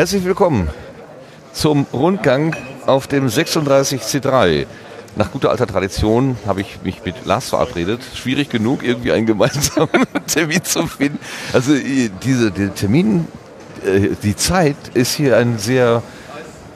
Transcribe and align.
Herzlich 0.00 0.24
willkommen 0.24 0.70
zum 1.52 1.86
Rundgang 1.92 2.56
auf 2.86 3.06
dem 3.06 3.26
36C3. 3.26 4.64
Nach 5.16 5.30
guter 5.30 5.50
alter 5.50 5.66
Tradition 5.66 6.38
habe 6.46 6.62
ich 6.62 6.80
mich 6.82 7.04
mit 7.04 7.26
Lars 7.26 7.50
verabredet. 7.50 8.00
Schwierig 8.14 8.48
genug, 8.48 8.82
irgendwie 8.82 9.12
einen 9.12 9.26
gemeinsamen 9.26 10.06
Termin 10.26 10.64
zu 10.64 10.86
finden. 10.86 11.18
Also 11.52 11.72
diese 12.22 12.50
der 12.50 12.74
Termin, 12.74 13.28
äh, 13.84 14.16
die 14.22 14.34
Zeit 14.34 14.76
ist 14.94 15.16
hier 15.16 15.36
ein 15.36 15.58
sehr 15.58 16.02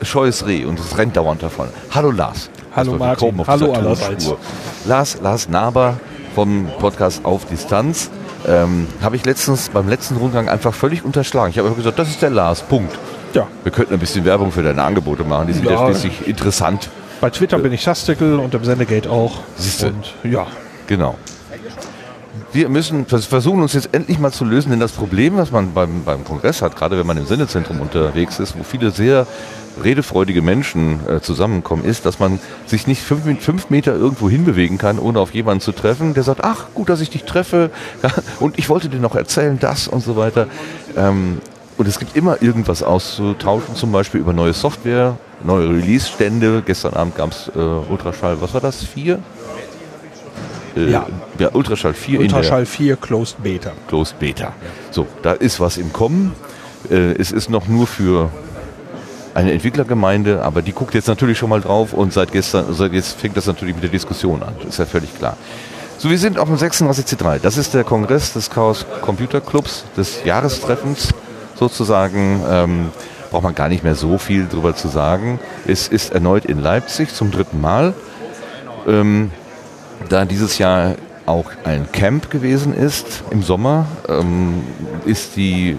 scheues 0.02 0.46
Reh 0.46 0.66
und 0.66 0.78
es 0.78 0.98
rennt 0.98 1.16
dauernd 1.16 1.42
davon. 1.42 1.70
Hallo 1.92 2.10
Lars. 2.10 2.50
Hallo 2.76 2.98
Martin. 2.98 3.42
Hallo 3.46 3.72
allerseits. 3.72 4.34
Lars, 4.84 5.18
Lars 5.22 5.48
Naber 5.48 5.98
vom 6.34 6.68
Podcast 6.78 7.24
Auf 7.24 7.46
Distanz. 7.46 8.10
Ähm, 8.46 8.86
habe 9.00 9.16
ich 9.16 9.24
letztens 9.24 9.70
beim 9.70 9.88
letzten 9.88 10.16
Rundgang 10.16 10.50
einfach 10.50 10.74
völlig 10.74 11.02
unterschlagen. 11.02 11.50
Ich 11.50 11.56
habe 11.56 11.70
gesagt, 11.70 11.98
das 11.98 12.10
ist 12.10 12.20
der 12.20 12.28
Lars, 12.28 12.60
Punkt. 12.60 12.94
Ja. 13.34 13.46
Wir 13.62 13.72
könnten 13.72 13.94
ein 13.94 14.00
bisschen 14.00 14.24
Werbung 14.24 14.52
für 14.52 14.62
deine 14.62 14.82
Angebote 14.82 15.24
machen, 15.24 15.48
die 15.48 15.52
sind 15.52 15.64
ja, 15.64 15.72
ja 15.72 15.86
schließlich 15.86 16.26
interessant. 16.26 16.88
Bei 17.20 17.30
Twitter 17.30 17.58
bin 17.58 17.72
ich 17.72 17.82
Shastickel 17.82 18.38
und 18.38 18.54
im 18.54 18.64
Sendegate 18.64 19.10
auch. 19.10 19.40
Siehste. 19.56 19.88
Und 19.88 20.14
ja. 20.30 20.46
Genau. 20.86 21.16
Wir 22.52 22.68
müssen 22.68 23.06
versuchen, 23.06 23.62
uns 23.62 23.72
jetzt 23.72 23.88
endlich 23.92 24.20
mal 24.20 24.30
zu 24.30 24.44
lösen, 24.44 24.70
denn 24.70 24.78
das 24.78 24.92
Problem, 24.92 25.36
was 25.36 25.50
man 25.50 25.72
beim, 25.74 26.04
beim 26.04 26.24
Kongress 26.24 26.62
hat, 26.62 26.76
gerade 26.76 26.96
wenn 26.96 27.06
man 27.06 27.16
im 27.16 27.26
Sendezentrum 27.26 27.80
unterwegs 27.80 28.38
ist, 28.38 28.56
wo 28.56 28.62
viele 28.62 28.92
sehr 28.92 29.26
redefreudige 29.82 30.40
Menschen 30.40 31.00
äh, 31.08 31.20
zusammenkommen, 31.20 31.84
ist, 31.84 32.06
dass 32.06 32.20
man 32.20 32.38
sich 32.66 32.86
nicht 32.86 33.02
fünf, 33.02 33.24
fünf, 33.42 33.70
Meter 33.70 33.94
irgendwo 33.94 34.30
hinbewegen 34.30 34.78
kann, 34.78 35.00
ohne 35.00 35.18
auf 35.18 35.34
jemanden 35.34 35.62
zu 35.62 35.72
treffen, 35.72 36.14
der 36.14 36.22
sagt, 36.22 36.44
ach, 36.44 36.66
gut, 36.74 36.88
dass 36.88 37.00
ich 37.00 37.10
dich 37.10 37.24
treffe 37.24 37.70
ja, 38.02 38.10
und 38.38 38.56
ich 38.58 38.68
wollte 38.68 38.88
dir 38.88 39.00
noch 39.00 39.16
erzählen, 39.16 39.58
das 39.58 39.88
und 39.88 40.04
so 40.04 40.16
weiter. 40.16 40.46
Ähm, 40.96 41.40
und 41.76 41.88
es 41.88 41.98
gibt 41.98 42.16
immer 42.16 42.40
irgendwas 42.42 42.82
auszutauschen, 42.82 43.74
zum 43.74 43.90
Beispiel 43.92 44.20
über 44.20 44.32
neue 44.32 44.52
Software, 44.52 45.16
neue 45.42 45.68
Release-Stände. 45.68 46.62
Gestern 46.64 46.94
Abend 46.94 47.16
gab 47.16 47.32
es 47.32 47.50
äh, 47.54 47.58
Ultraschall, 47.58 48.40
was 48.40 48.54
war 48.54 48.60
das? 48.60 48.84
Vier? 48.84 49.18
Äh, 50.76 50.90
ja. 50.90 51.06
ja. 51.38 51.50
Ultraschall 51.52 51.94
4. 51.94 52.20
Ultraschall 52.20 52.66
4 52.66 52.96
Closed 52.96 53.42
Beta. 53.42 53.72
Closed 53.88 54.18
Beta. 54.18 54.52
So, 54.90 55.06
da 55.22 55.32
ist 55.32 55.60
was 55.60 55.76
im 55.76 55.92
Kommen. 55.92 56.34
Äh, 56.90 57.12
es 57.12 57.32
ist 57.32 57.50
noch 57.50 57.66
nur 57.66 57.86
für 57.86 58.30
eine 59.34 59.52
Entwicklergemeinde, 59.52 60.42
aber 60.42 60.62
die 60.62 60.72
guckt 60.72 60.94
jetzt 60.94 61.08
natürlich 61.08 61.38
schon 61.38 61.50
mal 61.50 61.60
drauf 61.60 61.92
und 61.92 62.12
seit 62.12 62.30
gestern, 62.30 62.72
seit 62.72 62.92
jetzt 62.92 63.18
fängt 63.20 63.36
das 63.36 63.46
natürlich 63.46 63.74
mit 63.74 63.82
der 63.82 63.90
Diskussion 63.90 64.42
an. 64.44 64.54
ist 64.68 64.78
ja 64.78 64.86
völlig 64.86 65.16
klar. 65.18 65.36
So, 65.98 66.10
wir 66.10 66.18
sind 66.18 66.38
auf 66.38 66.48
dem 66.48 66.56
36C3. 66.56 67.38
Das 67.38 67.56
ist 67.56 67.74
der 67.74 67.82
Kongress 67.82 68.32
des 68.32 68.50
Chaos 68.50 68.84
Computer 69.00 69.40
Clubs, 69.40 69.84
des 69.96 70.24
Jahrestreffens 70.24 71.14
sozusagen. 71.56 72.42
Ähm, 72.48 72.90
braucht 73.30 73.42
man 73.42 73.54
gar 73.56 73.68
nicht 73.68 73.82
mehr 73.82 73.96
so 73.96 74.16
viel 74.16 74.46
drüber 74.46 74.76
zu 74.76 74.86
sagen. 74.86 75.40
Es 75.66 75.88
ist 75.88 76.12
erneut 76.12 76.44
in 76.44 76.60
Leipzig 76.60 77.12
zum 77.12 77.32
dritten 77.32 77.60
Mal. 77.60 77.92
Ähm, 78.86 79.32
da 80.08 80.24
dieses 80.24 80.58
Jahr 80.58 80.94
auch 81.26 81.50
ein 81.64 81.90
Camp 81.90 82.30
gewesen 82.30 82.72
ist 82.72 83.24
im 83.30 83.42
Sommer, 83.42 83.86
ähm, 84.08 84.62
ist 85.04 85.34
die 85.34 85.78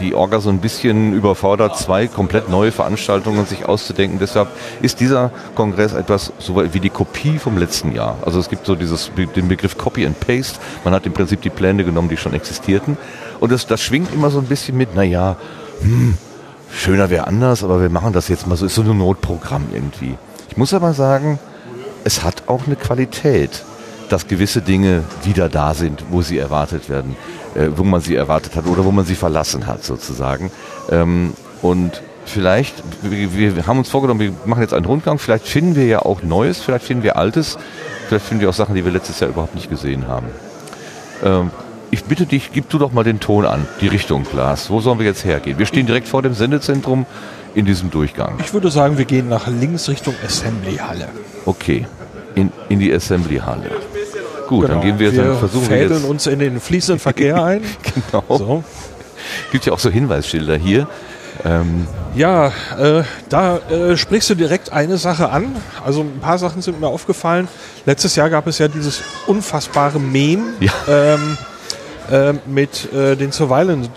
die 0.00 0.14
Orga 0.14 0.40
so 0.40 0.50
ein 0.50 0.58
bisschen 0.58 1.12
überfordert, 1.12 1.76
zwei 1.78 2.08
komplett 2.08 2.48
neue 2.48 2.72
Veranstaltungen 2.72 3.46
sich 3.46 3.66
auszudenken. 3.66 4.18
Deshalb 4.18 4.48
ist 4.82 5.00
dieser 5.00 5.30
Kongress 5.54 5.92
etwas 5.92 6.32
so 6.38 6.60
wie 6.72 6.80
die 6.80 6.90
Kopie 6.90 7.38
vom 7.38 7.58
letzten 7.58 7.94
Jahr. 7.94 8.16
Also 8.24 8.40
es 8.40 8.48
gibt 8.48 8.66
so 8.66 8.74
dieses, 8.74 9.10
den 9.14 9.48
Begriff 9.48 9.78
Copy 9.78 10.04
and 10.04 10.18
Paste. 10.18 10.58
Man 10.84 10.94
hat 10.94 11.06
im 11.06 11.12
Prinzip 11.12 11.42
die 11.42 11.50
Pläne 11.50 11.84
genommen, 11.84 12.08
die 12.08 12.16
schon 12.16 12.34
existierten. 12.34 12.96
Und 13.44 13.52
das, 13.52 13.66
das 13.66 13.82
schwingt 13.82 14.14
immer 14.14 14.30
so 14.30 14.38
ein 14.38 14.46
bisschen 14.46 14.74
mit, 14.74 14.94
naja, 14.94 15.36
hm, 15.82 16.16
schöner 16.72 17.10
wäre 17.10 17.26
anders, 17.26 17.62
aber 17.62 17.82
wir 17.82 17.90
machen 17.90 18.14
das 18.14 18.28
jetzt 18.28 18.46
mal 18.46 18.56
so, 18.56 18.64
ist 18.64 18.74
so 18.74 18.80
ein 18.80 18.96
Notprogramm 18.96 19.66
irgendwie. 19.70 20.16
Ich 20.48 20.56
muss 20.56 20.72
aber 20.72 20.94
sagen, 20.94 21.38
es 22.04 22.24
hat 22.24 22.44
auch 22.46 22.66
eine 22.66 22.76
Qualität 22.76 23.62
dass 24.08 24.28
gewisse 24.28 24.62
Dinge 24.62 25.02
wieder 25.24 25.48
da 25.48 25.74
sind, 25.74 26.04
wo 26.10 26.22
sie 26.22 26.38
erwartet 26.38 26.88
werden, 26.88 27.16
äh, 27.54 27.68
wo 27.74 27.82
man 27.84 28.00
sie 28.00 28.14
erwartet 28.14 28.54
hat 28.54 28.66
oder 28.66 28.84
wo 28.84 28.92
man 28.92 29.04
sie 29.04 29.14
verlassen 29.14 29.66
hat 29.66 29.84
sozusagen. 29.84 30.50
Ähm, 30.90 31.32
und 31.62 32.02
vielleicht, 32.24 32.74
wir, 33.02 33.56
wir 33.56 33.66
haben 33.66 33.78
uns 33.78 33.88
vorgenommen, 33.88 34.20
wir 34.20 34.32
machen 34.44 34.62
jetzt 34.62 34.74
einen 34.74 34.86
Rundgang, 34.86 35.18
vielleicht 35.18 35.46
finden 35.46 35.74
wir 35.74 35.86
ja 35.86 36.00
auch 36.00 36.22
Neues, 36.22 36.60
vielleicht 36.60 36.84
finden 36.84 37.02
wir 37.02 37.16
Altes, 37.16 37.58
vielleicht 38.08 38.26
finden 38.26 38.42
wir 38.42 38.50
auch 38.50 38.54
Sachen, 38.54 38.74
die 38.74 38.84
wir 38.84 38.92
letztes 38.92 39.20
Jahr 39.20 39.30
überhaupt 39.30 39.54
nicht 39.54 39.70
gesehen 39.70 40.06
haben. 40.06 40.26
Ähm, 41.24 41.50
ich 41.94 42.04
bitte 42.04 42.26
dich, 42.26 42.50
gib 42.52 42.68
du 42.68 42.78
doch 42.78 42.92
mal 42.92 43.04
den 43.04 43.20
Ton 43.20 43.46
an, 43.46 43.66
die 43.80 43.86
Richtung, 43.86 44.24
Glas. 44.24 44.68
Wo 44.68 44.80
sollen 44.80 44.98
wir 44.98 45.06
jetzt 45.06 45.24
hergehen? 45.24 45.58
Wir 45.58 45.66
stehen 45.66 45.86
direkt 45.86 46.08
vor 46.08 46.22
dem 46.22 46.34
Sendezentrum 46.34 47.06
in 47.54 47.64
diesem 47.64 47.90
Durchgang. 47.90 48.34
Ich 48.40 48.52
würde 48.52 48.70
sagen, 48.70 48.98
wir 48.98 49.04
gehen 49.04 49.28
nach 49.28 49.46
links 49.46 49.88
Richtung 49.88 50.14
Assembly 50.24 50.76
Halle. 50.76 51.08
Okay, 51.46 51.86
in, 52.34 52.52
in 52.68 52.80
die 52.80 52.92
Assembly 52.92 53.38
Halle. 53.38 53.70
Gut, 54.48 54.62
genau. 54.62 54.74
dann 54.74 54.80
gehen 54.82 54.98
wir, 54.98 55.12
wir 55.12 55.22
dann 55.22 55.38
versuchen 55.38 55.70
wir 55.70 55.78
jetzt 55.78 56.04
uns 56.04 56.26
in 56.26 56.40
den 56.40 56.60
fließenden 56.60 56.98
Verkehr 57.00 57.42
ein. 57.42 57.62
genau. 57.94 58.24
So. 58.28 58.64
Gibt 59.52 59.64
ja 59.66 59.72
auch 59.72 59.78
so 59.78 59.88
Hinweisschilder 59.88 60.56
hier. 60.56 60.88
Ähm 61.44 61.86
ja, 62.14 62.48
äh, 62.78 63.02
da 63.28 63.58
äh, 63.70 63.96
sprichst 63.96 64.30
du 64.30 64.34
direkt 64.34 64.72
eine 64.72 64.98
Sache 64.98 65.30
an. 65.30 65.56
Also 65.84 66.00
ein 66.00 66.20
paar 66.20 66.38
Sachen 66.38 66.60
sind 66.60 66.80
mir 66.80 66.88
aufgefallen. 66.88 67.48
Letztes 67.86 68.16
Jahr 68.16 68.30
gab 68.30 68.46
es 68.46 68.58
ja 68.58 68.68
dieses 68.68 69.02
unfassbare 69.26 69.98
Meme 69.98 70.42
ja. 70.60 70.72
ähm, 70.88 71.38
äh, 72.10 72.34
mit 72.46 72.92
äh, 72.92 73.16
den 73.16 73.32
Surveillance 73.32 73.90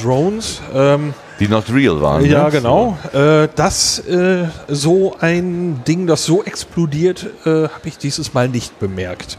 Drones. 0.00 0.60
Ähm, 0.74 1.14
die 1.40 1.48
not 1.48 1.72
real 1.72 2.00
waren. 2.00 2.24
Ja, 2.24 2.44
ne? 2.44 2.50
genau. 2.50 2.98
Äh, 3.12 3.48
das 3.54 4.00
äh, 4.00 4.46
so 4.68 5.16
ein 5.20 5.82
Ding, 5.86 6.06
das 6.06 6.24
so 6.24 6.42
explodiert, 6.42 7.26
habe 7.44 7.70
ich 7.84 7.96
dieses 7.98 8.34
Mal 8.34 8.48
nicht 8.48 8.78
bemerkt. 8.80 9.38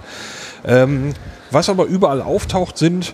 Ähm, 0.66 1.13
was 1.52 1.69
aber 1.69 1.85
überall 1.85 2.22
auftaucht, 2.22 2.78
sind 2.78 3.13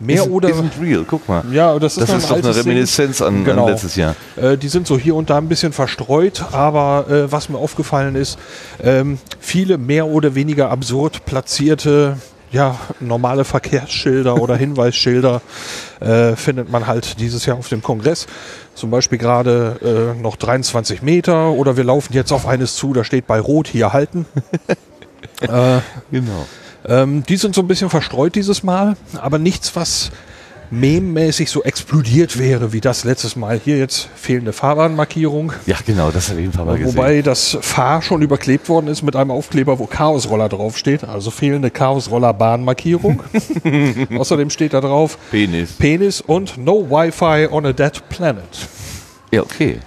mehr 0.00 0.22
isn't, 0.22 0.30
oder. 0.30 0.48
Isn't 0.48 0.80
real, 0.80 1.04
guck 1.06 1.28
mal. 1.28 1.42
Ja, 1.50 1.78
das 1.78 1.96
ist, 1.96 2.08
das 2.08 2.22
ist 2.22 2.30
doch 2.30 2.36
eine 2.36 2.56
Reminiszenz 2.56 3.22
an, 3.22 3.44
genau. 3.44 3.66
an, 3.66 3.72
letztes 3.72 3.96
Jahr. 3.96 4.14
Äh, 4.36 4.56
die 4.56 4.68
sind 4.68 4.86
so 4.86 4.98
hier 4.98 5.14
und 5.14 5.30
da 5.30 5.38
ein 5.38 5.48
bisschen 5.48 5.72
verstreut, 5.72 6.44
aber 6.52 7.06
äh, 7.08 7.32
was 7.32 7.48
mir 7.48 7.58
aufgefallen 7.58 8.14
ist, 8.16 8.38
ähm, 8.82 9.18
viele 9.40 9.78
mehr 9.78 10.06
oder 10.06 10.34
weniger 10.34 10.70
absurd 10.70 11.24
platzierte 11.24 12.16
ja, 12.54 12.78
normale 13.00 13.44
Verkehrsschilder 13.44 14.40
oder 14.40 14.56
Hinweisschilder 14.64 15.42
äh, 16.00 16.36
findet 16.36 16.70
man 16.70 16.86
halt 16.86 17.18
dieses 17.20 17.44
Jahr 17.44 17.58
auf 17.58 17.68
dem 17.68 17.82
Kongress. 17.82 18.26
Zum 18.74 18.90
Beispiel 18.90 19.18
gerade 19.18 20.14
äh, 20.16 20.20
noch 20.20 20.36
23 20.36 21.02
Meter 21.02 21.50
oder 21.50 21.76
wir 21.76 21.84
laufen 21.84 22.12
jetzt 22.12 22.32
auf 22.32 22.46
eines 22.46 22.76
zu, 22.76 22.92
da 22.92 23.04
steht 23.04 23.26
bei 23.26 23.40
Rot 23.40 23.66
hier 23.66 23.92
halten. 23.92 24.26
äh, 25.40 25.80
genau. 26.10 26.46
Ähm, 26.86 27.24
die 27.24 27.36
sind 27.36 27.54
so 27.54 27.62
ein 27.62 27.66
bisschen 27.66 27.90
verstreut 27.90 28.34
dieses 28.34 28.62
Mal, 28.62 28.96
aber 29.20 29.38
nichts, 29.38 29.74
was 29.74 30.12
meme-mäßig 30.80 31.50
so 31.50 31.62
explodiert 31.62 32.38
wäre 32.38 32.72
wie 32.72 32.80
das 32.80 33.04
letztes 33.04 33.36
Mal. 33.36 33.60
Hier 33.62 33.78
jetzt 33.78 34.08
fehlende 34.14 34.52
Fahrbahnmarkierung. 34.52 35.52
Ja, 35.66 35.76
genau, 35.84 36.10
das 36.10 36.28
habe 36.28 36.40
ich 36.40 36.46
jeden 36.46 36.52
Fall 36.52 36.64
mal 36.64 36.78
gesehen. 36.78 36.96
Wobei 36.96 37.22
das 37.22 37.56
Fahr 37.60 38.02
schon 38.02 38.22
überklebt 38.22 38.68
worden 38.68 38.88
ist 38.88 39.02
mit 39.02 39.16
einem 39.16 39.30
Aufkleber, 39.30 39.78
wo 39.78 39.86
Chaosroller 39.86 40.48
draufsteht. 40.48 41.04
Also 41.04 41.30
fehlende 41.30 41.70
Chaosroller-Bahnmarkierung. 41.70 43.22
Außerdem 44.18 44.50
steht 44.50 44.74
da 44.74 44.80
drauf 44.80 45.18
Penis. 45.30 45.72
Penis 45.72 46.20
und 46.20 46.58
No 46.58 46.90
Wi-Fi 46.90 47.48
on 47.50 47.66
a 47.66 47.72
Dead 47.72 47.92
Planet. 48.08 48.44
Ja, 49.30 49.42
okay. 49.42 49.78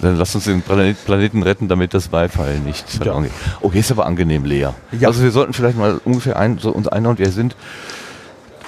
Dann 0.00 0.16
lass 0.16 0.34
uns 0.34 0.44
den 0.44 0.62
Planeten 0.62 1.42
retten, 1.42 1.68
damit 1.68 1.92
das 1.92 2.12
Wi-Fi 2.12 2.60
nicht 2.64 2.88
verloren 2.88 3.24
geht. 3.24 3.32
Okay, 3.60 3.80
ist 3.80 3.90
aber 3.90 4.06
angenehm 4.06 4.44
leer. 4.44 4.74
Ja. 4.98 5.08
Also 5.08 5.22
wir 5.22 5.32
sollten 5.32 5.52
vielleicht 5.52 5.76
mal 5.76 6.00
ungefähr 6.04 6.38
ein, 6.38 6.58
so 6.58 6.70
uns 6.70 6.86
einhauen. 6.86 7.18
Wir 7.18 7.30
sind 7.32 7.56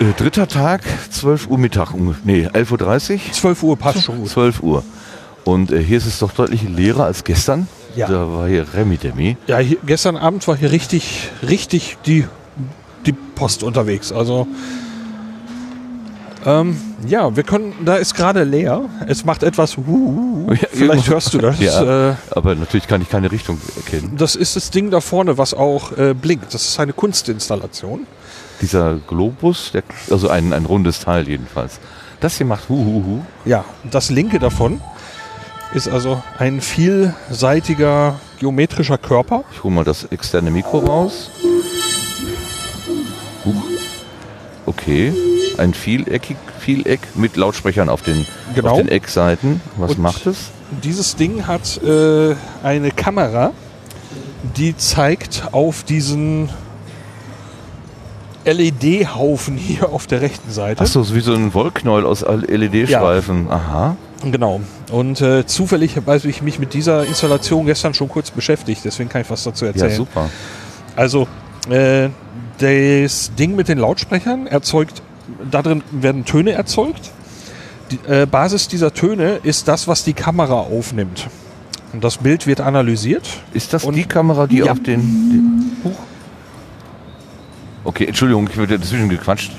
äh, 0.01 0.13
dritter 0.17 0.49
Tag, 0.49 0.83
12 1.11 1.49
Uhr 1.49 1.59
Mittag. 1.59 1.95
Nee, 2.25 2.49
11.30 2.49 3.15
Uhr. 3.15 3.33
12 3.33 3.63
Uhr 3.63 3.77
passt 3.79 4.05
schon 4.05 4.27
12 4.27 4.63
Uhr. 4.63 4.83
Und 5.45 5.73
äh, 5.73 5.83
hier 5.83 5.99
ist 5.99 6.07
es 6.07 6.19
doch 6.19 6.33
deutlich 6.33 6.63
leerer 6.63 7.05
als 7.05 7.25
gestern. 7.25 7.69
Ja. 7.97 8.09
Da 8.09 8.33
war 8.33 8.49
hier 8.49 8.67
Remi 8.75 8.97
Demi. 8.97 9.37
Ja, 9.47 9.59
hier, 9.59 9.79
gestern 9.85 10.17
Abend 10.17 10.47
war 10.49 10.57
hier 10.57 10.71
richtig, 10.71 11.31
richtig 11.47 11.99
die, 12.07 12.27
die 13.07 13.13
Post 13.13 13.63
unterwegs. 13.63 14.13
Also 14.13 14.47
ähm, 16.47 16.81
ja, 17.07 17.37
wir 17.37 17.43
können, 17.43 17.75
da 17.85 17.97
ist 17.97 18.15
gerade 18.15 18.45
leer. 18.45 18.89
Es 19.07 19.25
macht 19.25 19.43
etwas, 19.43 19.77
uh, 19.77 19.81
uh, 19.81 20.53
ja, 20.53 20.69
vielleicht 20.73 21.09
hörst 21.09 21.35
du 21.35 21.39
das. 21.39 21.59
Ja, 21.61 22.11
äh, 22.11 22.15
aber 22.31 22.55
natürlich 22.55 22.87
kann 22.87 23.03
ich 23.03 23.11
keine 23.11 23.31
Richtung 23.31 23.59
erkennen. 23.77 24.15
Das 24.17 24.37
ist 24.37 24.57
das 24.57 24.71
Ding 24.71 24.91
da 24.91 25.01
vorne, 25.01 25.37
was 25.37 25.53
auch 25.53 25.97
äh, 25.99 26.15
blinkt. 26.15 26.55
Das 26.55 26.67
ist 26.67 26.81
eine 26.81 26.93
Kunstinstallation. 26.95 28.07
Dieser 28.61 28.97
Globus, 29.07 29.73
der, 29.73 29.83
also 30.11 30.29
ein, 30.29 30.53
ein 30.53 30.67
rundes 30.67 31.01
Teil 31.01 31.29
jedenfalls. 31.29 31.81
Das 32.21 32.37
hier 32.37 32.47
macht 32.47 32.69
hu, 32.69 32.77
hu, 32.77 33.05
hu. 33.05 33.21
Ja, 33.45 33.65
das 33.91 34.11
linke 34.11 34.39
davon 34.39 34.81
ist 35.73 35.89
also 35.89 36.23
ein 36.39 36.61
vielseitiger 36.61 38.19
geometrischer 38.39 38.99
Körper. 38.99 39.45
Ich 39.53 39.63
hole 39.63 39.75
mal 39.75 39.85
das 39.85 40.05
externe 40.05 40.51
Mikro 40.51 40.79
raus. 40.81 41.31
Huch. 43.45 43.65
Okay 44.67 45.13
ein 45.61 45.75
Vieleckig, 45.75 46.37
Vieleck 46.59 47.01
mit 47.15 47.37
Lautsprechern 47.37 47.89
auf 47.89 48.03
den, 48.03 48.27
Genau. 48.55 48.71
auf 48.71 48.79
den 48.79 48.89
Eckseiten. 48.89 49.61
Was 49.77 49.93
Und 49.93 50.01
macht 50.01 50.27
es? 50.27 50.51
Dieses 50.83 51.17
Ding 51.17 51.47
hat 51.47 51.81
äh, 51.83 52.35
eine 52.63 52.91
Kamera, 52.91 53.53
die 54.57 54.77
zeigt 54.77 55.49
auf 55.53 55.85
diesen 55.85 56.49
LED-Haufen 58.45 59.57
hier 59.57 59.91
auf 59.91 60.07
der 60.07 60.21
rechten 60.23 60.51
Seite. 60.51 60.81
Achso, 60.83 61.03
so 61.03 61.15
wie 61.15 61.21
so 61.21 61.35
ein 61.35 61.53
Wollknäuel 61.55 62.05
aus 62.07 62.23
LED-Streifen. 62.23 63.51
Aha. 63.51 63.97
Genau. 64.25 64.61
Und 64.91 65.21
äh, 65.21 65.47
zufällig 65.47 65.97
habe 65.97 66.17
ich 66.25 66.43
mich 66.43 66.59
mit 66.59 66.75
dieser 66.75 67.07
Installation 67.07 67.67
gestern 67.67 67.95
schon 67.95 68.09
kurz 68.09 68.31
beschäftigt, 68.31 68.83
deswegen 68.85 69.09
kann 69.09 69.23
ich 69.23 69.31
was 69.31 69.43
dazu 69.45 69.65
Ja, 69.65 69.71
erzählen. 69.73 69.93
super. 69.97 70.29
Also, 70.97 71.27
äh, 71.71 72.09
das 72.59 73.33
Ding 73.39 73.57
mit 73.57 73.69
den 73.69 73.79
Lautsprechern 73.79 74.47
erzeugt, 74.47 75.01
da 75.51 75.63
drin 75.63 75.83
werden 75.91 76.25
Töne 76.25 76.53
erzeugt. 76.53 77.11
Die 77.91 77.99
äh, 78.13 78.27
Basis 78.27 78.69
dieser 78.69 78.93
Töne 78.93 79.41
ist 79.43 79.69
das, 79.69 79.89
was 79.89 80.05
die 80.05 80.13
Kamera 80.13 80.55
aufnimmt. 80.61 81.29
Und 81.93 82.05
das 82.05 82.19
Bild 82.19 82.47
wird 82.47 82.61
analysiert. 82.61 83.27
Ist 83.53 83.73
das 83.73 83.85
Und- 83.85 83.95
die 83.97 84.05
Kamera, 84.05 84.47
die 84.47 84.59
Ja. 84.59 84.73
auf 84.73 84.81
den, 84.83 85.01
den 85.01 85.73
Huch. 85.85 85.99
Okay, 87.83 88.05
Entschuldigung, 88.05 88.49
ich 88.51 88.59
wurde 88.59 88.79
dazwischen 88.79 89.09
gequatscht. 89.09 89.53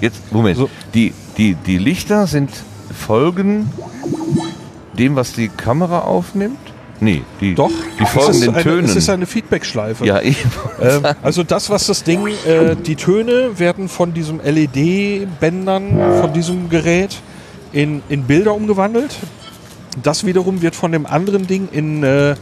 Jetzt, 0.00 0.32
Moment. 0.32 0.56
So. 0.56 0.70
Die, 0.94 1.12
die, 1.36 1.54
die 1.54 1.78
Lichter 1.78 2.26
sind 2.26 2.50
folgen 2.94 3.70
dem, 4.98 5.14
was 5.14 5.32
die 5.32 5.48
Kamera 5.48 6.00
aufnimmt? 6.00 6.58
Nee, 7.00 7.22
die, 7.40 7.54
Doch, 7.54 7.70
die 8.00 8.06
folgen 8.06 8.40
den 8.40 8.54
eine, 8.54 8.62
Tönen. 8.62 8.84
Es 8.86 8.96
ist 8.96 9.08
eine 9.08 9.26
Feedback-Schleife. 9.26 10.04
ja, 10.04 10.20
eben. 10.20 10.36
Ähm, 10.80 11.02
also 11.22 11.42
das, 11.42 11.70
was 11.70 11.86
das 11.86 12.04
Ding, 12.04 12.26
äh, 12.46 12.76
die 12.76 12.94
Töne 12.94 13.58
werden 13.58 13.88
von 13.88 14.14
diesem 14.14 14.40
LED-Bändern, 14.40 16.20
von 16.20 16.32
diesem 16.32 16.68
Gerät 16.68 17.20
in, 17.72 18.02
in 18.08 18.24
Bilder 18.24 18.54
umgewandelt. 18.54 19.16
Das 20.04 20.24
wiederum 20.24 20.62
wird 20.62 20.76
von 20.76 20.92
dem 20.92 21.04
anderen 21.04 21.48
Ding 21.48 21.68
in, 21.72 22.04
äh, 22.04 22.36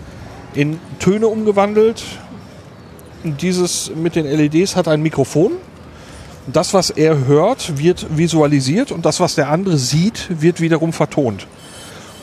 in 0.55 0.79
Töne 0.99 1.29
umgewandelt. 1.29 2.03
Dieses 3.41 3.91
mit 3.95 4.15
den 4.15 4.27
LEDs 4.27 4.77
hat 4.77 4.89
ein 4.89 5.03
Mikrofon. 5.03 5.53
Das, 6.47 6.73
was 6.75 6.91
er 6.91 7.27
hört, 7.27 7.79
wird 7.79 8.07
visualisiert 8.17 8.93
und 8.93 9.05
das, 9.05 9.19
was 9.19 9.35
der 9.35 9.49
andere 9.51 9.77
sieht, 9.79 10.29
wird 10.41 10.61
wiederum 10.61 10.93
vertont. 10.93 11.47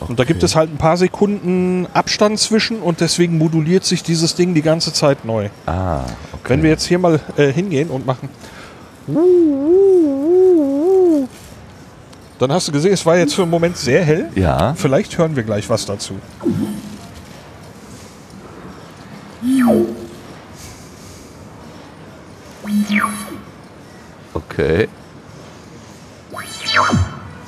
Und 0.07 0.19
da 0.19 0.23
gibt 0.23 0.43
es 0.43 0.55
halt 0.55 0.69
ein 0.71 0.77
paar 0.77 0.97
Sekunden 0.97 1.87
Abstand 1.93 2.39
zwischen 2.39 2.79
und 2.79 3.01
deswegen 3.01 3.37
moduliert 3.37 3.83
sich 3.85 4.03
dieses 4.03 4.35
Ding 4.35 4.53
die 4.53 4.61
ganze 4.61 4.93
Zeit 4.93 5.25
neu. 5.25 5.49
Ah, 5.65 6.01
okay. 6.33 6.49
Wenn 6.49 6.63
wir 6.63 6.69
jetzt 6.69 6.85
hier 6.85 6.99
mal 6.99 7.19
äh, 7.37 7.51
hingehen 7.51 7.89
und 7.89 8.05
machen. 8.05 8.29
Dann 12.39 12.51
hast 12.51 12.67
du 12.67 12.71
gesehen, 12.71 12.93
es 12.93 13.05
war 13.05 13.17
jetzt 13.17 13.35
für 13.35 13.43
einen 13.43 13.51
Moment 13.51 13.77
sehr 13.77 14.03
hell. 14.03 14.29
ja, 14.35 14.73
Vielleicht 14.75 15.17
hören 15.17 15.35
wir 15.35 15.43
gleich 15.43 15.69
was 15.69 15.85
dazu. 15.85 16.15
Okay. 24.53 24.87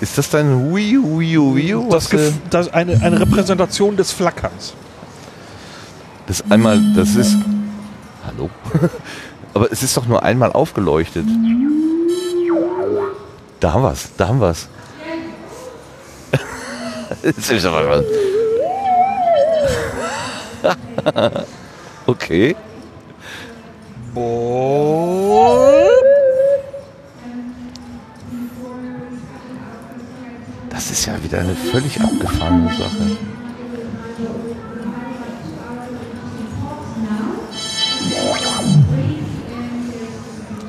Ist 0.02 0.18
das 0.18 0.30
dein 0.30 0.54
Hui, 0.54 0.98
Hui, 1.02 1.34
Hui? 1.36 1.90
Das, 1.90 2.10
das 2.50 2.74
eine, 2.74 3.02
eine 3.02 3.19
Repräsentation 3.19 3.96
des 3.96 4.12
Flackerns. 4.12 4.74
Das 6.28 6.44
einmal, 6.50 6.80
das 6.96 7.16
ist. 7.16 7.38
Hallo? 8.25 8.50
Aber 9.54 9.72
es 9.72 9.84
ist 9.84 9.96
doch 9.96 10.06
nur 10.06 10.22
einmal 10.24 10.52
aufgeleuchtet. 10.52 11.25
Da 13.60 13.74
haben 13.74 13.84
wir's, 13.84 14.10
da 14.18 14.28
haben 14.28 14.42
wir's. 14.42 14.68
Es 17.22 17.50
ist 17.50 17.66
aber 17.66 17.88
was. 17.88 18.06
okay. 22.06 22.56
Das 24.13 24.24
wieder 31.25 31.39
eine 31.39 31.56
völlig 31.56 32.00
abgefahrene 32.00 32.69
Sache. 32.69 33.18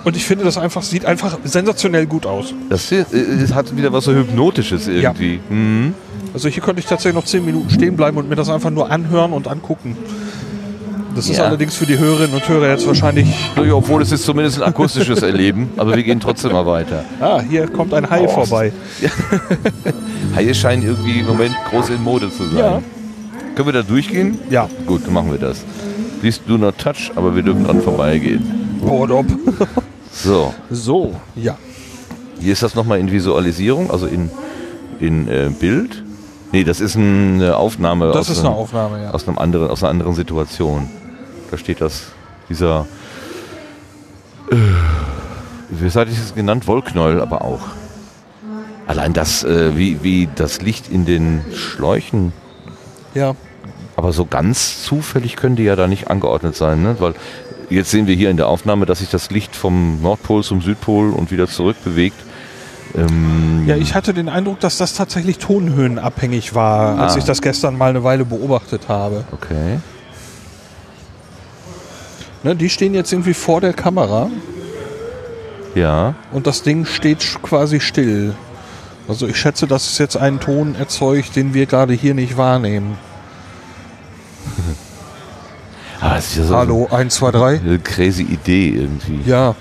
Und 0.05 0.17
ich 0.17 0.25
finde, 0.25 0.45
das 0.45 0.57
einfach 0.57 0.83
sieht 0.83 1.05
einfach 1.05 1.37
sensationell 1.45 2.07
gut 2.07 2.27
aus. 2.27 2.55
Das, 2.71 2.89
hier, 2.89 3.01
äh, 3.01 3.41
das 3.41 3.53
hat 3.55 3.77
wieder 3.77 3.93
was 3.93 4.05
so 4.05 4.15
Hypnotisches 4.15 4.87
irgendwie. 4.87 5.41
Mhm. 5.49 5.95
Also 6.33 6.49
hier 6.49 6.63
könnte 6.63 6.79
ich 6.81 6.87
tatsächlich 6.87 7.15
noch 7.17 7.25
10 7.25 7.45
Minuten 7.45 7.71
stehen 7.71 7.97
bleiben 7.97 8.17
und 8.17 8.29
mir 8.29 8.37
das 8.37 8.49
einfach 8.49 8.71
nur 8.71 8.91
anhören 8.91 9.33
und 9.33 9.49
angucken. 9.49 9.97
Das 11.17 11.29
ist 11.29 11.39
Ja. 11.39 11.45
allerdings 11.45 11.75
für 11.75 11.87
die 11.87 11.99
Hörerinnen 11.99 12.35
und 12.35 12.47
Hörer 12.49 12.69
jetzt 12.69 12.87
wahrscheinlich. 12.87 13.27
Ja, 13.57 13.73
Obwohl 13.75 14.03
es 14.03 14.13
ist 14.13 14.25
zumindest 14.25 14.59
ein 14.63 14.69
akustisches 14.69 15.23
Erleben, 15.23 15.71
aber 15.77 15.97
wir 15.97 16.03
gehen 16.03 16.21
trotzdem 16.21 16.53
mal 16.53 16.67
weiter. 16.67 17.05
Ah, 17.21 17.41
hier 17.41 17.67
kommt 17.69 17.93
ein 17.95 18.09
Hai 18.09 18.21
Oh, 18.27 18.29
vorbei. 18.29 18.71
Haie 20.37 20.55
scheinen 20.55 20.83
irgendwie 20.83 21.21
im 21.21 21.27
Moment 21.27 21.55
groß 21.71 21.89
in 21.91 22.03
Mode 22.03 22.31
zu 22.31 22.45
sein. 22.45 22.59
Ja. 22.59 22.83
Können 23.55 23.69
wir 23.69 23.73
da 23.73 23.83
durchgehen? 23.83 24.39
Ja. 24.51 24.69
Gut, 24.87 25.07
dann 25.07 25.15
machen 25.15 25.31
wir 25.33 25.39
das. 25.39 25.65
Please 26.21 26.41
do 26.47 26.59
not 26.59 26.77
touch, 26.79 27.11
aber 27.17 27.35
wir 27.35 27.43
dürfen 27.43 27.65
dran 27.65 27.81
vorbeigehen. 27.81 28.79
Board 28.81 29.11
up. 29.13 29.27
So, 30.13 30.53
So, 30.71 31.15
ja. 31.35 31.57
hier 32.39 32.53
ist 32.53 32.63
das 32.63 32.75
nochmal 32.75 32.99
in 33.01 33.11
Visualisierung, 33.11 33.91
also 33.91 34.07
in, 34.07 34.31
in 35.01 35.27
äh, 35.29 35.51
Bild. 35.59 36.03
Nee, 36.53 36.65
das 36.65 36.81
ist 36.81 36.97
eine 36.97 37.57
Aufnahme 37.57 38.09
Das 38.09 38.17
aus, 38.17 38.29
ist 38.31 38.39
eine 38.41 38.51
einem, 38.51 38.59
Aufnahme, 38.59 39.03
ja. 39.05 39.11
aus, 39.11 39.27
einem 39.27 39.39
anderen, 39.39 39.69
aus 39.71 39.83
einer 39.83 39.91
anderen 39.91 40.15
Situation. 40.15 40.89
Da 41.51 41.57
steht 41.59 41.81
das, 41.81 42.13
dieser, 42.49 42.87
äh, 44.51 44.57
wie 45.71 45.87
hatte 45.89 46.11
ich 46.11 46.19
es 46.19 46.35
genannt? 46.35 46.67
Wollknäuel, 46.67 47.21
aber 47.21 47.43
auch. 47.43 47.61
Allein 48.87 49.13
das, 49.13 49.43
äh, 49.45 49.77
wie, 49.77 50.03
wie 50.03 50.29
das 50.35 50.63
Licht 50.63 50.89
in 50.91 51.05
den 51.05 51.45
Schläuchen 51.55 52.33
Ja. 53.15 53.35
Aber 53.97 54.13
so 54.13 54.27
ganz 54.27 54.83
zufällig 54.85 55.37
können 55.37 55.57
die 55.57 55.65
ja 55.65 55.75
da 55.75 55.87
nicht 55.89 56.09
angeordnet 56.11 56.55
sein, 56.55 56.83
ne? 56.83 56.97
Weil 56.99 57.15
jetzt 57.71 57.91
sehen 57.91 58.07
wir 58.07 58.15
hier 58.15 58.31
in 58.31 58.37
der 58.37 58.47
Aufnahme, 58.49 58.85
dass 58.87 58.99
sich 58.99 59.09
das 59.09 59.31
Licht 59.31 59.57
vom 59.57 60.03
Nordpol 60.03 60.45
zum 60.45 60.61
Südpol 60.61 61.11
und 61.11 61.31
wieder 61.31 61.49
zurück 61.49 61.77
bewegt. 61.83 62.17
Ähm, 62.95 63.65
Ja, 63.67 63.77
ich 63.77 63.95
hatte 63.95 64.13
den 64.15 64.29
Eindruck, 64.29 64.61
dass 64.61 64.77
das 64.77 64.93
tatsächlich 64.95 65.39
tonhöhenabhängig 65.39 66.55
war, 66.55 66.99
als 66.99 67.15
Ah. 67.15 67.19
ich 67.19 67.25
das 67.25 67.41
gestern 67.43 67.77
mal 67.79 67.89
eine 67.91 68.05
Weile 68.05 68.25
beobachtet 68.27 68.83
habe. 68.89 69.25
okay. 69.33 69.79
Ne, 72.43 72.55
die 72.55 72.69
stehen 72.69 72.95
jetzt 72.95 73.13
irgendwie 73.13 73.35
vor 73.35 73.61
der 73.61 73.73
Kamera 73.73 74.29
Ja. 75.75 76.15
und 76.33 76.47
das 76.47 76.63
Ding 76.63 76.85
steht 76.85 77.39
quasi 77.43 77.81
still. 77.81 78.35
Also 79.09 79.27
ich 79.29 79.37
schätze, 79.37 79.67
dass 79.67 79.89
es 79.91 79.99
jetzt 79.99 80.17
einen 80.17 80.41
Ton 80.41 80.75
erzeugt, 80.75 81.37
den 81.37 81.55
wir 81.55 81.67
gerade 81.67 81.93
hier 81.95 82.15
nicht 82.15 82.37
wahrnehmen. 82.37 82.99
Ah, 85.99 86.19
ist 86.19 86.37
ja 86.37 86.45
so 86.45 86.55
Hallo, 86.55 86.89
1, 86.91 87.15
2, 87.15 87.31
3. 87.31 87.49
eine 87.59 87.79
crazy 87.79 88.23
Idee 88.23 88.69
irgendwie. 88.69 89.19
Ja. 89.25 89.55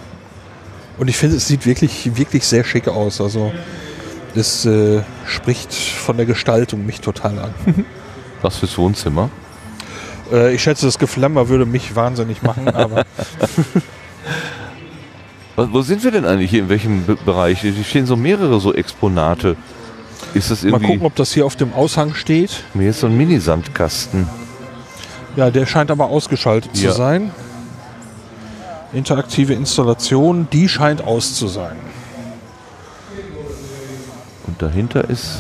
Und 0.98 1.08
ich 1.08 1.16
finde, 1.16 1.38
es 1.38 1.48
sieht 1.48 1.66
wirklich, 1.66 2.18
wirklich 2.18 2.46
sehr 2.46 2.66
schick 2.66 2.90
aus. 2.90 3.22
Also 3.22 3.54
es 4.36 4.66
äh, 4.66 5.02
spricht 5.26 5.74
von 5.74 6.18
der 6.18 6.26
Gestaltung 6.26 6.86
mich 6.86 7.00
total 7.00 7.40
an. 7.40 7.54
Was 8.42 8.58
fürs 8.58 8.78
Wohnzimmer. 8.78 9.30
äh, 10.30 10.54
ich 10.54 10.62
schätze, 10.62 10.86
das 10.86 11.00
Geflammer 11.00 11.48
würde 11.48 11.66
mich 11.66 11.96
wahnsinnig 11.96 12.44
machen, 12.44 12.68
aber 12.68 13.06
Wo, 15.56 15.82
sind 15.82 16.04
wir 16.04 16.12
denn 16.12 16.26
eigentlich 16.26 16.50
hier? 16.50 16.62
In 16.64 16.70
welchem 16.70 17.06
Be 17.06 17.16
Bereich? 17.16 17.62
Hier 17.62 17.74
stehen 17.84 18.06
so 18.06 18.16
mehrere 18.18 18.60
so 18.60 18.74
Exponate. 18.74 19.56
Ist 20.34 20.52
das 20.52 20.64
mal 20.64 20.72
irgendwie. 20.72 20.88
gucken, 20.88 21.06
ob 21.06 21.16
das 21.16 21.32
hier 21.32 21.46
auf 21.46 21.56
dem 21.56 21.74
Aushang 21.74 22.14
steht. 22.14 22.64
Mir 22.74 22.90
ist 22.90 23.00
so 23.00 23.08
ein 23.08 23.16
Mini-Sandkasten. 23.16 24.28
Ja, 25.38 25.50
der 25.52 25.66
scheint 25.66 25.92
aber 25.92 26.08
ausgeschaltet 26.08 26.72
Ja. 26.78 26.92
zu 26.92 26.98
sein. 26.98 27.32
Interaktive 28.92 29.54
Installation, 29.54 30.48
die 30.52 30.68
scheint 30.68 31.04
aus 31.06 31.36
zu 31.36 31.48
sein. 31.48 31.76
Und 34.48 34.62
dahinter 34.62 35.10
ist. 35.10 35.38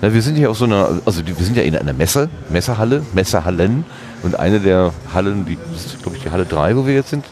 Na, 0.00 0.12
wir 0.12 0.22
sind 0.22 0.36
hier 0.36 0.50
auf 0.50 0.58
so 0.58 0.64
einer, 0.64 1.00
also 1.04 1.26
wir 1.26 1.34
sind 1.44 1.56
ja 1.56 1.62
in 1.62 1.76
einer 1.76 1.92
Messe, 1.92 2.28
Messehalle, 2.50 3.02
Messehallen. 3.14 3.84
Und 4.22 4.38
eine 4.38 4.60
der 4.60 4.92
Hallen, 5.12 5.44
die 5.46 5.58
das 5.72 5.86
ist, 5.86 6.02
glaube 6.02 6.16
ich, 6.16 6.22
die 6.22 6.30
Halle 6.30 6.44
3, 6.46 6.76
wo 6.76 6.86
wir 6.86 6.94
jetzt 6.94 7.10
sind. 7.10 7.24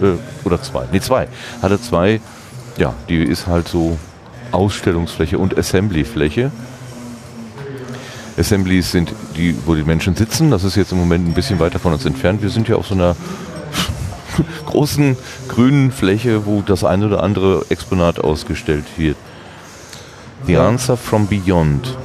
Äh, 0.00 0.16
oder 0.44 0.60
zwei. 0.62 0.84
Nee, 0.92 1.00
zwei. 1.00 1.28
Halle 1.62 1.80
2, 1.80 2.20
ja, 2.76 2.94
die 3.08 3.22
ist 3.22 3.46
halt 3.46 3.68
so 3.68 3.98
Ausstellungsfläche 4.52 5.38
und 5.38 5.56
Assemblyfläche. 5.58 6.50
Assemblies 8.38 8.92
sind 8.92 9.12
die, 9.36 9.54
wo 9.66 9.74
die 9.74 9.82
Menschen 9.82 10.14
sitzen. 10.14 10.50
Das 10.50 10.62
ist 10.62 10.76
jetzt 10.76 10.92
im 10.92 10.98
Moment 10.98 11.26
ein 11.26 11.34
bisschen 11.34 11.58
weiter 11.58 11.78
von 11.78 11.92
uns 11.92 12.04
entfernt. 12.06 12.40
Wir 12.40 12.50
sind 12.50 12.68
ja 12.68 12.76
auf 12.76 12.86
so 12.86 12.94
einer 12.94 13.16
großen 14.66 15.16
grünen 15.48 15.90
Fläche, 15.90 16.46
wo 16.46 16.62
das 16.62 16.84
eine 16.84 17.06
oder 17.06 17.22
andere 17.22 17.66
Exponat 17.68 18.20
ausgestellt 18.20 18.84
wird. 18.96 19.16
The 20.46 20.52
Ja. 20.52 20.68
Answer 20.68 20.96
from 20.96 21.26
Beyond. 21.26 21.96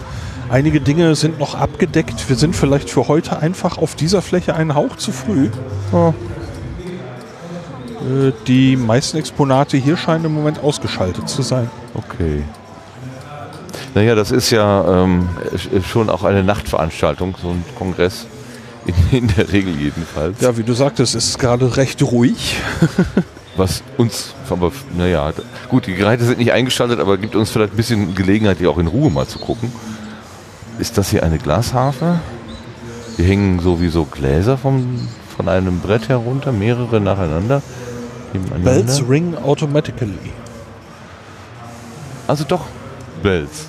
Einige 0.49 0.81
Dinge 0.81 1.15
sind 1.15 1.39
noch 1.39 1.55
abgedeckt. 1.55 2.27
Wir 2.29 2.35
sind 2.35 2.55
vielleicht 2.55 2.89
für 2.89 3.07
heute 3.07 3.37
einfach 3.39 3.77
auf 3.77 3.95
dieser 3.95 4.21
Fläche 4.21 4.55
einen 4.55 4.75
Hauch 4.75 4.95
zu 4.97 5.11
früh. 5.11 5.49
Oh. 5.91 6.13
Äh, 8.03 8.31
Die 8.47 8.75
meisten 8.75 9.17
Exponate 9.17 9.77
hier 9.77 9.97
scheinen 9.97 10.25
im 10.25 10.33
Moment 10.33 10.63
ausgeschaltet 10.63 11.29
zu 11.29 11.41
sein. 11.41 11.69
Okay. 11.93 12.43
Naja, 13.95 14.15
das 14.15 14.31
ist 14.31 14.49
ja 14.49 15.03
ähm, 15.03 15.29
sch- 15.55 15.83
schon 15.83 16.09
auch 16.09 16.23
eine 16.23 16.43
Nachtveranstaltung, 16.43 17.35
so 17.41 17.49
ein 17.49 17.63
Kongress. 17.77 18.25
In, 19.11 19.17
in 19.19 19.27
der 19.37 19.49
Regel 19.53 19.73
jedenfalls. 19.79 20.41
Ja, 20.41 20.57
wie 20.57 20.63
du 20.63 20.73
sagtest, 20.73 21.15
ist 21.15 21.29
es 21.29 21.37
gerade 21.39 21.77
recht 21.77 22.01
ruhig. 22.03 22.57
Was 23.55 23.81
uns, 23.97 24.33
aber 24.49 24.73
naja, 24.97 25.31
gut, 25.69 25.85
die 25.87 25.93
Geräte 25.93 26.25
sind 26.25 26.39
nicht 26.39 26.51
eingeschaltet, 26.51 26.99
aber 26.99 27.17
gibt 27.17 27.33
uns 27.37 27.49
vielleicht 27.51 27.73
ein 27.73 27.77
bisschen 27.77 28.13
Gelegenheit, 28.15 28.57
hier 28.57 28.69
auch 28.69 28.79
in 28.79 28.87
Ruhe 28.87 29.09
mal 29.09 29.25
zu 29.25 29.39
gucken. 29.39 29.71
Ist 30.79 30.97
das 30.97 31.11
hier 31.11 31.23
eine 31.23 31.37
Glasharfe? 31.37 32.19
Hier 33.15 33.25
hängen 33.25 33.59
sowieso 33.61 34.03
Gläser 34.05 34.57
vom, 34.57 35.07
von 35.37 35.47
einem 35.47 35.79
Brett 35.79 36.09
herunter, 36.09 36.51
mehrere 36.51 36.99
nacheinander. 36.99 37.61
Nebeneinander. 38.33 38.71
Bells 38.83 39.03
ring 39.07 39.35
automatically. 39.37 40.17
Also 42.27 42.43
doch, 42.45 42.65
Bells. 43.21 43.65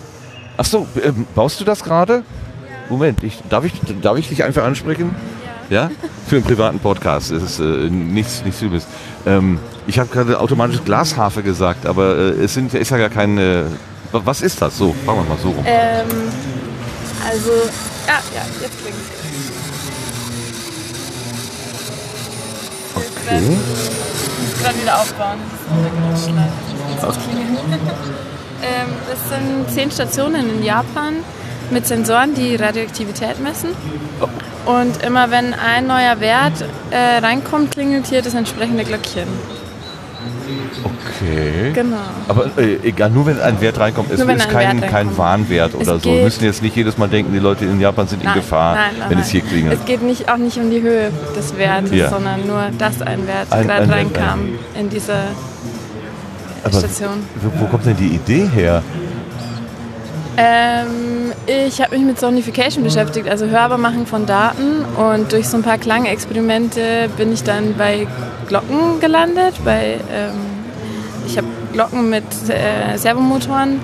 Ach 0.56 0.64
so, 0.64 0.87
ähm, 1.02 1.26
baust 1.35 1.61
du 1.61 1.64
das 1.64 1.83
gerade? 1.83 2.23
Moment, 2.88 3.23
ich, 3.25 3.42
darf, 3.49 3.64
ich, 3.64 3.73
darf 4.02 4.16
ich 4.18 4.28
dich 4.28 4.44
einfach 4.44 4.62
ansprechen? 4.64 5.14
Ja. 5.71 5.90
Für 6.28 6.37
einen 6.37 6.44
privaten 6.44 6.78
Podcast. 6.78 7.33
Das 7.33 7.42
ist 7.42 7.59
äh, 7.59 7.64
nichts, 7.90 8.42
nichts 8.44 8.61
Übles. 8.62 8.87
Ähm, 9.26 9.59
ich 9.87 9.99
habe 9.99 10.09
gerade 10.11 10.38
automatisch 10.38 10.83
Glasharfe 10.85 11.42
gesagt, 11.42 11.87
aber 11.87 12.16
äh, 12.16 12.44
es 12.44 12.54
sind, 12.54 12.73
ist 12.75 12.90
ja 12.90 12.99
gar 12.99 13.09
keine. 13.09 13.66
wa- 14.12 14.21
Was 14.25 14.42
ist 14.42 14.61
das? 14.61 14.76
So, 14.76 14.94
fangen 15.06 15.21
wir 15.25 15.28
mal 15.35 15.38
so 15.42 15.49
rum. 15.49 15.64
Ähm, 15.66 16.06
also, 17.26 17.50
ja, 18.06 18.21
ja, 18.35 18.42
jetzt 18.61 18.78
klingt 18.83 18.97
Okay. 22.97 23.56
Gerade 24.64 24.80
wieder 24.80 24.99
aufbauen. 24.99 25.38
Das 26.11 26.21
ist 26.21 26.30
Schleife. 26.30 26.52
ähm, 28.62 28.88
das 29.11 29.28
sind 29.28 29.71
zehn 29.71 29.90
Stationen 29.90 30.49
in 30.49 30.64
Japan 30.64 31.16
mit 31.71 31.87
Sensoren, 31.87 32.35
die 32.35 32.56
Radioaktivität 32.56 33.40
messen. 33.42 33.71
Und 34.64 35.02
immer 35.02 35.30
wenn 35.30 35.52
ein 35.52 35.87
neuer 35.87 36.18
Wert 36.21 36.64
äh, 36.90 37.18
reinkommt, 37.18 37.73
klingelt 37.73 38.06
hier 38.06 38.23
das 38.23 38.33
entsprechende 38.33 38.85
Glöckchen. 38.85 39.28
Okay. 40.83 41.71
Genau. 41.73 41.97
Aber 42.28 42.47
äh, 42.59 42.78
egal, 42.83 43.11
nur 43.11 43.26
wenn 43.26 43.40
ein 43.40 43.61
Wert 43.61 43.78
reinkommt, 43.78 44.11
es 44.11 44.19
Nur 44.19 44.31
ist 44.31 44.43
ein 44.43 44.49
kein, 44.52 44.81
kein. 44.81 45.16
Warnwert 45.16 45.75
oder 45.75 45.95
Es 45.97 46.02
so. 46.02 46.11
geht- 46.12 46.25
Müssen 46.25 46.45
jetzt 46.45 46.62
nicht 46.62 46.75
jedes 46.76 46.99
Mal 46.99 47.09
denken, 47.09 47.33
die 47.33 47.38
Leute 47.38 47.64
in 47.64 47.81
Japan 47.81 48.07
sind 48.09 48.25
in 48.25 48.33
Gefahr, 48.33 48.76
wenn 49.09 49.19
es 49.19 49.28
hier 49.28 49.43
klingelt. 49.43 49.78
Es 49.78 49.85
geht 49.85 50.02
nicht, 50.02 50.28
auch 50.31 50.37
nicht 50.37 50.57
um 50.59 50.71
die 50.71 50.81
Höhe 50.83 51.11
des 51.37 51.57
Wertes, 51.57 51.93
Ja. 51.93 52.11
sondern 52.11 52.47
nur, 52.47 52.64
dass 52.78 53.00
ein 53.02 53.26
Wert 53.26 53.47
Ein- 53.50 53.66
gerade 53.69 53.83
ein 53.85 53.90
reinkam 53.90 54.40
in 54.78 54.88
diese 54.90 55.14
Aber 56.64 56.78
Station. 56.78 57.23
wo, 57.43 57.61
wo 57.61 57.66
kommt 57.66 57.87
denn 57.87 57.97
die 57.97 58.09
Idee 58.09 58.49
her? 58.52 58.83
Ähm, 60.37 61.33
ich 61.47 61.81
habe 61.81 61.97
mich 61.97 62.04
mit 62.04 62.19
Sonification 62.19 62.83
beschäftigt, 62.83 63.28
also 63.28 63.47
hörbar 63.47 63.78
machen 63.78 64.04
von 64.07 64.26
Daten. 64.26 64.85
Und 64.97 65.31
durch 65.33 65.47
so 65.49 65.57
ein 65.59 65.62
paar 65.62 65.78
Klangexperimente 65.78 67.09
bin 67.16 67.33
ich 67.33 67.45
dann 67.45 67.75
bei 67.76 68.07
Glocken 68.49 68.99
gelandet. 69.00 69.54
Bei, 69.64 70.00
ähm, 70.12 70.33
ich 71.26 71.37
habe 71.37 71.47
Glocken 71.73 72.11
mit 72.11 72.25
äh, 72.49 72.97
Servomotoren 72.97 73.81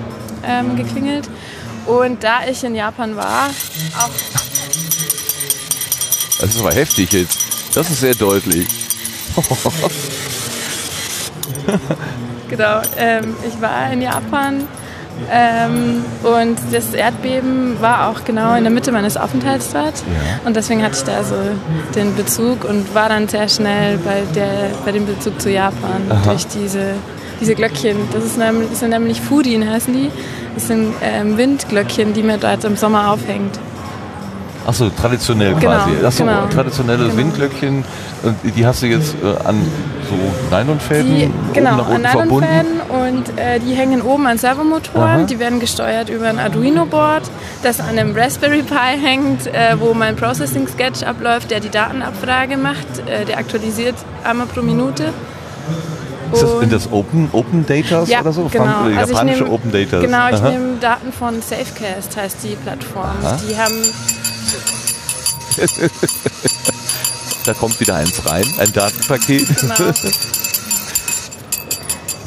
ähm, 0.47 0.77
geklingelt. 0.77 1.29
Und 1.87 2.23
da 2.23 2.41
ich 2.49 2.63
in 2.63 2.75
Japan 2.75 3.17
war, 3.17 3.51
auch 3.99 4.11
Das 6.41 6.51
ist 6.51 6.61
aber 6.61 6.73
heftig 6.73 7.13
jetzt. 7.13 7.39
Das 7.75 7.91
ist 7.91 8.01
sehr 8.01 8.15
deutlich. 8.15 8.69
Genau, 12.49 12.81
ähm, 12.99 13.37
ich 13.47 13.63
war 13.63 13.93
in 13.93 14.03
Japan 14.03 14.67
ähm, 15.31 16.05
und 16.25 16.59
das 16.73 16.95
Erdbeben 16.95 17.81
war 17.81 18.09
auch 18.09 18.25
genau 18.25 18.57
in 18.57 18.65
der 18.65 18.73
Mitte 18.73 18.91
meines 18.91 19.17
Aufenthalts 19.17 19.71
dort. 19.73 19.99
Ja. 19.99 20.41
Und 20.45 20.57
deswegen 20.57 20.83
hatte 20.83 20.97
ich 20.97 21.05
da 21.05 21.23
so 21.23 21.37
den 21.95 22.17
Bezug 22.17 22.65
und 22.65 22.93
war 22.93 23.09
dann 23.09 23.29
sehr 23.29 23.49
schnell 23.49 23.99
bei, 23.99 24.23
der, 24.35 24.71
bei 24.85 24.91
dem 24.91 25.07
Bezug 25.07 25.41
zu 25.41 25.51
Japan 25.51 26.03
Aha. 26.09 26.21
durch 26.25 26.47
diese, 26.49 26.95
diese 27.41 27.55
Glöckchen. 27.55 27.97
Das, 28.13 28.25
ist 28.25 28.39
nämlich, 28.39 28.69
das 28.71 28.81
sind 28.81 28.91
nämlich 28.91 29.21
Fudin 29.21 29.69
heißen 29.69 29.93
die. 29.93 30.11
Das 30.55 30.69
sind 30.69 30.93
ähm, 31.03 31.37
Windglöckchen, 31.37 32.13
die 32.13 32.23
man 32.23 32.39
dort 32.41 32.65
im 32.65 32.77
Sommer 32.77 33.13
aufhängt. 33.13 33.59
Achso, 34.67 34.91
traditionell 34.91 35.55
Genau, 35.55 35.73
quasi. 35.73 36.05
Achso, 36.05 36.25
genau. 36.25 36.47
traditionelle 36.53 37.05
Genau. 37.05 37.17
Windglöckchen. 37.17 37.85
Und 38.23 38.37
die 38.55 38.67
hast 38.67 38.83
du 38.83 38.87
jetzt 38.87 39.15
äh, 39.23 39.49
an 39.49 39.57
so 40.09 40.55
Nylonfäden 40.55 41.15
Die, 41.15 41.31
genau, 41.55 41.83
an. 41.83 42.03
Nylonfäden 42.03 42.81
und 42.91 43.39
äh, 43.39 43.59
die 43.59 43.73
hängen 43.75 44.03
oben 44.03 44.27
an 44.27 44.37
Servomotoren. 44.37 45.03
Aha. 45.03 45.23
Die 45.23 45.39
werden 45.39 45.61
gesteuert 45.61 46.11
über 46.11 46.29
ein 46.29 46.39
Arduino-Board, 46.39 47.23
das 47.63 47.81
an 47.81 47.99
einem 47.99 48.15
Raspberry 48.15 48.63
Pi 48.63 49.01
hängt, 49.03 49.47
äh, 49.47 49.77
wo 49.79 49.95
mein 49.95 50.17
Processing-Sketch 50.17 51.05
abläuft, 51.05 51.51
der 51.51 51.61
die 51.61 51.71
Datenabfrage 51.71 52.59
macht. 52.59 52.99
Äh, 53.07 53.25
der 53.25 53.39
aktualisiert 53.39 53.95
einmal 54.25 54.47
pro 54.47 54.61
Minute. 54.61 55.05
Ist 56.33 56.43
das, 56.43 56.61
sind 56.61 56.73
das 56.73 56.93
Open, 56.93 57.29
Open 57.33 57.67
Datas 57.67 58.09
ja, 58.09 58.21
oder 58.21 58.33
so? 58.33 58.45
genau. 58.45 58.65
Frank- 58.65 58.97
Also 58.99 59.13
japanische 59.13 59.45
nehm- 59.45 59.53
Open 59.53 59.73
Datas. 59.73 60.01
Genau, 60.03 60.29
ich 60.29 60.35
Aha. 60.37 60.51
nehme 60.51 60.77
Daten 60.81 61.13
von 61.13 61.43
Safecast, 61.43 62.17
heißt 62.17 62.37
die 62.45 62.57
Plattform. 62.57 63.11
Aha. 63.23 63.39
Die 63.49 63.57
haben 63.57 63.75
Da 67.47 67.55
kommt 67.55 67.81
wieder 67.81 67.97
eins 67.97 68.25
rein, 68.27 68.45
ein 68.59 68.73
Datenpaket. 68.73 69.47
Genau. 69.61 69.75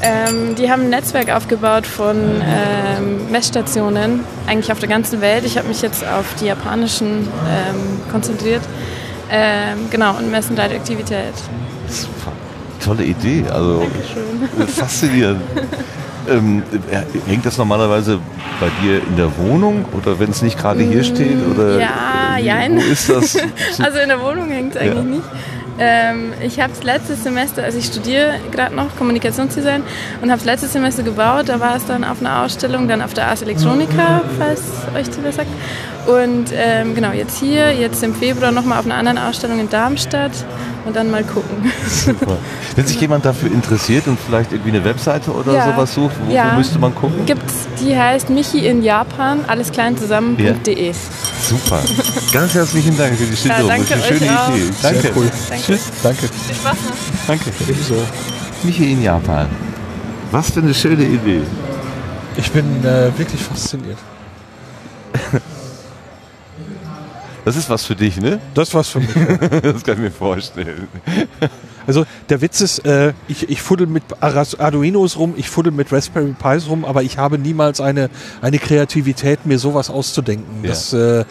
Ähm, 0.02 0.56
die 0.56 0.70
haben 0.70 0.82
ein 0.84 0.90
Netzwerk 0.90 1.30
aufgebaut 1.34 1.88
von 1.88 2.18
ähm, 2.46 3.32
Messstationen, 3.32 4.20
eigentlich 4.48 4.70
auf 4.72 4.80
der 4.80 4.90
ganzen 4.90 5.22
Welt. 5.22 5.46
Ich 5.46 5.58
habe 5.58 5.70
mich 5.70 5.82
jetzt 5.82 6.06
auf 6.06 6.26
die 6.42 6.46
japanischen 6.48 7.20
ähm, 7.48 8.02
konzentriert. 8.12 8.64
Ähm, 9.32 9.90
genau, 9.90 10.18
und 10.18 10.30
messen 10.30 10.58
Radioaktivität. 10.58 11.34
Super. 11.88 12.33
Tolle 12.84 13.04
Idee, 13.04 13.44
also 13.50 13.80
Dankeschön. 13.80 14.68
faszinierend. 14.68 15.42
ähm, 16.30 16.64
äh, 16.92 17.30
hängt 17.30 17.46
das 17.46 17.58
normalerweise 17.58 18.20
bei 18.60 18.68
dir 18.82 18.98
in 19.08 19.16
der 19.16 19.36
Wohnung 19.38 19.86
oder 19.94 20.20
wenn 20.20 20.30
es 20.32 20.42
nicht 20.42 20.58
gerade 20.58 20.82
hier 20.84 21.04
steht? 21.04 21.38
Oder 21.54 21.80
ja, 21.80 22.38
äh, 22.38 22.42
jein. 22.44 22.76
Wo 22.78 22.82
ist 22.82 23.10
das? 23.10 23.38
Also 23.84 24.00
in 24.00 24.10
der 24.10 24.22
Wohnung 24.22 24.50
hängt 24.50 24.76
es 24.76 24.82
eigentlich 24.82 24.96
Ja. 24.96 25.04
nicht. 25.04 25.24
Ähm, 25.80 26.34
ich 26.42 26.60
habe 26.60 26.70
das 26.74 26.84
letzte 26.84 27.16
Semester, 27.16 27.64
also 27.64 27.78
ich 27.80 27.86
studiere 27.86 28.36
gerade 28.52 28.76
noch 28.76 28.96
Kommunikationsdesign 28.96 29.82
und 30.22 30.30
habe 30.30 30.38
das 30.38 30.46
letzte 30.46 30.68
Semester 30.68 31.02
gebaut. 31.04 31.50
Da 31.50 31.60
war 31.60 31.76
es 31.76 31.86
dann 31.86 32.04
auf 32.04 32.20
einer 32.22 32.42
Ausstellung, 32.44 32.88
dann 32.88 33.02
auf 33.02 33.14
der 33.14 33.28
Ars 33.28 33.42
Electronica, 33.42 34.22
falls 34.38 34.62
euch 34.96 35.08
das 35.08 35.18
was 35.24 35.36
sagt. 35.38 35.50
Und 36.06 36.48
ähm, 36.54 36.94
genau, 36.96 37.12
jetzt 37.12 37.40
hier, 37.40 37.72
jetzt 37.74 38.04
im 38.04 38.14
Februar 38.14 38.52
nochmal 38.52 38.80
auf 38.80 38.86
einer 38.86 38.96
anderen 38.96 39.18
Ausstellung 39.18 39.60
in 39.60 39.70
Darmstadt 39.70 40.32
und 40.86 40.96
dann 40.98 41.10
mal 41.10 41.24
gucken. 41.24 41.72
Super. 41.88 42.38
Wenn 42.76 42.86
sich 42.86 43.00
jemand 43.00 43.24
dafür 43.24 43.50
interessiert 43.52 44.06
und 44.08 44.20
vielleicht 44.20 44.52
irgendwie 44.52 44.72
eine 44.72 44.84
Webseite 44.84 45.32
oder 45.32 45.54
Ja. 45.54 45.66
sowas 45.72 45.94
sucht, 45.94 46.16
wo, 46.28 46.34
Ja. 46.34 46.52
wo 46.52 46.58
müsste 46.58 46.78
man 46.78 46.94
gucken? 46.94 47.26
Gibt's, 47.26 47.54
die 47.80 47.98
heißt 47.98 48.30
Michi 48.30 48.68
in 48.68 48.84
Japan, 48.84 49.40
alles 49.48 49.72
klein 49.72 49.98
zusammen.de. 49.98 50.92
Super. 51.42 51.80
Ganz 52.34 52.54
herzlichen 52.54 52.98
Dank 52.98 53.16
für 53.18 53.26
die 53.26 53.36
Schilderung. 53.38 53.70
danke 53.70 53.86
das 53.90 54.00
ist 54.00 54.04
eine 54.06 54.14
euch 54.14 54.20
schöne 54.20 54.40
auch. 54.42 54.50
Idee. 54.56 54.70
Danke. 54.82 55.02
Sehr 55.02 55.12
cool. 55.16 55.32
Danke. 55.50 55.63
Tschüss. 55.66 55.82
Danke. 56.02 56.28
Viel 56.28 56.56
Spaß 56.56 56.78
noch. 56.90 57.26
Danke. 57.28 57.52
Ebenso. 57.68 57.96
Michi 58.64 58.92
in 58.92 59.02
Japan. 59.04 59.48
Was 60.32 60.52
für 60.52 60.60
eine 60.62 60.74
schöne 60.74 61.04
Idee. 61.04 61.42
Ich 62.38 62.52
bin 62.52 62.84
äh, 62.84 63.18
wirklich 63.18 63.42
fasziniert. 63.42 63.98
Das 67.46 67.58
ist 67.58 67.70
was 67.70 67.84
für 67.84 67.94
dich, 67.96 68.16
ne? 68.22 68.40
Das 68.54 68.74
war's 68.74 68.88
für 68.88 69.02
mich. 69.02 69.10
Das 69.62 69.84
kann 69.84 69.96
ich 69.96 70.00
mir 70.00 70.12
vorstellen. 70.12 70.88
Also 71.86 72.06
der 72.30 72.40
Witz 72.40 72.62
ist, 72.62 72.86
äh, 72.86 73.12
ich, 73.28 73.50
ich 73.50 73.62
fuddel 73.62 73.88
mit 73.88 74.04
Aras- 74.22 74.58
Arduinos 74.58 75.18
rum, 75.18 75.34
ich 75.36 75.50
fuddel 75.50 75.74
mit 75.74 75.92
Raspberry 75.92 76.34
Pis 76.42 76.70
rum, 76.70 76.86
aber 76.86 77.04
ich 77.04 77.18
habe 77.18 77.38
niemals 77.38 77.82
eine, 77.82 78.10
eine 78.42 78.58
Kreativität, 78.58 79.46
mir 79.46 79.60
sowas 79.60 79.90
auszudenken. 79.90 80.64
Ja. 80.64 80.70
Das, 80.70 80.94
äh, 80.94 81.26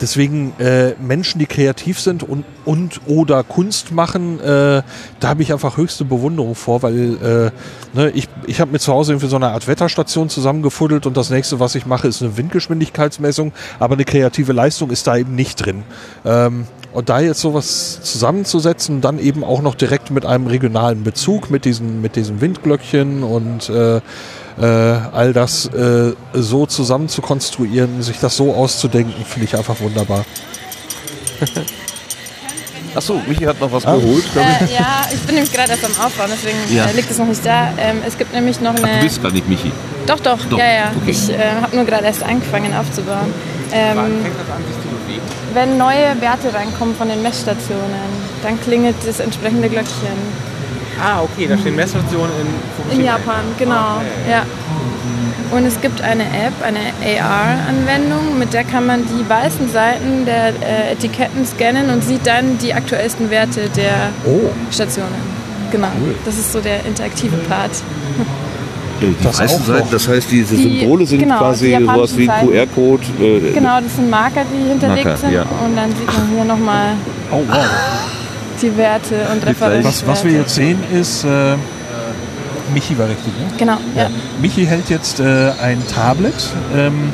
deswegen 0.00 0.52
äh, 0.58 0.94
Menschen, 1.00 1.38
die 1.38 1.46
kreativ 1.46 2.00
sind 2.00 2.22
und, 2.22 2.44
und 2.64 3.00
oder 3.06 3.42
Kunst 3.44 3.92
machen, 3.92 4.40
äh, 4.40 4.82
da 5.20 5.28
habe 5.28 5.42
ich 5.42 5.52
einfach 5.52 5.76
höchste 5.76 6.04
Bewunderung 6.04 6.54
vor, 6.54 6.82
weil 6.82 7.52
äh, 7.94 7.96
ne, 7.98 8.10
ich, 8.10 8.28
ich 8.46 8.60
habe 8.60 8.72
mir 8.72 8.78
zu 8.78 8.92
Hause 8.92 9.12
irgendwie 9.12 9.28
so 9.28 9.36
eine 9.36 9.48
Art 9.48 9.68
Wetterstation 9.68 10.28
zusammengefuddelt 10.28 11.06
und 11.06 11.16
das 11.16 11.30
nächste, 11.30 11.60
was 11.60 11.74
ich 11.74 11.86
mache, 11.86 12.08
ist 12.08 12.22
eine 12.22 12.36
Windgeschwindigkeitsmessung, 12.36 13.52
aber 13.78 13.94
eine 13.94 14.04
kreative 14.04 14.52
Leistung 14.52 14.90
ist 14.90 15.06
da 15.06 15.16
eben 15.16 15.34
nicht 15.34 15.64
drin. 15.64 15.84
Ähm, 16.24 16.66
und 16.92 17.10
da 17.10 17.20
jetzt 17.20 17.40
sowas 17.40 18.00
zusammenzusetzen, 18.02 19.00
dann 19.00 19.18
eben 19.18 19.44
auch 19.44 19.60
noch 19.60 19.74
direkt 19.74 20.10
mit 20.10 20.24
einem 20.24 20.46
regionalen 20.46 21.04
Bezug, 21.04 21.50
mit 21.50 21.64
diesen, 21.64 22.00
mit 22.00 22.16
diesen 22.16 22.40
Windglöckchen 22.40 23.22
und 23.22 23.68
äh, 23.68 24.00
äh, 24.60 24.64
all 24.64 25.32
das 25.32 25.66
äh, 25.66 26.12
so 26.34 26.66
zusammen 26.66 27.08
zu 27.08 27.22
konstruieren, 27.22 28.02
sich 28.02 28.18
das 28.18 28.36
so 28.36 28.54
auszudenken, 28.54 29.24
finde 29.24 29.46
ich 29.46 29.56
einfach 29.56 29.78
wunderbar. 29.80 30.24
Achso, 32.94 33.20
Michi 33.28 33.44
hat 33.44 33.60
noch 33.60 33.70
was 33.70 33.84
Ah. 33.86 33.94
geholt. 33.94 34.24
Äh, 34.34 34.74
ja, 34.74 35.06
ich 35.12 35.20
bin 35.20 35.34
nämlich 35.36 35.52
gerade 35.52 35.70
erst 35.72 35.84
am 35.84 35.92
Aufbauen, 36.04 36.30
deswegen 36.32 36.56
Ja. 36.74 36.86
äh, 36.86 36.92
liegt 36.92 37.10
es 37.10 37.18
noch 37.18 37.26
nicht 37.26 37.44
da. 37.44 37.68
Ähm, 37.78 37.98
es 38.06 38.16
gibt 38.18 38.32
nämlich 38.32 38.60
noch 38.60 38.74
Ach, 38.76 38.82
eine. 38.82 38.98
du 38.98 39.04
bist 39.04 39.22
gar 39.22 39.30
nicht 39.30 39.48
Michi. 39.48 39.70
Doch, 40.06 40.18
doch, 40.20 40.38
Doch, 40.50 40.58
ja, 40.58 40.64
ja. 40.72 40.92
okay. 41.00 41.10
Ich 41.10 41.28
äh, 41.30 41.36
habe 41.60 41.76
nur 41.76 41.84
gerade 41.84 42.06
erst 42.06 42.22
angefangen 42.22 42.74
aufzubauen. 42.74 43.32
Ähm, 43.72 44.24
wenn 45.52 45.76
neue 45.76 46.18
Werte 46.20 46.52
reinkommen 46.54 46.96
von 46.96 47.08
den 47.08 47.22
Messstationen, 47.22 47.84
dann 48.42 48.58
klingelt 48.62 48.96
das 49.06 49.20
entsprechende 49.20 49.68
Glöckchen. 49.68 50.16
Ah, 51.00 51.22
okay, 51.22 51.46
da 51.48 51.56
stehen 51.58 51.76
Messstationen 51.76 52.30
in 52.40 52.46
In 52.46 52.52
Fukushima. 52.76 53.04
Japan, 53.04 53.44
genau. 53.58 53.96
Okay. 53.98 54.30
Ja. 54.30 54.42
Und 55.50 55.64
es 55.64 55.80
gibt 55.80 56.02
eine 56.02 56.24
App, 56.24 56.52
eine 56.62 56.78
AR-Anwendung, 57.22 58.38
mit 58.38 58.52
der 58.52 58.64
kann 58.64 58.84
man 58.86 59.02
die 59.06 59.26
weißen 59.28 59.70
Seiten 59.72 60.26
der 60.26 60.48
äh, 60.48 60.92
Etiketten 60.92 61.46
scannen 61.46 61.88
und 61.90 62.04
sieht 62.04 62.26
dann 62.26 62.58
die 62.58 62.74
aktuellsten 62.74 63.30
Werte 63.30 63.68
der 63.74 64.10
Oh, 64.26 64.50
Stationen. 64.70 65.08
Genau, 65.70 65.88
das 66.26 66.34
ist 66.36 66.52
so 66.52 66.60
der 66.60 66.84
interaktive 66.84 67.36
Part. 67.48 67.70
Die 69.00 69.14
Das 69.22 69.38
weißen 69.40 69.64
Seiten, 69.64 69.88
das 69.90 70.08
heißt, 70.08 70.30
diese 70.30 70.56
Die- 70.56 70.80
Symbole 70.80 71.06
sind 71.06 71.20
genau, 71.20 71.38
quasi 71.38 71.78
sowas 71.80 72.16
wie. 72.16 72.26
QR-Code. 72.26 73.02
Äh, 73.20 73.52
Genau, 73.54 73.80
das 73.80 73.94
sind 73.94 74.10
Marker, 74.10 74.42
die 74.52 74.68
hinterlegt 74.68 75.04
Marker, 75.06 75.18
sind. 75.20 75.32
ja. 75.32 75.42
Und 75.42 75.76
dann 75.76 75.90
sieht 75.96 76.06
man 76.06 76.28
hier 76.34 76.44
nochmal 76.44 76.88
oh 77.30 77.42
wow. 77.48 77.64
Die 78.62 78.76
Werte 78.76 79.28
und 79.32 79.44
Referenzwerte. 79.44 79.84
Was, 79.84 80.06
was 80.06 80.24
wir 80.24 80.32
jetzt 80.32 80.54
sehen 80.54 80.78
ist, 80.92 81.24
äh, 81.24 81.56
Michi 82.72 82.98
war 82.98 83.08
richtig, 83.08 83.32
ne? 83.38 83.46
Genau, 83.56 83.78
ja. 83.96 84.10
Michi 84.40 84.66
hält 84.66 84.90
jetzt 84.90 85.20
äh, 85.20 85.52
ein 85.60 85.82
Tablet 85.88 86.34
ähm, 86.74 87.12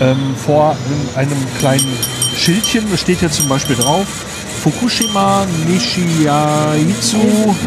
ähm, 0.00 0.34
vor 0.36 0.76
einem 1.14 1.36
kleinen 1.58 1.86
Schildchen. 2.36 2.84
Da 2.90 2.96
steht 2.96 3.22
jetzt 3.22 3.36
zum 3.36 3.48
Beispiel 3.48 3.76
drauf 3.76 4.06
Fukushima 4.62 5.46
Nishiyaitsu. 5.66 7.18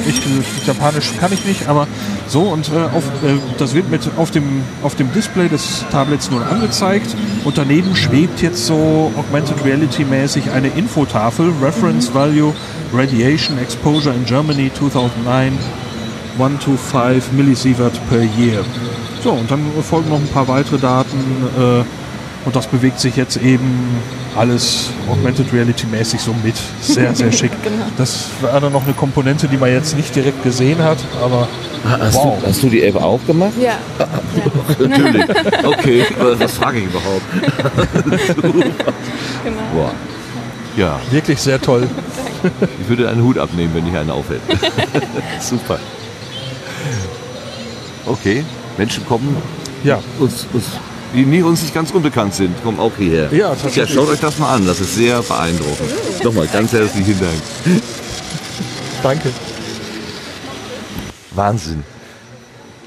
Ich, 0.08 0.18
äh, 0.18 0.68
Japanisch 0.68 1.12
kann 1.20 1.34
ich 1.34 1.46
nicht, 1.46 1.68
aber 1.68 1.88
so. 2.28 2.42
Und 2.42 2.70
äh, 2.70 2.96
auf, 2.96 3.04
äh, 3.24 3.38
das 3.58 3.74
wird 3.74 3.90
mit 3.90 4.10
auf 4.18 4.32
dem, 4.32 4.62
auf 4.84 4.96
dem 4.96 5.12
Display 5.14 5.50
des 5.50 5.86
Tablets 5.92 6.30
nun 6.32 6.44
angezeigt. 6.44 7.16
Und 7.44 7.58
daneben 7.58 7.96
schwebt 7.96 8.42
jetzt 8.42 8.66
so 8.66 9.12
Augmented 9.18 9.64
Reality 9.66 10.06
mäßig 10.06 10.52
eine 10.52 10.68
Infotafel. 10.70 11.52
Reference 11.62 12.14
Value 12.14 12.54
Radiation 12.94 13.58
Exposure 13.58 14.14
in 14.14 14.26
Germany 14.26 14.72
2009. 14.74 15.58
1 16.38 16.60
to 16.60 16.76
5 16.76 17.32
Millisievert 17.32 17.94
per 18.10 18.22
year. 18.22 18.64
So, 19.24 19.32
und 19.32 19.50
dann 19.50 19.66
folgen 19.82 20.10
noch 20.10 20.20
ein 20.20 20.28
paar 20.28 20.48
weitere 20.48 20.78
Daten 20.78 21.18
äh, 21.58 21.84
und 22.46 22.56
das 22.56 22.68
bewegt 22.68 23.00
sich 23.00 23.16
jetzt 23.16 23.38
eben 23.38 23.98
alles 24.36 24.90
Augmented 25.10 25.52
Reality 25.54 25.88
mäßig 25.88 26.20
so 26.20 26.34
mit. 26.44 26.56
Sehr, 26.82 27.16
sehr 27.16 27.32
schick. 27.32 27.52
Genau. 27.64 27.86
Das 27.98 28.28
war 28.42 28.60
dann 28.60 28.74
noch 28.74 28.84
eine 28.84 28.94
Komponente, 28.94 29.48
die 29.48 29.58
man 29.58 29.72
jetzt 29.72 29.96
nicht 29.96 30.16
direkt 30.16 30.44
gesehen 30.44 30.84
hat, 30.84 30.98
aber 31.24 31.48
hast, 31.84 32.16
wow. 32.16 32.38
du, 32.40 32.48
hast 32.48 32.62
du 32.62 32.70
die 32.70 32.84
App 32.84 32.96
auch 32.96 33.20
gemacht? 33.26 33.54
Ja, 33.60 33.78
Natürlich. 34.88 35.26
Okay, 35.64 36.06
was, 36.20 36.40
was 36.40 36.52
frage 36.54 36.80
ich 36.80 36.86
überhaupt? 36.86 37.24
genau. 39.44 39.58
Boah. 39.74 39.92
Ja, 40.78 41.00
wirklich 41.10 41.40
sehr 41.40 41.60
toll. 41.60 41.88
ich 42.82 42.90
würde 42.90 43.10
einen 43.10 43.24
Hut 43.24 43.38
abnehmen, 43.40 43.74
wenn 43.74 43.88
ich 43.88 43.98
einen 43.98 44.12
aufhätte. 44.12 44.42
Super. 45.40 45.80
Okay, 48.06 48.44
Menschen 48.78 49.06
kommen, 49.06 49.36
Ja, 49.84 50.00
uns, 50.20 50.46
uns, 50.54 50.66
die 51.14 51.26
nie 51.26 51.42
uns 51.42 51.62
nicht 51.62 51.74
ganz 51.74 51.92
unbekannt 51.92 52.34
sind, 52.36 52.62
kommen 52.64 52.80
auch 52.80 52.92
hierher. 52.98 53.30
Ja, 53.32 53.50
tatsächlich. 53.50 53.76
Ja, 53.76 53.88
schaut 53.88 54.10
euch 54.10 54.20
das 54.20 54.38
mal 54.38 54.54
an, 54.54 54.66
das 54.66 54.80
ist 54.80 54.96
sehr 54.96 55.22
beeindruckend. 55.22 56.24
Nochmal 56.24 56.48
ganz 56.48 56.72
herzlichen 56.74 57.20
Dank. 57.20 57.82
danke. 59.04 59.30
Wahnsinn. 61.32 61.84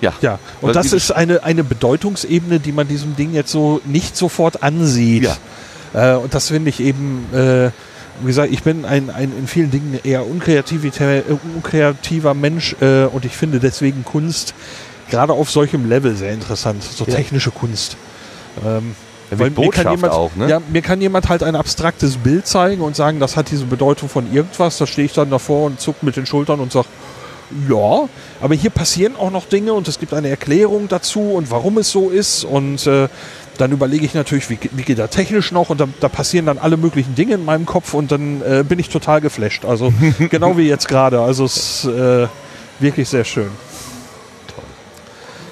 Ja, 0.00 0.12
Ja, 0.20 0.38
und 0.61 0.76
das 0.76 0.92
ist 0.92 1.11
eine, 1.11 1.42
eine 1.42 1.64
Bedeutungsebene, 1.64 2.61
die 2.61 2.70
man 2.72 2.87
diesem 2.87 3.16
Ding 3.16 3.35
jetzt 3.35 3.50
so 3.50 3.81
nicht 3.85 4.16
sofort 4.16 4.62
ansieht. 4.62 5.24
Ja. 5.24 6.14
Äh, 6.14 6.16
und 6.16 6.35
das 6.35 6.48
finde 6.48 6.70
ich 6.70 6.78
eben, 6.81 7.26
äh, 7.33 7.70
wie 8.20 8.26
gesagt, 8.26 8.52
ich 8.52 8.62
bin 8.62 8.85
ein, 8.85 9.11
ein 9.11 9.33
in 9.37 9.48
vielen 9.48 9.70
Dingen 9.72 9.98
eher 10.04 10.20
äh, 10.20 11.22
unkreativer 11.57 12.35
Mensch 12.35 12.76
äh, 12.81 13.04
und 13.07 13.24
ich 13.24 13.37
finde 13.37 13.59
deswegen 13.59 14.04
Kunst 14.04 14.54
gerade 15.11 15.33
auf 15.33 15.50
solchem 15.50 15.88
Level 15.88 16.14
sehr 16.14 16.33
interessant, 16.33 16.83
so 16.85 17.04
Ja. 17.04 17.14
technische 17.16 17.50
Kunst. 17.50 17.96
Ähm, 18.66 18.94
Ja, 19.31 19.38
weil 19.38 19.47
mit 19.47 19.57
Botschaft 19.57 19.90
jemand, 19.90 20.12
auch, 20.12 20.35
ne? 20.37 20.49
ja, 20.49 20.61
mir 20.71 20.81
kann 20.81 21.01
jemand 21.01 21.29
halt 21.29 21.42
ein 21.42 21.55
abstraktes 21.55 22.16
Bild 22.16 22.47
zeigen 22.47 22.81
und 22.81 22.97
sagen, 22.97 23.21
das 23.21 23.37
hat 23.37 23.51
diese 23.51 23.66
Bedeutung 23.66 24.09
von 24.09 24.33
irgendwas. 24.33 24.79
Da 24.79 24.87
stehe 24.87 25.05
ich 25.05 25.12
dann 25.12 25.31
davor 25.31 25.66
und 25.66 25.81
zuck 25.81 26.03
mit 26.03 26.16
den 26.16 26.25
Schultern 26.25 26.61
und 26.61 26.73
sage, 26.73 26.87
ja, 27.68 28.09
aber 28.40 28.55
hier 28.55 28.71
passieren 28.71 29.16
auch 29.16 29.31
noch 29.31 29.47
Dinge 29.47 29.73
und 29.73 29.88
es 29.88 29.99
gibt 29.99 30.12
eine 30.12 30.29
Erklärung 30.29 30.88
dazu 30.88 31.21
und 31.33 31.51
warum 31.51 31.79
es 31.79 31.90
so 31.90 32.11
ist. 32.11 32.44
Und 32.44 32.87
äh, 32.87 33.09
dann 33.57 33.73
überlege 33.73 34.05
ich 34.05 34.14
natürlich, 34.14 34.49
wie, 34.51 34.59
wie 34.73 34.83
geht 34.83 34.99
da 34.99 35.09
technisch 35.09 35.51
noch 35.53 35.71
und 35.71 35.81
da, 35.81 35.88
da 36.01 36.09
passieren 36.09 36.47
dann 36.47 36.59
alle 36.59 36.77
möglichen 36.77 37.14
Dinge 37.14 37.35
in 37.35 37.44
meinem 37.44 37.66
Kopf 37.66 37.94
und 37.94 38.12
dann 38.12 38.42
äh, 38.42 38.64
bin 38.66 38.79
ich 38.79 38.88
total 38.88 39.21
geflasht. 39.21 39.64
Also 39.64 39.92
genau 40.31 40.57
wie 40.57 40.68
jetzt 40.68 40.88
gerade. 40.88 41.21
Also 41.21 41.44
es 41.44 41.57
ist 41.57 41.85
äh, 41.87 42.29
wirklich 42.81 43.09
sehr 43.09 43.25
schön. 43.25 43.51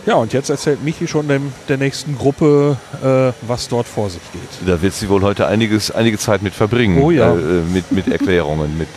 Ja, 0.07 0.15
und 0.15 0.33
jetzt 0.33 0.51
erzählt 0.51 0.85
Michi 0.85 1.09
schon 1.09 1.27
dem, 1.27 1.53
der 1.69 1.79
nächsten 1.79 2.17
Gruppe, 2.17 2.77
äh, 3.03 3.33
was 3.47 3.69
dort 3.69 3.89
vor 3.89 4.09
sich 4.09 4.23
geht. 4.33 4.69
Da 4.69 4.81
wird 4.81 4.95
sie 4.95 5.09
wohl 5.09 5.23
heute 5.23 5.49
einiges, 5.49 5.91
einige 5.91 6.17
Zeit 6.17 6.43
mit 6.43 6.55
verbringen. 6.55 7.03
Oh 7.03 7.11
ja. 7.11 7.33
Äh, 7.35 7.63
mit, 7.73 7.91
mit 7.91 8.07
Erklärungen, 8.07 8.79
mit 8.79 8.89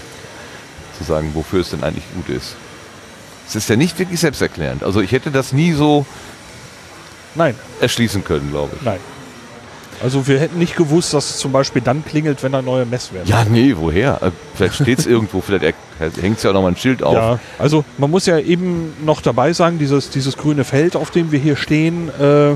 zu 0.97 1.03
sagen, 1.03 1.31
wofür 1.33 1.61
es 1.61 1.71
denn 1.71 1.83
eigentlich 1.83 2.05
gut 2.13 2.29
ist. 2.29 2.55
Es 3.47 3.55
ist 3.55 3.69
ja 3.69 3.75
nicht 3.75 3.97
wirklich 3.97 4.19
selbsterklärend. 4.19 4.83
Also 4.83 5.01
ich 5.01 5.11
hätte 5.11 5.31
das 5.31 5.51
nie 5.53 5.73
so 5.73 6.05
Nein, 7.33 7.55
erschließen 7.79 8.23
können, 8.23 8.51
glaube 8.51 8.75
ich. 8.75 8.81
nein. 8.83 8.99
Also 10.01 10.27
wir 10.27 10.39
hätten 10.39 10.57
nicht 10.59 10.75
gewusst, 10.75 11.13
dass 11.13 11.29
es 11.29 11.37
zum 11.37 11.51
Beispiel 11.51 11.81
dann 11.81 12.05
klingelt, 12.05 12.41
wenn 12.43 12.51
da 12.51 12.61
neue 12.61 12.85
Messwerte 12.85 13.29
Ja, 13.29 13.43
nee, 13.43 13.73
woher? 13.77 14.21
Äh, 14.21 14.31
Vielleicht 14.55 14.75
steht 14.75 14.99
es 14.99 15.05
irgendwo, 15.07 15.41
vielleicht 15.41 15.75
hängt 16.21 16.37
es 16.37 16.43
ja 16.43 16.53
noch 16.53 16.61
mal 16.61 16.69
ein 16.69 16.77
Schild 16.77 17.03
auf. 17.03 17.13
Ja, 17.13 17.39
also 17.57 17.83
man 17.97 18.09
muss 18.09 18.25
ja 18.25 18.39
eben 18.39 18.93
noch 19.03 19.21
dabei 19.21 19.53
sagen, 19.53 19.79
dieses, 19.79 20.09
dieses 20.09 20.37
grüne 20.37 20.63
Feld, 20.63 20.95
auf 20.95 21.11
dem 21.11 21.31
wir 21.31 21.39
hier 21.39 21.55
stehen, 21.55 22.09
äh, 22.19 22.55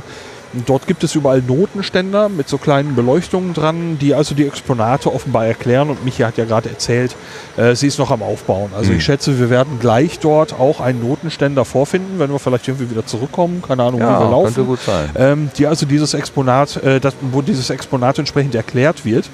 dort 0.66 0.86
gibt 0.88 1.04
es 1.04 1.16
überall 1.16 1.42
Notenständer 1.42 2.30
mit 2.30 2.48
so 2.48 2.58
kleinen 2.58 2.96
Beleuchtungen 2.96 3.54
dran, 3.54 3.98
die 4.00 4.14
also 4.14 4.36
die 4.36 4.46
Exponate 4.46 5.12
offenbar 5.14 5.46
erklären. 5.46 5.90
Und 5.90 6.06
Michi 6.06 6.22
hat 6.24 6.38
ja 6.38 6.46
gerade 6.46 6.70
erzählt, 6.70 7.16
äh, 7.58 7.76
sie 7.76 7.88
ist 7.88 7.98
noch 8.00 8.12
am 8.12 8.22
Aufbauen. 8.22 8.72
Also 8.76 8.92
Mhm. 8.92 8.98
ich 8.98 9.04
schätze, 9.04 9.40
wir 9.40 9.50
werden 9.50 9.80
gleich 9.80 10.20
dort 10.20 10.54
auch 10.54 10.80
einen 10.80 11.02
Notenständer 11.02 11.66
vorfinden, 11.66 12.20
wenn 12.20 12.32
wir 12.32 12.40
vielleicht 12.40 12.68
irgendwie 12.68 12.90
wieder 12.92 13.06
zurückkommen. 13.06 13.62
Keine 13.68 13.84
Ahnung, 13.84 14.00
wie 14.00 14.06
wir 14.06 14.12
Ja, 14.12 14.30
laufen 14.30 14.54
könnte 14.54 14.64
gut 14.70 14.80
sein. 14.86 15.10
ähm, 15.16 15.50
die 15.58 15.66
also 15.68 15.86
dieses 15.86 16.14
Exponat, 16.14 16.78
äh, 16.84 17.00
das, 17.00 17.16
wo 17.22 17.42
dieses 17.42 17.70
Exponat 17.70 18.20
entsprechend 18.20 18.54
erklärt 18.56 19.06
wird. 19.06 19.30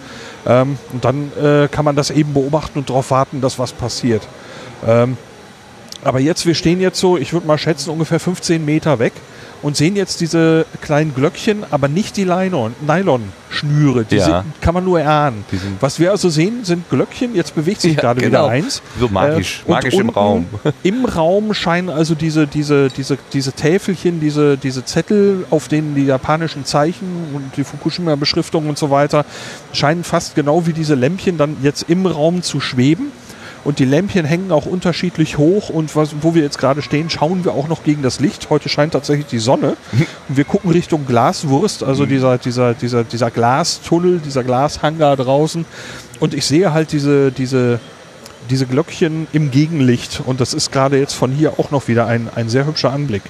Ähm, 0.47 0.77
und 0.93 1.03
dann 1.03 1.31
äh, 1.41 1.67
kann 1.67 1.85
man 1.85 1.95
das 1.95 2.11
eben 2.11 2.33
beobachten 2.33 2.79
und 2.79 2.89
darauf 2.89 3.11
warten, 3.11 3.41
dass 3.41 3.59
was 3.59 3.73
passiert. 3.73 4.27
Ähm, 4.87 5.17
aber 6.01 6.19
jetzt, 6.21 6.45
wir 6.45 6.55
stehen 6.55 6.79
jetzt 6.79 6.97
so, 6.97 7.17
ich 7.17 7.33
würde 7.33 7.45
mal 7.45 7.57
schätzen, 7.57 7.89
ungefähr 7.89 8.21
15 8.21 8.63
Meter 8.63 8.99
weg 8.99 9.11
und 9.61 9.75
sehen 9.77 9.95
jetzt 9.95 10.21
diese 10.21 10.65
kleinen 10.81 11.13
Glöckchen, 11.13 11.63
aber 11.71 11.87
nicht 11.87 12.17
die 12.17 12.25
Nylon- 12.25 12.73
Nylon-Schnüre. 12.85 14.05
Die 14.05 14.15
Ja. 14.17 14.25
sind, 14.43 14.61
kann 14.61 14.73
man 14.73 14.85
nur 14.85 14.99
erahnen. 14.99 15.43
Was 15.79 15.99
wir 15.99 16.11
also 16.11 16.29
sehen, 16.29 16.63
sind 16.63 16.89
Glöckchen. 16.89 17.35
Jetzt 17.35 17.55
bewegt 17.55 17.81
sich 17.81 17.95
Ja, 17.95 18.01
gerade 18.01 18.21
genau. 18.21 18.45
wieder 18.45 18.49
eins. 18.53 18.81
So 18.99 19.07
magisch, 19.09 19.63
und 19.65 19.71
magisch 19.73 19.93
im 19.95 20.09
Raum. 20.09 20.45
Im 20.83 21.05
Raum 21.05 21.53
scheinen 21.53 21.89
also 21.89 22.15
diese, 22.15 22.47
diese, 22.47 22.89
diese, 22.89 23.17
diese 23.33 23.51
Täfelchen, 23.53 24.19
diese, 24.19 24.57
diese 24.57 24.85
Zettel, 24.85 25.45
auf 25.49 25.67
denen 25.67 25.95
die 25.95 26.05
japanischen 26.05 26.65
Zeichen 26.65 27.07
und 27.33 27.51
die 27.57 27.63
Fukushima-Beschriftung 27.63 28.67
und 28.69 28.77
so 28.77 28.89
weiter, 28.89 29.25
scheinen 29.73 30.03
fast 30.03 30.35
genau 30.35 30.65
wie 30.67 30.73
diese 30.73 30.95
Lämpchen 30.95 31.37
dann 31.37 31.57
jetzt 31.61 31.85
im 31.89 32.05
Raum 32.05 32.41
zu 32.43 32.59
schweben. 32.59 33.11
Und 33.63 33.79
die 33.79 33.85
Lämpchen 33.85 34.25
hängen 34.25 34.51
auch 34.51 34.65
unterschiedlich 34.65 35.37
hoch 35.37 35.69
und 35.69 35.95
was, 35.95 36.15
wo 36.21 36.33
wir 36.33 36.41
jetzt 36.41 36.57
gerade 36.57 36.81
stehen, 36.81 37.09
schauen 37.09 37.43
wir 37.43 37.53
auch 37.53 37.67
noch 37.67 37.83
gegen 37.83 38.01
das 38.01 38.19
Licht. 38.19 38.49
Heute 38.49 38.69
scheint 38.69 38.93
tatsächlich 38.93 39.27
die 39.27 39.39
Sonne 39.39 39.75
und 40.29 40.37
wir 40.37 40.45
gucken 40.45 40.71
Richtung 40.71 41.05
Glaswurst, 41.05 41.83
also 41.83 42.05
dieser, 42.05 42.37
dieser, 42.37 42.73
dieser, 42.73 43.03
dieser 43.03 43.31
Glastunnel, 43.31 44.19
dieser 44.19 44.43
Glashangar 44.43 45.17
draußen. 45.17 45.65
Und 46.19 46.33
ich 46.33 46.45
sehe 46.45 46.73
halt 46.73 46.91
diese, 46.91 47.31
diese, 47.31 47.79
diese 48.49 48.65
Glöckchen 48.65 49.27
im 49.33 49.51
Gegenlicht 49.51 50.21
und 50.25 50.39
das 50.41 50.53
ist 50.53 50.71
gerade 50.71 50.97
jetzt 50.97 51.13
von 51.13 51.31
hier 51.31 51.59
auch 51.59 51.71
noch 51.71 51.87
wieder 51.87 52.07
ein, 52.07 52.29
ein 52.33 52.49
sehr 52.49 52.65
hübscher 52.65 52.91
Anblick. 52.91 53.23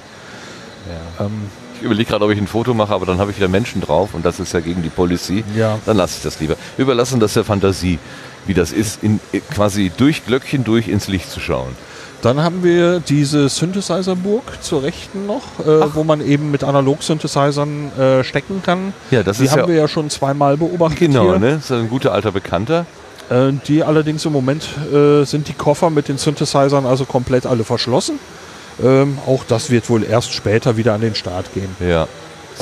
Ähm, 1.24 1.30
Ich 1.78 1.82
überlege 1.82 2.08
gerade, 2.10 2.24
ob 2.24 2.30
ich 2.30 2.38
ein 2.38 2.46
Foto 2.46 2.74
mache, 2.74 2.92
aber 2.94 3.06
dann 3.06 3.18
habe 3.18 3.30
ich 3.30 3.36
wieder 3.36 3.48
Menschen 3.48 3.80
drauf 3.80 4.10
und 4.12 4.24
das 4.24 4.40
ist 4.40 4.52
ja 4.52 4.60
gegen 4.60 4.82
die 4.82 4.88
Policy. 4.88 5.44
Ja. 5.56 5.78
Dann 5.86 5.96
lasse 5.96 6.16
ich 6.18 6.22
das 6.22 6.40
lieber. 6.40 6.56
Wir 6.76 6.84
überlassen 6.84 7.20
das 7.20 7.34
der 7.34 7.44
Fantasie. 7.44 7.98
Wie 8.46 8.54
das 8.54 8.72
ist, 8.72 9.02
in, 9.02 9.20
quasi 9.54 9.90
durch 9.96 10.24
Glöckchen 10.26 10.64
durch 10.64 10.88
ins 10.88 11.08
Licht 11.08 11.30
zu 11.30 11.40
schauen. 11.40 11.76
Dann 12.22 12.42
haben 12.42 12.62
wir 12.62 13.00
diese 13.00 13.48
Synthesizer-Burg 13.48 14.62
zur 14.62 14.82
Rechten 14.82 15.26
noch, 15.26 15.42
äh, 15.60 15.94
wo 15.94 16.04
man 16.04 16.20
eben 16.20 16.50
mit 16.50 16.62
Analog-Synthesizern 16.64 17.92
äh, 17.98 18.24
stecken 18.24 18.62
kann. 18.62 18.92
Ja, 19.10 19.22
das 19.22 19.38
die 19.38 19.44
ist 19.44 19.52
haben 19.52 19.60
ja- 19.60 19.68
wir 19.68 19.74
ja 19.76 19.88
schon 19.88 20.10
zweimal 20.10 20.56
beobachtet. 20.56 20.98
Genau, 20.98 21.30
hier. 21.30 21.38
ne? 21.38 21.54
Das 21.54 21.64
ist 21.64 21.72
ein 21.72 21.88
guter 21.88 22.12
alter 22.12 22.32
Bekannter. 22.32 22.84
Äh, 23.30 23.52
die 23.66 23.82
allerdings 23.84 24.24
im 24.26 24.32
Moment 24.32 24.64
äh, 24.92 25.24
sind 25.24 25.48
die 25.48 25.54
Koffer 25.54 25.88
mit 25.88 26.08
den 26.08 26.18
Synthesizern 26.18 26.84
also 26.84 27.04
komplett 27.06 27.46
alle 27.46 27.64
verschlossen. 27.64 28.18
Ähm, 28.82 29.18
auch 29.26 29.44
das 29.46 29.70
wird 29.70 29.88
wohl 29.88 30.04
erst 30.04 30.32
später 30.32 30.76
wieder 30.76 30.94
an 30.94 31.00
den 31.00 31.14
Start 31.14 31.52
gehen. 31.54 31.74
Ja. 31.80 32.06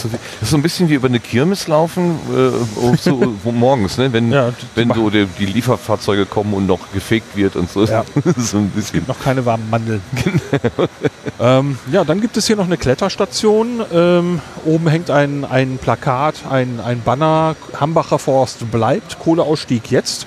So 0.01 0.13
wie- 0.13 0.17
Das 0.41 0.43
ist 0.43 0.51
so 0.51 0.57
ein 0.57 0.63
bisschen 0.63 0.89
wie 0.89 0.95
über 0.95 1.09
eine 1.09 1.21
Kirmes 1.21 1.67
laufen, 1.69 2.19
äh, 2.35 2.97
so, 2.97 3.35
wo 3.43 3.53
morgens, 3.53 3.99
ne? 3.99 4.13
wenn, 4.13 4.31
Ja, 4.33 4.51
die- 4.51 4.55
wenn 4.77 4.93
so 4.95 5.11
die, 5.11 5.27
die 5.39 5.47
Lieferfahrzeuge 5.47 6.25
kommen 6.27 6.55
und 6.55 6.67
noch 6.67 6.93
gefegt 6.93 7.37
wird 7.37 7.57
und 7.57 7.71
so. 7.71 7.85
Ja. 7.85 8.05
so 8.37 8.59
ein 8.59 8.71
bisschen. 8.71 9.05
Noch 9.07 9.21
keine 9.21 9.45
warmen 9.45 9.69
Mandeln. 9.71 10.01
ähm, 11.41 11.79
ja, 11.93 12.05
dann 12.05 12.21
gibt 12.21 12.37
es 12.37 12.47
hier 12.47 12.57
noch 12.57 12.67
eine 12.67 12.77
Kletterstation. 12.77 13.81
Ähm, 13.93 14.41
oben 14.65 14.89
hängt 14.89 15.11
ein, 15.11 15.45
ein 15.45 15.79
Plakat, 15.79 16.37
ein, 16.49 16.81
ein 16.85 17.03
Banner. 17.03 17.57
Hambacher 17.79 18.19
Forst 18.19 18.71
bleibt, 18.71 19.19
Kohleausstieg 19.19 19.91
jetzt. 19.91 20.27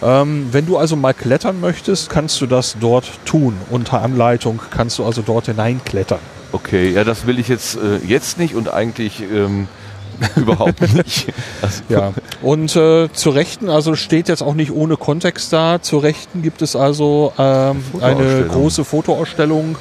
Ähm, 0.00 0.48
wenn 0.52 0.64
du 0.66 0.76
also 0.76 0.94
mal 0.94 1.12
klettern 1.12 1.60
möchtest, 1.60 2.08
kannst 2.08 2.40
du 2.40 2.46
das 2.46 2.76
dort 2.80 3.10
tun. 3.24 3.54
Unter 3.70 4.00
Anleitung 4.02 4.60
kannst 4.70 4.98
du 4.98 5.04
also 5.04 5.22
dort 5.22 5.46
hineinklettern. 5.46 6.20
Okay, 6.52 6.92
ja, 6.92 7.04
das 7.04 7.26
will 7.26 7.38
ich 7.38 7.48
jetzt, 7.48 7.76
äh, 7.76 7.98
jetzt 8.06 8.38
nicht 8.38 8.54
und 8.54 8.72
eigentlich 8.72 9.22
ähm, 9.22 9.68
überhaupt 10.36 10.80
nicht. 10.94 11.32
Also, 11.62 11.82
Ja, 11.88 12.12
und 12.42 12.74
äh, 12.74 13.12
zur 13.12 13.34
Rechten, 13.34 13.68
also 13.68 13.94
steht 13.94 14.28
jetzt 14.28 14.42
auch 14.42 14.54
nicht 14.54 14.72
ohne 14.72 14.96
Kontext 14.96 15.52
da, 15.52 15.80
zur 15.82 16.02
Rechten 16.02 16.42
gibt 16.42 16.62
es 16.62 16.74
also 16.74 17.32
ähm, 17.38 17.82
eine 18.00 18.46
große 18.50 18.84
Fotoausstellung. 18.84 19.76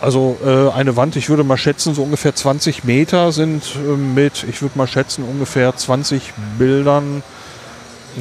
Also 0.00 0.36
äh, 0.44 0.70
eine 0.70 0.94
Wand, 0.96 1.16
ich 1.16 1.28
würde 1.28 1.42
mal 1.42 1.56
schätzen, 1.56 1.94
so 1.94 2.04
ungefähr 2.04 2.34
20 2.34 2.84
Meter 2.84 3.32
sind 3.32 3.64
äh, 3.74 3.96
mit, 3.96 4.44
ich 4.48 4.62
würde 4.62 4.78
mal 4.78 4.86
schätzen, 4.86 5.24
ungefähr 5.24 5.74
20 5.74 6.32
Bildern, 6.56 7.24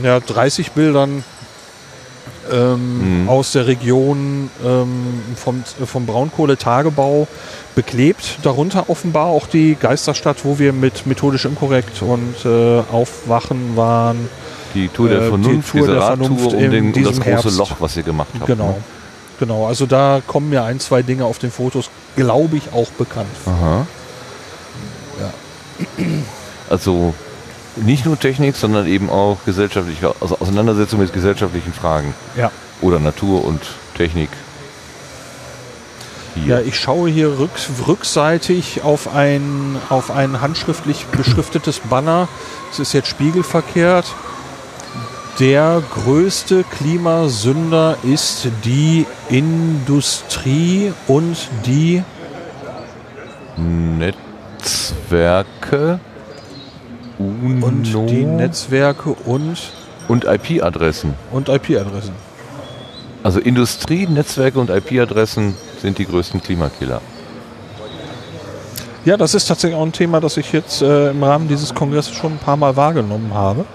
ja, 0.01 0.19
30 0.19 0.71
Bildern 0.71 1.23
ähm, 2.51 3.23
Mhm. 3.23 3.29
aus 3.29 3.51
der 3.53 3.67
Region 3.67 4.49
ähm, 4.65 5.21
vom, 5.35 5.63
vom 5.85 6.05
Braunkohletagebau 6.05 7.27
beklebt. 7.75 8.39
Darunter 8.43 8.89
offenbar 8.89 9.27
auch 9.27 9.47
die 9.47 9.75
Geisterstadt, 9.79 10.37
wo 10.43 10.59
wir 10.59 10.73
mit 10.73 11.05
methodisch 11.05 11.45
inkorrekt 11.45 12.01
und 12.01 12.35
äh, 12.45 12.79
Aufwachen 12.91 13.75
waren. 13.75 14.29
die 14.73 14.87
Tour 14.89 15.09
der 15.09 15.17
Äh, 15.19 15.21
die 15.23 15.29
Vernunft, 15.29 15.71
Tour 15.71 15.81
diese 15.81 15.93
der 15.93 16.01
Vernunft 16.01 16.45
um, 16.53 16.59
den, 16.59 16.93
um 16.93 17.03
das 17.03 17.15
große 17.15 17.23
Herbst. 17.23 17.57
Loch, 17.57 17.71
was 17.79 17.97
ihr 17.97 18.03
gemacht 18.03 18.29
habt. 18.35 18.45
Genau. 18.47 18.67
Ne? 18.67 18.75
Genau, 19.39 19.65
also 19.67 19.85
da 19.85 20.21
kommen 20.25 20.49
mir 20.49 20.63
ein, 20.63 20.79
zwei 20.79 21.01
Dinge 21.01 21.25
auf 21.25 21.39
den 21.39 21.51
Fotos, 21.51 21.89
glaube 22.15 22.55
ich, 22.55 22.71
auch 22.73 22.87
bekannt. 22.91 23.27
Aha. 23.45 23.85
Ja. 25.19 25.33
Also 26.69 27.13
nicht 27.75 28.05
nur 28.05 28.19
Technik, 28.19 28.55
sondern 28.55 28.87
eben 28.87 29.09
auch 29.09 29.37
gesellschaftliche 29.45 30.13
also 30.21 30.37
Auseinandersetzung 30.39 30.99
mit 30.99 31.13
gesellschaftlichen 31.13 31.73
Fragen. 31.73 32.13
Ja. 32.35 32.51
Oder 32.81 32.99
Natur 32.99 33.45
und 33.45 33.61
Technik. 33.95 34.29
Ja, 36.35 36.57
Hier. 36.57 36.65
ich 36.65 36.77
schaue 36.77 37.09
hier 37.09 37.39
rück, 37.39 37.51
rückseitig 37.87 38.83
auf 38.83 39.13
ein, 39.13 39.77
auf 39.89 40.11
ein 40.11 40.41
handschriftlich 40.41 41.05
beschriftetes 41.05 41.79
Banner. 41.79 42.27
Es 42.71 42.79
ist 42.79 42.93
jetzt 42.93 43.07
spiegelverkehrt. 43.07 44.05
Der 45.39 45.81
größte 45.93 46.63
Klimasünder 46.63 47.97
ist 48.03 48.47
die 48.63 49.05
Industrie 49.29 50.93
und 51.07 51.35
die 51.65 52.03
Netzwerke, 54.59 55.99
UNO 57.19 57.67
und 57.67 57.83
die 58.09 58.25
Netzwerke 58.25 59.09
und, 59.25 59.57
und 60.07 60.25
IP-Adressen. 60.25 61.13
und 61.31 61.49
IP-Adressen. 61.49 62.13
Also 63.23 63.39
Industrie, 63.39 64.05
Netzwerke 64.05 64.59
und 64.59 64.69
IP-Adressen 64.69 65.55
sind 65.81 65.97
die 65.97 66.05
größten 66.05 66.41
Klimakiller. 66.41 67.01
Ja, 69.03 69.17
das 69.17 69.35
ist 69.35 69.47
tatsächlich 69.47 69.79
auch 69.79 69.85
ein 69.85 69.91
Thema, 69.91 70.19
das 70.19 70.37
ich 70.37 70.51
jetzt 70.51 70.81
äh, 70.81 71.11
im 71.11 71.23
Rahmen 71.23 71.47
dieses 71.47 71.73
Kongresses 71.73 72.13
schon 72.13 72.33
ein 72.33 72.37
paar 72.39 72.57
Mal 72.57 72.75
wahrgenommen 72.75 73.33
habe. 73.33 73.65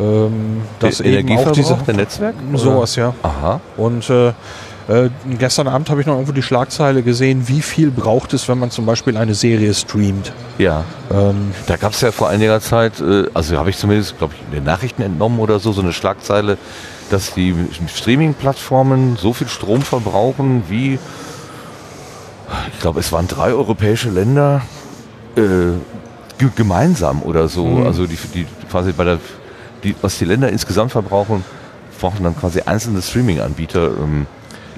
Ähm, 0.00 0.62
auch 0.80 1.00
Energieverbrauch 1.00 1.82
der 1.82 1.94
Netzwerk? 1.94 2.34
sowas, 2.54 2.94
ja. 2.94 3.14
Aha. 3.22 3.60
Und 3.76 4.08
äh, 4.10 4.32
äh, 4.88 5.10
gestern 5.38 5.68
Abend 5.68 5.90
habe 5.90 6.00
ich 6.00 6.06
noch 6.06 6.14
irgendwo 6.14 6.32
die 6.32 6.42
Schlagzeile 6.42 7.02
gesehen, 7.02 7.46
wie 7.46 7.60
viel 7.60 7.90
braucht 7.90 8.32
es, 8.32 8.48
wenn 8.48 8.58
man 8.58 8.70
zum 8.70 8.86
Beispiel 8.86 9.16
eine 9.18 9.34
Serie 9.34 9.74
streamt. 9.74 10.32
Ja. 10.56 10.84
Ähm, 11.12 11.52
Da 11.66 11.76
gab 11.76 11.92
es 11.92 12.00
ja 12.00 12.10
vor 12.10 12.30
einiger 12.30 12.60
Zeit, 12.60 13.00
äh, 13.00 13.26
also 13.34 13.58
habe 13.58 13.68
ich 13.68 13.76
zumindest, 13.76 14.16
glaube 14.16 14.34
ich, 14.34 14.40
in 14.46 14.52
den 14.52 14.64
Nachrichten 14.64 15.02
entnommen 15.02 15.40
oder 15.40 15.58
so, 15.58 15.72
so 15.72 15.82
eine 15.82 15.92
Schlagzeile, 15.92 16.56
dass 17.10 17.34
die 17.34 17.54
Streaming-Plattformen 17.86 19.16
so 19.16 19.32
viel 19.34 19.48
Strom 19.48 19.82
verbrauchen 19.82 20.64
wie, 20.68 20.98
ich 22.72 22.80
glaube, 22.80 23.00
es 23.00 23.12
waren 23.12 23.28
drei 23.28 23.52
europäische 23.52 24.08
Länder 24.08 24.62
äh, 25.36 25.40
ge 26.38 26.48
gemeinsam 26.54 27.22
oder 27.22 27.48
so. 27.48 27.66
Mhm. 27.66 27.86
Also 27.86 28.06
die, 28.06 28.18
die 28.34 28.46
quasi 28.70 28.92
bei 28.92 29.04
der, 29.04 29.18
die, 29.84 29.94
was 30.00 30.18
die 30.18 30.24
Länder 30.24 30.48
insgesamt 30.50 30.92
verbrauchen, 30.92 31.44
brauchen 32.00 32.24
dann 32.24 32.36
quasi 32.36 32.62
einzelne 32.62 33.02
Streaming-Anbieter. 33.02 33.88
Ähm, 33.88 34.26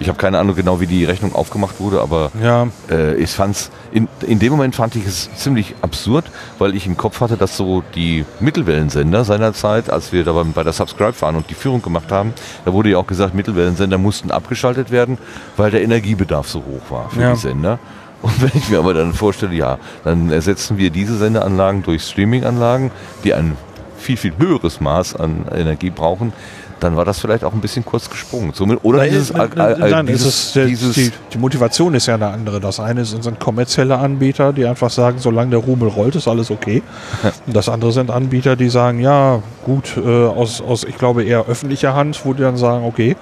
ich 0.00 0.08
habe 0.08 0.18
keine 0.18 0.38
Ahnung 0.38 0.56
genau, 0.56 0.80
wie 0.80 0.86
die 0.86 1.04
Rechnung 1.04 1.34
aufgemacht 1.34 1.78
wurde, 1.78 2.00
aber 2.00 2.30
ja, 2.42 2.66
äh, 2.90 3.14
ich 3.16 3.30
fand's 3.30 3.70
in, 3.92 4.08
in 4.26 4.38
dem 4.38 4.50
Moment 4.50 4.74
fand 4.74 4.96
ich 4.96 5.06
es 5.06 5.28
ziemlich 5.36 5.74
absurd, 5.82 6.24
weil 6.58 6.74
ich 6.74 6.86
im 6.86 6.96
Kopf 6.96 7.20
hatte, 7.20 7.36
dass 7.36 7.56
so 7.56 7.84
die 7.94 8.24
Mittelwellensender 8.40 9.24
seinerzeit, 9.24 9.90
als 9.90 10.12
wir 10.12 10.24
da 10.24 10.32
bei 10.32 10.62
der 10.64 10.72
Subscribe 10.72 11.14
waren 11.20 11.36
und 11.36 11.48
die 11.50 11.54
Führung 11.54 11.82
gemacht 11.82 12.10
haben, 12.10 12.32
da 12.64 12.72
wurde 12.72 12.90
ja 12.90 12.98
auch 12.98 13.06
gesagt, 13.06 13.34
Mittelwellensender 13.34 13.98
mussten 13.98 14.30
abgeschaltet 14.30 14.90
werden, 14.90 15.18
weil 15.56 15.70
der 15.70 15.82
Energiebedarf 15.82 16.48
so 16.48 16.60
hoch 16.60 16.90
war 16.90 17.10
für 17.10 17.20
Ja. 17.20 17.32
die 17.34 17.38
Sender. 17.38 17.78
Und 18.22 18.42
wenn 18.42 18.50
ich 18.54 18.68
mir 18.68 18.78
aber 18.78 18.92
dann 18.94 19.14
vorstelle, 19.14 19.54
ja, 19.54 19.78
dann 20.04 20.30
ersetzen 20.30 20.76
wir 20.76 20.90
diese 20.90 21.16
Sendeanlagen 21.16 21.82
durch 21.82 22.02
Streaminganlagen, 22.04 22.90
die 23.24 23.32
ein 23.34 23.56
viel, 23.98 24.16
viel 24.16 24.32
höheres 24.38 24.80
Maß 24.80 25.16
an 25.16 25.44
Energie 25.54 25.90
brauchen, 25.90 26.32
dann 26.80 26.96
war 26.96 27.04
das 27.04 27.20
vielleicht 27.20 27.44
auch 27.44 27.52
ein 27.52 27.60
bisschen 27.60 27.84
kurz 27.84 28.10
gesprungen. 28.10 28.52
Somit- 28.54 28.80
Oder 28.82 28.98
Nein, 28.98 29.10
dieses, 29.10 29.32
nein, 29.32 29.50
äh, 29.56 29.72
äh, 29.72 29.90
nein, 29.90 30.08
es 30.08 30.12
dieses, 30.22 30.46
ist, 30.46 30.56
äh, 30.56 30.66
dieses 30.66 30.94
die, 30.94 31.12
die 31.32 31.38
Motivation 31.38 31.94
ist 31.94 32.06
ja 32.06 32.14
eine 32.14 32.28
andere. 32.28 32.60
Das 32.60 32.80
eine 32.80 33.04
sind, 33.04 33.22
sind 33.22 33.38
kommerzielle 33.38 33.98
Anbieter, 33.98 34.52
die 34.52 34.66
einfach 34.66 34.90
sagen, 34.90 35.18
solange 35.18 35.50
der 35.50 35.60
Rubel 35.60 35.88
rollt, 35.88 36.16
ist 36.16 36.26
alles 36.28 36.50
okay. 36.50 36.82
Und 37.46 37.54
das 37.54 37.68
andere 37.68 37.92
sind 37.92 38.10
Anbieter, 38.10 38.56
die 38.56 38.68
sagen, 38.68 39.00
ja, 39.00 39.42
gut, 39.64 39.96
äh, 39.96 40.00
aus, 40.26 40.60
aus, 40.60 40.84
ich 40.84 40.96
glaube, 40.98 41.24
eher 41.24 41.46
öffentlicher 41.46 41.94
Hand, 41.94 42.20
wo 42.24 42.32
die 42.34 42.42
dann 42.42 42.56
sagen, 42.56 42.84
okay, 42.84 43.16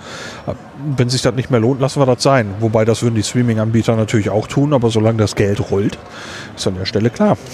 wenn 0.96 1.08
sich 1.08 1.22
das 1.22 1.34
nicht 1.34 1.50
mehr 1.50 1.60
lohnt, 1.60 1.80
lassen 1.80 2.00
wir 2.00 2.06
das 2.06 2.22
sein. 2.22 2.54
Wobei 2.60 2.84
das 2.84 3.02
würden 3.02 3.16
die 3.16 3.22
Streaming-Anbieter 3.22 3.96
natürlich 3.96 4.30
auch 4.30 4.46
tun, 4.46 4.72
aber 4.72 4.90
solange 4.90 5.18
das 5.18 5.34
Geld 5.34 5.70
rollt, 5.70 5.98
ist 6.56 6.66
an 6.66 6.76
der 6.76 6.86
Stelle 6.86 7.10
klar. 7.10 7.36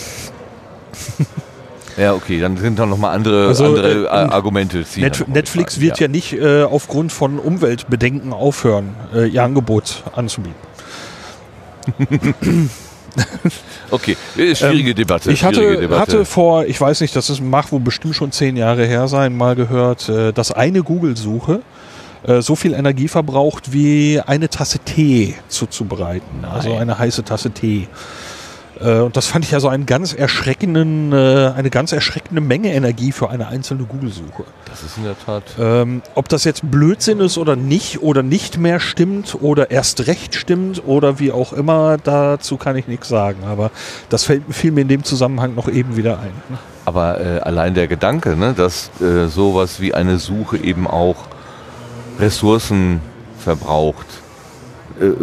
Ja, 1.97 2.15
okay, 2.15 2.41
dann 2.41 2.57
sind 2.57 2.79
da 2.79 2.87
nochmal 2.87 3.15
andere, 3.15 3.49
Also, 3.49 3.67
andere 3.67 3.93
äh, 3.93 4.05
äh, 4.05 4.09
Argumente. 4.09 4.85
Net 4.97 5.29
Netflix 5.29 5.81
wird 5.81 6.01
ja, 6.01 6.09
nicht 6.09 6.33
äh, 6.33 6.65
aufgrund 6.65 7.13
von 7.13 7.39
Umweltbedenken 7.39 8.33
aufhören, 8.33 8.97
äh, 9.15 9.29
ihr 9.29 9.43
Angebot 9.43 10.03
anzubieten. 10.15 10.57
Okay, 13.93 14.17
äh, 14.37 14.57
schwierige 14.57 14.93
Debatte. 14.93 15.31
Ich 15.31 15.45
hatte, 15.45 15.77
Debatte. 15.77 16.01
hatte 16.01 16.25
vor, 16.25 16.65
ich 16.67 16.81
weiß 16.81 17.01
nicht, 17.01 17.15
das 17.15 17.31
ist, 17.31 17.41
mag 17.41 17.71
wohl 17.71 17.79
bestimmt 17.79 18.17
schon 18.17 18.33
zehn 18.33 18.57
Jahre 18.57 18.87
her 18.87 19.07
sein, 19.07 19.37
mal 19.37 19.55
gehört, 19.55 20.09
äh, 20.09 20.33
dass 20.33 20.51
eine 20.51 20.83
Google-Suche 20.83 21.63
so 22.41 22.57
viel 22.57 22.73
Energie 22.73 23.07
verbraucht, 23.07 23.75
wie 23.75 24.19
eine 24.19 24.49
Tasse 24.49 24.79
Tee 24.79 25.35
zuzubereiten. 25.49 26.47
Also 26.51 26.75
eine 26.75 26.99
heiße 26.99 27.23
Tasse 27.23 27.51
Tee. 27.51 27.87
Äh, 28.81 29.01
Und 29.01 29.17
das 29.17 29.27
fand 29.27 29.45
ich 29.45 29.55
also 29.55 29.69
einen 29.69 29.87
ganz 29.87 30.13
erschreckenden, 30.13 31.13
äh, 31.13 31.53
eine 31.57 31.71
ganz 31.71 31.93
erschreckende 31.93 32.41
Menge 32.41 32.73
Energie 32.73 33.13
für 33.13 33.31
eine 33.31 33.49
einzelne 33.49 33.85
Google-Suche. 33.85 34.45
das 34.71 34.83
ist 34.83 34.97
in 34.97 35.05
der 35.05 35.19
Tat. 35.19 35.45
Ähm, 35.59 36.03
ob 36.15 36.29
das 36.29 36.45
jetzt 36.45 36.71
Blödsinn 36.71 37.21
ist 37.21 37.39
oder 37.39 37.57
nicht 37.57 38.03
oder 38.03 38.23
nicht 38.23 38.59
mehr 38.59 38.81
stimmt 38.81 39.37
oder 39.41 39.71
erst 39.71 40.07
recht 40.07 40.35
stimmt 40.35 40.83
oder 40.87 41.19
wie 41.19 41.33
auch 41.33 41.53
immer, 41.53 41.97
dazu 42.03 42.57
kann 42.57 42.77
ich 42.77 42.89
nichts 42.89 43.09
sagen. 43.09 43.45
Aber 43.45 43.71
das 44.09 44.25
fällt, 44.25 44.43
fiel 44.51 44.73
mir 44.73 44.83
in 44.83 44.89
dem 44.89 45.05
Zusammenhang 45.05 45.55
noch 45.55 45.69
eben 45.69 45.97
wieder 45.97 46.19
ein. 46.19 46.33
Aber 46.85 47.21
äh, 47.21 47.41
allein 47.41 47.75
der 47.75 47.87
Gedanke, 47.89 48.37
ne, 48.37 48.53
dass 48.55 48.91
äh, 49.01 49.27
sowas 49.29 49.81
wie 49.81 49.95
eine 49.95 50.19
Suche 50.19 50.59
eben 50.59 50.87
auch 50.87 51.17
Ressourcen 52.19 53.01
verbraucht, 53.39 54.07
äh, 55.01 55.07
äh, 55.07 55.15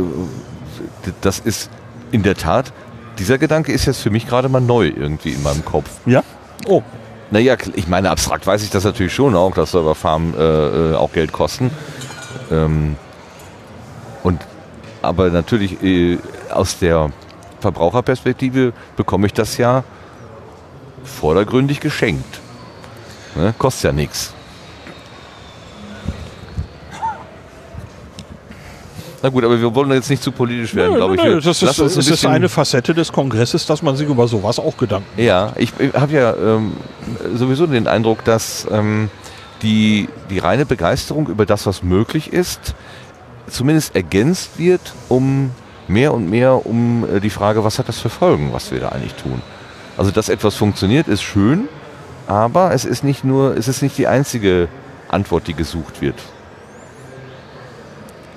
das 1.22 1.40
ist 1.40 1.70
in 2.12 2.24
der 2.24 2.36
Tat, 2.36 2.74
dieser 3.18 3.38
Gedanke 3.38 3.72
ist 3.72 3.86
jetzt 3.86 4.02
für 4.02 4.10
mich 4.10 4.28
gerade 4.28 4.50
mal 4.50 4.62
neu 4.62 4.88
irgendwie 4.88 5.32
in 5.32 5.44
meinem 5.44 5.64
Kopf. 5.66 5.90
Ja? 6.06 6.24
Oh, 6.68 6.82
Naja, 7.32 7.56
ich 7.76 7.88
meine, 7.88 8.10
abstrakt 8.10 8.46
weiß 8.46 8.64
ich 8.64 8.70
das 8.70 8.84
natürlich 8.84 9.14
schon 9.14 9.36
auch, 9.36 9.54
dass 9.54 9.72
Serverfarmen 9.72 10.34
äh, 10.36 10.92
äh, 10.92 10.96
auch 10.96 11.12
Geld 11.14 11.32
kosten. 11.32 11.72
Ähm, 12.52 12.96
und, 14.24 14.42
aber 15.02 15.30
natürlich 15.30 15.82
äh, 15.84 16.18
aus 16.52 16.78
der 16.80 17.12
Verbraucherperspektive 17.62 18.74
bekomme 18.98 19.28
ich 19.28 19.34
das 19.34 19.58
ja 19.58 19.84
vordergründig 21.04 21.80
geschenkt. 21.80 22.40
Ne? 23.36 23.54
Kostet 23.58 23.84
ja 23.86 23.92
nichts. 23.94 24.34
Na 29.24 29.30
gut, 29.30 29.44
aber 29.44 29.60
wir 29.60 29.76
wollen 29.76 29.92
jetzt 29.92 30.10
nicht 30.10 30.24
zu 30.24 30.32
politisch 30.32 30.74
werden, 30.74 30.96
glaube 30.96 31.16
ich. 31.16 31.24
Nö, 31.24 31.40
das 31.40 31.62
ist, 31.62 31.80
ein 31.80 31.88
ist 31.88 32.26
eine 32.26 32.50
Facette 32.50 32.94
des 32.94 33.12
Kongresses, 33.12 33.66
dass 33.68 33.84
man 33.84 33.96
sich 33.96 34.10
über 34.10 34.28
sowas 34.28 34.58
auch 34.58 34.76
Gedanken 34.78 35.22
Ja, 35.22 35.54
ich, 35.58 35.72
ich 35.78 35.94
habe 35.94 36.12
ja 36.12 36.34
ähm, 36.34 36.74
sowieso 37.36 37.68
den 37.68 37.88
Eindruck, 37.88 38.24
dass 38.24 38.68
ähm, 38.72 39.10
die, 39.62 40.10
die 40.30 40.40
reine 40.40 40.66
Begeisterung 40.66 41.28
über 41.28 41.46
das, 41.46 41.68
was 41.68 41.84
möglich 41.84 42.34
ist, 42.34 42.74
zumindest 43.48 43.96
ergänzt 43.96 44.58
wird, 44.58 44.82
um 45.08 45.52
mehr 45.88 46.14
und 46.14 46.30
mehr 46.30 46.66
um 46.66 47.06
äh, 47.06 47.20
die 47.20 47.30
Frage, 47.30 47.64
was 47.64 47.78
hat 47.78 47.88
das 47.88 48.00
für 48.00 48.10
Folgen, 48.10 48.54
was 48.54 48.72
wir 48.72 48.80
da 48.80 48.90
eigentlich 48.90 49.14
tun. 49.16 49.42
Also, 49.98 50.10
dass 50.10 50.30
etwas 50.30 50.56
funktioniert, 50.56 51.08
ist 51.08 51.22
schön, 51.22 51.68
aber 52.28 52.74
es 52.74 52.86
ist 52.86 53.04
nicht 53.04 53.24
nur, 53.24 53.56
es 53.56 53.68
ist 53.68 53.82
nicht 53.82 53.98
die 53.98 54.08
einzige 54.08 54.68
Antwort, 55.10 55.48
die 55.48 55.54
gesucht 55.54 56.02
wird. 56.02 56.16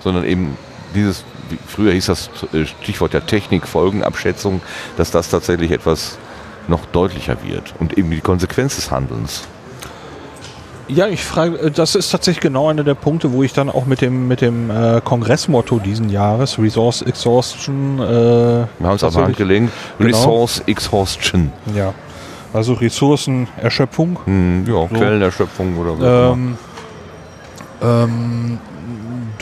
Sondern 0.01 0.25
eben 0.25 0.59
dieses, 0.95 1.25
früher 1.67 1.93
hieß 1.93 2.07
das 2.07 2.31
äh, 2.53 2.65
Stichwort 2.67 3.13
der 3.13 3.27
Technik, 3.27 3.67
Folgenabschätzung, 3.67 4.61
dass 4.97 5.11
das 5.11 5.29
tatsächlich 5.29 5.71
etwas 5.71 6.19
noch 6.69 6.87
deutlicher 6.87 7.37
wird 7.43 7.75
und 7.79 7.99
eben 7.99 8.11
die 8.11 8.21
Konsequenz 8.21 8.77
des 8.77 8.91
Handelns. 8.91 9.43
Ja, 10.87 11.07
ich 11.09 11.25
frage, 11.25 11.57
äh, 11.59 11.71
das 11.71 11.95
ist 11.95 12.11
tatsächlich 12.11 12.41
genau 12.43 12.69
einer 12.69 12.85
der 12.85 12.95
Punkte, 12.95 13.33
wo 13.33 13.43
ich 13.43 13.53
dann 13.53 13.71
auch 13.71 13.87
mit 13.87 14.01
dem, 14.01 14.29
mit 14.29 14.41
dem 14.41 14.71
äh, 14.71 15.01
Kongressmotto 15.03 15.79
diesen 15.79 16.11
Jahres, 16.11 16.59
Resource 16.59 17.03
Exhaustion, 17.03 17.99
äh, 18.01 18.03
Wir 18.03 18.67
haben 18.83 18.97
es 18.97 19.03
auf 19.05 19.13
die 19.15 19.19
Hand 19.21 19.37
tatsächlich- 19.37 19.37
gelegt. 19.39 19.73
Genau. 19.99 20.09
Resource 20.19 20.63
Exhaustion. 20.67 21.53
Ja. 21.75 21.95
Also 22.53 22.75
Ressourcenerschöpfung. 22.75 24.19
Hm, 24.27 24.65
ja, 24.69 24.87
Quellenerschöpfung 24.87 25.77
oder 25.77 25.93
immer. 25.95 26.33
Ähm, 26.33 26.59
ähm, 27.83 28.59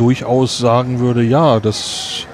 durchaus 0.02 0.58
sagen 0.58 0.98
würde, 0.98 1.22
ja, 1.22 1.60
das 1.60 2.26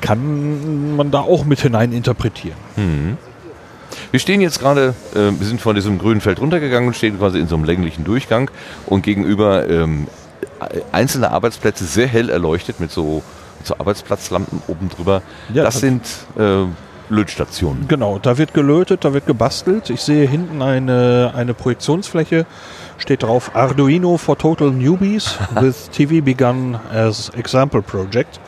kann 0.00 0.96
man 0.96 1.10
da 1.10 1.20
auch 1.20 1.44
mit 1.44 1.60
hinein 1.60 1.92
interpretieren. 1.92 2.56
Wir 4.10 4.18
stehen 4.20 4.40
jetzt 4.40 4.58
gerade, 4.60 4.94
äh, 5.14 5.18
wir 5.38 5.46
sind 5.46 5.60
von 5.60 5.74
diesem 5.74 5.98
grünen 5.98 6.20
Feld 6.22 6.40
runtergegangen 6.40 6.88
und 6.88 6.94
stehen 6.96 7.18
quasi 7.18 7.38
in 7.38 7.48
so 7.48 7.54
einem 7.56 7.64
länglichen 7.64 8.02
Durchgang 8.04 8.50
und 8.86 9.02
gegenüber 9.02 9.68
ähm, 9.68 10.06
einzelne 10.90 11.30
Arbeitsplätze 11.30 11.84
sehr 11.84 12.06
hell 12.06 12.30
erleuchtet 12.30 12.80
mit 12.80 12.90
so, 12.90 13.22
mit 13.58 13.66
so 13.66 13.74
Arbeitsplatzlampen 13.78 14.62
oben 14.68 14.88
drüber. 14.88 15.20
Ja, 15.52 15.64
das 15.64 15.74
das- 15.74 15.80
sind 15.82 16.02
äh, 16.38 16.64
Lötstationen. 17.10 17.88
Genau, 17.88 18.18
da 18.18 18.38
wird 18.38 18.54
gelötet, 18.54 19.04
da 19.04 19.12
wird 19.12 19.26
gebastelt. 19.26 19.90
Ich 19.90 20.00
sehe 20.00 20.26
hinten 20.26 20.62
eine, 20.62 21.32
eine 21.36 21.52
Projektionsfläche, 21.52 22.46
steht 23.02 23.24
drauf 23.24 23.54
Arduino 23.54 24.16
for 24.16 24.38
Total 24.38 24.70
Newbies 24.70 25.36
with 25.60 25.90
TV 25.90 26.24
begun 26.24 26.78
as 26.94 27.30
Example 27.36 27.82
Project, 27.82 28.38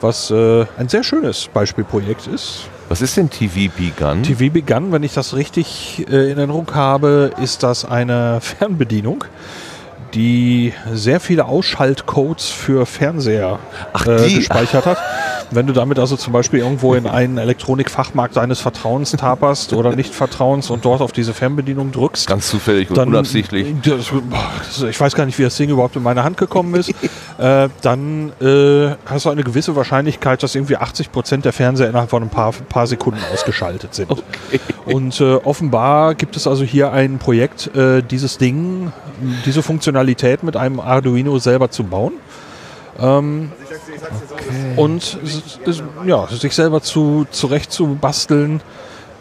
was 0.00 0.30
äh, 0.30 0.64
ein 0.78 0.88
sehr 0.88 1.04
schönes 1.04 1.48
Beispielprojekt 1.52 2.26
ist. 2.26 2.64
Was 2.88 3.02
ist 3.02 3.16
denn 3.18 3.28
TV 3.28 3.70
Begun? 3.76 4.22
TV 4.22 4.52
Begun, 4.52 4.90
wenn 4.90 5.02
ich 5.02 5.12
das 5.12 5.36
richtig 5.36 6.06
äh, 6.08 6.30
in 6.30 6.38
Erinnerung 6.38 6.66
habe, 6.74 7.32
ist 7.42 7.62
das 7.62 7.84
eine 7.84 8.40
Fernbedienung, 8.40 9.24
die 10.14 10.72
sehr 10.92 11.20
viele 11.20 11.46
Ausschaltcodes 11.46 12.48
für 12.48 12.86
Fernseher 12.86 13.58
Ach, 13.92 14.06
äh, 14.06 14.34
gespeichert 14.34 14.86
hat. 14.86 14.98
Wenn 15.50 15.66
du 15.66 15.72
damit 15.72 15.98
also 15.98 16.16
zum 16.16 16.32
Beispiel 16.32 16.60
irgendwo 16.60 16.94
in 16.94 17.06
einen 17.06 17.38
Elektronikfachmarkt 17.38 18.36
deines 18.36 18.60
Vertrauens 18.60 19.10
taperst 19.12 19.72
oder 19.72 19.96
nicht 19.96 20.14
Vertrauens 20.14 20.70
und 20.70 20.84
dort 20.84 21.00
auf 21.00 21.12
diese 21.12 21.34
Fernbedienung 21.34 21.90
drückst, 21.92 22.26
Ganz 22.26 22.48
zufällig 22.48 22.90
und 22.90 22.96
dann, 22.96 23.08
unabsichtlich. 23.08 23.74
Das, 23.82 24.12
das, 24.66 24.82
ich 24.82 25.00
weiß 25.00 25.14
gar 25.14 25.26
nicht, 25.26 25.38
wie 25.38 25.42
das 25.42 25.56
Ding 25.56 25.70
überhaupt 25.70 25.96
in 25.96 26.02
meine 26.02 26.22
Hand 26.22 26.36
gekommen 26.36 26.74
ist. 26.74 26.90
äh, 27.38 27.68
dann 27.82 28.32
äh, 28.40 28.94
hast 29.06 29.26
du 29.26 29.30
eine 29.30 29.42
gewisse 29.42 29.74
Wahrscheinlichkeit, 29.74 30.42
dass 30.42 30.54
irgendwie 30.54 30.76
80 30.76 31.10
Prozent 31.10 31.44
der 31.44 31.52
Fernseher 31.52 31.88
innerhalb 31.88 32.10
von 32.10 32.22
ein 32.22 32.30
paar, 32.30 32.52
paar 32.52 32.86
Sekunden 32.86 33.20
ausgeschaltet 33.32 33.94
sind. 33.94 34.10
Und 34.84 35.20
äh, 35.20 35.34
offenbar 35.34 36.14
gibt 36.14 36.36
es 36.36 36.46
also 36.46 36.64
hier 36.64 36.92
ein 36.92 37.18
Projekt, 37.18 37.74
äh, 37.74 38.02
dieses 38.02 38.38
Ding, 38.38 38.92
diese 39.44 39.62
Funktionalität 39.62 39.99
mit 40.42 40.56
einem 40.56 40.80
Arduino 40.80 41.38
selber 41.38 41.70
zu 41.70 41.84
bauen. 41.84 42.12
Ähm, 43.00 43.52
Und 44.76 45.18
es- 45.24 45.58
es- 45.66 45.82
ja, 46.06 46.26
sich 46.28 46.54
selber 46.54 46.82
zu, 46.82 47.26
zurecht 47.30 47.70
zu 47.72 47.96
basteln. 48.00 48.60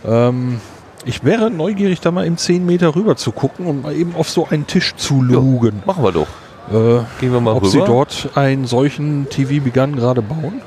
Ähm, 0.06 0.60
ich 1.06 1.24
wäre 1.24 1.50
neugierig, 1.52 2.02
da 2.02 2.12
mal 2.12 2.26
im 2.26 2.38
10 2.38 2.66
Meter 2.66 2.96
rüber 2.96 3.16
zu 3.16 3.32
gucken 3.32 3.66
und 3.68 3.84
mal 3.84 3.94
eben 3.96 4.16
auf 4.16 4.30
so 4.30 4.48
einen 4.48 4.68
Tisch 4.68 4.96
zu 4.96 5.22
lugen. 5.22 5.84
Machen 5.86 6.04
wir 6.04 6.12
doch. 6.12 6.28
Äh, 6.72 7.04
Gehen 7.20 7.32
wir 7.34 7.40
mal 7.42 7.52
ob 7.54 7.62
rüber. 7.64 7.72
sie 7.72 7.80
dort 7.80 8.30
einen 8.36 8.66
solchen 8.68 9.28
TV 9.30 9.64
begann 9.64 9.96
gerade 9.96 10.22
bauen. 10.22 10.62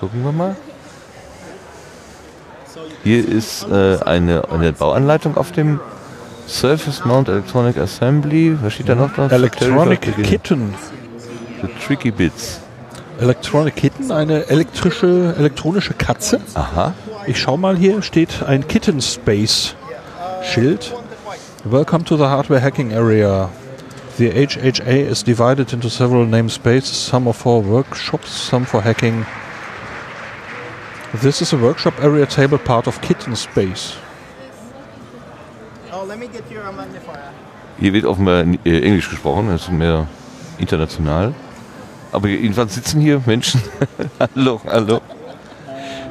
Gucken 0.00 0.24
wir 0.24 0.32
mal. 0.32 0.56
Hier 3.04 3.26
ist 3.26 3.66
äh, 3.70 3.98
eine, 4.04 4.48
eine 4.50 4.72
Bauanleitung 4.72 5.36
auf 5.36 5.52
dem 5.52 5.78
Surface 6.46 7.04
Mount 7.04 7.28
Electronic 7.28 7.76
Assembly. 7.78 8.56
Was 8.62 8.74
steht 8.74 8.88
da 8.88 8.94
noch 8.94 9.12
drauf? 9.14 9.32
Electronic 9.32 10.00
Kitten. 10.22 10.74
The 11.62 11.68
Tricky 11.84 12.10
Bits. 12.10 12.60
Electronic 13.18 13.76
Kitten, 13.76 14.10
eine 14.10 14.48
elektrische, 14.48 15.34
elektronische 15.38 15.94
Katze. 15.94 16.40
Aha. 16.54 16.94
Ich 17.26 17.40
schau 17.40 17.56
mal 17.56 17.76
hier, 17.76 18.02
steht 18.02 18.42
ein 18.42 18.66
Kitten 18.66 19.00
Space 19.00 19.74
Schild. 20.42 20.94
Welcome 21.64 22.04
to 22.04 22.16
the 22.16 22.24
hardware 22.24 22.60
hacking 22.60 22.92
area. 22.92 23.48
The 24.18 24.30
HHA 24.30 25.08
is 25.10 25.24
divided 25.24 25.72
into 25.72 25.88
several 25.88 26.26
namespaces, 26.26 26.94
some 26.94 27.26
are 27.26 27.34
for 27.34 27.62
workshops, 27.64 28.30
some 28.30 28.66
for 28.66 28.82
hacking. 28.82 29.24
This 31.22 31.40
is 31.40 31.52
a 31.52 31.56
workshop 31.56 31.94
area 32.02 32.26
table 32.26 32.58
part 32.58 32.86
of 32.86 33.00
Kitten 33.00 33.34
Space. 33.34 33.96
Oh, 36.04 36.06
let 36.06 36.18
me 36.18 36.26
get 36.26 36.42
your 36.50 36.70
magnifier. 36.72 37.32
Hier 37.80 37.92
wird 37.92 38.04
offenbar 38.04 38.44
äh, 38.64 38.80
Englisch 38.82 39.08
gesprochen, 39.08 39.48
das 39.50 39.62
ist 39.62 39.72
mehr 39.72 40.06
international. 40.58 41.32
Aber 42.12 42.28
jedenfalls 42.28 42.74
sitzen 42.74 43.00
hier 43.00 43.22
Menschen. 43.24 43.62
hallo, 44.36 44.60
hallo. 44.66 45.00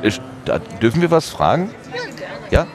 Ich, 0.01 0.19
da, 0.45 0.57
dürfen 0.81 1.01
wir 1.01 1.11
was 1.11 1.29
fragen? 1.29 1.69
Ja? 2.49 2.65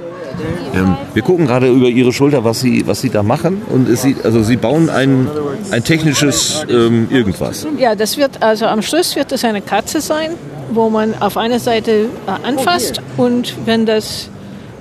Ähm, 0.74 0.96
wir 1.12 1.22
gucken 1.22 1.46
gerade 1.46 1.68
über 1.68 1.88
Ihre 1.88 2.12
Schulter, 2.12 2.44
was 2.44 2.60
Sie, 2.60 2.86
was 2.86 3.00
Sie 3.00 3.10
da 3.10 3.24
machen. 3.24 3.62
Und 3.68 3.88
es 3.88 4.02
sieht, 4.02 4.24
also 4.24 4.42
Sie 4.42 4.56
bauen 4.56 4.88
ein, 4.88 5.28
ein 5.72 5.82
technisches 5.82 6.64
ähm, 6.70 7.08
irgendwas. 7.10 7.66
Ja, 7.78 7.96
das 7.96 8.16
wird 8.16 8.42
also 8.42 8.66
am 8.66 8.80
Schluss 8.80 9.16
wird 9.16 9.32
es 9.32 9.44
eine 9.44 9.60
Katze 9.60 10.00
sein, 10.00 10.30
wo 10.70 10.88
man 10.88 11.20
auf 11.20 11.36
einer 11.36 11.58
Seite 11.58 12.08
äh, 12.26 12.46
anfasst 12.46 13.02
und 13.16 13.56
wenn 13.66 13.86
das 13.86 14.30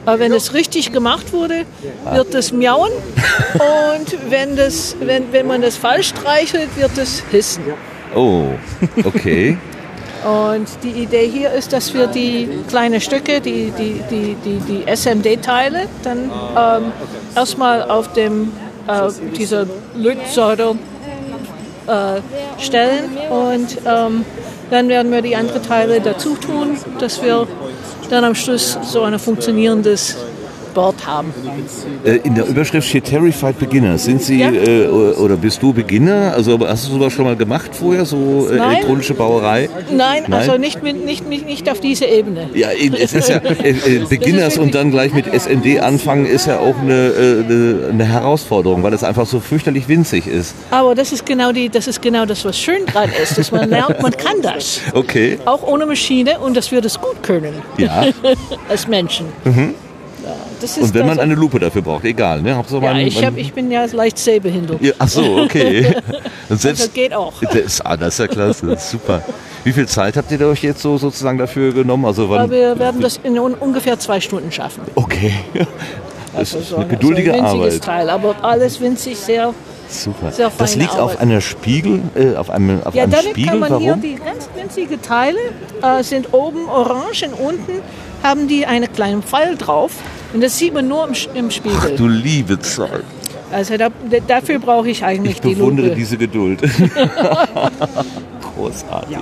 äh, 0.07 0.19
wenn 0.19 0.33
es 0.33 0.53
richtig 0.53 0.91
gemacht 0.91 1.33
wurde, 1.33 1.65
wird 2.11 2.33
es 2.33 2.51
miauen 2.51 2.91
und 3.53 4.17
wenn 4.29 4.55
das 4.55 4.95
wenn, 4.99 5.31
wenn 5.31 5.45
man 5.45 5.61
das 5.61 5.75
falsch 5.75 6.09
streichelt, 6.09 6.69
wird 6.77 6.97
es 6.97 7.23
hissen. 7.29 7.63
Oh, 8.15 8.45
okay. 9.03 9.57
Und 10.25 10.67
die 10.83 11.03
Idee 11.03 11.29
hier 11.29 11.51
ist, 11.51 11.73
dass 11.73 11.93
wir 11.93 12.07
die 12.07 12.49
kleinen 12.67 12.99
Stücke, 12.99 13.39
die, 13.39 13.71
die, 13.77 14.01
die, 14.09 14.35
die, 14.43 14.59
die 14.59 14.95
SMD-Teile, 14.95 15.87
dann 16.03 16.31
ähm, 16.57 16.91
erstmal 17.35 17.83
auf 17.83 18.11
dem, 18.13 18.51
äh, 18.87 19.09
dieser 19.37 19.67
Lötsäure 19.95 20.75
äh, 21.87 22.21
stellen 22.59 23.17
und 23.29 23.77
ähm, 23.85 24.25
dann 24.69 24.89
werden 24.89 25.11
wir 25.11 25.21
die 25.21 25.35
anderen 25.35 25.63
Teile 25.63 26.01
dazu 26.01 26.35
tun, 26.35 26.77
dass 26.99 27.21
wir 27.23 27.47
dann 28.09 28.23
am 28.23 28.35
Schluss 28.35 28.77
so 28.83 29.01
ein 29.01 29.17
funktionierendes 29.19 30.15
Board 30.77 31.07
haben. 31.07 31.33
Äh, 32.05 32.17
In 32.23 32.35
der 32.35 32.45
Überschrift 32.45 32.87
steht 32.87 33.05
Terrified 33.05 33.57
Beginners. 33.57 34.05
Sind 34.05 34.21
Sie 34.21 34.39
Ja. 34.41 34.51
äh, 34.51 34.85
oder 34.85 35.35
bist 35.35 35.63
du 35.63 35.73
Beginner? 35.73 36.33
Also 36.35 36.59
hast 36.67 36.87
du 36.87 36.91
sowas 36.93 37.11
schon 37.13 37.25
mal 37.25 37.35
gemacht 37.35 37.71
vorher, 37.73 38.05
so 38.05 38.47
äh, 38.47 38.57
Nein. 38.57 38.71
elektronische 38.73 39.15
Bauerei? 39.15 39.69
Nein, 39.89 40.25
Nein? 40.27 40.33
also 40.33 40.57
nicht, 40.59 40.83
mit, 40.83 41.03
nicht, 41.03 41.27
nicht, 41.27 41.47
nicht 41.47 41.67
auf 41.71 41.79
diese 41.79 42.05
Ebene. 42.05 42.51
Ja, 42.53 42.67
es 42.71 43.13
ist 43.13 43.27
ja 43.27 43.37
äh, 43.63 43.71
äh, 43.71 44.05
Beginners 44.07 44.59
und 44.59 44.75
dann 44.75 44.91
gleich 44.91 45.13
mit 45.13 45.25
SMD 45.33 45.79
anfangen 45.79 46.27
ist 46.27 46.45
ja 46.45 46.59
auch 46.59 46.77
eine, 46.77 47.11
eine, 47.17 47.87
eine 47.89 48.05
Herausforderung, 48.05 48.83
weil 48.83 48.93
es 48.93 49.03
einfach 49.03 49.25
so 49.25 49.39
fürchterlich 49.39 49.87
winzig 49.87 50.27
ist. 50.27 50.53
Aber 50.69 50.93
das 50.93 51.11
ist 51.11 51.25
genau 51.25 51.51
die, 51.53 51.69
das 51.69 51.87
ist 51.87 52.03
genau 52.03 52.27
das, 52.27 52.45
was 52.45 52.59
schön 52.59 52.85
dran 52.85 53.09
ist, 53.23 53.35
dass 53.35 53.51
man 53.51 53.67
lernt, 53.67 53.99
man 53.99 54.11
kann 54.11 54.43
das. 54.43 54.81
Okay. 54.93 55.39
Auch 55.45 55.63
ohne 55.67 55.87
Maschine 55.87 56.39
und 56.39 56.55
dass 56.55 56.71
wir 56.71 56.81
das 56.81 57.01
gut 57.01 57.23
können 57.23 57.55
Ja. 57.79 58.05
als 58.69 58.87
Menschen. 58.87 59.25
ist 59.43 59.86
Und 60.81 60.93
wenn 60.93 61.05
man 61.05 61.17
das- 61.17 61.23
eine 61.23 61.35
Lupe 61.35 61.59
dafür 61.59 61.81
braucht, 61.81 62.03
egal, 62.05 62.41
ne? 62.41 62.55
Hauptsache 62.55 62.83
Ja, 62.83 62.93
man, 62.93 63.01
ich, 63.01 63.23
hab, 63.25 63.37
ich 63.37 63.53
bin 63.53 63.69
ja 63.71 63.85
leicht 63.85 64.17
sehbehindert. 64.17 64.81
ja, 64.81 64.93
ach 64.99 65.07
so, 65.07 65.37
okay. 65.43 65.93
Und 66.49 66.59
selbst, 66.61 66.81
Also 66.81 66.91
geht 66.93 67.13
auch. 67.13 67.33
Das, 67.41 67.81
ah, 67.81 67.97
das 67.97 68.13
ist 68.13 68.19
ja 68.19 68.27
klasse, 68.27 68.65
das 68.67 68.83
ist 68.85 68.91
super. 68.91 69.21
Wie 69.63 69.73
viel 69.73 69.87
Zeit 69.87 70.15
habt 70.17 70.31
ihr 70.31 70.39
euch 70.47 70.63
jetzt 70.63 70.81
so 70.81 70.97
sozusagen 70.97 71.37
dafür 71.37 71.73
genommen? 71.73 72.05
Also 72.05 72.29
wann? 72.29 72.49
wir 72.49 72.77
werden 72.79 73.01
das 73.01 73.19
in 73.23 73.37
un 73.37 73.53
ungefähr 73.53 73.99
zwei 73.99 74.19
Stunden 74.21 74.51
schaffen. 74.51 74.81
Okay. 74.95 75.33
Das 75.53 76.55
Also 76.55 76.59
ist 76.59 76.73
eine 76.73 76.83
ein- 76.83 76.89
geduldige 76.89 77.31
so 77.31 77.37
ein 77.37 77.43
winziges 77.43 77.73
Arbeit. 77.75 77.83
Teil, 77.83 78.09
aber 78.09 78.35
alles 78.43 78.79
winzig, 78.79 79.17
sehr. 79.17 79.53
Super. 79.89 80.31
Sehr 80.33 80.51
Das 80.57 80.75
liegt 80.75 80.91
auf 80.91 81.11
Arbeit. 81.11 81.19
einer 81.21 81.39
Spiegel, 81.41 82.01
äh, 82.15 82.35
auf 82.35 82.49
einem, 82.49 82.81
auf 82.83 82.93
Ja, 82.93 83.03
einem 83.03 83.11
damit 83.13 83.29
Spiegel. 83.31 83.49
kann 83.51 83.59
man 83.59 83.69
Warum? 83.71 83.83
hier 83.83 83.95
die 83.95 84.15
ganz 84.15 84.49
winzigen 84.55 85.01
Teile 85.01 85.37
äh, 85.81 86.03
sind 86.03 86.33
oben 86.33 86.67
orange 86.67 87.23
und 87.23 87.33
unten 87.33 87.71
haben 88.21 88.47
die 88.49 88.65
einen 88.65 88.91
kleinen 88.91 89.23
Pfeil 89.23 89.55
drauf. 89.55 89.91
Und 90.33 90.41
das 90.43 90.57
sieht 90.57 90.73
man 90.73 90.87
nur 90.87 91.07
im, 91.07 91.13
im 91.35 91.51
Spiegel. 91.51 91.95
du 91.95 92.07
liebe 92.07 92.59
Zeit. 92.59 93.03
Also 93.51 93.77
da, 93.77 93.89
dafür 94.27 94.59
brauche 94.59 94.89
ich 94.89 95.03
eigentlich 95.05 95.35
Ich 95.35 95.41
die 95.41 95.55
bewundere 95.55 95.87
Lupe. 95.87 95.97
diese 95.97 96.17
Geduld. 96.17 96.61
Großartig. 98.55 99.17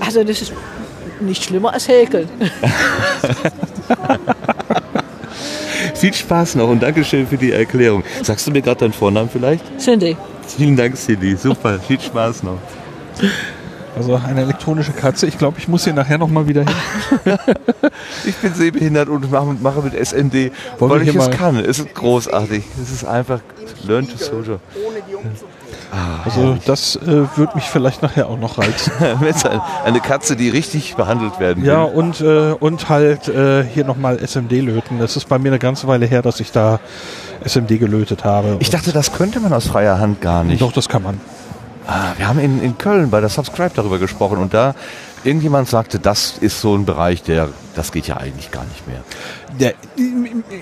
Also 0.00 0.24
das 0.24 0.42
ist 0.42 0.52
nicht 1.20 1.44
schlimmer 1.44 1.72
als 1.72 1.86
Häkeln. 1.88 2.28
Viel 5.94 6.12
Spaß 6.12 6.56
noch 6.56 6.68
und 6.68 6.82
Dankeschön 6.82 7.26
für 7.26 7.36
die 7.38 7.52
Erklärung. 7.52 8.02
Sagst 8.22 8.46
du 8.46 8.50
mir 8.50 8.60
gerade 8.62 8.80
deinen 8.80 8.92
Vornamen 8.92 9.30
vielleicht? 9.30 9.64
Cindy. 9.78 10.16
Vielen 10.56 10.76
Dank, 10.76 10.96
Cindy. 10.96 11.36
Super. 11.36 11.78
Viel 11.78 12.00
Spaß 12.00 12.42
noch. 12.42 12.58
Also 13.96 14.14
eine 14.14 14.42
elektronische 14.42 14.92
Katze. 14.92 15.26
Ich 15.26 15.38
glaube, 15.38 15.58
ich 15.58 15.68
muss 15.68 15.84
hier 15.84 15.94
nachher 15.94 16.18
noch 16.18 16.28
mal 16.28 16.46
wieder 16.46 16.64
hin. 16.64 16.74
Ich 18.24 18.36
bin 18.36 18.54
sehbehindert 18.54 19.08
und 19.08 19.30
mache, 19.30 19.80
mit 19.82 19.94
SMD, 19.94 20.52
Wollen 20.78 20.90
weil 20.90 21.02
ich 21.02 21.14
es 21.14 21.30
kann. 21.30 21.56
Es 21.56 21.78
ist 21.78 21.94
großartig. 21.94 22.64
Es 22.82 22.90
ist 22.90 23.04
einfach 23.04 23.40
Learn 23.86 24.06
to 24.08 24.16
Soldier. 24.16 24.60
Also 26.24 26.58
das 26.66 26.96
äh, 26.96 27.24
wird 27.36 27.54
mich 27.54 27.64
vielleicht 27.64 28.02
nachher 28.02 28.28
auch 28.28 28.38
noch 28.38 28.58
reizen. 28.58 28.92
eine, 29.00 29.62
eine 29.84 30.00
Katze, 30.00 30.36
die 30.36 30.48
richtig 30.48 30.96
behandelt 30.96 31.38
werden 31.38 31.62
will. 31.62 31.70
Ja, 31.70 31.84
und, 31.84 32.20
äh, 32.20 32.52
und 32.52 32.88
halt 32.88 33.28
äh, 33.28 33.64
hier 33.64 33.84
nochmal 33.84 34.18
SMD 34.18 34.52
löten. 34.52 34.98
Das 34.98 35.16
ist 35.16 35.28
bei 35.28 35.38
mir 35.38 35.48
eine 35.48 35.58
ganze 35.58 35.86
Weile 35.86 36.06
her, 36.06 36.22
dass 36.22 36.40
ich 36.40 36.52
da 36.52 36.80
SMD 37.44 37.78
gelötet 37.78 38.24
habe. 38.24 38.56
Ich 38.58 38.70
dachte, 38.70 38.92
das 38.92 39.12
könnte 39.12 39.40
man 39.40 39.52
aus 39.52 39.66
freier 39.66 39.98
Hand 39.98 40.20
gar 40.20 40.44
nicht. 40.44 40.60
Doch, 40.60 40.72
das 40.72 40.88
kann 40.88 41.02
man. 41.02 41.20
Ah, 41.86 42.12
wir 42.16 42.26
haben 42.26 42.40
in, 42.40 42.60
in 42.62 42.78
Köln 42.78 43.10
bei 43.10 43.20
der 43.20 43.28
Subscribe 43.28 43.70
darüber 43.74 43.98
gesprochen 43.98 44.38
und 44.38 44.52
da 44.52 44.74
irgendjemand 45.26 45.68
sagte, 45.68 45.98
das 45.98 46.38
ist 46.38 46.60
so 46.60 46.74
ein 46.74 46.84
Bereich, 46.84 47.22
der, 47.22 47.48
das 47.74 47.92
geht 47.92 48.06
ja 48.06 48.16
eigentlich 48.16 48.50
gar 48.50 48.64
nicht 48.64 48.86
mehr. 48.86 49.02
Der, 49.58 49.74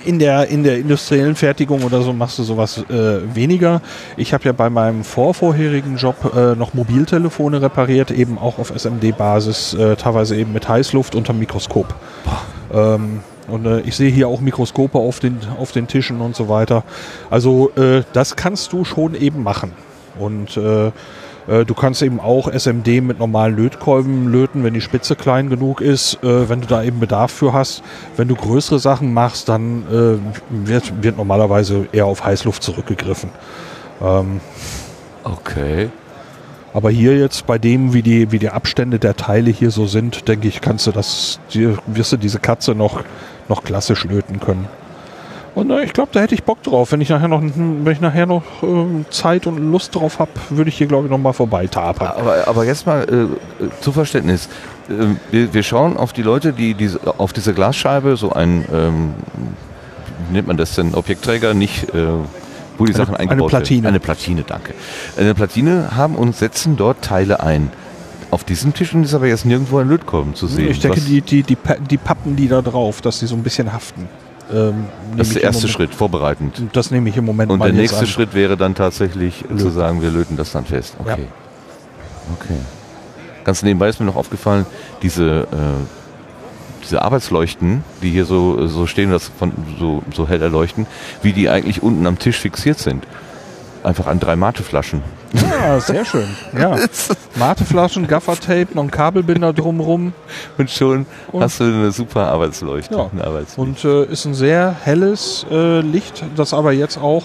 in, 0.05 0.19
der, 0.19 0.49
in 0.49 0.65
der 0.65 0.79
industriellen 0.79 1.35
Fertigung 1.35 1.83
oder 1.83 2.03
so 2.03 2.13
machst 2.13 2.39
du 2.39 2.43
sowas 2.43 2.79
äh, 2.91 3.35
weniger. 3.35 3.81
Ich 4.17 4.33
habe 4.33 4.45
ja 4.45 4.53
bei 4.53 4.71
meinem 4.71 5.05
vorvorherigen 5.05 5.97
Job 5.97 6.33
äh, 6.35 6.55
noch 6.55 6.75
Mobiltelefone 6.75 7.61
repariert, 7.61 8.11
eben 8.11 8.39
auch 8.39 8.59
auf 8.59 8.71
SMD-Basis, 8.71 9.75
äh, 9.75 9.97
teilweise 9.97 10.37
eben 10.37 10.53
mit 10.53 10.69
Heißluft 10.69 11.15
unter 11.15 11.33
Mikroskop. 11.33 11.95
Ähm, 12.73 13.21
und 13.49 13.67
äh, 13.67 13.81
ich 13.81 13.97
sehe 13.97 14.11
hier 14.11 14.29
auch 14.29 14.41
Mikroskope 14.41 14.99
auf 14.99 15.21
den, 15.21 15.39
auf 15.59 15.73
den 15.73 15.87
Tischen 15.87 16.21
und 16.21 16.37
so 16.37 16.49
weiter. 16.49 16.85
Also 17.31 17.71
äh, 17.77 18.03
das 18.13 18.37
kannst 18.37 18.73
du 18.73 18.85
schon 18.85 19.15
eben 19.15 19.43
machen. 19.43 19.73
Und 20.19 20.57
äh, 20.57 20.87
äh, 21.49 21.65
du 21.67 21.75
kannst 21.75 22.03
eben 22.03 22.21
auch 22.21 22.49
SMD 22.49 23.03
mit 23.03 23.19
normalen 23.19 23.57
Lötkolben 23.57 24.29
löten, 24.29 24.65
wenn 24.65 24.75
die 24.75 24.81
Spitze 24.81 25.17
klein 25.17 25.51
genug 25.51 25.81
ist, 25.81 26.23
äh, 26.23 26.49
wenn 26.49 26.61
du 26.61 26.67
da 26.67 26.83
eben 26.83 27.01
Bedarf 27.01 27.33
für 27.33 27.53
hast. 27.53 27.83
Wenn 28.17 28.29
du 28.29 28.35
größere 28.35 28.79
Sachen 28.79 29.13
machst, 29.13 29.49
dann 29.49 29.85
äh, 29.91 30.67
wird, 30.67 31.03
wird 31.03 31.17
normalerweise 31.17 31.87
eher 31.93 32.07
auf 32.07 32.25
Heißluft 32.25 32.63
zurückgegriffen. 32.63 33.31
Ähm, 34.03 34.41
Okay. 35.25 35.89
aber 36.75 36.91
hier 36.91 37.17
jetzt 37.17 37.47
bei 37.47 37.57
dem, 37.57 37.95
wie 37.95 38.03
die, 38.03 38.31
wie 38.31 38.39
die 38.39 38.51
Abstände 38.51 38.99
der 38.99 39.17
Teile 39.17 39.51
hier 39.51 39.71
so 39.71 39.87
sind, 39.87 40.29
denke 40.29 40.49
ich, 40.49 40.61
kannst 40.61 40.87
du 40.87 40.93
das, 40.93 41.41
die, 41.55 41.75
wirst 41.87 42.13
du 42.13 42.17
diese 42.19 42.41
Katze 42.41 42.75
noch, 42.75 43.03
noch 43.49 43.65
klassisch 43.65 44.05
löten 44.05 44.41
können. 44.41 44.69
Und 45.55 45.71
äh, 45.71 45.85
ich 45.85 45.93
glaube, 45.93 46.11
da 46.13 46.21
hätte 46.21 46.35
ich 46.35 46.43
Bock 46.45 46.63
drauf. 46.63 46.93
Wenn 46.93 47.01
ich 47.01 47.09
nachher 47.11 47.29
noch, 47.29 47.41
wenn 47.43 47.93
ich 47.93 48.01
nachher 48.01 48.27
noch 48.27 48.43
ähm, 48.63 49.05
Zeit 49.11 49.47
und 49.47 49.59
Lust 49.71 49.95
drauf 49.95 50.19
habe, 50.19 50.31
würde 50.51 50.69
ich 50.69 50.77
hier, 50.77 50.87
glaube 50.89 51.05
ich, 51.07 51.11
noch 51.11 51.19
mal 51.19 51.33
vorbeitapern. 51.33 52.09
Aber, 52.19 52.49
aber 52.49 52.65
jetzt 52.65 52.87
mal 52.87 53.05
äh, 53.09 53.65
äh, 53.65 53.69
zu 53.81 53.93
Verständnis. 53.93 54.49
Äh, 54.89 55.15
wir, 55.31 55.55
wir 55.55 55.63
schauen 55.63 55.97
auf 55.97 56.13
die 56.13 56.23
Leute, 56.23 56.53
die 56.53 56.75
diese, 56.75 56.99
auf 57.19 57.33
diese 57.33 57.55
Glasscheibe 57.55 58.17
so 58.17 58.33
ein, 58.33 58.65
ähm, 58.73 59.15
wie 60.29 60.35
nennt 60.35 60.49
man 60.49 60.57
das 60.57 60.75
denn, 60.75 60.95
Objektträger, 60.95 61.55
nicht, 61.55 61.89
äh, 61.95 62.07
wo 62.77 62.85
die 62.87 62.93
Eine- 62.93 63.05
Sachen 63.05 63.15
eine 63.15 63.31
eingebaut 63.31 63.51
Platine. 63.51 63.85
werden. 63.85 63.93
Eine 63.95 64.01
Platine, 64.01 64.43
danke. 64.45 64.75
Eine 65.17 65.35
Platine 65.35 65.91
haben 65.97 66.17
und 66.17 66.35
setzen 66.35 66.77
dort 66.77 67.03
Teile 67.03 67.41
ein. 67.41 67.71
Auf 68.33 68.43
diesem 68.43 68.75
Tisch 68.75 68.93
ist 68.93 69.15
aber 69.15 69.29
jetzt 69.29 69.45
nirgendwo 69.45 69.79
ein 69.79 69.89
Lötkolben 69.89 70.35
zu 70.35 70.49
sehen. 70.49 70.69
ich 70.69 70.81
denke, 70.81 71.01
die, 71.01 71.21
die, 71.21 71.45
die, 71.45 71.57
die 71.89 71.97
pappen 71.97 72.35
die 72.35 72.49
da 72.49 72.61
drauf, 72.63 73.01
dass 73.01 73.21
die 73.21 73.27
so 73.27 73.37
ein 73.37 73.45
bisschen 73.45 73.73
haften. 73.73 74.09
Ähm, 74.53 74.87
das 75.17 75.29
ist 75.29 75.37
der 75.37 75.43
erste 75.45 75.63
Moment- 75.63 75.73
Schritt, 75.75 75.95
vorbereitend. 75.95 76.63
Das 76.73 76.91
nehme 76.91 77.09
ich 77.09 77.17
im 77.17 77.25
Moment 77.25 77.51
Und 77.51 77.63
der 77.63 77.73
nächste 77.73 78.01
an. 78.01 78.07
Schritt 78.07 78.35
wäre 78.35 78.57
dann 78.57 78.75
tatsächlich 78.75 79.43
äh, 79.45 79.49
zu 79.49 79.55
Löten. 79.55 79.71
sagen, 79.73 80.03
wir 80.03 80.11
löten 80.11 80.37
das 80.37 80.53
dann 80.53 80.65
fest. 80.65 80.97
Okay. 80.99 81.11
Ja. 81.11 82.35
Okay. 82.41 82.59
Ganz 83.45 83.63
nebenbei 83.63 83.89
ist 83.89 84.01
mir 84.01 84.07
noch 84.07 84.17
aufgefallen, 84.17 84.65
diese, 85.03 85.41
äh, 85.51 85.57
diese 86.83 87.03
Arbeitsleuchten, 87.03 87.85
die 88.03 88.11
hier 88.11 88.25
so, 88.25 88.67
so 88.67 88.87
stehen, 88.87 89.11
das 89.11 89.31
von, 89.39 89.53
so, 89.79 90.03
so 90.15 90.27
hell 90.29 90.41
erleuchten, 90.43 90.87
wie 91.23 91.33
die 91.33 91.49
eigentlich 91.49 91.83
unten 91.83 92.07
am 92.07 92.19
Tisch 92.19 92.39
fixiert 92.39 92.79
sind. 92.79 93.07
Einfach 93.85 94.07
an 94.07 94.19
drei 94.19 94.35
Mateflaschen. 94.35 95.03
Ja, 95.35 95.79
sehr 95.79 96.05
schön. 96.07 96.27
Ja. 96.59 96.77
Mateflaschen, 97.37 98.07
Gaffertape, 98.07 98.69
noch 98.75 98.83
ein 98.85 98.91
Kabelbinder 98.91 99.53
drumrum. 99.53 100.15
Und 100.59 100.71
schon 100.71 101.05
Und- 101.31 101.43
hast 101.43 101.61
du 101.61 101.65
eine 101.65 101.93
super 101.93 102.29
Arbeitsleuchte. 102.29 102.95
Ja. 102.97 103.11
Arbeitslicht. 103.23 103.59
Und 103.59 103.85
äh, 103.85 104.05
ist 104.07 104.25
ein 104.25 104.33
sehr 104.35 104.75
helles 104.83 105.45
äh, 105.51 105.81
Licht, 105.81 106.25
das 106.35 106.55
aber 106.55 106.73
jetzt 106.73 106.97
auch 106.97 107.25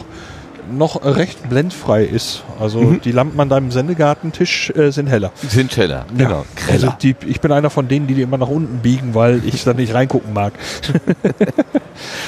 noch 0.71 1.03
recht 1.03 1.49
blendfrei 1.49 2.03
ist. 2.03 2.43
Also 2.59 2.81
Mhm. 2.81 3.01
die 3.01 3.11
Lampen 3.11 3.39
an 3.39 3.49
deinem 3.49 3.71
Sendegartentisch 3.71 4.69
äh, 4.71 4.91
sind 4.91 5.07
heller. 5.07 5.31
Sind 5.47 5.75
heller. 5.77 6.05
Genau. 6.15 6.45
Also 6.71 6.93
die, 7.01 7.15
ich 7.25 7.41
bin 7.41 7.51
einer 7.51 7.69
von 7.71 7.87
denen, 7.87 8.05
die 8.05 8.13
die 8.15 8.21
immer 8.21 8.37
nach 8.37 8.49
unten 8.49 8.79
biegen, 8.79 9.15
weil 9.15 9.41
ich 9.45 9.63
da 9.63 9.73
nicht 9.73 9.93
reingucken 9.93 10.33
mag. 10.33 10.53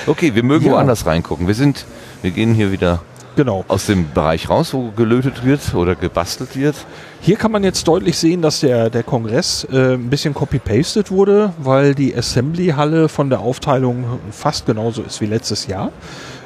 Okay, 0.08 0.36
wir 0.36 0.44
mögen 0.44 0.66
Ja. 0.66 0.72
woanders 0.74 1.06
reingucken. 1.06 1.48
Wir 1.48 1.54
sind, 1.56 1.86
wir 2.22 2.32
gehen 2.32 2.54
hier 2.54 2.72
wieder 2.72 3.02
Genau. 3.36 3.64
aus 3.68 3.86
dem 3.86 4.12
Bereich 4.14 4.50
raus, 4.50 4.74
wo 4.74 4.92
gelötet 4.92 5.46
wird 5.46 5.74
oder 5.74 5.96
gebastelt 5.96 6.56
wird. 6.56 6.76
Hier 7.22 7.38
kann 7.38 7.52
man 7.52 7.64
jetzt 7.64 7.88
deutlich 7.88 8.18
sehen, 8.18 8.42
dass 8.42 8.62
der, 8.62 8.90
der 8.90 9.04
Kongress 9.04 9.66
äh, 9.72 9.94
ein 9.94 10.10
bisschen 10.10 10.34
copy-pasted 10.34 11.12
wurde, 11.12 11.54
weil 11.60 11.96
die 11.96 12.16
Assembly-Halle 12.16 13.10
von 13.10 13.30
der 13.30 13.40
Aufteilung 13.40 14.20
fast 14.32 14.66
genauso 14.66 15.04
ist 15.04 15.22
wie 15.22 15.28
letztes 15.28 15.68
Jahr. 15.68 15.92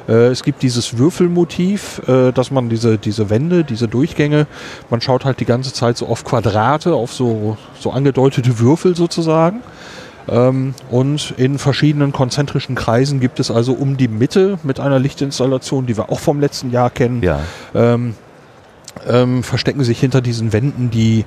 Äh, 0.08 0.26
es 0.26 0.42
gibt 0.42 0.62
dieses 0.62 0.98
Würfelmotiv, 0.98 2.02
äh, 2.06 2.32
dass 2.32 2.50
man 2.50 2.68
diese, 2.68 2.98
diese 2.98 3.30
Wände, 3.30 3.64
diese 3.64 3.88
Durchgänge, 3.88 4.46
man 4.90 5.00
schaut 5.00 5.24
halt 5.24 5.40
die 5.40 5.44
ganze 5.44 5.72
Zeit 5.72 5.96
so 5.96 6.06
auf 6.06 6.24
Quadrate, 6.24 6.94
auf 6.94 7.12
so, 7.12 7.56
so 7.78 7.90
angedeutete 7.90 8.58
Würfel 8.58 8.94
sozusagen. 8.94 9.62
Ähm, 10.28 10.74
und 10.90 11.34
in 11.36 11.58
verschiedenen 11.58 12.12
konzentrischen 12.12 12.74
Kreisen 12.74 13.20
gibt 13.20 13.38
es 13.40 13.50
also 13.50 13.72
um 13.72 13.96
die 13.96 14.08
Mitte 14.08 14.58
mit 14.62 14.80
einer 14.80 14.98
Lichtinstallation, 14.98 15.86
die 15.86 15.96
wir 15.96 16.10
auch 16.10 16.18
vom 16.20 16.40
letzten 16.40 16.70
Jahr 16.70 16.90
kennen, 16.90 17.22
Ja. 17.22 17.40
ähm, 17.74 18.14
ähm, 19.06 19.42
verstecken 19.42 19.84
sich 19.84 20.00
hinter 20.00 20.20
diesen 20.20 20.52
Wänden 20.52 20.90
die, 20.90 21.24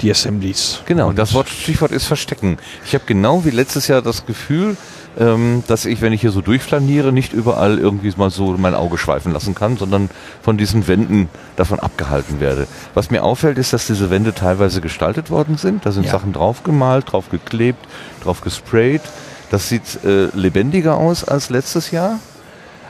die 0.00 0.10
Assemblies. 0.10 0.80
Genau, 0.86 1.08
Und 1.08 1.18
das 1.18 1.34
Wort 1.34 1.48
Stichwort 1.48 1.92
ist 1.92 2.06
Verstecken. 2.06 2.58
Ich 2.84 2.94
habe 2.94 3.04
genau 3.06 3.44
wie 3.44 3.50
letztes 3.50 3.88
Jahr 3.88 4.02
das 4.02 4.26
Gefühl, 4.26 4.76
ähm, 5.18 5.62
dass 5.68 5.84
ich, 5.84 6.00
wenn 6.00 6.12
ich 6.12 6.20
hier 6.20 6.32
so 6.32 6.40
durchflaniere, 6.40 7.12
nicht 7.12 7.32
überall 7.32 7.78
irgendwie 7.78 8.12
mal 8.16 8.30
so 8.30 8.56
mein 8.58 8.74
Auge 8.74 8.98
schweifen 8.98 9.32
lassen 9.32 9.54
kann, 9.54 9.76
sondern 9.76 10.10
von 10.42 10.58
diesen 10.58 10.88
Wänden 10.88 11.28
davon 11.56 11.78
abgehalten 11.78 12.40
werde. 12.40 12.66
Was 12.94 13.10
mir 13.10 13.22
auffällt, 13.22 13.58
ist, 13.58 13.72
dass 13.72 13.86
diese 13.86 14.10
Wände 14.10 14.34
teilweise 14.34 14.80
gestaltet 14.80 15.30
worden 15.30 15.56
sind. 15.56 15.86
Da 15.86 15.92
sind 15.92 16.04
Ja. 16.04 16.12
Sachen 16.12 16.32
draufgemalt, 16.32 17.12
drauf 17.12 17.30
geklebt, 17.30 17.86
drauf 18.22 18.40
gesprayt. 18.40 19.02
Das 19.50 19.68
sieht 19.68 20.04
äh, 20.04 20.26
lebendiger 20.34 20.96
aus 20.96 21.22
als 21.22 21.50
letztes 21.50 21.92
Jahr. 21.92 22.18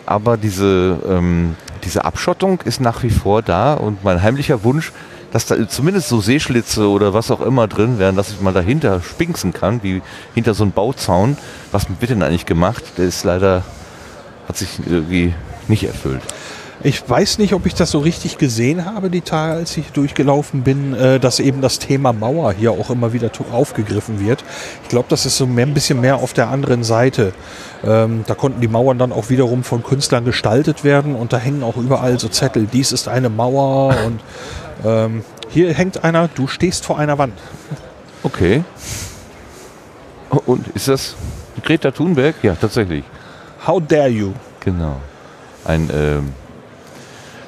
Aber 0.06 0.36
diese, 0.36 0.98
ähm, 1.08 1.56
diese 1.84 2.04
Abschottung 2.04 2.60
ist 2.64 2.80
nach 2.80 3.02
wie 3.02 3.10
vor 3.10 3.42
da 3.42 3.74
und 3.74 4.04
mein 4.04 4.22
heimlicher 4.22 4.64
Wunsch, 4.64 4.92
dass 5.34 5.46
da 5.46 5.68
zumindest 5.68 6.08
so 6.08 6.20
Seeschlitze 6.20 6.88
oder 6.88 7.12
was 7.12 7.32
auch 7.32 7.40
immer 7.40 7.66
drin 7.66 7.98
wären, 7.98 8.14
dass 8.14 8.30
ich 8.30 8.40
mal 8.40 8.54
dahinter 8.54 9.02
spinksen 9.02 9.52
kann, 9.52 9.82
wie 9.82 10.00
hinter 10.32 10.54
so 10.54 10.62
einem 10.62 10.70
Bauzaun. 10.70 11.36
Was 11.72 11.86
wird 11.98 12.12
denn 12.12 12.22
eigentlich 12.22 12.46
gemacht? 12.46 12.84
Der 12.98 13.06
ist 13.06 13.24
leider, 13.24 13.64
hat 14.46 14.56
sich 14.56 14.68
irgendwie 14.86 15.34
nicht 15.66 15.82
erfüllt. 15.82 16.22
Ich 16.84 17.08
weiß 17.08 17.38
nicht, 17.38 17.52
ob 17.52 17.66
ich 17.66 17.74
das 17.74 17.90
so 17.90 17.98
richtig 17.98 18.38
gesehen 18.38 18.84
habe, 18.84 19.10
die 19.10 19.22
Tage, 19.22 19.54
als 19.54 19.76
ich 19.76 19.90
durchgelaufen 19.90 20.62
bin, 20.62 20.94
äh, 20.94 21.18
dass 21.18 21.40
eben 21.40 21.62
das 21.62 21.80
Thema 21.80 22.12
Mauer 22.12 22.52
hier 22.52 22.70
auch 22.70 22.90
immer 22.90 23.12
wieder 23.12 23.30
aufgegriffen 23.50 24.20
wird. 24.24 24.44
Ich 24.84 24.88
glaube, 24.88 25.06
das 25.08 25.26
ist 25.26 25.36
so 25.36 25.46
mehr, 25.46 25.66
ein 25.66 25.74
bisschen 25.74 26.00
mehr 26.00 26.16
auf 26.16 26.32
der 26.32 26.48
anderen 26.48 26.84
Seite. 26.84 27.32
Ähm, 27.82 28.24
da 28.26 28.34
konnten 28.34 28.60
die 28.60 28.68
Mauern 28.68 28.98
dann 28.98 29.12
auch 29.12 29.30
wiederum 29.30 29.64
von 29.64 29.82
Künstlern 29.82 30.24
gestaltet 30.24 30.84
werden 30.84 31.16
und 31.16 31.32
da 31.32 31.38
hängen 31.38 31.62
auch 31.64 31.76
überall 31.76 32.20
so 32.20 32.28
Zettel, 32.28 32.68
dies 32.70 32.92
ist 32.92 33.08
eine 33.08 33.30
Mauer 33.30 33.96
und 34.06 34.20
ähm, 34.84 35.24
hier 35.48 35.72
hängt 35.72 36.04
einer, 36.04 36.28
du 36.28 36.46
stehst 36.46 36.84
vor 36.84 36.98
einer 36.98 37.18
Wand. 37.18 37.38
Okay. 38.22 38.64
Und 40.46 40.68
ist 40.68 40.88
das 40.88 41.14
Greta 41.62 41.90
Thunberg? 41.90 42.36
Ja, 42.42 42.54
tatsächlich. 42.54 43.04
How 43.66 43.82
dare 43.86 44.08
you? 44.08 44.32
Genau. 44.60 45.00
Ein 45.64 45.90
ähm, 45.92 46.32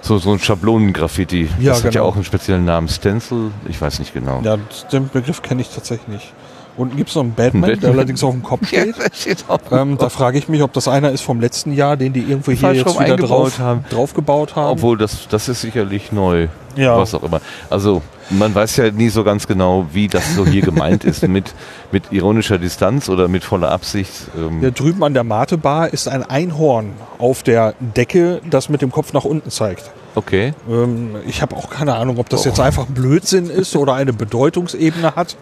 so, 0.06 0.18
so 0.18 0.32
ein 0.32 0.38
Schablonengraffiti. 0.38 1.48
Ja, 1.58 1.70
das 1.70 1.78
hat 1.78 1.84
ja 1.86 2.00
genau. 2.00 2.04
auch 2.04 2.14
einen 2.14 2.24
speziellen 2.24 2.64
Namen. 2.64 2.88
Stencil? 2.88 3.50
Ich 3.68 3.80
weiß 3.80 3.98
nicht 3.98 4.14
genau. 4.14 4.40
Ja, 4.42 4.56
den 4.92 5.08
Begriff 5.08 5.42
kenne 5.42 5.62
ich 5.62 5.68
tatsächlich 5.68 6.06
nicht. 6.06 6.32
Unten 6.76 6.96
gibt 6.96 7.08
es 7.08 7.16
noch 7.16 7.22
einen 7.22 7.34
Batman, 7.34 7.62
der 7.62 7.76
Batman. 7.76 7.92
allerdings 7.92 8.22
auf 8.22 8.32
dem 8.32 8.42
Kopf 8.42 8.66
steht. 8.66 8.94
steht 9.14 9.44
auch. 9.48 9.58
Ähm, 9.70 9.96
da 9.98 10.08
frage 10.10 10.38
ich 10.38 10.48
mich, 10.48 10.62
ob 10.62 10.72
das 10.74 10.88
einer 10.88 11.10
ist 11.10 11.22
vom 11.22 11.40
letzten 11.40 11.72
Jahr, 11.72 11.96
den 11.96 12.12
die 12.12 12.20
irgendwo 12.20 12.52
hier 12.52 12.60
Falsch 12.60 12.78
jetzt 12.78 13.00
wieder 13.00 13.16
drauf, 13.16 13.58
haben. 13.58 13.84
draufgebaut 13.88 14.56
haben. 14.56 14.72
Obwohl, 14.72 14.98
das, 14.98 15.26
das 15.28 15.48
ist 15.48 15.62
sicherlich 15.62 16.12
neu. 16.12 16.48
Ja. 16.76 16.98
Was 16.98 17.14
auch 17.14 17.22
immer. 17.22 17.40
Also, 17.70 18.02
man 18.28 18.54
weiß 18.54 18.76
ja 18.76 18.90
nie 18.90 19.08
so 19.08 19.24
ganz 19.24 19.46
genau, 19.46 19.86
wie 19.92 20.08
das 20.08 20.34
so 20.34 20.46
hier 20.46 20.60
gemeint 20.62 21.04
ist. 21.04 21.22
Mit, 21.26 21.54
mit 21.92 22.12
ironischer 22.12 22.58
Distanz 22.58 23.08
oder 23.08 23.26
mit 23.28 23.42
voller 23.42 23.70
Absicht. 23.70 24.12
Ähm, 24.36 24.60
Hier 24.60 24.70
drüben 24.70 25.02
an 25.02 25.14
der 25.14 25.24
Mate-Bar 25.24 25.92
ist 25.92 26.08
ein 26.08 26.22
Einhorn 26.22 26.92
auf 27.18 27.42
der 27.42 27.74
Decke, 27.80 28.40
das 28.48 28.68
mit 28.68 28.82
dem 28.82 28.92
Kopf 28.92 29.12
nach 29.12 29.24
unten 29.24 29.50
zeigt. 29.50 29.90
Okay. 30.14 30.54
Ähm, 30.68 31.16
ich 31.26 31.42
habe 31.42 31.56
auch 31.56 31.70
keine 31.70 31.94
Ahnung, 31.94 32.18
ob 32.18 32.28
das 32.28 32.44
jetzt 32.44 32.60
einfach 32.60 32.86
Blödsinn 32.86 33.50
ist 33.50 33.74
oder 33.76 33.94
eine 33.94 34.12
Bedeutungsebene 34.12 35.16
hat. 35.16 35.36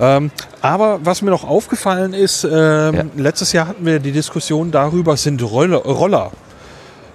Ähm, 0.00 0.30
aber 0.62 1.00
was 1.02 1.22
mir 1.22 1.30
noch 1.30 1.44
aufgefallen 1.48 2.12
ist, 2.14 2.44
ähm, 2.44 2.50
Ja. 2.52 3.04
letztes 3.16 3.52
Jahr 3.52 3.68
hatten 3.68 3.84
wir 3.86 3.98
die 3.98 4.12
Diskussion 4.12 4.70
darüber, 4.70 5.16
sind 5.16 5.42
Roller, 5.42 5.78
Roller 5.78 6.30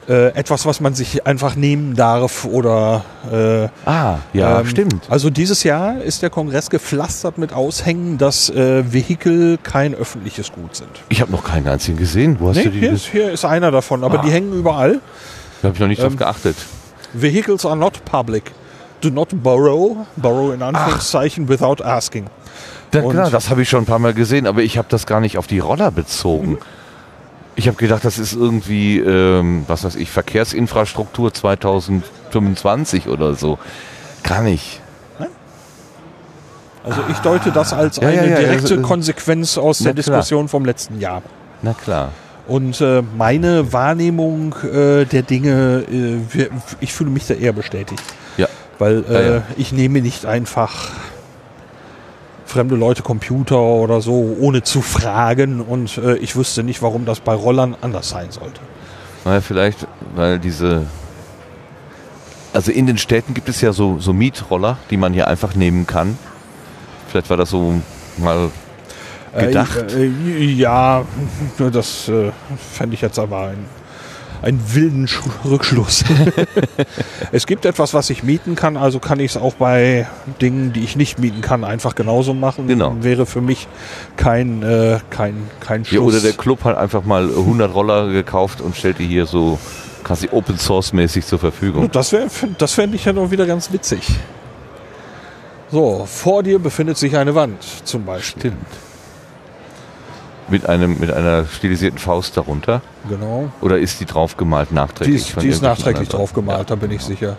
äh, 0.10 0.34
etwas, 0.36 0.66
was 0.66 0.82
man 0.82 0.94
sich 0.94 1.26
einfach 1.26 1.56
nehmen 1.56 1.96
darf 1.96 2.44
oder 2.44 3.06
äh, 3.32 3.70
Ah, 3.90 4.18
ja, 4.34 4.60
Ähm, 4.60 4.68
stimmt. 4.68 5.02
Also 5.10 5.30
dieses 5.30 5.64
Jahr 5.64 6.02
ist 6.02 6.22
der 6.22 6.30
Kongress 6.30 6.70
gepflastert 6.70 7.38
mit 7.38 7.54
Aushängen, 7.54 8.18
dass 8.18 8.50
äh, 8.50 8.84
Vehikel 8.92 9.58
kein 9.64 9.96
öffentliches 9.96 10.52
Gut 10.52 10.76
sind. 10.76 10.90
Ich 11.08 11.22
habe 11.22 11.32
noch 11.32 11.46
keinen 11.46 11.70
einzigen 11.70 11.98
gesehen. 11.98 12.36
Wo 12.42 12.50
hast 12.50 12.58
Nee, 12.58 12.64
du 12.66 12.70
die? 12.72 12.80
hier, 12.80 12.92
ist, 12.92 13.06
hier 13.06 13.32
ist 13.32 13.46
einer 13.46 13.72
davon, 13.72 14.04
aber 14.04 14.20
Ah. 14.20 14.24
die 14.26 14.32
hängen 14.32 14.52
überall. 14.52 15.00
Da 15.62 15.68
habe 15.70 15.76
ich 15.76 15.80
noch 15.80 15.88
nicht 15.88 16.02
drauf 16.02 16.12
ähm, 16.12 16.18
geachtet. 16.18 16.58
Vehicles 17.14 17.66
are 17.66 17.78
not 17.78 18.04
public. 18.04 18.52
Do 19.04 19.10
not 19.10 19.30
borrow, 19.44 19.98
borrow 20.16 20.54
in 20.54 20.62
Anführungszeichen, 20.62 21.50
without 21.50 21.84
asking. 21.84 22.28
Und- 22.94 23.10
klar, 23.12 23.30
das 23.30 23.50
habe 23.50 23.64
ich 23.64 23.70
schon 23.70 23.84
ein 23.84 23.86
paar 23.86 24.00
Mal 24.00 24.14
gesehen, 24.14 24.48
aber 24.48 24.62
ich 24.62 24.78
habe 24.78 24.88
das 24.90 25.06
gar 25.06 25.20
nicht 25.20 25.38
auf 25.38 25.46
die 25.48 25.60
Roller 25.60 25.92
bezogen. 25.92 26.58
Ich 27.56 27.68
habe 27.68 27.76
gedacht, 27.76 28.06
das 28.06 28.18
ist 28.18 28.34
irgendwie, 28.34 29.00
ähm, 29.00 29.66
was 29.68 29.84
weiß 29.84 29.96
ich, 29.96 30.10
Verkehrsinfrastruktur 30.10 31.34
2025 31.34 33.08
oder 33.10 33.36
so. 33.36 33.60
Gar 34.24 34.44
nicht. 34.44 34.80
Also 36.86 37.02
ich 37.10 37.18
deute 37.20 37.52
das 37.52 37.74
als 37.74 37.98
Ja, 37.98 38.10
ja, 38.10 38.22
eine 38.22 38.32
ja, 38.32 38.40
direkte 38.40 38.82
Konsequenz 38.82 39.58
aus 39.58 39.80
der. 39.80 39.94
Diskussion 39.94 40.48
vom 40.48 40.66
letzten 40.66 41.00
Jahr. 41.00 41.22
Na 41.62 41.74
klar. 41.74 42.10
Und 42.48 42.82
äh, 42.82 43.02
meine 43.18 43.72
Wahrnehmung 43.72 44.54
äh, 44.64 45.06
der 45.06 45.22
Dinge, 45.22 45.84
äh, 45.90 46.50
ich 46.82 46.94
fühle 46.94 47.10
mich 47.10 47.26
da 47.26 47.36
eher 47.36 47.54
bestätigt. 47.54 48.04
Weil 48.80 49.04
äh, 49.10 49.14
Ja, 49.14 49.34
ja. 49.36 49.44
ich 49.58 49.72
nehme 49.72 50.02
nicht 50.02 50.26
einfach 50.26 50.92
fremde 52.46 52.76
Leute 52.76 53.02
Computer 53.02 53.60
oder 53.60 54.02
so, 54.02 54.38
ohne 54.40 54.64
zu 54.64 54.82
fragen. 54.82 55.62
Und 55.62 55.98
äh, 55.98 56.18
ich 56.18 56.36
wüsste 56.36 56.64
nicht, 56.64 56.82
warum 56.82 57.06
das 57.06 57.20
bei 57.20 57.34
Rollern 57.34 57.76
anders 57.82 58.10
sein 58.10 58.32
sollte. 58.32 58.60
Naja, 59.26 59.42
vielleicht, 59.42 59.88
weil 60.16 60.40
diese. 60.40 60.86
Also 62.54 62.72
in 62.72 62.86
den 62.86 63.00
Städten 63.00 63.34
gibt 63.34 63.50
es 63.50 63.62
ja 63.62 63.74
so, 63.74 63.98
so 64.00 64.14
Mietroller, 64.14 64.78
die 64.92 64.98
man 64.98 65.14
hier 65.14 65.28
einfach 65.28 65.56
nehmen 65.56 65.88
kann. 65.88 66.18
Vielleicht 67.08 67.30
war 67.32 67.38
das 67.38 67.50
so 67.50 67.82
mal 68.18 68.52
gedacht. 69.36 69.92
Äh, 69.94 70.06
äh, 70.06 70.52
ja, 70.52 71.04
das 71.58 72.10
äh, 72.10 72.32
fände 72.72 72.94
ich 72.94 73.02
jetzt 73.02 73.18
aber 73.18 73.48
ein, 73.48 73.66
einen 74.44 74.62
wilden 74.74 75.08
Sch 75.08 75.22
Rückschluss. 75.46 76.04
es 77.32 77.48
gibt 77.48 77.66
etwas, 77.66 77.94
was 77.94 78.10
ich 78.10 78.24
mieten 78.24 78.56
kann, 78.56 78.78
also 78.78 79.00
kann 79.00 79.20
ich 79.20 79.32
es 79.32 79.38
auch 79.38 79.56
bei 79.56 80.08
Dingen, 80.42 80.74
die 80.74 80.84
ich 80.84 80.96
nicht 80.96 81.18
mieten 81.20 81.42
kann, 81.42 81.64
einfach 81.64 81.96
genauso 81.96 82.34
machen. 82.34 82.68
Genau. 82.68 82.96
Wäre 83.02 83.26
für 83.26 83.42
mich 83.42 83.68
kein, 84.18 84.62
äh, 84.64 85.00
kein, 85.10 85.50
kein 85.60 85.84
Ja, 85.84 85.90
Schluss. 85.90 86.14
oder 86.14 86.22
der 86.22 86.34
Club 86.34 86.64
hat 86.64 86.78
einfach 86.78 87.04
mal 87.04 87.30
100 87.30 87.74
Roller 87.74 88.10
gekauft 88.10 88.62
und 88.62 88.76
stellt 88.76 89.00
die 89.00 89.08
hier 89.08 89.26
so 89.26 89.58
quasi 90.04 90.28
Open 90.32 90.58
Source 90.58 90.92
mäßig 90.94 91.26
zur 91.26 91.40
Verfügung. 91.40 91.90
das 91.92 92.12
wäre 92.12 92.28
das 92.58 92.74
fände 92.74 92.98
ich 92.98 93.06
ja 93.06 93.14
noch 93.14 93.32
wieder 93.32 93.46
ganz 93.46 93.72
witzig. 93.72 94.02
So, 95.72 96.06
vor 96.06 96.44
dir 96.44 96.60
befindet 96.60 96.98
sich 96.98 97.18
eine 97.18 97.34
Wand 97.34 97.64
zum 97.86 98.04
Beispiel. 98.06 98.52
Stimmt. 98.52 98.68
Mit, 100.54 100.70
einem, 100.70 101.00
mit 101.00 101.12
einer 101.12 101.46
stilisierten 101.48 101.98
Faust 101.98 102.38
darunter. 102.38 102.82
Genau. 103.10 103.52
Oder 103.60 103.80
ist 103.80 104.00
die 104.00 104.06
draufgemalt 104.06 104.70
Die 104.70 104.76
nachträglich? 104.76 105.16
ist, 105.22 105.30
von 105.32 105.42
die 105.42 105.50
ist 105.50 105.64
nachträglich 105.64 106.10
draufgemalt, 106.10 106.70
da 106.70 106.76
bin 106.76 106.92
ich 106.92 107.02
sicher. 107.02 107.38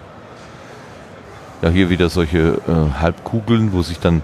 Ja, 1.62 1.68
hier 1.70 1.90
wieder 1.90 2.08
solche 2.08 2.58
äh, 2.66 3.00
Halbkugeln, 3.00 3.72
wo 3.72 3.82
sich 3.82 4.00
dann 4.00 4.22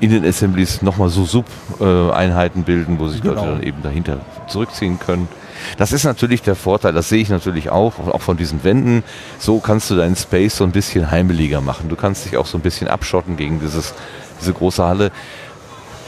in 0.00 0.08
den 0.10 0.24
Assemblies 0.24 0.80
nochmal 0.80 1.10
so 1.10 1.26
Sub-Einheiten 1.26 2.62
bilden, 2.62 2.98
wo 2.98 3.08
sich 3.08 3.20
Genau. 3.20 3.34
Leute 3.34 3.46
dann 3.52 3.62
eben 3.62 3.82
dahinter 3.82 4.20
zurückziehen 4.48 4.98
können. 4.98 5.28
Das 5.76 5.92
ist 5.92 6.04
natürlich 6.04 6.40
der 6.40 6.54
Vorteil, 6.56 6.94
das 6.94 7.10
sehe 7.10 7.20
ich 7.20 7.28
natürlich 7.28 7.68
auch, 7.68 7.98
auch 7.98 8.22
von 8.22 8.38
diesen 8.38 8.64
Wänden. 8.64 9.04
So 9.38 9.58
kannst 9.60 9.90
du 9.90 9.96
deinen 9.96 10.16
Space 10.16 10.56
so 10.56 10.64
ein 10.64 10.72
bisschen 10.72 11.10
heimeliger 11.10 11.60
machen. 11.60 11.90
Du 11.90 11.96
kannst 11.96 12.24
dich 12.24 12.38
auch 12.38 12.46
so 12.46 12.56
ein 12.56 12.62
bisschen 12.62 12.88
abschotten 12.88 13.36
gegen 13.36 13.60
dieses, 13.60 13.92
diese 14.40 14.54
große 14.54 14.82
Halle. 14.82 15.10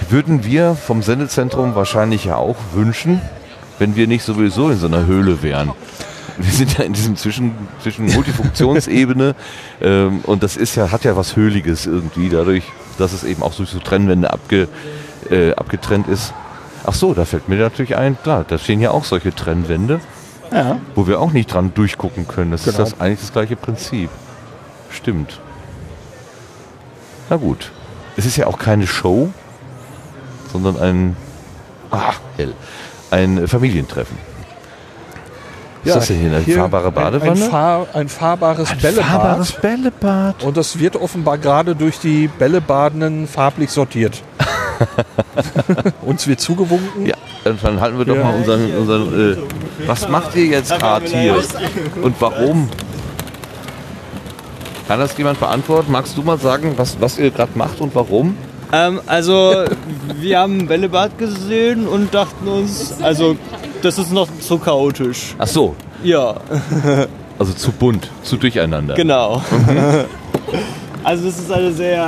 Würden 0.09 0.45
wir 0.45 0.75
vom 0.75 1.03
Sendezentrum 1.03 1.75
wahrscheinlich 1.75 2.25
ja 2.25 2.37
auch 2.37 2.57
wünschen, 2.75 3.21
wenn 3.79 3.97
wir 3.97 4.07
nicht 4.07 4.25
sowieso 4.25 4.71
in 4.71 4.79
so 4.79 4.87
einer 4.87 5.07
Höhle 5.07 5.43
wären. 5.43 5.73
Wir 6.39 6.53
sind 6.53 6.79
ja 6.79 6.85
in 6.85 6.93
diesem 6.93 7.17
Zwischen, 7.17 7.55
zwischen 7.83 8.07
Multifunktionsebene 8.07 9.35
ähm, 9.83 10.21
und 10.25 10.43
das 10.43 10.57
ist 10.57 10.77
ja, 10.77 10.91
hat 10.91 11.05
ja 11.05 11.17
was 11.17 11.37
Höhliges 11.37 11.87
irgendwie, 11.87 12.29
dadurch, 12.31 12.65
dass 12.99 13.13
es 13.13 13.23
eben 13.25 13.43
auch 13.43 13.55
durch 13.55 13.71
so 13.71 13.79
Trennwände 13.81 14.33
abge, 14.33 14.69
äh, 15.31 15.53
abgetrennt 15.55 16.09
ist. 16.09 16.33
Ach 16.85 16.95
so, 16.95 17.15
da 17.15 17.25
fällt 17.25 17.49
mir 17.49 17.57
natürlich 17.57 17.97
ein, 17.97 18.17
klar, 18.23 18.45
da 18.49 18.59
stehen 18.59 18.81
ja 18.81 18.91
auch 18.91 19.05
solche 19.05 19.35
Trennwände, 19.35 20.01
Ja. 20.51 20.79
wo 20.95 21.07
wir 21.07 21.21
auch 21.21 21.33
nicht 21.33 21.53
dran 21.53 21.73
durchgucken 21.75 22.27
können. 22.27 22.51
Das 22.51 22.65
Genau. 22.65 22.83
ist 22.83 22.93
das 22.93 23.01
eigentlich 23.01 23.21
das 23.21 23.33
gleiche 23.33 23.57
Prinzip. 23.57 24.11
Stimmt. 24.91 25.39
Na 27.31 27.37
gut. 27.37 27.71
Es 28.17 28.27
ist 28.27 28.37
ja 28.37 28.47
auch 28.47 28.59
keine 28.59 28.87
Show, 28.87 29.31
sondern 30.53 30.79
ein, 30.81 31.17
ah, 31.91 32.13
hell, 32.37 32.53
ein 33.11 33.47
Familientreffen. 33.49 34.17
Was 35.85 35.89
ist 35.89 35.97
das 35.97 36.07
denn 36.09 36.19
hier? 36.21 36.31
Eine 36.31 36.45
fahrbare 36.45 36.89
Ein, 36.89 36.95
Badewanne? 36.95 37.31
ein, 37.33 37.37
fahr, 37.51 37.87
ein 37.93 38.09
fahrbares 38.09 38.73
Bällebad. 38.81 39.05
fahrbares 39.05 39.53
Bällebad. 39.53 40.45
Und 40.45 40.57
das 40.57 40.79
wird 40.79 40.95
offenbar 40.95 41.39
gerade 41.39 41.75
durch 41.75 41.99
die 41.99 42.29
Bällebadenden 42.29 43.27
farblich 43.27 43.71
sortiert. 43.71 44.23
Uns 46.03 46.27
wird 46.29 46.41
zugewunken. 46.41 47.07
Ja, 47.07 47.15
dann, 47.43 47.59
dann 47.61 47.81
halten 47.81 47.99
wir 47.99 48.05
doch 48.05 48.15
Ja. 48.17 48.23
mal 48.25 48.35
unseren, 48.35 48.73
unseren 48.77 49.33
äh, 49.33 49.37
was 49.87 50.09
macht 50.09 50.37
ihr 50.37 50.47
jetzt 50.47 50.79
gerade 50.79 51.07
hier? 51.07 51.37
Und 52.01 52.15
warum? 52.21 52.69
Kann 54.87 55.01
das 55.01 55.17
jemand 55.17 55.41
beantworten? 55.41 55.91
Magst 55.91 56.17
du 56.17 56.23
mal 56.23 56.39
sagen, 56.39 56.75
was, 56.77 57.01
was 57.01 57.19
ihr 57.19 57.31
gerade 57.31 57.53
macht 57.57 57.81
und 57.81 57.95
warum? 57.95 58.37
Ähm, 58.73 59.01
also, 59.07 59.65
wir 60.21 60.39
haben 60.39 60.67
Bällebad 60.67 61.19
gesehen 61.19 61.87
und 61.87 62.13
dachten 62.15 62.49
uns, 62.49 62.95
also, 63.03 63.37
das 63.83 63.99
ist 63.99 64.13
noch 64.13 64.29
zu 64.41 64.59
chaotisch. 64.59 65.35
Ach 65.39 65.47
so, 65.47 65.75
Ja, 66.03 66.35
also 67.39 67.53
zu 67.53 67.73
bunt, 67.73 68.09
zu 68.23 68.37
durcheinander. 68.37 68.95
genau. 68.95 69.43
Also, 71.05 71.25
das 71.27 71.39
ist 71.39 71.51
eine 71.51 71.73
sehr 71.73 72.03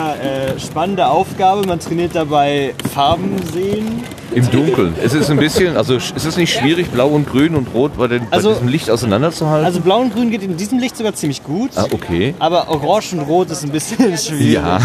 äh, 0.57 0.61
spannende 0.61 1.07
Aufgabe. 1.09 1.67
Man 1.67 1.81
trainiert 1.81 2.15
dabei 2.15 2.75
Farben 2.95 3.37
sehen. 3.53 4.03
Im 4.35 4.51
Dunkeln. 4.51 4.95
Es 5.03 5.15
ist 5.15 5.31
ein 5.31 5.37
bisschen, 5.37 5.77
also 5.77 5.95
sch- 5.95 6.13
es 6.17 6.25
ist 6.25 6.37
nicht 6.37 6.53
schwierig, 6.53 6.91
blau 6.91 7.09
und 7.09 7.29
grün 7.29 7.55
und 7.55 7.69
rot 7.75 7.97
bei, 7.97 8.09
den, 8.09 8.27
Also- 8.31 8.49
bei 8.49 8.55
diesem 8.55 8.69
Licht 8.69 8.91
auseinanderzuhalten. 8.91 9.65
Also, 9.65 9.81
blau 9.81 10.01
und 10.01 10.13
grün 10.15 10.31
geht 10.31 10.43
in 10.43 10.57
diesem 10.57 10.79
Licht 10.79 10.97
sogar 10.97 11.15
ziemlich 11.15 11.43
gut. 11.45 11.71
ah, 11.77 11.87
okay. 11.93 12.35
Aber 12.39 12.69
Orange 12.69 13.13
und 13.15 13.21
Rot 13.21 13.51
ist 13.51 13.63
ein 13.65 13.71
bisschen 13.71 13.99
schwierig. 14.19 14.55
Ja. 14.55 14.79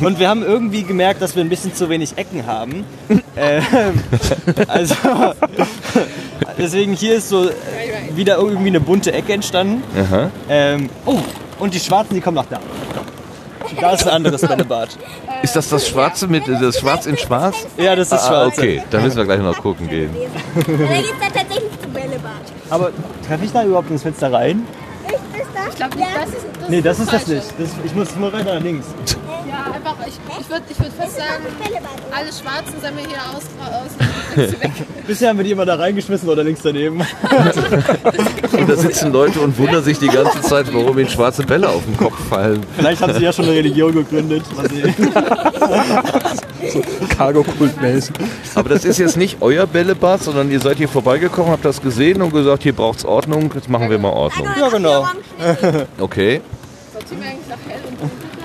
Und 0.00 0.18
wir 0.18 0.28
haben 0.28 0.42
irgendwie 0.42 0.82
gemerkt, 0.82 1.20
dass 1.22 1.34
wir 1.36 1.42
ein 1.42 1.48
bisschen 1.50 1.74
zu 1.74 1.88
wenig 1.90 2.16
Ecken 2.16 2.46
haben. 2.46 2.84
äh, 3.36 3.60
also, 4.68 4.94
Deswegen 6.58 6.94
hier 6.94 7.16
ist 7.16 7.28
so 7.28 7.50
wieder 8.14 8.38
irgendwie 8.38 8.68
eine 8.68 8.80
bunte 8.80 9.12
Ecke 9.12 9.32
entstanden. 9.34 9.82
Ähm, 10.48 10.88
oh, 11.04 11.18
und 11.58 11.74
die 11.74 11.80
Schwarzen, 11.80 12.14
die 12.14 12.20
kommen 12.20 12.36
nach 12.36 12.46
da. 12.48 12.60
Da 13.80 13.92
ist 13.92 14.04
ein 14.06 14.10
anderes 14.14 14.40
Bällebad. 14.46 14.88
Ist 15.42 15.56
das 15.56 15.68
das 15.68 15.88
Schwarze 15.88 16.26
mit 16.26 16.44
das 16.48 16.78
Schwarz 16.78 17.06
in 17.06 17.16
Schwarz? 17.18 17.56
Ja, 17.76 17.94
das 17.96 18.08
ist 18.08 18.14
Ah, 18.24 18.26
schwarz. 18.28 18.58
okay, 18.58 18.82
dann 18.90 19.02
müssen 19.02 19.16
wir 19.16 19.24
gleich 19.24 19.40
noch 19.40 19.60
gucken 19.60 19.88
gehen. 19.88 20.10
Da 20.54 20.62
geht 20.62 20.76
es 20.76 21.10
dann 21.20 21.32
tatsächlich 21.32 21.80
zum 21.82 21.92
Bällebad. 21.92 22.32
Aber 22.70 22.90
treffe 23.26 23.44
ich 23.44 23.52
da 23.52 23.64
überhaupt 23.64 23.90
ins 23.90 24.02
Fenster 24.02 24.32
rein? 24.32 24.66
Ich, 25.06 25.76
glaube 25.76 25.96
das 25.98 26.28
ist 26.28 26.46
das 26.60 26.68
Nee, 26.68 26.80
das 26.80 26.98
ist 26.98 27.12
das 27.12 27.26
nicht. 27.26 27.42
Das, 27.58 27.68
ich, 27.84 27.94
muss, 27.94 28.16
muss 28.16 28.32
weiter 28.32 28.54
nach 28.54 28.62
links. 28.62 28.86
Ja, 29.48 29.72
einfach, 29.72 29.94
ich, 30.06 30.14
ich 30.40 30.50
würde 30.50 30.62
ich 30.68 30.78
würd 30.78 30.92
fast 30.98 31.16
sagen, 31.16 31.44
alle 32.10 32.32
Schwarzen 32.32 32.80
sind 32.80 32.96
wir 32.96 33.06
hier 33.06 33.22
aus, 33.32 33.44
aus. 33.60 33.90
Bisher 35.06 35.28
haben 35.28 35.38
wir 35.38 35.44
die 35.44 35.52
immer 35.52 35.66
da 35.66 35.76
reingeschmissen 35.76 36.28
oder 36.28 36.42
links 36.42 36.62
daneben. 36.62 37.00
Und 38.52 38.68
da 38.68 38.76
sitzen 38.76 39.12
Leute 39.12 39.40
und 39.40 39.56
wundern 39.58 39.82
sich 39.82 39.98
die 39.98 40.08
ganze 40.08 40.40
Zeit, 40.42 40.72
warum 40.72 40.98
ihnen 40.98 41.08
schwarze 41.08 41.42
Bälle 41.42 41.68
auf 41.68 41.84
den 41.84 41.96
Kopf 41.96 42.16
fallen. 42.28 42.64
Vielleicht 42.76 43.02
haben 43.02 43.14
sie 43.14 43.22
ja 43.22 43.32
schon 43.32 43.46
eine 43.46 43.54
Religion 43.54 43.92
gegründet. 43.94 44.42
Sehen. 44.68 44.94
Cargo-Kult-mäßig. 47.16 48.14
Aber 48.54 48.68
das 48.68 48.84
ist 48.84 48.98
jetzt 48.98 49.16
nicht 49.16 49.38
euer 49.40 49.66
Bällebad, 49.66 50.22
sondern 50.22 50.50
ihr 50.50 50.60
seid 50.60 50.78
hier 50.78 50.88
vorbeigekommen, 50.88 51.52
habt 51.52 51.64
das 51.64 51.80
gesehen 51.80 52.22
und 52.22 52.32
gesagt, 52.32 52.62
hier 52.62 52.74
braucht's 52.74 53.04
Ordnung, 53.04 53.50
jetzt 53.54 53.68
machen 53.68 53.90
wir 53.90 53.98
mal 53.98 54.10
Ordnung. 54.10 54.48
Ja, 54.58 54.68
genau. 54.68 55.06
Okay. 55.98 56.40
Sortieren 56.92 57.22
wir 57.22 57.30
eigentlich 57.30 57.45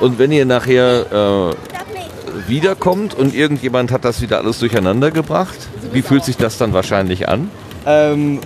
und 0.01 0.19
wenn 0.19 0.31
ihr 0.31 0.45
nachher 0.45 1.53
äh, 1.55 2.49
wiederkommt 2.49 3.13
und 3.13 3.33
irgendjemand 3.35 3.91
hat 3.91 4.03
das 4.05 4.21
wieder 4.21 4.39
alles 4.39 4.59
durcheinander 4.59 5.11
gebracht, 5.11 5.57
wie 5.93 6.01
fühlt 6.01 6.23
sich 6.25 6.37
das 6.37 6.57
dann 6.57 6.73
wahrscheinlich 6.73 7.29
an? 7.29 7.49
Ähm, 7.85 8.39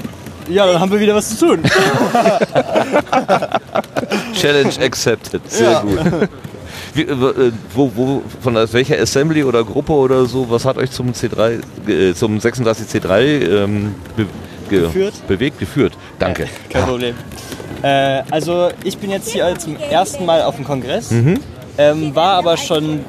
ja, 0.49 0.65
dann 0.67 0.79
haben 0.79 0.91
wir 0.91 0.99
wieder 0.99 1.15
was 1.15 1.37
zu 1.37 1.47
tun. 1.47 1.63
Challenge 4.33 4.73
accepted. 4.81 5.41
Sehr 5.49 5.71
Ja. 5.71 5.79
gut. 5.81 5.99
Wie, 6.93 7.01
äh, 7.01 7.51
wo, 7.73 7.91
wo, 7.95 8.21
von 8.41 8.55
welcher 8.55 8.99
Assembly 9.01 9.43
oder 9.43 9.63
Gruppe 9.65 9.91
oder 9.93 10.25
so, 10.25 10.49
was 10.49 10.63
hat 10.65 10.77
euch 10.77 10.91
zum 10.91 11.11
C3, 11.11 11.59
äh, 11.89 12.13
zum 12.13 12.37
36C3 12.37 13.63
ähm, 13.63 13.95
be, 14.15 14.25
ge, 14.69 14.81
Geführt? 14.81 15.13
bewegt, 15.27 15.59
geführt? 15.59 15.93
Danke. 16.19 16.47
Kein 16.69 16.83
Problem. 16.85 17.15
Äh, 17.82 18.23
also 18.32 18.69
ich 18.84 18.97
bin 18.97 19.11
jetzt 19.11 19.30
hier 19.30 19.53
zum 19.57 19.78
ersten 19.78 20.26
Mal 20.26 20.41
auf 20.43 20.55
dem 20.55 20.65
Kongress, 20.65 21.11
Mhm. 21.11 21.39
ähm, 21.78 22.15
war 22.15 22.34
aber 22.34 22.57
schon 22.57 23.05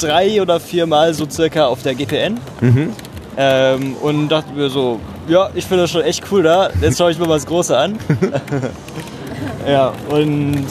drei 0.00 0.40
oder 0.40 0.58
vier 0.60 0.86
Mal 0.86 1.14
so 1.14 1.26
circa 1.28 1.66
auf 1.66 1.82
der 1.82 1.94
GPN 1.94 2.38
Mhm. 2.60 2.92
ähm, 3.36 3.96
und 4.00 4.28
dachte 4.28 4.52
mir 4.52 4.70
so, 4.70 4.98
ja, 5.28 5.50
ich 5.54 5.64
finde 5.66 5.84
das 5.84 5.90
schon 5.90 6.02
echt 6.02 6.22
cool 6.32 6.42
da, 6.42 6.70
jetzt 6.80 6.98
schaue 6.98 7.10
ich 7.10 7.18
mir 7.18 7.26
mal 7.26 7.34
das 7.34 7.46
Große 7.46 7.76
an. 7.76 7.98
ja, 9.68 9.92
und 10.08 10.66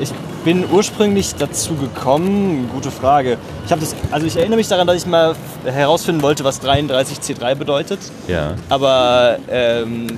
ich 0.00 0.12
bin 0.44 0.64
ursprünglich 0.70 1.34
dazu 1.36 1.74
gekommen, 1.76 2.68
gute 2.74 2.90
Frage. 2.90 3.38
Ich 3.64 3.70
habe 3.70 3.80
das, 3.80 3.94
also 4.10 4.26
ich 4.26 4.36
erinnere 4.36 4.56
mich 4.56 4.66
daran, 4.68 4.86
dass 4.88 4.96
ich 4.96 5.06
mal 5.06 5.34
herausfinden 5.64 6.20
wollte, 6.22 6.42
was 6.44 6.60
33C3 6.60 7.54
bedeutet, 7.54 8.00
Ja, 8.26 8.54
aber 8.68 9.36
ähm, 9.48 10.08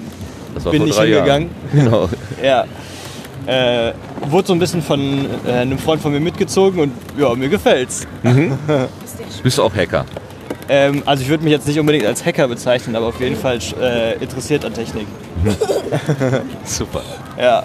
das 0.54 0.64
war 0.64 0.72
bin 0.72 0.80
vor 0.80 0.86
nicht 0.86 0.98
drei 0.98 1.06
Jahren. 1.06 1.24
hingegangen. 1.24 1.50
Genau. 1.72 2.08
Ja. 2.42 2.64
Äh, 3.46 3.92
wurde 4.30 4.46
so 4.46 4.52
ein 4.54 4.58
bisschen 4.58 4.80
von 4.82 5.26
äh, 5.46 5.52
einem 5.52 5.78
Freund 5.78 6.00
von 6.00 6.12
mir 6.12 6.20
mitgezogen 6.20 6.80
und 6.80 6.92
ja, 7.18 7.34
mir 7.34 7.50
gefällt's. 7.50 8.06
Bist 9.42 9.58
du 9.58 9.62
auch 9.62 9.74
Hacker? 9.74 10.06
Ähm, 10.66 11.02
also 11.04 11.22
ich 11.22 11.28
würde 11.28 11.44
mich 11.44 11.52
jetzt 11.52 11.66
nicht 11.66 11.78
unbedingt 11.78 12.06
als 12.06 12.24
Hacker 12.24 12.48
bezeichnen, 12.48 12.96
aber 12.96 13.06
auf 13.08 13.20
jeden 13.20 13.36
Fall 13.36 13.58
äh, 13.78 14.14
interessiert 14.22 14.64
an 14.64 14.72
Technik. 14.72 15.06
Super. 16.64 17.02
Ja. 17.38 17.64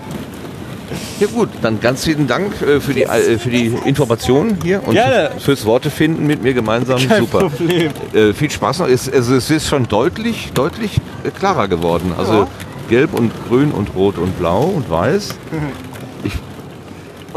Ja 1.20 1.28
gut, 1.28 1.50
dann 1.62 1.80
ganz 1.80 2.04
vielen 2.04 2.28
Dank 2.28 2.62
äh, 2.62 2.80
für 2.82 2.94
die, 2.94 3.04
äh, 3.04 3.38
für 3.38 3.50
die 3.50 3.68
Informationen 3.86 4.58
hier 4.64 4.82
und 4.86 4.96
Gerne. 4.96 5.32
fürs 5.40 5.64
Worte 5.66 5.92
finden 5.92 6.26
mit 6.26 6.42
mir 6.42 6.54
gemeinsam. 6.54 6.98
Kein 7.08 7.22
Super. 7.22 7.40
Problem. 7.50 7.92
Äh, 8.14 8.34
viel 8.34 8.50
Spaß 8.50 8.80
noch. 8.80 8.88
Es, 8.88 9.10
also 9.12 9.36
es 9.36 9.50
ist 9.52 9.68
schon 9.68 9.88
deutlich, 9.88 10.52
deutlich 10.54 11.00
klarer 11.38 11.68
geworden. 11.68 12.12
Also 12.18 12.34
Ja. 12.34 12.48
Gelb 12.90 13.14
und 13.14 13.32
grün 13.48 13.72
und 13.72 13.96
rot 13.96 14.18
und 14.18 14.38
blau 14.38 14.64
und 14.64 14.90
weiß. 14.90 15.36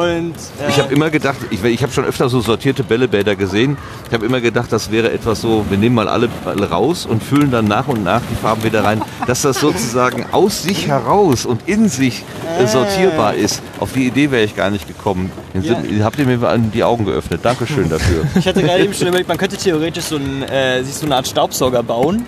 Und 0.02 0.34
äh, 0.60 0.70
Ich 0.70 0.78
habe 0.78 0.92
immer 0.92 1.10
gedacht, 1.10 1.38
ich, 1.50 1.62
ich 1.64 1.82
habe 1.82 1.92
schon 1.92 2.04
öfter 2.04 2.28
so 2.28 2.40
sortierte 2.40 2.84
Bällebäder 2.84 3.36
gesehen. 3.36 3.76
Ich 4.08 4.14
habe 4.14 4.26
immer 4.26 4.40
gedacht, 4.40 4.72
das 4.72 4.90
wäre 4.90 5.12
etwas 5.12 5.40
so, 5.40 5.64
wir 5.68 5.78
nehmen 5.78 5.94
mal 5.94 6.08
alle 6.08 6.28
Bälle 6.28 6.70
raus 6.70 7.06
und 7.06 7.22
füllen 7.22 7.50
dann 7.50 7.66
nach 7.66 7.88
und 7.88 8.04
nach 8.04 8.20
die 8.30 8.34
Farben 8.34 8.64
wieder 8.64 8.84
rein, 8.84 9.02
dass 9.26 9.42
das 9.42 9.60
sozusagen 9.60 10.26
aus 10.32 10.62
sich 10.62 10.88
heraus 10.88 11.46
und 11.46 11.68
in 11.68 11.88
sich 11.88 12.24
äh, 12.58 12.66
sortierbar 12.66 13.34
ist. 13.34 13.62
Auf 13.80 13.92
die 13.92 14.06
Idee 14.06 14.30
wäre 14.30 14.44
ich 14.44 14.56
gar 14.56 14.70
nicht 14.70 14.86
gekommen. 14.86 15.30
Ja. 15.54 15.76
habt 16.04 16.18
ihr 16.18 16.26
mir 16.26 16.38
die 16.72 16.84
Augen 16.84 17.04
geöffnet. 17.04 17.40
Dankeschön 17.42 17.88
dafür. 17.88 18.24
ich 18.34 18.46
hatte 18.46 18.62
gerade 18.62 18.84
eben 18.84 18.94
schon 18.94 19.08
überlegt, 19.08 19.28
man 19.28 19.38
könnte 19.38 19.56
theoretisch 19.56 20.04
so, 20.04 20.16
ein, 20.16 20.42
äh, 20.42 20.82
sich 20.82 20.94
so 20.94 21.06
eine 21.06 21.16
Art 21.16 21.28
Staubsauger 21.28 21.82
bauen, 21.82 22.24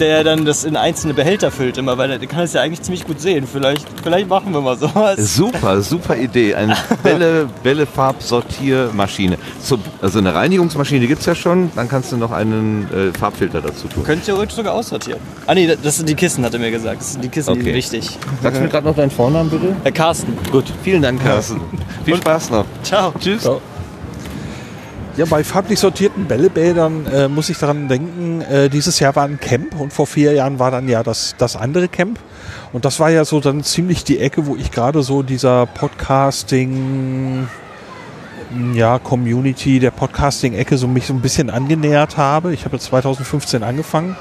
der 0.00 0.24
dann 0.24 0.44
das 0.44 0.64
in 0.64 0.76
einzelne 0.76 1.14
Behälter 1.14 1.50
füllt 1.50 1.78
immer, 1.78 1.98
weil 1.98 2.18
der 2.18 2.26
kann 2.28 2.44
es 2.44 2.52
ja 2.52 2.62
eigentlich 2.62 2.82
ziemlich 2.82 3.06
gut 3.06 3.20
sehen. 3.20 3.46
Vielleicht, 3.50 3.86
vielleicht 4.02 4.28
machen 4.28 4.52
wir 4.52 4.60
mal 4.60 4.76
sowas. 4.76 5.34
Super, 5.34 5.82
super 5.82 6.16
Idee. 6.16 6.54
Eine 6.54 6.76
Bälle, 7.02 7.48
Bällefarbsortiermaschine. 7.62 9.38
Also 10.00 10.18
eine 10.18 10.34
Reinigungsmaschine 10.34 11.06
gibt 11.06 11.20
es 11.20 11.26
ja 11.26 11.34
schon, 11.34 11.70
dann 11.74 11.88
kannst 11.88 12.12
du 12.12 12.16
noch 12.16 12.32
einen 12.32 12.88
äh, 12.92 13.16
Farbfilter 13.18 13.60
dazu 13.60 13.88
tun. 13.88 14.04
Könnte 14.04 14.26
theoretisch 14.26 14.56
sogar 14.56 14.74
aussortieren. 14.74 15.20
Ah 15.46 15.54
nee, 15.54 15.74
das 15.82 15.96
sind 15.96 16.08
die 16.08 16.14
Kissen, 16.14 16.44
hat 16.44 16.52
er 16.54 16.60
mir 16.60 16.70
gesagt. 16.70 17.00
Das 17.00 17.12
sind 17.12 17.24
die 17.24 17.28
Kissen, 17.28 17.54
die 17.54 17.60
sind 17.60 17.68
Okay. 17.68 17.76
wichtig. 17.76 18.18
Sagst 18.42 18.58
du 18.58 18.64
mir 18.64 18.68
gerade 18.70 18.86
noch 18.86 18.96
deinen 18.96 19.10
Vornamen 19.10 19.50
bitte? 19.50 19.74
Herr 19.82 19.92
Carsten. 19.92 20.36
Gut, 20.50 20.64
vielen 20.82 21.02
Dank, 21.02 21.22
Carsten. 21.22 21.60
Viel 22.04 22.16
Spaß 22.16 22.50
noch. 22.50 22.64
Ciao. 22.82 23.12
Tschüss. 23.18 23.44
Ja. 23.44 23.58
Ja, 25.16 25.24
bei 25.24 25.42
farblich 25.44 25.80
sortierten 25.80 26.26
Bällebädern 26.26 27.06
äh, 27.06 27.28
muss 27.28 27.48
ich 27.48 27.56
daran 27.56 27.88
denken, 27.88 28.42
äh, 28.42 28.68
dieses 28.68 29.00
Jahr 29.00 29.16
war 29.16 29.24
ein 29.24 29.40
Camp 29.40 29.80
und 29.80 29.90
vor 29.90 30.06
vier 30.06 30.32
Jahren 30.34 30.58
war 30.58 30.70
dann 30.70 30.88
ja 30.88 31.02
das, 31.02 31.34
das 31.38 31.56
andere 31.56 31.88
Camp. 31.88 32.18
Und 32.74 32.84
das 32.84 33.00
war 33.00 33.08
ja 33.08 33.24
so 33.24 33.40
dann 33.40 33.64
ziemlich 33.64 34.04
die 34.04 34.18
Ecke, 34.18 34.44
wo 34.44 34.56
ich 34.56 34.70
gerade 34.70 35.02
so 35.02 35.22
dieser 35.22 35.64
Podcasting, 35.64 37.48
ja, 38.74 38.98
Community, 38.98 39.80
der 39.80 39.90
Podcasting-Ecke 39.90 40.76
so 40.76 40.86
mich 40.86 41.06
so 41.06 41.14
ein 41.14 41.22
bisschen 41.22 41.48
angenähert 41.48 42.18
habe. 42.18 42.52
Ich 42.52 42.66
habe 42.66 42.78
2015 42.78 43.62
angefangen. 43.62 44.16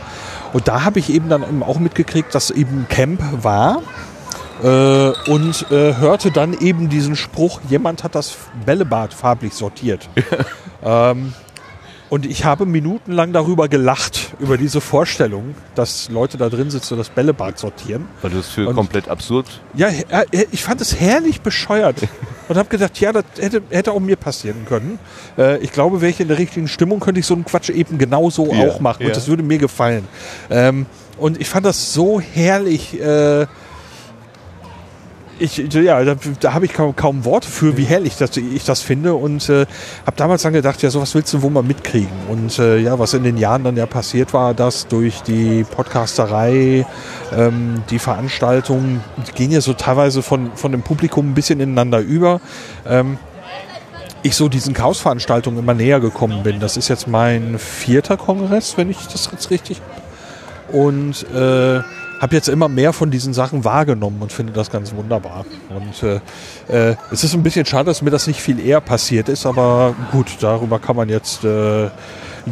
Und 0.54 0.70
da 0.70 0.86
habe 0.86 1.00
ich 1.00 1.12
eben 1.12 1.28
dann 1.28 1.62
auch 1.62 1.80
mitgekriegt, 1.80 2.34
dass 2.34 2.52
eben 2.52 2.86
Camp 2.88 3.22
war. 3.44 3.82
Äh, 4.64 5.12
und 5.30 5.66
äh, 5.72 5.96
hörte 5.96 6.32
dann 6.32 6.58
eben 6.58 6.90
diesen 6.90 7.16
Spruch, 7.16 7.60
jemand 7.70 8.04
hat 8.04 8.16
das 8.16 8.38
Bällebad 8.66 9.14
farblich 9.14 9.54
sortiert. 9.54 10.08
ähm, 10.84 11.34
und 12.08 12.26
ich 12.26 12.46
habe 12.46 12.66
minutenlang 12.66 13.34
darüber 13.34 13.68
gelacht, 13.68 14.36
über 14.40 14.58
diese 14.58 14.80
Vorstellung, 14.80 15.56
dass 15.74 16.10
Leute 16.10 16.38
da 16.38 16.50
drin 16.50 16.70
sitzen 16.70 16.94
und 16.94 17.00
das 17.00 17.10
Bällebad 17.10 17.58
sortieren. 17.58 18.08
Weil 18.22 18.32
du 18.32 18.38
es 18.40 18.48
für 18.48 18.70
Und- 18.70 18.76
komplett 18.76 19.10
absurd. 19.10 19.62
Ja, 19.74 19.88
äh, 19.88 20.26
äh, 20.32 20.46
ich 20.52 20.64
fand 20.64 20.82
es 20.82 21.00
herrlich 21.00 21.42
bescheuert 21.42 21.98
und 22.48 22.58
habe 22.58 22.70
gedacht, 22.70 23.00
ja, 23.00 23.12
das 23.12 23.26
hätte, 23.38 23.64
hätte 23.72 23.92
auch 23.92 24.00
mir 24.00 24.16
passieren 24.16 24.66
können. 24.66 25.00
Äh, 25.38 25.58
ich 25.58 25.72
glaube, 25.72 26.00
wäre 26.00 26.12
ich 26.12 26.20
in 26.20 26.28
der 26.28 26.38
richtigen 26.38 26.68
Stimmung, 26.68 27.00
könnte 27.00 27.20
ich 27.20 27.26
so 27.26 27.34
einen 27.34 27.44
Quatsch 27.44 27.72
eben 27.72 27.98
genauso 27.98 28.54
Ja, 28.54 28.70
auch 28.70 28.80
machen 28.80 29.02
ja. 29.02 29.08
und 29.08 29.18
das 29.18 29.28
würde 29.28 29.44
mir 29.44 29.58
gefallen. 29.58 30.08
Ähm, 30.50 30.86
und 31.18 31.42
ich 31.42 31.50
fand 31.50 31.66
das 31.66 31.92
so 31.94 32.22
herrlich. 32.22 33.00
Äh, 33.02 33.48
ich, 35.40 35.58
ja, 35.58 36.04
da, 36.04 36.16
da 36.40 36.54
habe 36.54 36.66
ich 36.66 36.74
kaum, 36.74 36.96
kaum 36.96 37.26
Worte 37.26 37.48
für, 37.48 37.78
wie 37.78 37.84
herrlich 37.84 38.16
das, 38.18 38.36
ich 38.38 38.64
das 38.64 38.82
finde 38.82 39.16
und 39.16 39.50
äh, 39.50 39.66
habe 40.06 40.16
damals 40.16 40.44
dann 40.44 40.54
gedacht, 40.54 40.82
ja, 40.82 40.90
sowas 40.90 41.14
willst 41.16 41.34
du 41.34 41.42
wohl 41.42 41.52
mal 41.52 41.64
mitkriegen. 41.64 42.12
Und 42.30 42.58
äh, 42.60 42.78
ja, 42.78 42.98
was 43.00 43.14
in 43.14 43.24
den 43.24 43.38
Jahren 43.38 43.64
dann 43.64 43.78
ja 43.78 43.86
passiert 43.86 44.34
war, 44.34 44.54
dass 44.54 44.88
durch 44.88 45.22
die 45.22 45.64
Podcasterei, 45.64 46.86
ähm, 47.36 47.84
die 47.90 48.00
Veranstaltungen, 48.00 49.04
die 49.28 49.32
gehen 49.34 49.52
ja 49.52 49.62
so 49.62 49.74
teilweise 49.74 50.22
von, 50.22 50.52
von 50.56 50.72
dem 50.72 50.82
Publikum 50.82 51.32
ein 51.32 51.34
bisschen 51.34 51.60
ineinander 51.60 52.00
über. 52.00 52.42
Ähm, 52.88 53.18
ich 54.24 54.36
so 54.36 54.50
diesen 54.50 54.74
Chaos-Veranstaltungen 54.74 55.60
immer 55.60 55.76
näher 55.76 56.00
gekommen 56.00 56.42
bin. 56.44 56.60
Das 56.60 56.78
ist 56.78 56.88
jetzt 56.88 57.08
mein 57.08 57.60
vierter 57.60 58.18
Kongress, 58.18 58.76
wenn 58.78 58.90
ich 58.90 59.06
das 59.08 59.30
jetzt 59.32 59.52
richtig 59.52 59.82
und 60.72 61.24
äh, 61.32 61.82
habe 62.22 62.36
jetzt 62.36 62.48
immer 62.48 62.68
mehr 62.70 62.94
von 62.94 63.12
diesen 63.12 63.34
Sachen 63.34 63.64
wahrgenommen 63.64 64.22
und 64.22 64.32
finde 64.32 64.54
das 64.54 64.72
ganz 64.72 64.94
wunderbar. 64.94 65.46
Und 65.70 66.04
äh, 66.04 66.92
äh, 66.92 66.96
es 67.12 67.24
ist 67.24 67.34
ein 67.34 67.44
bisschen 67.44 67.66
schade, 67.66 67.86
dass 67.86 68.02
mir 68.02 68.12
das 68.12 68.28
nicht 68.28 68.40
viel 68.42 68.60
eher 68.66 68.82
passiert 68.82 69.30
ist, 69.30 69.46
aber 69.46 69.96
gut, 70.12 70.28
darüber 70.40 70.80
kann 70.80 70.96
man 70.96 71.10
jetzt 71.10 71.44
äh, 71.44 71.90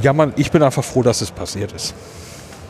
jammern. 0.01 0.33
Ich 0.35 0.51
bin 0.51 0.61
einfach 0.63 0.83
froh, 0.83 1.03
dass 1.03 1.21
es 1.21 1.31
passiert 1.31 1.71
ist. 1.71 1.93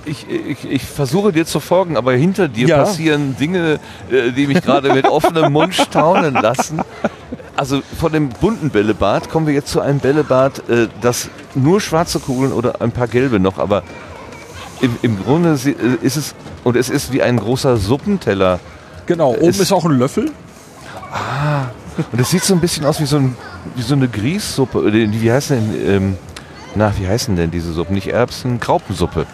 Ich, 0.05 0.29
ich, 0.29 0.69
ich 0.69 0.83
versuche 0.83 1.31
dir 1.31 1.45
zu 1.45 1.61
folgen, 1.61 1.95
aber 1.95 2.11
hinter 2.13 2.49
dir 2.49 2.67
Ja. 2.67 2.77
passieren 2.83 3.37
Dinge, 3.37 3.79
äh, 4.11 4.31
die 4.31 4.47
mich 4.47 4.61
gerade 4.61 4.93
mit 4.93 5.05
offenem 5.05 5.51
Mund 5.53 5.73
staunen 5.73 6.33
lassen. 6.33 6.81
Also 7.55 7.81
von 7.99 8.11
dem 8.11 8.29
bunten 8.29 8.69
Bällebad 8.69 9.29
kommen 9.29 9.47
wir 9.47 9.53
jetzt 9.53 9.69
zu 9.69 9.79
einem 9.79 9.99
Bällebad, 9.99 10.67
äh, 10.69 10.87
das 11.01 11.29
nur 11.55 11.79
schwarze 11.79 12.19
Kugeln 12.19 12.51
oder 12.51 12.81
ein 12.81 12.91
paar 12.91 13.07
gelbe 13.07 13.39
noch, 13.39 13.59
aber 13.59 13.83
im, 14.83 14.97
im 15.01 15.23
Grunde 15.23 15.57
äh, 15.65 16.05
ist 16.05 16.17
es, 16.17 16.35
und 16.63 16.75
es 16.75 16.89
ist 16.89 17.11
wie 17.11 17.21
ein 17.23 17.37
großer 17.37 17.77
Suppenteller. 17.77 18.59
Genau, 19.05 19.31
oben 19.33 19.49
Es- 19.49 19.59
ist 19.59 19.71
auch 19.71 19.85
ein 19.85 19.97
Löffel. 19.97 20.31
Und 22.11 22.19
es 22.19 22.29
sieht 22.31 22.43
so 22.43 22.53
ein 22.53 22.59
bisschen 22.59 22.85
aus 22.85 22.99
wie 22.99 23.05
so, 23.05 23.17
ein, 23.17 23.35
wie 23.75 23.81
so 23.81 23.93
eine 23.93 24.07
Grießsuppe. 24.07 24.91
Wie 24.93 25.31
heißt 25.31 25.51
denn, 25.51 25.73
ähm, 25.87 26.17
na, 26.75 26.91
wie 26.99 27.07
heißen 27.07 27.35
denn 27.35 27.51
diese 27.51 27.71
Suppen? 27.73 27.93
Nicht 27.93 28.07
Erbsen, 28.07 28.59
Graupensuppe. 28.59 29.25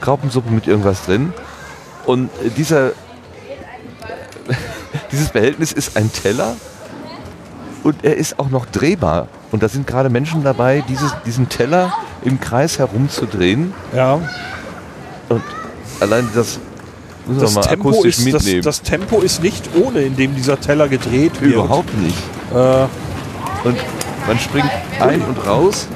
Graupensuppe 0.00 0.50
mit 0.50 0.66
irgendwas 0.66 1.04
drin. 1.04 1.32
Und 2.06 2.30
äh, 2.44 2.48
dieser, 2.56 2.92
dieses 5.12 5.28
Behältnis 5.30 5.72
ist 5.72 5.96
ein 5.96 6.10
Teller 6.12 6.56
und 7.82 8.04
er 8.04 8.16
ist 8.16 8.38
auch 8.38 8.48
noch 8.48 8.64
drehbar. 8.66 9.28
Und 9.50 9.62
da 9.62 9.68
sind 9.68 9.86
gerade 9.86 10.08
Menschen 10.08 10.42
dabei, 10.42 10.82
dieses, 10.88 11.14
diesen 11.26 11.48
Teller 11.50 11.92
im 12.24 12.40
Kreis 12.40 12.78
herumzudrehen. 12.78 13.74
Ja, 13.94 14.18
Und 15.34 15.42
allein 16.00 16.28
das 16.34 16.58
muss 17.26 17.38
das 17.40 17.54
mal 17.54 17.60
Tempo, 17.62 17.88
akustisch 17.90 18.18
ist, 18.18 18.32
das, 18.34 18.42
mitnehmen. 18.44 18.62
das 18.62 18.82
Tempo 18.82 19.20
ist 19.20 19.42
nicht 19.42 19.68
ohne, 19.82 20.00
in 20.02 20.16
dem 20.16 20.34
dieser 20.34 20.60
Teller 20.60 20.88
gedreht 20.88 21.40
wird. 21.40 21.54
Überhaupt 21.54 21.96
nicht. 21.98 22.16
Äh, 22.52 22.86
Und 23.68 23.76
man 24.26 24.38
springt 24.38 24.70
ein 25.00 25.22
und 25.22 25.46
raus. 25.46 25.86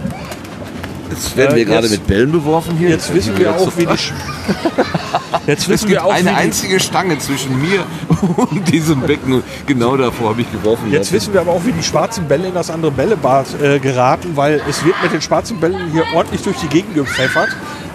Jetzt 1.11 1.37
werden 1.37 1.53
Äh, 1.53 1.57
wir 1.57 1.65
gerade 1.65 1.83
jetzt- 1.87 1.93
mit 1.93 2.07
Bällen 2.07 2.33
beworfen 2.33 2.77
hier. 2.79 2.91
jetzt 2.91 3.13
wissen 3.15 3.37
wir 3.39 3.55
auch, 3.55 3.71
wie 3.77 3.87
die. 3.87 3.93
Jetzt 5.47 5.63
Es 5.65 5.69
wissen 5.69 5.89
gibt 5.89 6.01
wir 6.01 6.05
auch, 6.07 6.13
eine 6.13 6.35
einzige 6.35 6.81
Stange 6.81 7.19
zwischen 7.19 7.61
mir 7.61 7.85
und 8.37 8.67
diesem 8.73 9.01
Becken. 9.03 9.35
Und 9.35 9.45
genau 9.67 9.97
davor 9.97 10.31
habe 10.31 10.41
ich 10.41 10.51
geworfen. 10.51 10.91
Jetzt 10.91 11.13
wissen 11.13 11.33
wir 11.33 11.41
aber 11.41 11.53
auch, 11.53 11.65
wie 11.65 11.73
die 11.73 11.83
schwarzen 11.85 12.27
Bälle 12.27 12.49
in 12.49 12.55
das 12.55 12.69
andere 12.71 12.91
Bällebad 12.91 13.47
äh, 13.63 13.79
geraten, 13.79 14.33
weil 14.35 14.61
es 14.69 14.85
wird 14.85 14.97
mit 15.03 15.13
den 15.13 15.23
schwarzen 15.23 15.59
Bällen 15.61 15.91
hier 15.93 16.05
ordentlich 16.15 16.43
durch 16.43 16.57
die 16.59 16.67
Gegend 16.69 16.95
gepfeffert. 16.95 17.49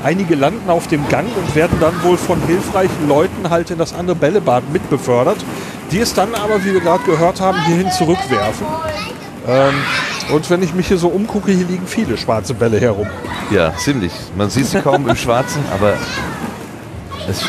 Einige 0.04 0.36
landen 0.36 0.70
auf 0.70 0.88
dem 0.88 1.08
Gang 1.10 1.28
und 1.36 1.54
werden 1.56 1.78
dann 1.82 2.02
wohl 2.04 2.18
von 2.18 2.40
hilfreichen 2.48 3.08
Leuten 3.10 3.50
halt 3.50 3.70
in 3.70 3.78
das 3.78 3.94
andere 3.94 4.16
Bällebad 4.16 4.64
mitbefördert, 4.72 5.38
die 5.92 6.00
es 6.00 6.14
dann 6.14 6.34
aber, 6.34 6.64
wie 6.64 6.74
wir 6.74 6.80
gerade 6.82 7.04
gehört 7.04 7.42
haben, 7.42 7.58
hierhin 7.66 7.92
zurückwerfen. 7.92 8.66
Ähm, 9.48 9.74
und 10.30 10.50
wenn 10.50 10.62
ich 10.62 10.74
mich 10.74 10.88
hier 10.88 10.98
so 10.98 11.08
umgucke, 11.08 11.52
hier 11.52 11.66
liegen 11.66 11.88
viele 11.88 12.18
schwarze 12.18 12.54
Bälle 12.54 12.80
herum. 12.80 13.08
Ja, 13.50 13.74
ziemlich. 13.78 14.12
Man 14.38 14.50
sieht 14.50 14.66
sie 14.68 14.82
kaum 14.82 15.08
im 15.10 15.16
Schwarzen, 15.16 15.62
aber 15.74 15.94
es, 17.30 17.42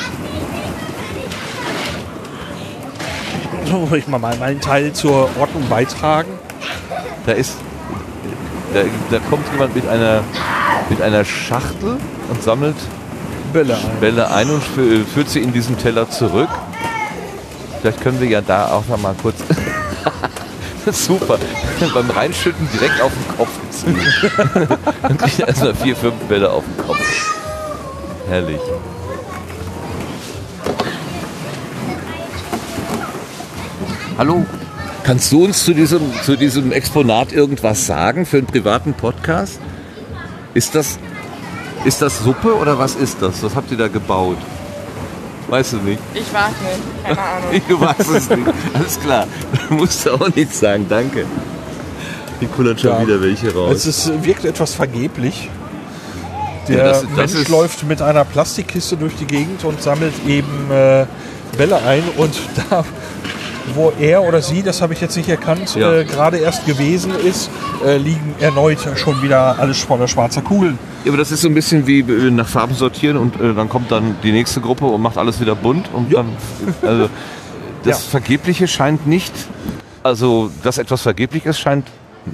So 3.66 3.90
will 3.90 3.98
ich 4.00 4.08
mal 4.08 4.18
meinen 4.18 4.60
Teil 4.60 4.92
zur 4.92 5.30
Ordnung 5.38 5.66
beitragen. 5.68 6.28
da 7.26 7.32
ist, 7.32 7.54
da, 8.74 8.80
da 9.10 9.18
kommt 9.30 9.46
jemand 9.52 9.74
mit 9.74 9.88
einer, 9.88 10.22
mit 10.90 11.00
einer 11.00 11.24
Schachtel 11.24 11.96
und 12.28 12.42
sammelt 12.42 12.76
Bälle 13.52 13.74
ein. 13.76 14.00
Bälle 14.00 14.30
ein 14.30 14.50
und 14.50 14.62
fü- 14.62 15.04
führt 15.04 15.28
sie 15.30 15.40
in 15.40 15.52
diesen 15.52 15.78
Teller 15.78 16.08
zurück. 16.10 16.48
Vielleicht 17.80 18.00
können 18.02 18.20
wir 18.20 18.28
ja 18.28 18.40
da 18.40 18.70
auch 18.72 18.86
noch 18.88 19.00
mal 19.00 19.14
kurz. 19.22 19.36
Super. 20.92 21.38
Beim 21.94 22.10
Reinschütten 22.10 22.68
direkt 22.72 23.00
auf 23.00 23.12
den 23.12 23.36
Kopf. 23.36 23.50
Dann 25.02 25.18
kriegt 25.18 25.38
er 25.38 25.48
erstmal 25.48 25.74
vier, 25.74 25.96
fünf 25.96 26.14
Bälle 26.28 26.50
auf 26.50 26.64
den 26.64 26.86
Kopf. 26.86 27.34
Herrlich. 28.28 28.60
Hallo. 34.18 34.44
Kannst 35.04 35.32
du 35.32 35.44
uns 35.44 35.64
zu 35.64 35.74
diesem, 35.74 36.00
zu 36.22 36.36
diesem 36.36 36.70
Exponat 36.70 37.32
irgendwas 37.32 37.86
sagen 37.86 38.24
für 38.24 38.38
einen 38.38 38.46
privaten 38.46 38.94
Podcast? 38.94 39.58
Ist 40.54 40.74
das, 40.74 40.98
ist 41.84 42.02
das 42.02 42.20
Suppe 42.20 42.54
oder 42.54 42.78
was 42.78 42.94
ist 42.94 43.20
das? 43.20 43.42
Was 43.42 43.56
habt 43.56 43.70
ihr 43.72 43.78
da 43.78 43.88
gebaut? 43.88 44.38
Weißt 45.52 45.74
du 45.74 45.76
nicht? 45.76 46.00
Ich 46.14 46.32
warte, 46.32 46.54
keine 47.04 47.18
Ahnung. 47.20 47.60
Du 47.68 47.78
weißt 47.78 48.08
es 48.10 48.30
nicht. 48.30 48.48
Alles 48.72 48.98
klar. 48.98 49.26
Du 49.68 49.74
musst 49.74 50.08
auch 50.08 50.34
nichts 50.34 50.60
sagen. 50.60 50.86
Danke. 50.88 51.26
Die 52.40 52.46
kullert 52.46 52.80
schon 52.80 52.90
Ja. 52.90 53.02
wieder 53.02 53.20
welche 53.20 53.52
raus. 53.54 53.74
Es 53.76 53.84
ist, 53.86 54.24
wirkt 54.24 54.46
etwas 54.46 54.72
vergeblich. 54.74 55.50
Der 56.68 56.76
Ja, 56.78 56.84
das- 56.84 57.02
das 57.02 57.10
Mensch 57.10 57.34
ist- 57.34 57.48
läuft 57.50 57.84
mit 57.86 58.00
einer 58.00 58.24
Plastikkiste 58.24 58.96
durch 58.96 59.14
die 59.16 59.26
Gegend 59.26 59.62
und 59.64 59.82
sammelt 59.82 60.14
eben 60.26 60.70
äh, 60.70 61.04
Bälle 61.58 61.76
ein. 61.84 62.02
Und 62.16 62.34
da, 62.70 62.82
wo 63.74 63.92
er 63.98 64.22
oder 64.22 64.42
sie, 64.42 64.62
das 64.62 64.82
habe 64.82 64.92
ich 64.92 65.00
jetzt 65.00 65.16
nicht 65.16 65.28
erkannt, 65.28 65.74
Ja. 65.76 65.92
äh, 65.92 66.04
gerade 66.04 66.38
erst 66.38 66.66
gewesen 66.66 67.12
ist, 67.24 67.50
äh, 67.84 67.96
liegen 67.96 68.34
erneut 68.40 68.78
schon 68.96 69.22
wieder 69.22 69.58
alles 69.58 69.80
voller 69.80 70.08
schwarzer 70.08 70.42
Kugeln. 70.42 70.78
Ja, 71.04 71.10
aber 71.10 71.18
das 71.18 71.32
ist 71.32 71.40
so 71.42 71.48
ein 71.48 71.54
bisschen 71.54 71.86
wie 71.86 72.00
äh, 72.00 72.30
nach 72.30 72.46
Farben 72.48 72.74
sortieren 72.74 73.16
und 73.16 73.40
äh, 73.40 73.54
dann 73.54 73.68
kommt 73.68 73.90
dann 73.90 74.16
die 74.22 74.32
nächste 74.32 74.60
Gruppe 74.60 74.86
und 74.86 75.00
macht 75.00 75.18
alles 75.18 75.40
wieder 75.40 75.54
bunt 75.54 75.88
und 75.92 76.10
Ja. 76.12 76.22
dann 76.22 76.88
also 76.88 77.08
das 77.84 78.04
Ja. 78.04 78.10
Vergebliche 78.10 78.68
scheint 78.68 79.06
nicht, 79.06 79.32
also 80.02 80.50
dass 80.62 80.78
etwas 80.78 81.02
vergeblich 81.02 81.46
ist, 81.46 81.58
scheint 81.58 81.86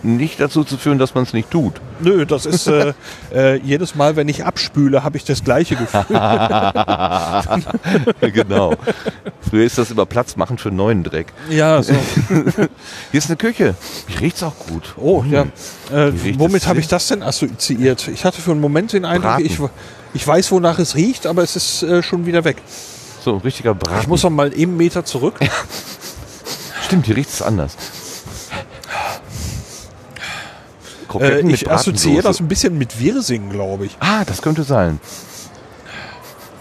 nicht 0.03 0.41
dazu 0.41 0.65
zu 0.65 0.77
führen, 0.77 0.99
dass 0.99 1.15
man 1.15 1.25
es 1.25 1.33
nicht 1.33 1.51
tut. 1.51 1.81
Nö, 2.01 2.27
das 2.27 2.47
ist 2.47 2.67
äh, 2.67 2.93
äh, 3.35 3.57
jedes 3.57 3.95
Mal, 3.95 4.17
wenn 4.17 4.29
ich 4.29 4.45
abspüle, 4.45 5.05
habe 5.05 5.17
ich 5.17 5.25
das 5.25 5.45
gleiche 5.45 5.77
Gefühl. 5.77 6.05
genau. 8.33 8.75
Früher 9.49 9.65
ist 9.65 9.79
das 9.79 9.91
immer 9.91 10.07
Platz 10.07 10.37
machen 10.37 10.59
für 10.59 10.71
neuen 10.71 11.05
Dreck. 11.05 11.33
ja, 11.49 11.83
so. 11.83 11.95
Hier 13.11 13.13
ist 13.13 13.29
eine 13.29 13.37
Küche. 13.37 13.75
Hier 14.07 14.21
riecht's 14.21 14.43
auch 14.43 14.57
gut. 14.59 14.95
Oh, 14.97 15.25
ja. 15.29 15.43
Äh, 15.93 16.13
womit 16.39 16.67
habe 16.67 16.81
ich 16.81 16.89
das 16.89 17.09
denn 17.09 17.23
assoziiert? 17.23 18.09
Ich 18.09 18.25
hatte 18.25 18.41
für 18.41 18.51
einen 18.51 18.61
Moment 18.61 18.93
den 18.93 19.05
Eindruck, 19.05 19.41
ich, 19.41 19.59
ich 20.15 20.27
weiß, 20.27 20.51
wonach 20.53 20.79
es 20.79 20.95
riecht, 20.95 21.27
aber 21.27 21.43
es 21.43 21.57
ist 21.57 21.83
äh, 21.83 22.03
schon 22.03 22.27
wieder 22.27 22.45
weg. 22.45 22.59
So 23.25 23.35
ein 23.35 23.41
richtiger 23.41 23.75
Braten. 23.75 24.03
Ich 24.03 24.07
muss 24.07 24.23
noch 24.23 24.31
mal 24.31 24.53
eben 24.53 24.73
einen 24.73 24.77
Meter 24.77 25.05
zurück. 25.05 25.35
Stimmt, 26.85 27.07
hier 27.07 27.17
riecht 27.17 27.31
es 27.31 27.43
anders. 27.43 27.77
Äh, 31.15 31.41
ich 31.51 31.71
assoziiere 31.71 32.23
das 32.23 32.41
ein 32.41 32.49
bisschen 32.49 32.77
mit 32.79 33.01
Wirsing, 33.01 33.51
glaube 33.51 33.87
ich. 33.87 33.97
Ah, 34.01 34.25
das 34.25 34.43
könnte 34.43 34.63
sein. 34.63 35.01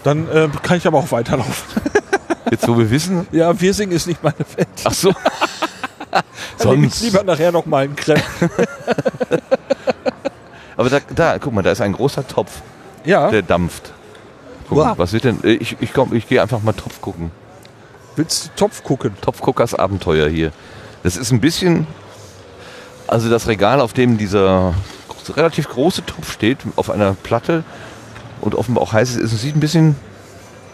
Dann 0.04 0.28
äh, 0.30 0.48
kann 0.62 0.78
ich 0.78 0.86
aber 0.86 0.98
auch 0.98 1.10
weiterlaufen. 1.12 1.82
Jetzt, 2.50 2.66
wo 2.66 2.78
wir 2.78 2.90
wissen. 2.90 3.26
Ja, 3.32 3.60
Wirsing 3.60 3.90
ist 3.90 4.06
nicht 4.06 4.22
meine 4.22 4.38
Welt. 4.56 4.68
Ach 4.84 4.92
so. 4.94 5.12
Sonst. 6.56 7.02
lieber 7.02 7.22
nachher 7.24 7.52
noch 7.52 7.66
mal 7.66 7.84
einen 7.84 7.94
Crepe. 7.96 8.22
Aber 10.76 10.90
da, 10.90 11.00
da, 11.14 11.38
guck 11.38 11.52
mal, 11.52 11.62
da 11.62 11.72
ist 11.72 11.80
ein 11.80 11.92
großer 11.92 12.26
Topf, 12.26 12.62
Ja, 13.04 13.30
der 13.30 13.42
dampft. 13.42 13.92
Guck 14.68 14.78
Wow. 14.78 14.84
mal, 14.86 14.98
was 14.98 15.12
wird 15.12 15.24
denn? 15.24 15.42
äh, 15.44 15.52
Ich, 15.54 15.76
ich, 15.80 15.92
komm, 15.92 16.14
ich 16.14 16.28
gehe 16.28 16.40
einfach 16.40 16.62
mal 16.62 16.72
Topf 16.72 17.00
gucken. 17.00 17.30
willst 18.16 18.46
du 18.46 18.50
Topf 18.56 18.82
gucken? 18.84 19.12
Topfguckers 19.20 19.74
Abenteuer 19.74 20.28
hier. 20.28 20.52
Das 21.02 21.16
ist 21.16 21.32
ein 21.32 21.40
bisschen. 21.40 21.86
Also 23.08 23.30
das 23.30 23.48
Regal, 23.48 23.80
auf 23.80 23.92
dem 23.92 24.18
dieser 24.18 24.74
relativ 25.34 25.68
große 25.68 26.06
Topf 26.06 26.32
steht, 26.32 26.58
auf 26.76 26.90
einer 26.90 27.14
Platte 27.22 27.62
und 28.40 28.54
offenbar 28.54 28.82
auch 28.82 28.92
heiß 28.92 29.16
ist, 29.16 29.32
es 29.32 29.42
sieht 29.42 29.56
ein 29.56 29.60
bisschen, 29.60 29.94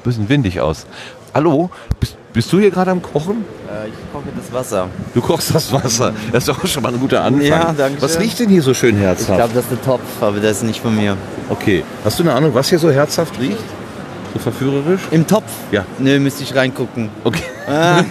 bisschen 0.04 0.28
windig 0.28 0.60
aus. 0.60 0.86
Hallo, 1.34 1.70
bist, 1.98 2.16
bist 2.32 2.52
du 2.52 2.60
hier 2.60 2.70
gerade 2.70 2.92
am 2.92 3.02
Kochen? 3.02 3.44
Äh, 3.68 3.88
ich 3.88 3.94
koche 4.12 4.28
das 4.36 4.52
Wasser. 4.52 4.88
Du 5.12 5.20
kochst 5.20 5.52
das 5.52 5.72
Wasser. 5.72 6.12
Das 6.30 6.46
ist 6.46 6.48
doch 6.48 6.64
schon 6.68 6.84
mal 6.84 6.94
ein 6.94 7.00
guter 7.00 7.22
Anfang. 7.24 7.42
Ja, 7.42 7.72
danke 7.76 8.00
Was 8.00 8.20
riecht 8.20 8.38
denn 8.38 8.48
hier 8.48 8.62
so 8.62 8.74
schön 8.74 8.94
Ich 8.96 9.02
herzhaft? 9.02 9.38
glaube, 9.38 9.54
das 9.54 9.64
ist 9.64 9.70
der 9.72 9.82
Topf, 9.82 10.02
aber 10.20 10.38
der 10.38 10.52
ist 10.52 10.62
nicht 10.62 10.80
von 10.80 10.94
mir. 10.94 11.16
okay. 11.48 11.82
Hast 12.04 12.20
du 12.20 12.22
eine 12.22 12.32
Ahnung, 12.34 12.54
was 12.54 12.68
hier 12.68 12.78
so 12.78 12.90
herzhaft 12.92 13.40
riecht? 13.40 13.58
So 14.34 14.40
verführerisch? 14.40 15.00
Im 15.12 15.26
Topf? 15.26 15.44
Ja. 15.70 15.84
Nö, 15.98 16.18
müsste 16.18 16.42
ich 16.42 16.54
reingucken. 16.54 17.08
Okay. 17.22 17.42
Ah, 17.68 18.02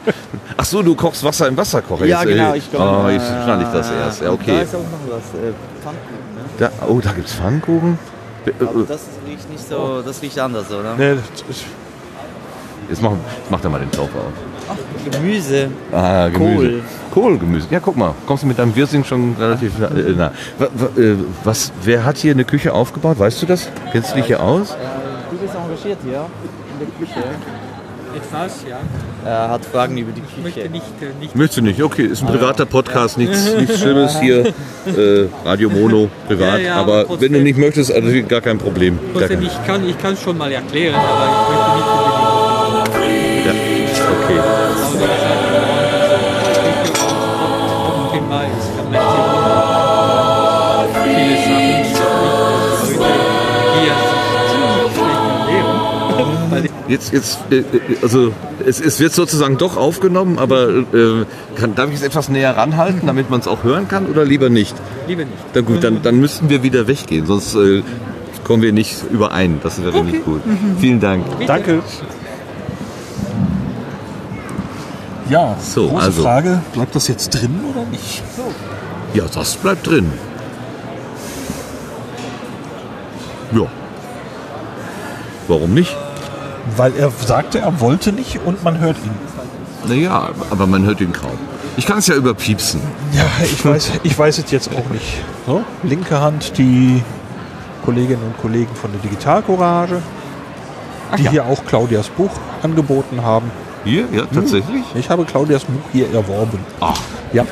Ach 0.56 0.64
so, 0.64 0.82
du 0.82 0.94
kochst 0.94 1.22
Wasser 1.22 1.46
im 1.48 1.56
Wasserkocher. 1.56 2.06
ja, 2.06 2.22
Jetzt, 2.22 2.30
äh, 2.30 2.34
genau. 2.34 2.54
Ich 2.54 2.72
koche. 2.72 2.82
Oh, 3.04 3.08
jetzt 3.10 3.26
schneide 3.26 3.62
ich 3.62 3.68
das 3.68 3.90
erst. 3.90 4.20
Ja, 4.22 4.26
Da 4.28 4.32
okay. 4.32 4.62
ist 4.62 4.74
auch 4.74 4.78
noch 4.78 5.14
was. 5.16 5.40
Äh, 5.40 5.52
Pfannkuchen, 5.82 6.34
ne? 6.34 6.42
Da, 6.58 6.70
oh, 6.88 7.00
da 7.00 7.12
gibt's 7.12 7.34
Pfannkuchen. 7.34 7.98
Äh, 8.46 8.50
Aber 8.60 8.80
äh, 8.80 8.84
das 8.88 9.00
riecht 9.28 9.50
nicht 9.50 9.68
so, 9.68 10.02
das 10.02 10.22
riecht 10.22 10.38
anders, 10.38 10.70
oder? 10.70 10.94
Nee, 10.96 11.16
Jetzt 12.88 13.02
mach, 13.02 13.12
mach 13.50 13.60
da 13.60 13.68
mal 13.68 13.80
den 13.80 13.90
Topf 13.90 14.10
auf. 14.14 14.76
Gemüse. 15.10 15.68
Ah, 15.92 16.28
Gemüse. 16.28 16.54
Kohl. 16.56 16.82
Kohlgemüse. 17.12 17.66
Ja, 17.70 17.80
guck 17.80 17.96
mal, 17.96 18.14
kommst 18.26 18.44
du 18.44 18.46
mit 18.46 18.58
deinem 18.58 18.74
Wirsing 18.76 19.04
schon 19.04 19.34
relativ 19.38 19.78
nah. 19.78 19.88
Äh, 19.88 20.12
nah. 20.12 20.32
Wa- 20.58 20.68
wa- 20.74 21.00
äh, 21.00 21.16
Was, 21.44 21.72
wer 21.82 22.04
hat 22.04 22.16
hier 22.18 22.32
eine 22.32 22.44
Küche 22.44 22.72
aufgebaut? 22.72 23.18
Weißt 23.18 23.42
du 23.42 23.46
das? 23.46 23.68
Kennst 23.92 24.12
du 24.12 24.16
dich 24.16 24.26
hier 24.26 24.40
aus? 24.40 24.70
Äh, 24.70 24.74
bist 24.74 25.15
engagiert 25.76 25.98
hier 26.04 26.26
in 26.72 26.78
der 26.80 26.88
Küche. 26.98 27.28
Etwas, 28.16 28.64
ja. 28.66 28.78
Er 29.28 29.50
hat 29.50 29.64
Fragen 29.66 29.98
über 29.98 30.10
die 30.12 30.22
Ich 30.26 30.42
möchte 30.42 30.60
Küche. 30.60 30.72
nicht, 30.72 30.84
äh, 31.02 31.06
nicht 31.20 31.36
Möchtest 31.36 31.58
du 31.58 31.62
nicht? 31.62 31.82
Okay, 31.82 32.04
ist 32.06 32.22
ein 32.22 32.28
privater 32.28 32.64
Podcast, 32.64 33.18
nichts, 33.18 33.52
nichts 33.54 33.78
Schlimmes 33.80 34.18
hier. 34.20 34.46
Äh, 34.86 35.26
Radio 35.44 35.68
Mono, 35.68 36.08
privat. 36.26 36.60
Ja, 36.60 36.64
ja, 36.66 36.74
aber 36.76 37.04
trotzdem. 37.06 37.32
wenn 37.32 37.32
du 37.40 37.44
nicht 37.44 37.58
möchtest, 37.58 37.92
also 37.92 38.08
gar 38.26 38.40
kein 38.40 38.56
Problem. 38.58 38.98
Gar 39.18 39.28
kein, 39.28 39.42
ich 39.42 39.66
kann 39.66 39.86
ich 39.86 39.98
kann 39.98 40.14
es 40.14 40.22
schon 40.22 40.38
mal 40.38 40.50
erklären, 40.50 40.94
aber 40.94 41.24
ich 41.26 41.56
möchte 41.56 41.76
nicht 41.76 42.25
Jetzt, 56.88 57.12
jetzt, 57.12 57.38
äh, 57.50 57.56
äh, 57.58 57.64
also 58.02 58.32
es, 58.64 58.80
es 58.80 59.00
wird 59.00 59.12
sozusagen 59.12 59.58
doch 59.58 59.76
aufgenommen, 59.76 60.38
aber 60.38 60.68
äh, 60.68 60.84
kann, 61.56 61.74
darf 61.74 61.88
ich 61.90 61.96
es 61.96 62.02
etwas 62.02 62.28
näher 62.28 62.56
ranhalten, 62.56 63.06
damit 63.06 63.28
man 63.28 63.40
es 63.40 63.48
auch 63.48 63.64
hören 63.64 63.88
kann 63.88 64.06
oder 64.06 64.24
lieber 64.24 64.48
nicht? 64.50 64.74
Lieber 65.08 65.24
nicht. 65.24 65.36
Na 65.54 65.60
gut, 65.62 65.82
dann, 65.82 66.02
dann 66.02 66.20
müssten 66.20 66.48
wir 66.48 66.62
wieder 66.62 66.86
weggehen, 66.86 67.26
sonst 67.26 67.54
äh, 67.56 67.82
kommen 68.44 68.62
wir 68.62 68.72
nicht 68.72 68.96
überein. 69.10 69.58
Das 69.62 69.82
wäre 69.82 70.04
nicht 70.04 70.24
gut. 70.24 70.42
Vielen 70.80 71.00
Dank. 71.00 71.24
Danke. 71.46 71.82
Ja, 75.28 75.56
So, 75.60 75.88
große 75.88 76.02
also- 76.04 76.22
Frage, 76.22 76.60
bleibt 76.72 76.94
das 76.94 77.08
jetzt 77.08 77.30
drin 77.30 77.58
oder 77.68 77.84
nicht? 77.86 78.22
Ja, 79.12 79.24
das 79.34 79.56
bleibt 79.56 79.86
drin. 79.88 80.12
Ja. 83.52 83.66
Warum 85.48 85.74
nicht? 85.74 85.96
Weil 86.74 86.96
er 86.96 87.10
sagte, 87.10 87.60
er 87.60 87.80
wollte 87.80 88.12
nicht 88.12 88.40
und 88.44 88.64
man 88.64 88.80
hört 88.80 88.96
ihn. 89.04 89.12
Naja, 89.88 90.30
aber 90.50 90.66
man 90.66 90.84
hört 90.84 91.00
ihn 91.00 91.12
kaum. 91.12 91.38
Ich 91.76 91.86
kann 91.86 91.98
es 91.98 92.06
ja 92.06 92.14
überpiepsen. 92.14 92.80
Ja, 93.12 93.26
ich 93.44 93.64
weiß, 93.64 93.92
ich 94.02 94.18
weiß 94.18 94.38
es 94.38 94.50
jetzt 94.50 94.70
auch 94.74 94.88
nicht. 94.90 95.18
So, 95.46 95.62
linke 95.82 96.18
Hand 96.20 96.58
die 96.58 97.02
Kolleginnen 97.84 98.22
und 98.22 98.36
Kollegen 98.38 98.74
von 98.74 98.90
der 98.92 99.00
Digitalcourage, 99.00 100.02
die 101.18 101.22
ja. 101.24 101.30
hier 101.30 101.44
auch 101.44 101.64
Claudias 101.66 102.08
Buch 102.08 102.30
angeboten 102.62 103.22
haben. 103.22 103.50
Hier? 103.84 104.06
Ja, 104.10 104.24
tatsächlich? 104.26 104.82
Ich 104.94 105.08
habe 105.08 105.24
Claudias 105.24 105.64
Buch 105.64 105.82
hier 105.92 106.12
erworben. 106.12 106.58
Ach, 106.80 106.98
Ja, 107.32 107.44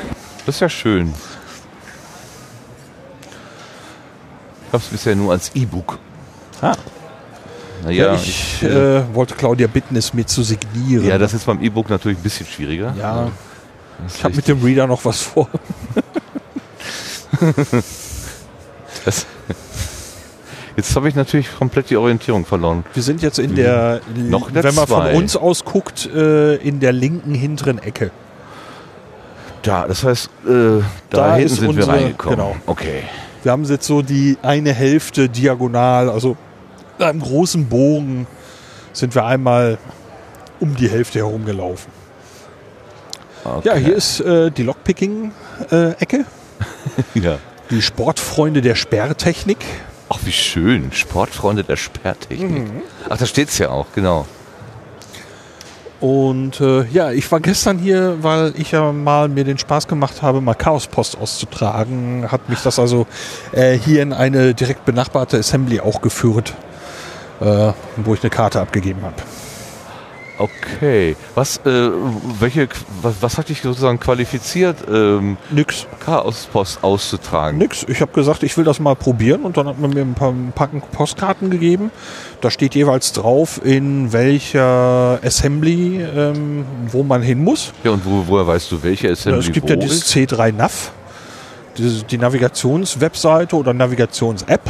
das 0.45 0.55
ist 0.55 0.61
ja 0.61 0.69
schön. 0.69 1.13
Ich 4.67 4.73
habe 4.73 4.83
es 4.83 4.89
bisher 4.89 5.15
nur 5.15 5.31
als 5.31 5.51
E-Book. 5.55 5.99
Ah. 6.61 6.73
Naja, 7.85 8.07
ja, 8.07 8.13
ich 8.15 8.63
äh, 8.63 9.03
wollte 9.13 9.35
Claudia 9.35 9.67
bitten, 9.67 9.95
es 9.95 10.13
mir 10.13 10.25
zu 10.25 10.41
signieren. 10.43 11.05
ja, 11.05 11.17
das 11.19 11.33
ist 11.33 11.45
beim 11.45 11.61
E-Book 11.61 11.89
natürlich 11.89 12.17
ein 12.17 12.23
bisschen 12.23 12.45
schwieriger. 12.47 12.93
ja, 12.99 13.29
ich 14.07 14.23
habe 14.23 14.35
mit 14.35 14.47
dem 14.47 14.61
Reader 14.63 14.87
noch 14.87 15.05
was 15.05 15.21
vor. 15.21 15.47
Das, 19.03 19.25
jetzt 20.75 20.95
habe 20.95 21.09
ich 21.09 21.15
natürlich 21.15 21.53
komplett 21.55 21.89
die 21.89 21.97
Orientierung 21.97 22.45
verloren. 22.45 22.83
Wir 22.93 23.03
sind 23.03 23.21
jetzt 23.21 23.39
in 23.39 23.55
der, 23.55 24.01
Noch 24.15 24.47
in 24.47 24.53
der 24.55 24.63
wenn 24.63 24.75
man 24.75 24.87
von 24.87 25.01
zwei. 25.01 25.15
uns 25.15 25.35
aus 25.35 25.63
guckt, 25.63 26.07
äh, 26.13 26.55
in 26.55 26.79
der 26.79 26.91
linken 26.91 27.33
hinteren 27.35 27.77
Ecke. 27.79 28.11
Da, 29.61 29.87
das 29.87 30.03
heißt, 30.03 30.29
äh, 30.45 30.49
da, 30.49 30.81
Da 31.09 31.35
hinten 31.35 31.53
sind 31.55 31.67
unsere- 31.69 31.87
wir 31.87 31.93
reingekommen. 31.93 32.37
genau. 32.37 32.55
Okay. 32.65 33.03
Wir 33.43 33.51
haben 33.51 33.63
jetzt 33.65 33.85
so 33.85 34.01
die 34.01 34.37
eine 34.41 34.73
Hälfte 34.73 35.29
diagonal, 35.29 36.09
also 36.09 36.35
einem 36.99 37.21
großen 37.21 37.67
Bogen 37.67 38.27
sind 38.93 39.15
wir 39.15 39.25
einmal 39.25 39.77
um 40.59 40.75
die 40.75 40.89
Hälfte 40.89 41.19
herum 41.19 41.45
gelaufen. 41.45 41.91
okay. 43.43 43.67
Ja, 43.67 43.75
hier 43.75 43.95
ist 43.95 44.19
äh, 44.21 44.51
die 44.51 44.63
Lockpicking-Ecke. 44.63 46.25
Ja. 47.13 47.39
Die 47.71 47.81
Sportfreunde 47.81 48.61
der 48.61 48.75
Sperrtechnik. 48.75 49.57
Ach, 50.07 50.19
wie 50.23 50.31
schön. 50.31 50.91
Sportfreunde 50.93 51.63
der 51.63 51.75
Sperrtechnik. 51.75 52.71
Mhm. 52.71 52.81
Ach, 53.09 53.17
da 53.17 53.25
steht's 53.25 53.57
ja 53.57 53.69
auch, 53.69 53.87
genau. 53.93 54.25
Und 55.99 56.61
äh, 56.61 56.85
ja, 56.91 57.11
ich 57.11 57.31
war 57.31 57.39
gestern 57.39 57.79
hier, 57.79 58.17
weil 58.21 58.53
ich 58.57 58.71
ja 58.71 58.91
mal 58.91 59.29
mir 59.29 59.43
den 59.43 59.57
Spaß 59.57 59.87
gemacht 59.87 60.21
habe, 60.21 60.41
mal 60.41 60.53
Chaospost 60.53 61.17
auszutragen. 61.17 62.31
Hat 62.31 62.49
mich 62.49 62.61
das 62.61 62.77
also 62.79 63.07
äh, 63.51 63.77
hier 63.77 64.03
in 64.03 64.13
eine 64.13 64.53
direkt 64.53 64.85
benachbarte 64.85 65.37
Assembly 65.37 65.79
auch 65.79 66.01
geführt, 66.01 66.53
äh, 67.41 67.71
wo 67.97 68.13
ich 68.13 68.21
eine 68.21 68.29
Karte 68.29 68.59
abgegeben 68.61 69.01
habe. 69.03 69.15
Okay. 70.37 71.15
Was, 71.33 71.57
äh, 71.65 71.89
welche, 72.39 72.67
was, 73.01 73.15
was 73.21 73.37
hat 73.37 73.47
dich 73.47 73.61
sozusagen 73.61 73.99
qualifiziert, 73.99 74.77
ähm, 74.91 75.37
Nix. 75.49 75.87
Chaospost 76.03 76.83
auszutragen? 76.83 77.57
Nix. 77.57 77.85
Ich 77.87 78.01
habe 78.01 78.11
gesagt, 78.11 78.43
ich 78.43 78.57
will 78.57 78.65
das 78.65 78.79
mal 78.81 78.95
probieren 78.95 79.43
und 79.43 79.55
dann 79.55 79.67
hat 79.67 79.79
man 79.79 79.91
mir 79.91 80.01
ein 80.01 80.13
paar 80.13 80.31
ein 80.31 80.51
Packen 80.53 80.81
Postkarten 80.81 81.49
gegeben. 81.49 81.89
Da 82.41 82.51
steht 82.51 82.75
jeweils 82.75 83.13
drauf, 83.13 83.61
in 83.63 84.11
welcher 84.11 85.19
Assembly, 85.23 86.01
ähm, 86.01 86.65
wo 86.91 87.03
man 87.03 87.21
hin 87.21 87.41
muss. 87.41 87.71
Ja, 87.85 87.91
und 87.91 88.05
wo, 88.05 88.25
woher 88.27 88.45
weißt 88.45 88.69
du, 88.73 88.83
welche 88.83 89.07
Ja, 89.07 89.13
Assembly 89.13 89.39
es 89.39 89.51
gibt 89.53 89.69
ja 89.69 89.77
dieses 89.77 89.99
ist? 89.99 90.13
C3 90.13 90.51
Nav, 90.51 90.91
diese, 91.77 92.03
die 92.03 92.17
Navigationswebseite 92.17 93.55
oder 93.55 93.73
Navigations-App. 93.73 94.69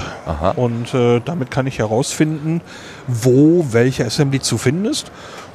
Und 0.56 0.94
äh, 0.94 1.22
damit 1.24 1.52
kann 1.52 1.68
ich 1.68 1.80
herausfinden, 1.80 2.62
wo 3.08 3.68
welche 3.72 4.06
Assembly 4.06 4.40
zu 4.40 4.58
finden 4.58 4.86
ist. 4.86 5.12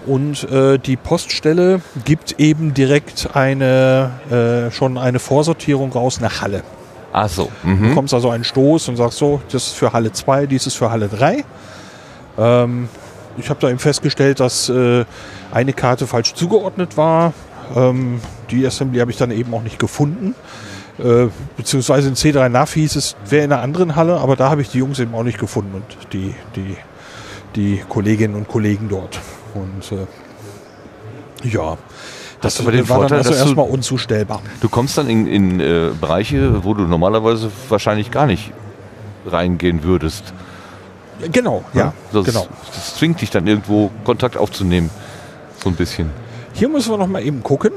Und 0.06 0.44
äh, 0.50 0.78
die 0.78 0.96
Poststelle 0.96 1.82
gibt 2.04 2.38
eben 2.40 2.72
direkt 2.72 3.30
eine 3.34 4.10
äh, 4.30 4.70
schon 4.70 4.96
eine 4.96 5.18
Vorsortierung 5.18 5.92
raus 5.92 6.20
nach 6.20 6.40
Halle. 6.40 6.62
Ach 7.12 7.28
so. 7.28 7.50
Du 7.62 7.68
Mhm. 7.68 7.88
bekommst 7.90 8.14
also 8.14 8.30
einen 8.30 8.44
Stoß 8.44 8.88
und 8.88 8.96
sagst 8.96 9.18
so, 9.18 9.42
das 9.50 9.66
ist 9.68 9.74
für 9.74 9.92
Halle 9.92 10.12
2, 10.12 10.46
dies 10.46 10.66
ist 10.66 10.76
für 10.76 10.90
Halle 10.90 11.08
3. 11.08 11.44
Ähm, 12.38 12.88
ich 13.36 13.50
habe 13.50 13.60
da 13.60 13.68
eben 13.68 13.78
festgestellt, 13.78 14.40
dass 14.40 14.68
äh, 14.68 15.04
eine 15.52 15.72
Karte 15.72 16.06
falsch 16.06 16.34
zugeordnet 16.34 16.96
war. 16.96 17.32
Ähm, 17.76 18.20
die 18.50 18.66
Assembly 18.66 19.00
habe 19.00 19.10
ich 19.10 19.16
dann 19.16 19.30
eben 19.30 19.52
auch 19.54 19.62
nicht 19.62 19.78
gefunden. 19.78 20.34
Äh, 21.02 21.28
beziehungsweise 21.56 22.08
in 22.08 22.14
C3 22.14 22.48
NAV 22.48 22.72
hieß 22.74 22.96
es, 22.96 23.16
wäre 23.28 23.44
in 23.44 23.52
einer 23.52 23.62
anderen 23.62 23.96
Halle, 23.96 24.18
aber 24.18 24.36
da 24.36 24.50
habe 24.50 24.60
ich 24.62 24.68
die 24.70 24.78
Jungs 24.78 24.98
eben 24.98 25.14
auch 25.14 25.22
nicht 25.22 25.38
gefunden 25.38 25.74
und 25.74 26.12
die, 26.12 26.34
die, 26.56 26.76
die 27.56 27.82
Kolleginnen 27.88 28.34
und 28.34 28.48
Kollegen 28.48 28.88
dort. 28.88 29.18
Und 29.54 29.92
äh, 29.92 31.48
ja, 31.48 31.78
das 32.40 32.54
Hast 32.54 32.60
aber 32.60 32.72
den 32.72 32.88
war 32.88 32.98
Vorteil, 32.98 33.08
dann 33.08 33.18
also 33.18 33.30
dass 33.30 33.38
du- 33.40 33.44
erstmal 33.46 33.68
unzustellbar. 33.68 34.40
Du 34.60 34.68
kommst 34.68 34.98
dann 34.98 35.08
in, 35.08 35.26
in 35.26 35.60
äh, 35.60 35.90
Bereiche, 35.98 36.64
wo 36.64 36.74
du 36.74 36.82
normalerweise 36.82 37.50
wahrscheinlich 37.68 38.10
gar 38.10 38.26
nicht 38.26 38.52
reingehen 39.26 39.82
würdest. 39.84 40.32
Genau, 41.32 41.64
ja, 41.74 41.92
Das, 42.12 42.24
genau. 42.26 42.46
das 42.74 42.96
zwingt 42.96 43.20
dich 43.20 43.30
dann 43.30 43.46
irgendwo 43.46 43.90
Kontakt 44.04 44.36
aufzunehmen. 44.38 44.88
So 45.62 45.68
ein 45.68 45.76
bisschen. 45.76 46.10
Hier 46.54 46.68
müssen 46.70 46.90
wir 46.90 46.96
noch 46.96 47.06
mal 47.06 47.22
eben 47.22 47.42
gucken. 47.42 47.72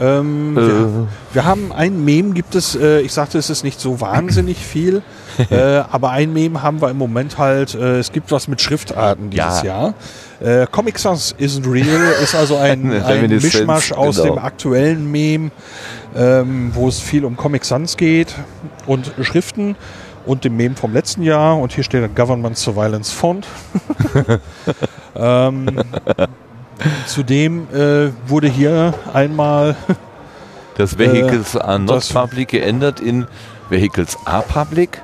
Ähm, 0.00 0.56
Äh. 0.56 0.60
wir, 0.60 1.08
wir 1.32 1.44
haben 1.44 1.72
ein 1.72 2.04
Meme, 2.04 2.32
gibt 2.34 2.54
es, 2.54 2.74
äh, 2.74 3.00
ich 3.00 3.12
sagte, 3.12 3.38
es 3.38 3.50
ist 3.50 3.64
nicht 3.64 3.80
so 3.80 4.00
wahnsinnig 4.00 4.58
viel, 4.58 5.02
äh, 5.50 5.56
aber 5.90 6.10
ein 6.10 6.32
Meme 6.32 6.62
haben 6.62 6.80
wir 6.80 6.90
im 6.90 6.98
Moment 6.98 7.38
halt, 7.38 7.74
äh, 7.74 7.98
es 7.98 8.12
gibt 8.12 8.30
was 8.30 8.48
mit 8.48 8.60
Schriftarten 8.60 9.30
dieses 9.30 9.62
Ja. 9.62 9.92
Jahr. 10.40 10.62
Äh, 10.62 10.66
Comic 10.70 10.98
Sans 10.98 11.34
isn't 11.38 11.70
real 11.70 12.12
ist 12.22 12.34
also 12.34 12.56
ein, 12.58 12.92
ein 13.02 13.28
Mischmasch 13.28 13.92
aus 13.92 14.16
genau. 14.16 14.34
dem 14.34 14.38
aktuellen 14.44 15.10
Meme, 15.10 15.50
ähm, 16.16 16.70
wo 16.74 16.88
es 16.88 17.00
viel 17.00 17.24
um 17.24 17.36
Comic 17.36 17.64
Sans 17.64 17.96
geht 17.96 18.34
und 18.86 19.12
Schriften 19.20 19.76
und 20.26 20.44
dem 20.44 20.56
Meme 20.56 20.76
vom 20.76 20.92
letzten 20.92 21.22
Jahr 21.22 21.58
und 21.58 21.72
hier 21.72 21.84
steht 21.84 22.14
Government 22.14 22.56
Surveillance 22.56 23.12
Font. 23.14 23.46
ähm, 25.16 25.66
Zudem 27.06 27.66
äh, 27.72 28.10
wurde 28.26 28.48
hier 28.48 28.94
einmal 29.12 29.76
Das 30.76 30.98
Vehicles 30.98 31.56
are 31.56 31.78
not 31.78 31.96
das- 31.96 32.12
public 32.12 32.48
geändert 32.48 33.00
in 33.00 33.26
Vehicles 33.68 34.16
are 34.24 34.42
public. 34.42 35.02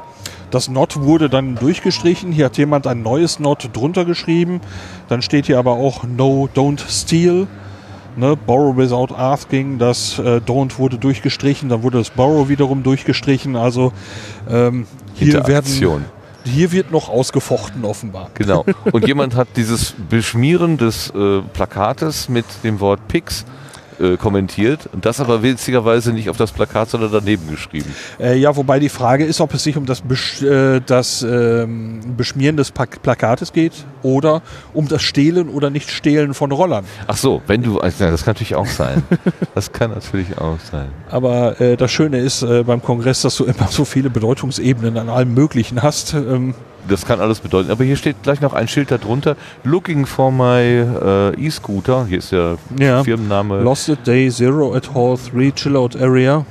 das 0.50 0.68
Not 0.68 0.96
wurde 1.00 1.28
dann 1.28 1.56
durchgestrichen. 1.56 2.30
Hier 2.32 2.44
hat 2.46 2.56
jemand 2.58 2.86
ein 2.86 3.02
neues 3.02 3.40
Not 3.40 3.68
drunter 3.72 4.04
geschrieben. 4.04 4.60
Dann 5.08 5.20
steht 5.20 5.46
hier 5.46 5.58
aber 5.58 5.72
auch 5.72 6.04
No, 6.04 6.48
don't 6.54 6.80
steal. 6.88 7.46
Ne, 8.16 8.36
borrow 8.36 8.76
without 8.76 9.12
asking. 9.12 9.78
Das 9.78 10.20
äh, 10.20 10.36
Don't 10.46 10.78
wurde 10.78 10.98
durchgestrichen. 10.98 11.68
Dann 11.68 11.82
wurde 11.82 11.98
das 11.98 12.10
Borrow 12.10 12.48
wiederum 12.48 12.84
durchgestrichen. 12.84 13.56
Also 13.56 13.92
ähm, 14.48 14.86
hier 15.14 15.44
werden. 15.48 15.66
Hier 16.44 16.72
wird 16.72 16.90
noch 16.90 17.08
ausgefochten 17.08 17.84
offenbar. 17.84 18.30
Genau. 18.34 18.64
Und 18.92 19.06
jemand 19.06 19.34
hat 19.34 19.48
dieses 19.56 19.94
Beschmieren 20.08 20.76
des 20.76 21.10
äh, 21.10 21.40
Plakates 21.52 22.28
mit 22.28 22.44
dem 22.62 22.80
Wort 22.80 23.08
Pix 23.08 23.44
äh, 24.00 24.16
kommentiert 24.16 24.88
und 24.92 25.04
das 25.04 25.20
aber 25.20 25.42
witzigerweise 25.42 26.12
nicht 26.12 26.30
auf 26.30 26.36
das 26.36 26.52
Plakat, 26.52 26.90
sondern 26.90 27.12
daneben 27.12 27.48
geschrieben. 27.50 27.94
Äh, 28.18 28.38
ja, 28.38 28.54
wobei 28.56 28.78
die 28.78 28.88
Frage 28.88 29.24
ist, 29.24 29.40
ob 29.40 29.54
es 29.54 29.64
sich 29.64 29.76
um 29.76 29.86
das, 29.86 30.00
Besch 30.00 30.42
äh, 30.42 30.80
das 30.80 31.22
ähm, 31.22 32.00
Beschmieren 32.16 32.56
des 32.56 32.70
Pak 32.70 33.02
Plakates 33.02 33.52
geht 33.52 33.84
oder 34.02 34.42
um 34.72 34.88
das 34.88 35.02
Stehlen 35.02 35.48
oder 35.48 35.70
Nicht-Stehlen 35.70 36.34
von 36.34 36.52
Rollern. 36.52 36.84
Ach 37.06 37.16
so, 37.16 37.42
wenn 37.46 37.62
du, 37.62 37.80
also, 37.80 38.04
das 38.04 38.24
kann 38.24 38.34
natürlich 38.34 38.54
auch 38.54 38.66
sein. 38.66 39.02
Das 39.54 39.70
kann 39.72 39.90
natürlich 39.90 40.36
auch 40.38 40.58
sein. 40.70 40.88
Aber 41.10 41.60
äh, 41.60 41.76
das 41.76 41.90
Schöne 41.92 42.18
ist 42.18 42.42
äh, 42.42 42.64
beim 42.64 42.82
Kongress, 42.82 43.22
dass 43.22 43.36
du 43.36 43.44
immer 43.44 43.68
so 43.68 43.84
viele 43.84 44.10
Bedeutungsebenen 44.10 44.98
an 44.98 45.08
allem 45.08 45.32
Möglichen 45.32 45.82
hast. 45.82 46.14
Ähm, 46.14 46.54
Das 46.88 47.06
kann 47.06 47.20
alles 47.20 47.40
bedeuten. 47.40 47.70
Aber 47.70 47.84
hier 47.84 47.96
steht 47.96 48.22
gleich 48.22 48.40
noch 48.40 48.52
ein 48.52 48.68
Schild 48.68 48.90
darunter. 48.90 49.36
Looking 49.64 50.04
for 50.06 50.30
my 50.30 50.60
äh, 50.60 51.34
E-Scooter. 51.46 52.06
Hier 52.06 52.18
ist 52.18 52.32
der 52.32 52.58
Ja. 52.78 53.02
Firmenname. 53.02 53.60
Lost 53.62 53.88
it 53.88 54.06
Day 54.06 54.30
Zero 54.30 54.74
at 54.74 54.94
Hall 54.94 55.16
3 55.32 55.50
Chillout 55.52 55.96
Area. 55.98 56.44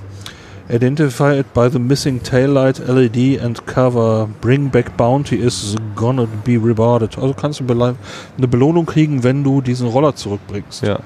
Identified 0.70 1.54
by 1.54 1.70
the 1.70 1.78
missing 1.78 2.22
taillight 2.24 2.80
LED 2.88 3.40
and 3.42 3.66
cover. 3.68 4.28
Bring 4.42 4.70
back 4.70 4.96
bounty 4.98 5.36
is 5.36 5.76
gonna 5.96 6.26
be 6.46 6.54
rewarded. 6.54 7.18
Also 7.18 7.34
kannst 7.34 7.60
du 7.60 7.66
eine 7.70 8.48
Belohnung 8.48 8.86
kriegen, 8.86 9.24
wenn 9.24 9.44
du 9.44 9.62
diesen 9.62 9.88
Roller 9.88 10.16
zurückbringst. 10.16 10.84
Ja. 10.84 11.00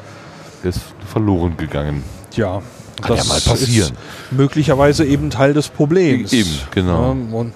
Ist 0.63 0.81
verloren 1.11 1.57
gegangen. 1.57 2.03
Ja, 2.35 2.61
Kann 3.01 3.17
ja 3.17 3.23
mal 3.25 3.39
passieren. 3.41 3.89
ist 3.91 3.93
möglicherweise 4.31 5.05
eben 5.05 5.29
Teil 5.31 5.53
des 5.53 5.69
Problems. 5.69 6.31
Eben, 6.33 6.49
genau. 6.71 7.11
Ähm, 7.11 7.33
und. 7.33 7.53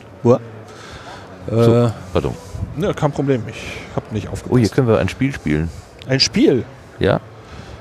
So, 1.49 1.85
äh, 1.85 1.89
pardon. 2.13 2.35
ne, 2.75 2.93
kein 2.93 3.11
Problem, 3.11 3.43
ich 3.47 3.55
habe 3.95 4.05
nicht 4.13 4.27
Oh, 4.27 4.31
hier 4.31 4.43
aufgepasst. 4.43 4.73
können 4.75 4.87
wir 4.87 4.99
ein 4.99 5.09
Spiel 5.09 5.33
spielen. 5.33 5.69
Ein 6.07 6.19
Spiel. 6.19 6.63
Ja? 6.99 7.19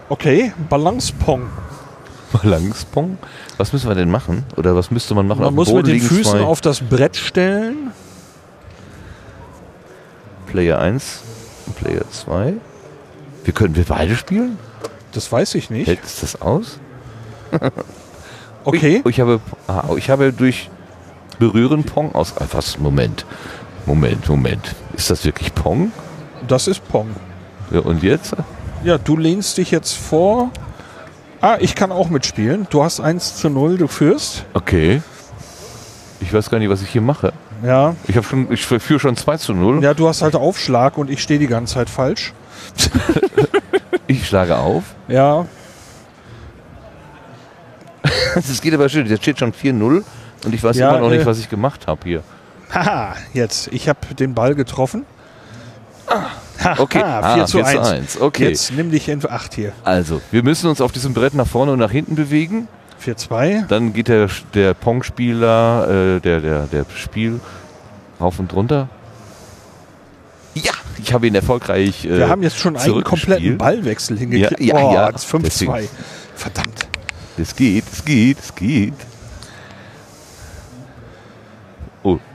Okay, 0.08 0.52
Balancepong. 0.68 1.42
Balancepong? 2.32 3.18
Was 3.58 3.72
müssen 3.72 3.88
wir 3.88 3.94
denn 3.94 4.10
machen? 4.10 4.44
Oder 4.56 4.74
was 4.74 4.90
müsste 4.90 5.14
man 5.14 5.26
machen? 5.26 5.42
Man 5.42 5.54
muss 5.54 5.68
Boden 5.68 5.86
mit 5.90 6.00
den 6.00 6.08
Füßen 6.08 6.24
zwei 6.38 6.40
auf 6.40 6.60
das 6.60 6.80
Brett 6.80 7.16
stellen. 7.16 7.92
Player 10.46 10.78
1 10.78 11.20
und 11.66 11.76
Player 11.76 12.02
2. 12.10 12.54
Wir 13.44 13.52
können 13.54 13.76
wir 13.76 13.84
beide 13.84 14.16
spielen? 14.16 14.58
Das 15.12 15.30
weiß 15.30 15.54
ich 15.56 15.70
nicht. 15.70 15.86
Hält 15.86 16.04
es 16.04 16.20
das 16.20 16.40
aus? 16.40 16.78
Okay. 18.62 19.00
Ich, 19.04 19.12
ich, 19.12 19.20
habe, 19.20 19.40
ah, 19.68 19.84
ich 19.96 20.10
habe 20.10 20.34
durch 20.34 20.68
Berühren 21.40 21.82
Pong 21.82 22.14
aus. 22.14 22.34
Ah, 22.38 22.46
Was? 22.52 22.78
Moment. 22.78 23.26
Moment, 23.86 24.28
Moment. 24.28 24.76
Ist 24.92 25.10
das 25.10 25.24
wirklich 25.24 25.52
Pong? 25.54 25.90
Das 26.46 26.68
ist 26.68 26.86
Pong. 26.88 27.08
Ja, 27.72 27.80
und 27.80 28.04
jetzt? 28.04 28.36
Ja, 28.84 28.98
du 28.98 29.16
lehnst 29.16 29.58
dich 29.58 29.72
jetzt 29.72 29.94
vor. 29.94 30.50
Ah, 31.40 31.56
ich 31.58 31.74
kann 31.74 31.90
auch 31.90 32.10
mitspielen. 32.10 32.66
Du 32.70 32.84
hast 32.84 33.00
1 33.00 33.36
zu 33.36 33.48
0, 33.48 33.78
du 33.78 33.88
führst. 33.88 34.44
Okay. 34.52 35.02
Ich 36.20 36.32
weiß 36.32 36.50
gar 36.50 36.58
nicht, 36.58 36.68
was 36.68 36.82
ich 36.82 36.90
hier 36.90 37.00
mache. 37.00 37.32
Ja. 37.64 37.96
Ich 38.06 38.16
habe 38.16 38.26
schon, 38.26 38.52
ich 38.52 38.64
führe 38.66 39.00
schon 39.00 39.16
2 39.16 39.38
zu 39.38 39.54
0. 39.54 39.82
Ja, 39.82 39.94
du 39.94 40.06
hast 40.06 40.20
halt 40.22 40.36
Aufschlag 40.36 40.98
und 40.98 41.08
ich 41.08 41.22
stehe 41.22 41.40
die 41.40 41.46
ganze 41.46 41.74
Zeit 41.74 41.90
falsch. 41.90 42.32
Ich 44.06 44.26
schlage 44.26 44.56
auf. 44.56 44.82
Ja. 45.06 45.46
Das 48.34 48.60
geht 48.60 48.74
aber 48.74 48.88
schön. 48.88 49.06
Jetzt 49.06 49.22
steht 49.22 49.38
schon 49.38 49.52
4-0 49.52 50.02
und 50.44 50.54
ich 50.54 50.62
weiß 50.62 50.76
Ja, 50.76 50.90
immer 50.90 51.00
noch 51.00 51.10
äh, 51.12 51.16
nicht, 51.16 51.26
was 51.26 51.38
ich 51.38 51.48
gemacht 51.48 51.86
habe 51.86 52.00
hier. 52.04 52.22
Haha, 52.72 53.14
jetzt. 53.34 53.68
Ich 53.72 53.88
habe 53.88 54.14
den 54.14 54.34
Ball 54.34 54.54
getroffen. 54.54 55.04
Okay, 56.78 57.02
Ah, 57.02 57.34
4 57.34 57.42
ah, 57.42 57.46
zu 57.46 57.58
4 57.58 57.64
zu 57.66 57.78
1. 57.80 57.88
1. 57.88 58.20
Okay. 58.20 58.48
Jetzt 58.48 58.72
nimm 58.72 58.90
dich 58.90 59.08
in 59.08 59.24
8 59.28 59.54
hier. 59.54 59.72
Also, 59.84 60.20
wir 60.30 60.42
müssen 60.42 60.68
uns 60.68 60.80
auf 60.80 60.92
diesem 60.92 61.14
Brett 61.14 61.34
nach 61.34 61.46
vorne 61.46 61.72
und 61.72 61.78
nach 61.78 61.90
hinten 61.90 62.16
bewegen. 62.16 62.68
4-2. 63.04 63.66
Dann 63.66 63.92
geht 63.92 64.08
der, 64.08 64.28
der 64.54 64.74
Pong-Spieler, 64.74 66.16
äh, 66.16 66.20
der, 66.20 66.40
der, 66.40 66.66
der 66.66 66.84
Spiel 66.94 67.40
rauf 68.20 68.38
und 68.38 68.52
runter. 68.52 68.88
Ja, 70.54 70.72
ich 70.98 71.12
habe 71.14 71.26
ihn 71.26 71.34
erfolgreich. 71.34 72.04
Äh, 72.04 72.18
Wir 72.18 72.28
haben 72.28 72.42
jetzt 72.42 72.58
schon 72.58 72.76
einen 72.76 73.04
kompletten. 73.04 73.56
Ballwechsel 73.56 74.18
hingekriegt. 74.18 74.60
Ja, 74.60 74.78
ja, 74.78 74.92
ja. 74.92 75.10
jetzt 75.10 75.26
5-2. 75.26 75.42
Deswegen. 75.42 75.88
Verdammt. 76.34 76.88
Es 77.38 77.56
geht, 77.56 77.84
es 77.90 78.04
geht, 78.04 78.38
es 78.38 78.54
geht. 78.54 78.94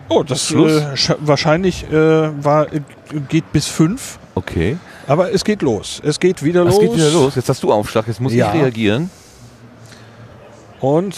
Oh, 0.10 0.24
das 0.24 0.46
Schluss? 0.48 0.72
äh, 0.72 0.94
sch- 0.94 1.18
wahrscheinlich 1.20 1.90
äh, 1.92 2.44
war, 2.44 2.72
äh, 2.74 2.82
geht 3.30 3.52
bis 3.52 3.68
5. 3.68 4.20
okay. 4.36 4.78
Aber 5.08 5.32
es 5.32 5.44
geht 5.44 5.62
los. 5.62 6.02
Es 6.04 6.20
geht 6.20 6.42
wieder 6.44 6.64
Es 6.66 6.74
los. 6.74 6.80
geht 6.80 6.96
wieder 6.96 7.12
los. 7.12 7.36
Jetzt 7.36 7.48
hast 7.50 7.62
du 7.62 7.72
Aufschlag, 7.72 8.08
jetzt 8.08 8.20
muss 8.20 8.34
Ja. 8.34 8.52
ich 8.54 8.60
reagieren. 8.62 9.10
Und 10.80 11.16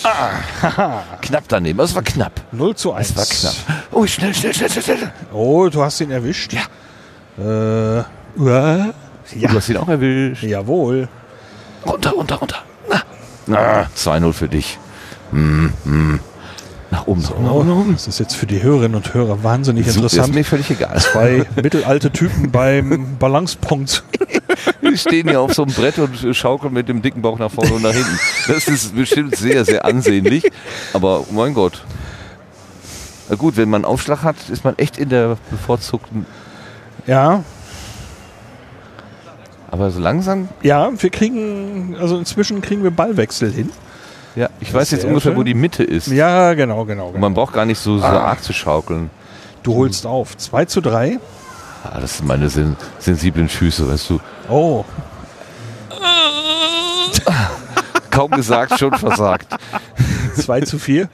Knapp 1.21 1.43
daneben, 1.47 1.77
das 1.79 1.95
war 1.95 2.01
knapp. 2.03 2.33
0 2.51 2.75
zu 2.75 2.93
1. 2.93 3.09
Es 3.09 3.15
war 3.17 3.25
knapp. 3.25 3.81
Oh, 3.91 4.05
schnell, 4.05 4.33
schnell, 4.33 4.53
schnell, 4.53 4.69
schnell, 4.69 4.83
schnell. 4.83 5.11
Oh, 5.33 5.67
du 5.69 5.81
hast 5.81 5.99
ihn 6.01 6.11
erwischt. 6.11 6.53
Ja. 6.53 6.61
Äh, 7.38 8.03
uah. 8.39 8.93
Du 9.33 9.49
hast 9.49 9.69
ihn 9.69 9.77
auch 9.77 9.88
erwischt. 9.89 10.43
Jawohl. 10.43 11.07
Runter, 11.85 12.11
runter, 12.11 12.35
runter. 12.35 12.57
Na, 12.89 13.01
na 13.45 13.88
2-0 13.95 14.33
für 14.33 14.47
dich. 14.47 14.77
Hm, 15.31 15.73
hm. 15.83 16.19
Nach 16.89 17.05
oben, 17.05 17.23
oben, 17.25 17.43
nach 17.43 17.51
oben, 17.51 17.67
nach 17.69 17.75
oben. 17.75 17.93
Das 17.93 18.07
ist 18.07 18.19
jetzt 18.19 18.35
für 18.35 18.45
die 18.45 18.63
Hörerinnen 18.63 18.95
und 18.95 19.13
Hörer 19.13 19.43
wahnsinnig 19.43 19.85
Super, 19.88 20.05
Ist 20.05 20.13
interessant. 20.13 20.35
mir 20.35 20.43
völlig 20.45 20.69
egal. 20.71 20.97
Zwei 20.99 21.45
mittelalte 21.61 22.11
Typen 22.11 22.49
beim 22.51 23.17
Balancepunkt. 23.19 24.03
Wir 24.81 24.97
stehen 24.97 25.27
hier 25.27 25.41
auf 25.41 25.53
so 25.53 25.63
einem 25.63 25.73
Brett 25.73 25.99
und 25.99 26.33
schaukeln 26.35 26.73
mit 26.73 26.88
dem 26.88 27.01
dicken 27.01 27.21
Bauch 27.21 27.39
nach 27.39 27.51
vorne 27.51 27.73
und 27.73 27.81
nach 27.83 27.91
hinten. 27.91 28.17
Das 28.47 28.67
ist 28.69 28.95
bestimmt 28.95 29.35
sehr, 29.35 29.65
sehr 29.65 29.83
ansehnlich. 29.83 30.43
Aber 30.93 31.25
mein 31.31 31.53
Gott. 31.53 31.83
Na 33.29 33.35
gut, 33.35 33.57
wenn 33.57 33.69
man 33.69 33.83
Aufschlag 33.83 34.23
hat, 34.23 34.38
ist 34.49 34.63
man 34.63 34.77
echt 34.77 34.97
in 34.97 35.09
der 35.09 35.38
bevorzugten. 35.51 36.25
Ja, 37.05 37.43
Aber 39.69 39.91
so 39.91 39.99
langsam, 39.99 40.47
ja, 40.63 40.89
wir 40.97 41.09
kriegen, 41.09 41.95
also 41.99 42.17
inzwischen 42.17 42.61
kriegen 42.61 42.83
wir 42.83 42.91
Ballwechsel 42.91 43.51
hin. 43.51 43.69
Ja, 44.38 44.49
ich 44.59 44.71
weiß 44.73 44.91
jetzt 44.91 45.05
ungefähr, 45.05 45.33
wo 45.33 45.39
schön. 45.39 45.45
die 45.47 45.53
Mitte 45.55 45.83
ist. 45.83 46.07
Ja, 46.07 46.53
genau, 46.53 46.85
genau. 46.85 47.07
Und 47.07 47.13
genau. 47.13 47.21
man 47.21 47.33
braucht 47.33 47.53
gar 47.53 47.65
nicht 47.65 47.79
so, 47.79 47.97
so 47.97 48.05
Ah. 48.05 48.25
arg 48.29 48.43
zu 48.43 48.53
schaukeln. 48.53 49.09
Du 49.63 49.73
holst 49.75 50.05
auf. 50.05 50.38
2 50.38 50.65
zu 50.65 50.81
3. 50.81 51.19
Ah, 51.83 51.99
das 51.99 52.17
sind 52.17 52.27
meine 52.27 52.49
sen 52.49 52.75
sensiblen 52.99 53.49
Füße, 53.49 53.89
weißt 53.91 54.09
du. 54.11 54.19
Oh, 54.49 54.85
Kaum 58.11 58.31
gesagt, 58.31 58.79
schon 58.79 58.93
versagt. 58.93 59.47
2 60.35 60.61
zu 60.61 60.79
4. 60.79 61.09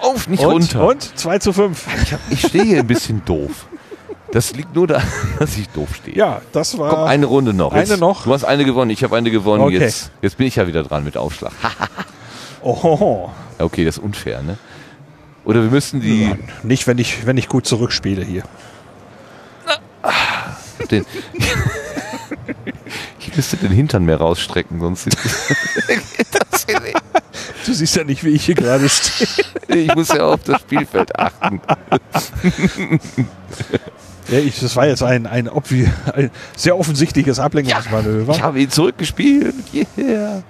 Auf, 0.00 0.28
nicht 0.28 0.44
Und, 0.44 0.74
runter. 0.74 0.86
und 0.86 1.18
2 1.18 1.38
zu 1.38 1.52
5. 1.52 1.86
Ich, 2.02 2.14
ich 2.30 2.40
stehe 2.48 2.64
hier 2.64 2.78
ein 2.80 2.86
bisschen 2.86 3.24
doof. 3.24 3.66
Das 4.32 4.54
liegt 4.54 4.74
nur 4.74 4.86
daran, 4.86 5.06
dass 5.38 5.56
ich 5.56 5.68
doof 5.70 5.88
stehe. 5.96 6.16
Ja, 6.16 6.40
das 6.52 6.78
war. 6.78 6.90
Komm, 6.90 7.04
eine 7.04 7.26
Runde 7.26 7.52
noch. 7.54 7.72
Eine 7.72 7.86
Jetzt, 7.88 8.00
noch? 8.00 8.24
Du 8.24 8.32
hast 8.32 8.44
eine 8.44 8.64
gewonnen, 8.64 8.90
ich 8.90 9.02
habe 9.02 9.16
eine 9.16 9.30
gewonnen. 9.30 9.62
Okay. 9.64 9.78
Jetzt, 9.78 10.10
jetzt 10.22 10.36
bin 10.36 10.46
ich 10.46 10.56
ja 10.56 10.66
wieder 10.66 10.82
dran 10.82 11.04
mit 11.04 11.16
Aufschlag. 11.16 11.52
Oh, 12.68 13.30
okay, 13.58 13.86
das 13.86 13.96
ist 13.96 14.04
unfair, 14.04 14.42
ne? 14.42 14.58
Oder 15.46 15.62
wir 15.62 15.70
müssten 15.70 16.02
die. 16.02 16.34
nicht, 16.62 16.86
wenn 16.86 16.98
ich, 16.98 17.24
wenn 17.24 17.38
ich 17.38 17.48
gut 17.48 17.66
zurückspiele 17.66 18.22
hier. 18.22 18.42
Den, 20.90 21.06
ich 23.18 23.34
müsste 23.34 23.56
den 23.56 23.72
Hintern 23.72 24.04
mehr 24.04 24.18
rausstrecken, 24.18 24.80
sonst. 24.80 25.06
das, 25.06 26.66
Du 27.66 27.72
siehst 27.72 27.96
ja 27.96 28.04
nicht, 28.04 28.22
wie 28.22 28.30
ich 28.30 28.44
hier 28.44 28.54
gerade 28.54 28.86
stehe. 28.88 29.84
ich 29.84 29.94
muss 29.94 30.08
ja 30.08 30.24
auf 30.26 30.42
das 30.44 30.60
Spielfeld 30.60 31.18
achten. 31.18 31.60
Ja, 34.30 34.40
ich, 34.40 34.60
das 34.60 34.76
war 34.76 34.86
jetzt 34.86 35.02
ein, 35.02 35.26
ein, 35.26 35.48
ein 35.48 36.30
sehr 36.54 36.78
offensichtliches 36.78 37.38
Ablenkungsmanöver. 37.38 38.34
Ich 38.34 38.42
habe 38.42 38.60
ihn 38.60 38.70
zurückgespielt. 38.70 39.54
Yeah. 39.96 40.42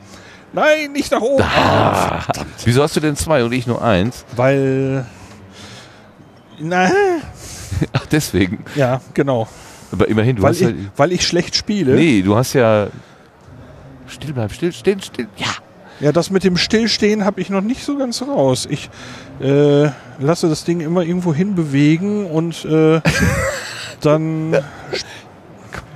Nein, 0.53 0.93
nicht 0.93 1.13
nach 1.13 1.21
oben. 1.21 1.43
Ah, 1.45 2.25
wieso 2.65 2.83
hast 2.83 2.97
du 2.97 3.01
denn 3.01 3.17
zwei 3.17 3.45
und 3.45 3.53
ich 3.53 3.67
nur 3.67 3.83
eins? 3.83 4.25
Weil. 4.35 5.05
Na, 6.59 6.91
Ach, 7.93 8.07
deswegen. 8.07 8.65
ja, 8.75 9.01
genau. 9.15 9.47
Aber 9.93 10.09
immerhin, 10.09 10.37
du 10.37 10.43
Weil 10.43 10.51
hast 10.51 10.61
ich, 10.61 10.69
ja. 10.69 10.75
weil 10.97 11.13
ich 11.13 11.27
schlecht 11.27 11.55
spiele. 11.55 11.95
Nee, 11.95 12.23
du 12.23 12.37
hast 12.37 12.53
ja. 12.55 12.89
Still 14.07 14.33
bleib, 14.33 14.53
still, 14.53 14.73
still, 14.73 15.03
still. 15.03 15.29
Ja. 15.37 15.49
Ja, 16.01 16.13
das 16.13 16.31
mit 16.31 16.45
dem 16.45 16.57
Stillstehen 16.57 17.25
habe 17.25 17.41
ich 17.41 17.51
noch 17.51 17.61
nicht 17.61 17.85
so 17.85 17.97
ganz 17.99 18.23
raus. 18.23 18.69
Ich 18.71 18.89
äh, 19.41 19.91
lasse 20.21 20.49
das 20.49 20.63
Ding 20.65 20.81
immer 20.81 21.03
irgendwo 21.03 21.35
hin 21.35 21.57
bewegen 21.57 22.27
und 22.27 22.65
äh, 22.65 23.01
dann. 24.01 24.53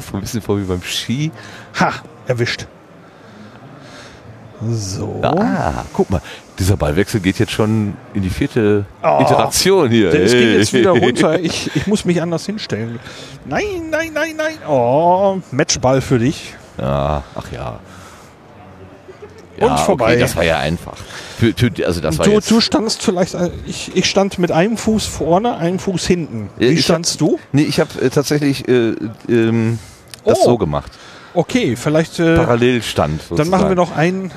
So 0.00 0.14
ein 0.16 0.20
bisschen 0.20 0.42
vor 0.42 0.58
wie 0.58 0.64
beim 0.64 0.82
Ski. 0.82 1.30
Ha! 1.78 1.92
Erwischt. 2.26 2.66
So. 4.70 5.20
Ah, 5.22 5.84
guck 5.92 6.10
mal, 6.10 6.20
dieser 6.58 6.76
Ballwechsel 6.76 7.20
geht 7.20 7.38
jetzt 7.38 7.52
schon 7.52 7.94
in 8.14 8.22
die 8.22 8.30
vierte 8.30 8.84
Oh. 9.02 9.18
Iteration 9.20 9.90
hier. 9.90 10.10
Der 10.10 10.20
ist 10.22 10.32
ging 10.32 10.52
jetzt 10.58 10.72
wieder 10.72 10.92
Hey. 10.94 11.00
runter. 11.04 11.40
Ich, 11.40 11.70
ich 11.74 11.86
muss 11.86 12.04
mich 12.04 12.20
anders 12.22 12.46
hinstellen. 12.46 12.98
Nein, 13.44 13.64
nein, 13.90 14.10
nein, 14.14 14.34
nein. 14.36 14.54
Oh, 14.68 15.38
Matchball 15.50 16.00
für 16.00 16.18
dich. 16.18 16.54
Ja, 16.78 17.22
ach 17.34 17.50
ja. 17.52 17.80
Und 19.58 19.68
ja, 19.68 19.76
vorbei. 19.76 20.12
Okay, 20.12 20.20
das 20.20 20.34
war 20.36 20.44
ja 20.44 20.58
einfach. 20.58 20.96
Für, 21.38 21.52
für, 21.52 21.86
also 21.86 22.00
das 22.00 22.18
war 22.18 22.26
Du, 22.26 22.40
du 22.40 22.60
standst 22.60 23.02
vielleicht, 23.02 23.34
äh, 23.34 23.50
ich, 23.66 23.94
ich 23.94 24.06
stand 24.08 24.38
mit 24.38 24.50
einem 24.50 24.76
Fuß 24.76 25.06
vorne, 25.06 25.56
einem 25.56 25.78
Fuß 25.78 26.06
hinten. 26.06 26.48
Wie 26.56 26.66
ich 26.66 26.84
standst 26.84 27.20
du? 27.20 27.38
Nee, 27.52 27.62
ich 27.62 27.78
habe 27.78 27.90
äh, 28.00 28.10
tatsächlich 28.10 28.66
äh, 28.68 28.94
ähm, 29.28 29.78
das 30.24 30.38
Oh. 30.42 30.44
so 30.50 30.58
gemacht. 30.58 30.90
Okay, 31.34 31.76
vielleicht, 31.76 32.18
äh, 32.18 32.36
Parallelstand. 32.36 33.20
dann 33.30 33.48
machen 33.48 33.68
wir 33.68 33.76
sozusagen. 33.76 33.76
noch 33.76 33.96
einen, 33.96 34.30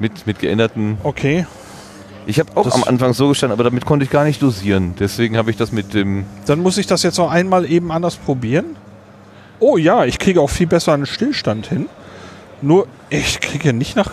Mit, 0.00 0.26
mit 0.26 0.38
geänderten. 0.38 0.98
okay. 1.02 1.46
Ich 2.26 2.38
habe 2.38 2.50
auch 2.56 2.64
Das- 2.64 2.74
am 2.74 2.84
Anfang 2.84 3.14
so 3.14 3.28
gestanden, 3.28 3.54
aber 3.54 3.64
damit 3.64 3.86
konnte 3.86 4.04
ich 4.04 4.10
gar 4.10 4.24
nicht 4.24 4.42
dosieren. 4.42 4.94
Deswegen 5.00 5.38
habe 5.38 5.50
ich 5.50 5.56
das 5.56 5.72
mit 5.72 5.94
dem. 5.94 6.26
Dann 6.44 6.60
muss 6.60 6.76
ich 6.76 6.86
das 6.86 7.02
jetzt 7.02 7.16
noch 7.16 7.30
einmal 7.30 7.64
eben 7.70 7.90
anders 7.90 8.16
probieren. 8.16 8.76
Oh 9.60 9.78
ja, 9.78 10.04
ich 10.04 10.18
kriege 10.18 10.40
auch 10.42 10.50
viel 10.50 10.66
besser 10.66 10.92
einen 10.92 11.06
Stillstand 11.06 11.68
hin. 11.68 11.86
Nur, 12.60 12.86
ich 13.08 13.40
kriege 13.40 13.72
nicht 13.72 13.96
nach. 13.96 14.10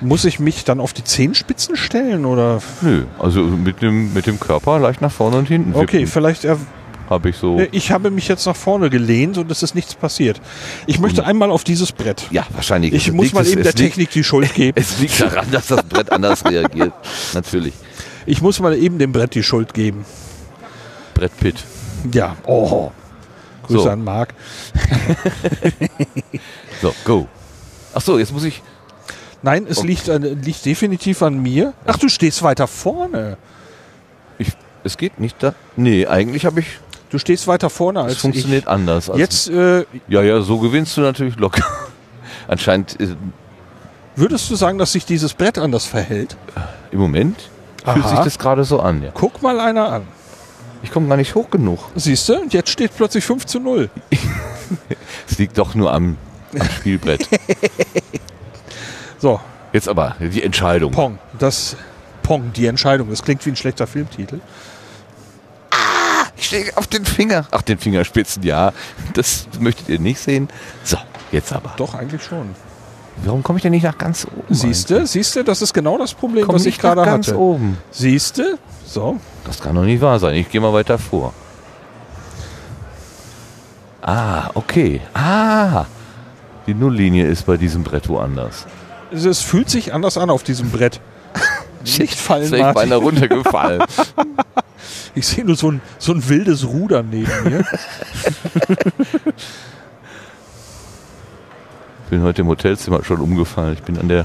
Muss 0.00 0.24
ich 0.24 0.38
mich 0.38 0.64
dann 0.64 0.78
auf 0.80 0.92
die 0.92 1.02
Zehenspitzen 1.02 1.76
stellen 1.76 2.24
oder? 2.26 2.60
Nö, 2.82 3.04
also 3.18 3.40
mit 3.42 3.82
dem, 3.82 4.12
mit 4.14 4.26
dem 4.26 4.38
Körper 4.38 4.78
leicht 4.78 5.00
nach 5.00 5.10
vorne 5.12 5.36
und 5.38 5.48
hinten. 5.48 5.74
Okay, 5.74 6.06
vielleicht 6.06 6.44
er, 6.44 6.58
Habe 7.10 7.28
ich 7.30 7.36
so. 7.36 7.58
Äh, 7.58 7.68
Ich 7.72 7.90
habe 7.90 8.10
mich 8.10 8.28
jetzt 8.28 8.46
nach 8.46 8.56
vorne 8.56 8.88
gelehnt 8.90 9.36
und 9.38 9.50
es 9.50 9.62
ist 9.62 9.74
nichts 9.74 9.94
passiert. 9.94 10.40
Ich 10.86 10.98
möchte 10.98 11.24
einmal 11.26 11.50
auf 11.50 11.62
dieses 11.64 11.92
Brett. 11.92 12.26
Ja, 12.30 12.46
wahrscheinlich. 12.50 12.92
Ich 12.94 13.12
muss 13.12 13.32
mal 13.32 13.46
eben 13.46 13.62
der 13.62 13.72
liegt- 13.72 13.76
Technik 13.78 14.10
die 14.10 14.24
Schuld 14.24 14.54
geben. 14.54 14.78
Es 14.80 14.98
liegt 14.98 15.20
daran, 15.20 15.50
dass 15.50 15.66
das 15.66 15.82
Brett 15.82 16.10
anders 16.10 16.44
reagiert. 16.44 16.92
Natürlich. 17.34 17.74
Ich 18.26 18.40
muss 18.40 18.58
mal 18.60 18.74
eben 18.76 18.98
dem 18.98 19.12
Brett 19.12 19.34
die 19.34 19.42
Schuld 19.42 19.74
geben. 19.74 20.04
Brett 21.12 21.36
Pitt. 21.38 21.56
Ja, 22.12 22.36
oh. 22.46 22.90
Grüße 23.66 23.82
So. 23.84 23.90
an 23.90 24.02
Marc. 24.04 24.34
So, 26.82 26.94
go. 27.04 27.28
Ach 27.94 28.00
so, 28.00 28.18
jetzt 28.18 28.32
muss 28.32 28.44
ich. 28.44 28.62
Nein, 29.42 29.66
es 29.68 29.82
liegt, 29.82 30.08
an, 30.10 30.22
liegt 30.42 30.64
definitiv 30.64 31.22
an 31.22 31.40
mir. 31.40 31.72
Ach, 31.86 31.96
du 31.98 32.08
stehst 32.08 32.42
weiter 32.42 32.66
vorne. 32.66 33.36
ich 34.38 34.48
es 34.84 34.96
geht 34.98 35.18
nicht 35.20 35.42
da. 35.42 35.54
Nee, 35.76 36.06
eigentlich 36.06 36.44
habe 36.46 36.60
ich. 36.60 36.66
Du 37.14 37.20
stehst 37.20 37.46
weiter 37.46 37.70
vorne 37.70 38.00
Es 38.00 38.06
als 38.06 38.16
funktioniert 38.16 38.66
anders. 38.66 39.04
ich. 39.06 39.10
als- 39.12 39.20
Jetzt 39.20 39.48
äh, 39.50 39.84
Ja, 40.08 40.20
ja, 40.22 40.40
so 40.40 40.58
gewinnst 40.58 40.96
du 40.96 41.00
natürlich 41.00 41.36
locker. 41.36 41.62
Anscheinend 42.48 43.00
äh, 43.00 43.14
würdest 44.16 44.50
du 44.50 44.56
sagen, 44.56 44.78
dass 44.78 44.90
sich 44.90 45.06
dieses 45.06 45.32
Brett 45.32 45.56
anders 45.58 45.86
verhält? 45.86 46.36
im 46.90 46.98
Moment 46.98 47.36
fühlt 47.84 48.04
Aha. 48.04 48.08
sich 48.16 48.18
das 48.18 48.36
gerade 48.40 48.64
so 48.64 48.80
an. 48.80 49.00
Ja. 49.04 49.10
Guck 49.14 49.42
mal 49.42 49.60
einer 49.60 49.92
an. 49.92 50.02
Ich 50.82 50.90
komme 50.90 51.06
gar 51.06 51.16
nicht 51.16 51.36
hoch 51.36 51.50
genug. 51.50 51.78
Siehst 51.94 52.28
du? 52.28 52.40
Und 52.40 52.52
jetzt 52.52 52.70
steht 52.70 52.90
plötzlich 52.96 53.24
5 53.24 53.46
zu 53.46 53.60
0. 53.60 53.88
Es 55.30 55.38
liegt 55.38 55.56
doch 55.56 55.76
nur 55.76 55.92
am, 55.92 56.16
am 56.58 56.68
Spielbrett. 56.68 57.28
So, 59.20 59.38
Jetzt 59.72 59.88
aber 59.88 60.16
die 60.18 60.42
Entscheidung. 60.42 60.90
Pong. 60.90 61.18
Das 61.38 61.76
Pong, 62.24 62.52
die 62.54 62.66
Entscheidung. 62.66 63.08
Das 63.10 63.22
klingt 63.22 63.46
wie 63.46 63.50
ein 63.50 63.56
schlechter 63.56 63.86
Filmtitel. 63.86 64.40
Ich 66.44 66.48
stehe 66.48 66.76
auf 66.76 66.86
den 66.86 67.06
Finger. 67.06 67.46
Ach, 67.52 67.62
den 67.62 67.78
Fingerspitzen, 67.78 68.42
ja. 68.42 68.74
Das 69.14 69.48
möchtet 69.60 69.88
ihr 69.88 69.98
nicht 69.98 70.20
sehen. 70.20 70.50
So, 70.82 70.98
jetzt 71.32 71.54
aber. 71.54 71.72
Doch, 71.78 71.94
eigentlich 71.94 72.22
schon. 72.22 72.50
Warum 73.24 73.42
komme 73.42 73.56
ich 73.56 73.62
denn 73.62 73.70
nicht 73.70 73.84
nach 73.84 73.96
ganz 73.96 74.26
oben? 74.26 74.54
Siehst 74.54 74.90
du? 74.90 75.06
Siehst 75.06 75.36
du? 75.36 75.42
Das 75.42 75.62
ist 75.62 75.72
genau 75.72 75.96
das 75.96 76.12
Problem, 76.12 76.44
Komm 76.44 76.56
was 76.56 76.66
ich 76.66 76.78
gerade 76.78 77.02
ganz 77.02 77.28
hatte. 77.28 77.38
oben. 77.38 77.78
Siehst 77.90 78.36
du? 78.36 78.58
So. 78.84 79.18
Das 79.46 79.62
kann 79.62 79.74
doch 79.74 79.84
nicht 79.84 80.02
wahr 80.02 80.18
sein. 80.18 80.34
Ich 80.34 80.50
gehe 80.50 80.60
mal 80.60 80.74
weiter 80.74 80.98
vor. 80.98 81.32
Ah, 84.02 84.50
okay. 84.52 85.00
Ah, 85.14 85.86
die 86.66 86.74
Nulllinie 86.74 87.26
ist 87.26 87.46
bei 87.46 87.56
diesem 87.56 87.84
Brett 87.84 88.06
woanders. 88.10 88.66
Es, 89.10 89.24
es 89.24 89.40
fühlt 89.40 89.70
sich 89.70 89.94
anders 89.94 90.18
an 90.18 90.28
auf 90.28 90.42
diesem 90.42 90.70
Brett. 90.70 91.00
Nicht 91.98 92.16
fallen, 92.16 92.42
Ist 92.44 92.52
echt 92.52 92.74
beinahe 92.74 92.98
runtergefallen. 92.98 93.82
Ich 95.14 95.26
sehe 95.26 95.44
nur 95.44 95.54
so 95.56 95.70
ein, 95.70 95.80
so 95.98 96.12
ein 96.12 96.28
wildes 96.28 96.66
Ruder 96.66 97.02
neben 97.02 97.30
mir. 97.44 97.64
bin 102.10 102.22
heute 102.22 102.42
im 102.42 102.48
Hotelzimmer 102.48 103.04
schon 103.04 103.20
umgefallen. 103.20 103.74
Ich 103.74 103.82
bin 103.82 103.98
an 103.98 104.08
der 104.08 104.24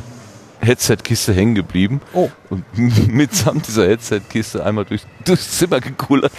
Headset-Kiste 0.62 1.34
hängen 1.34 1.56
geblieben 1.56 2.02
Oh. 2.14 2.30
und 2.50 2.64
mitsamt 3.08 3.68
dieser 3.68 3.88
Headset-Kiste 3.88 4.66
einmal 4.66 4.86
durch, 4.86 5.04
durchs 5.26 5.58
Zimmer 5.58 5.80
gekullert. 5.80 6.32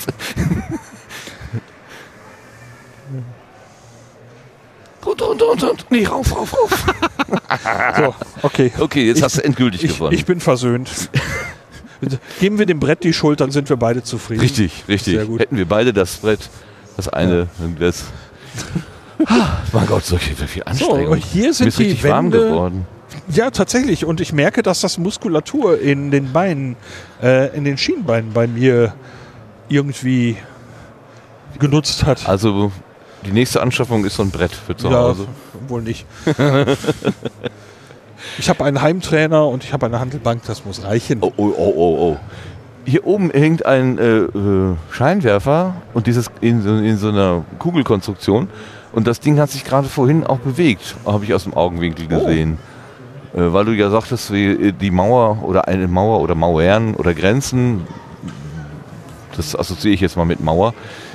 runter, 5.05 5.25
runter, 5.27 5.45
runter. 5.47 5.73
Nee, 5.91 6.05
rauf, 6.07 6.35
rauf, 6.37 6.53
rauf. 6.53 6.87
So, 7.97 8.15
okay. 8.43 8.73
Okay, 8.79 9.07
jetzt 9.07 9.19
Ich- 9.19 9.23
hast 9.25 9.37
du 9.39 9.45
endgültig 9.45 9.83
Ich, 9.85 9.95
gewonnen. 9.95 10.15
ich 10.15 10.25
bin 10.25 10.41
versöhnt. 10.41 10.91
Geben 12.41 12.59
wir 12.59 12.67
dem 12.67 12.81
Brett 12.81 13.05
die 13.05 13.13
Schuld, 13.13 13.41
dann 13.41 13.51
sind 13.51 13.69
wir 13.69 13.77
beide 13.77 14.03
zufrieden. 14.03 14.41
richtig, 14.41 14.85
richtig. 14.89 15.15
Sehr 15.15 15.27
gut. 15.27 15.41
Hätten 15.41 15.57
wir 15.57 15.67
beide 15.67 15.93
das 15.93 16.17
Brett, 16.17 16.49
das 16.97 17.09
eine, 17.09 17.49
das. 17.79 18.05
Ah, 19.27 19.59
mein 19.73 19.87
Gott, 19.87 20.05
so 20.05 20.17
viel 20.17 20.63
Anstrengung. 20.65 21.09
und 21.09 21.19
hier 21.25 21.53
sind 21.53 21.67
Mir 21.67 21.69
ist 21.69 21.79
die 21.79 21.83
richtig 21.85 22.05
warm 22.11 22.33
Wände- 22.33 22.49
geworden. 22.49 22.87
Ja, 23.29 23.51
tatsächlich. 23.51 24.05
Und 24.05 24.21
ich 24.21 24.33
merke, 24.33 24.63
dass 24.63 24.81
das 24.81 24.97
Muskulatur 24.99 25.81
in 25.81 26.11
den 26.11 26.33
Beinen, 26.33 26.77
äh, 27.23 27.55
in 27.57 27.65
den 27.65 27.77
Schienbeinen 27.77 28.33
bei 28.33 28.47
mir 28.47 28.95
irgendwie 29.69 30.37
genutzt 31.59 32.05
hat. 32.07 32.29
Also 32.29 32.73
die 33.27 33.33
nächste 33.33 33.61
Anschaffung 33.63 34.05
ist 34.05 34.17
so 34.17 34.23
ein 34.23 34.31
Brett 34.31 34.53
für 34.53 34.77
zu 34.77 34.89
ja, 34.89 34.95
Hause. 34.95 35.27
wohl 35.69 35.83
nicht. 35.83 36.07
ich 38.39 38.49
habe 38.49 38.65
einen 38.65 38.81
Heimtrainer 38.83 39.47
und 39.47 39.65
ich 39.65 39.73
habe 39.73 39.87
eine 39.87 40.01
Handelbank, 40.01 40.43
das 40.47 40.65
muss 40.65 40.85
reichen. 40.85 41.19
Oh, 41.23 41.33
oh, 41.37 41.53
oh, 41.57 41.73
oh, 41.77 41.97
oh. 42.13 42.17
Hier 42.87 43.07
oben 43.07 43.31
hängt 43.31 43.67
ein 43.67 43.99
äh, 43.99 44.03
äh, 44.21 44.75
Scheinwerfer 44.91 45.75
und 45.95 46.07
dieses 46.07 46.27
in, 46.41 46.63
so- 46.63 46.77
in 46.77 46.97
so 46.97 47.09
einer 47.11 47.45
Kugelkonstruktion. 47.59 48.49
Und 48.93 49.07
das 49.07 49.21
Ding 49.21 49.39
hat 49.39 49.51
sich 49.51 49.65
gerade 49.65 49.87
vorhin 49.89 50.25
auch 50.25 50.39
bewegt, 50.39 50.97
habe 51.07 51.25
ich 51.25 51.33
aus 51.35 51.45
dem 51.45 51.55
Augenwinkel 51.55 52.07
gesehen. 52.09 52.59
Äh, 53.35 53.53
weil 53.53 53.65
du 53.67 53.73
ja 53.73 53.91
sagtest, 53.91 54.31
äh, 54.33 54.73
die 54.73 54.91
Mauer 54.91 55.43
oder 55.45 55.69
eine 55.69 55.87
Mauer 55.87 56.21
oder 56.21 56.35
Mauern 56.35 56.95
oder 56.95 57.15
Grenzen, 57.15 57.87
das 59.37 59.55
assoziiere 59.55 59.95
ich 59.95 60.01
jetzt 60.01 60.17
mal 60.17 60.25
mit 60.25 60.41
Mauer, 60.41 60.75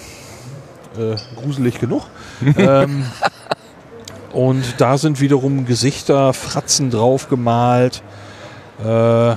äh, 0.98 1.16
gruselig 1.40 1.78
genug. 1.78 2.02
Ähm, 2.56 3.04
und 4.32 4.62
da 4.78 4.96
sind 4.98 5.20
wiederum 5.20 5.66
Gesichter, 5.66 6.32
Fratzen 6.32 6.90
drauf 6.90 7.28
gemalt. 7.28 8.02
Äh, 8.84 9.34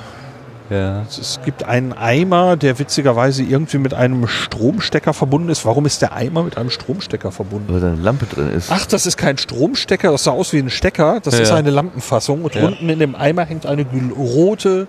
Ja. 0.70 1.02
es 1.10 1.40
gibt 1.44 1.64
einen 1.66 1.92
Eimer, 1.94 2.56
der 2.56 2.80
witzigerweise 2.80 3.44
irgendwie 3.44 3.78
mit 3.80 3.94
einem 3.94 4.28
Stromstecker 4.28 5.14
verbunden 5.14 5.50
ist. 5.50 5.66
Warum 5.66 5.86
ist 5.86 6.02
der 6.02 6.14
Eimer 6.14 6.42
mit 6.44 6.58
einem 6.58 6.70
Stromstecker 6.70 7.32
verbunden? 7.32 7.72
Weil 7.74 7.82
da 7.82 7.88
eine 7.88 8.02
Lampe 8.02 8.26
drin 8.26 8.50
ist. 8.52 8.72
Ach, 8.72 8.86
das 8.86 9.06
ist 9.06 9.18
kein 9.18 9.38
Stromstecker, 9.38 10.12
das 10.12 10.24
sah 10.24 10.32
aus 10.32 10.54
wie 10.54 10.60
ein 10.60 10.70
Stecker. 10.70 11.20
Das 11.22 11.36
Ja, 11.36 11.42
ist 11.42 11.52
eine 11.52 11.70
Lampenfassung. 11.70 12.44
Und 12.44 12.56
Ja. 12.56 12.66
unten 12.66 12.88
in 12.90 13.00
dem 13.00 13.14
Eimer 13.16 13.44
hängt 13.46 13.66
eine 13.66 13.86
rote 14.18 14.88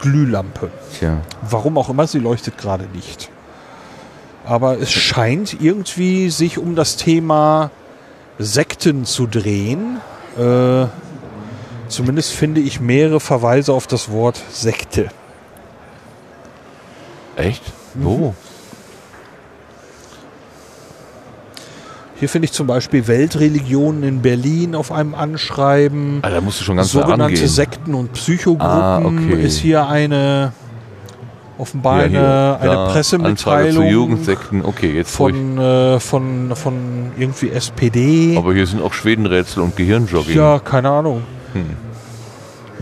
Glühlampe. 0.00 0.70
Tja. 0.98 1.18
Warum 1.42 1.78
auch 1.78 1.88
immer, 1.88 2.06
sie 2.06 2.18
leuchtet 2.18 2.58
gerade 2.58 2.84
nicht. 2.94 3.30
Aber 4.44 4.78
es 4.80 4.90
scheint 4.90 5.60
irgendwie 5.60 6.30
sich 6.30 6.58
um 6.58 6.74
das 6.74 6.96
Thema 6.96 7.70
Sekten 8.38 9.04
zu 9.04 9.26
drehen. 9.26 9.98
Äh, 10.38 10.86
zumindest 11.88 12.32
finde 12.32 12.60
ich 12.60 12.80
mehrere 12.80 13.20
Verweise 13.20 13.72
auf 13.72 13.86
das 13.86 14.10
Wort 14.10 14.40
Sekte. 14.50 15.08
Echt? 17.36 17.62
Wo? 17.94 18.34
Hier 22.18 22.28
finde 22.28 22.46
ich 22.46 22.52
zum 22.52 22.68
Beispiel 22.68 23.08
Weltreligionen 23.08 24.04
in 24.04 24.22
Berlin 24.22 24.74
auf 24.76 24.92
einem 24.92 25.14
Anschreiben. 25.14 26.20
Ah, 26.22 26.30
da 26.30 26.40
musst 26.40 26.60
du 26.60 26.64
schon 26.64 26.76
ganz 26.76 26.92
Sogenannte. 26.92 27.48
Sekten 27.48 27.94
und 27.94 28.12
Psychogruppen 28.12 28.70
Ah, 28.70 28.98
okay. 29.04 29.42
ist 29.42 29.58
hier 29.58 29.88
eine 29.88 30.52
offenbar 31.62 32.06
Ja, 32.06 32.56
eine, 32.56 32.70
eine 32.70 32.90
Pressemitteilung 32.92 33.84
zu 33.84 33.90
Jugendsekten. 33.90 34.64
Okay, 34.64 35.04
von, 35.04 35.58
äh, 35.58 36.00
von, 36.00 36.54
von 36.54 37.12
irgendwie 37.16 37.50
SPD. 37.50 38.36
Aber 38.36 38.52
hier 38.52 38.66
sind 38.66 38.82
auch 38.82 38.92
Schwedenrätsel 38.92 39.62
und 39.62 39.76
Gehirnjogging. 39.76 40.36
Ja, 40.36 40.58
keine 40.58 40.90
Ahnung. 40.90 41.22
Hm. 41.54 41.64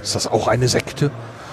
Ist 0.03 0.14
das 0.14 0.26
auch 0.26 0.49
eine 0.49 0.66
Sekte? 0.66 1.11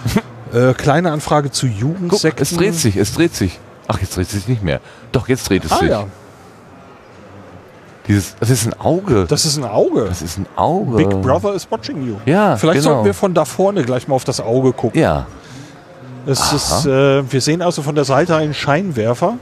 äh, 0.54 0.74
kleine 0.74 1.12
Anfrage 1.12 1.52
zu 1.52 1.68
Guck, 1.68 1.78
Jugendsekten. 1.80 2.42
es 2.42 2.56
dreht 2.56 2.76
sich, 2.76 2.96
es 2.96 3.14
dreht 3.14 3.36
sich. 3.36 3.60
Ach, 3.88 4.00
jetzt 4.00 4.16
dreht 4.16 4.28
es 4.28 4.32
sich 4.34 4.48
nicht 4.48 4.64
mehr. 4.64 4.80
Doch, 5.12 5.28
jetzt 5.28 5.50
dreht 5.50 5.66
es 5.66 5.72
Ah 5.72 5.78
sich. 5.80 5.90
ja, 5.90 6.06
Dieses, 8.08 8.36
das 8.40 8.50
ist 8.50 8.66
ein 8.66 8.80
Auge. 8.80 9.26
das 9.28 9.46
ist 9.46 9.58
ein 9.58 9.66
Auge. 9.66 10.06
Das 10.06 10.22
ist 10.22 10.38
ein 10.38 10.48
Auge. 10.56 10.98
Big 10.98 11.22
Brother 11.22 11.54
is 11.54 11.70
watching 11.70 12.08
you. 12.08 12.16
Ja, 12.26 12.56
Vielleicht 12.56 12.80
genau. 12.80 12.92
sollten 12.94 13.06
wir 13.06 13.14
von 13.14 13.34
da 13.34 13.44
vorne 13.44 13.84
gleich 13.84 14.08
mal 14.08 14.16
auf 14.16 14.24
das 14.24 14.40
Auge 14.40 14.72
gucken. 14.72 15.00
Ja, 15.00 15.28
Es 16.28 16.52
ist, 16.52 16.86
äh, 16.86 17.32
wir 17.32 17.42
sehen 17.42 17.62
also 17.62 17.82
von 17.82 17.96
der 17.96 18.04
Seite 18.04 18.36
einen 18.36 18.54
Scheinwerfer 18.54 19.38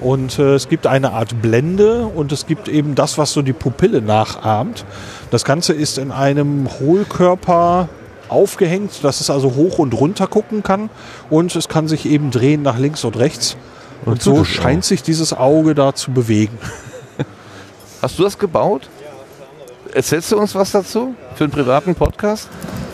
Und 0.00 0.38
äh, 0.38 0.54
es 0.54 0.68
gibt 0.68 0.86
eine 0.86 1.12
Art 1.12 1.40
Blende 1.40 2.06
und 2.06 2.30
es 2.32 2.46
gibt 2.46 2.68
eben 2.68 2.94
das, 2.94 3.16
was 3.16 3.32
so 3.32 3.42
die 3.42 3.54
Pupille 3.54 4.02
nachahmt. 4.02 4.84
Das 5.30 5.44
Ganze 5.44 5.72
ist 5.72 5.98
in 5.98 6.12
einem 6.12 6.68
Hohlkörper 6.80 7.88
aufgehängt, 8.28 9.02
dass 9.02 9.20
es 9.20 9.30
also 9.30 9.54
hoch 9.54 9.78
und 9.78 9.94
runter 9.94 10.26
gucken 10.26 10.62
kann 10.62 10.90
und 11.30 11.54
es 11.56 11.68
kann 11.68 11.88
sich 11.88 12.06
eben 12.06 12.30
drehen 12.30 12.62
nach 12.62 12.78
links 12.78 13.04
und 13.04 13.16
rechts. 13.16 13.56
Und, 14.04 14.12
Und 14.12 14.22
so 14.22 14.44
scheint 14.44 14.84
sich 14.84 15.02
dieses 15.02 15.32
Auge 15.32 15.74
da 15.74 15.94
zu 15.94 16.10
bewegen. 16.10 16.58
Hast 18.02 18.18
du 18.18 18.24
das 18.24 18.38
gebaut? 18.38 18.88
Erzählst 19.96 20.30
du 20.30 20.36
uns 20.36 20.54
was 20.54 20.72
dazu 20.72 21.14
für 21.36 21.44
einen 21.44 21.50
privaten 21.54 21.94
Podcast? 21.94 22.50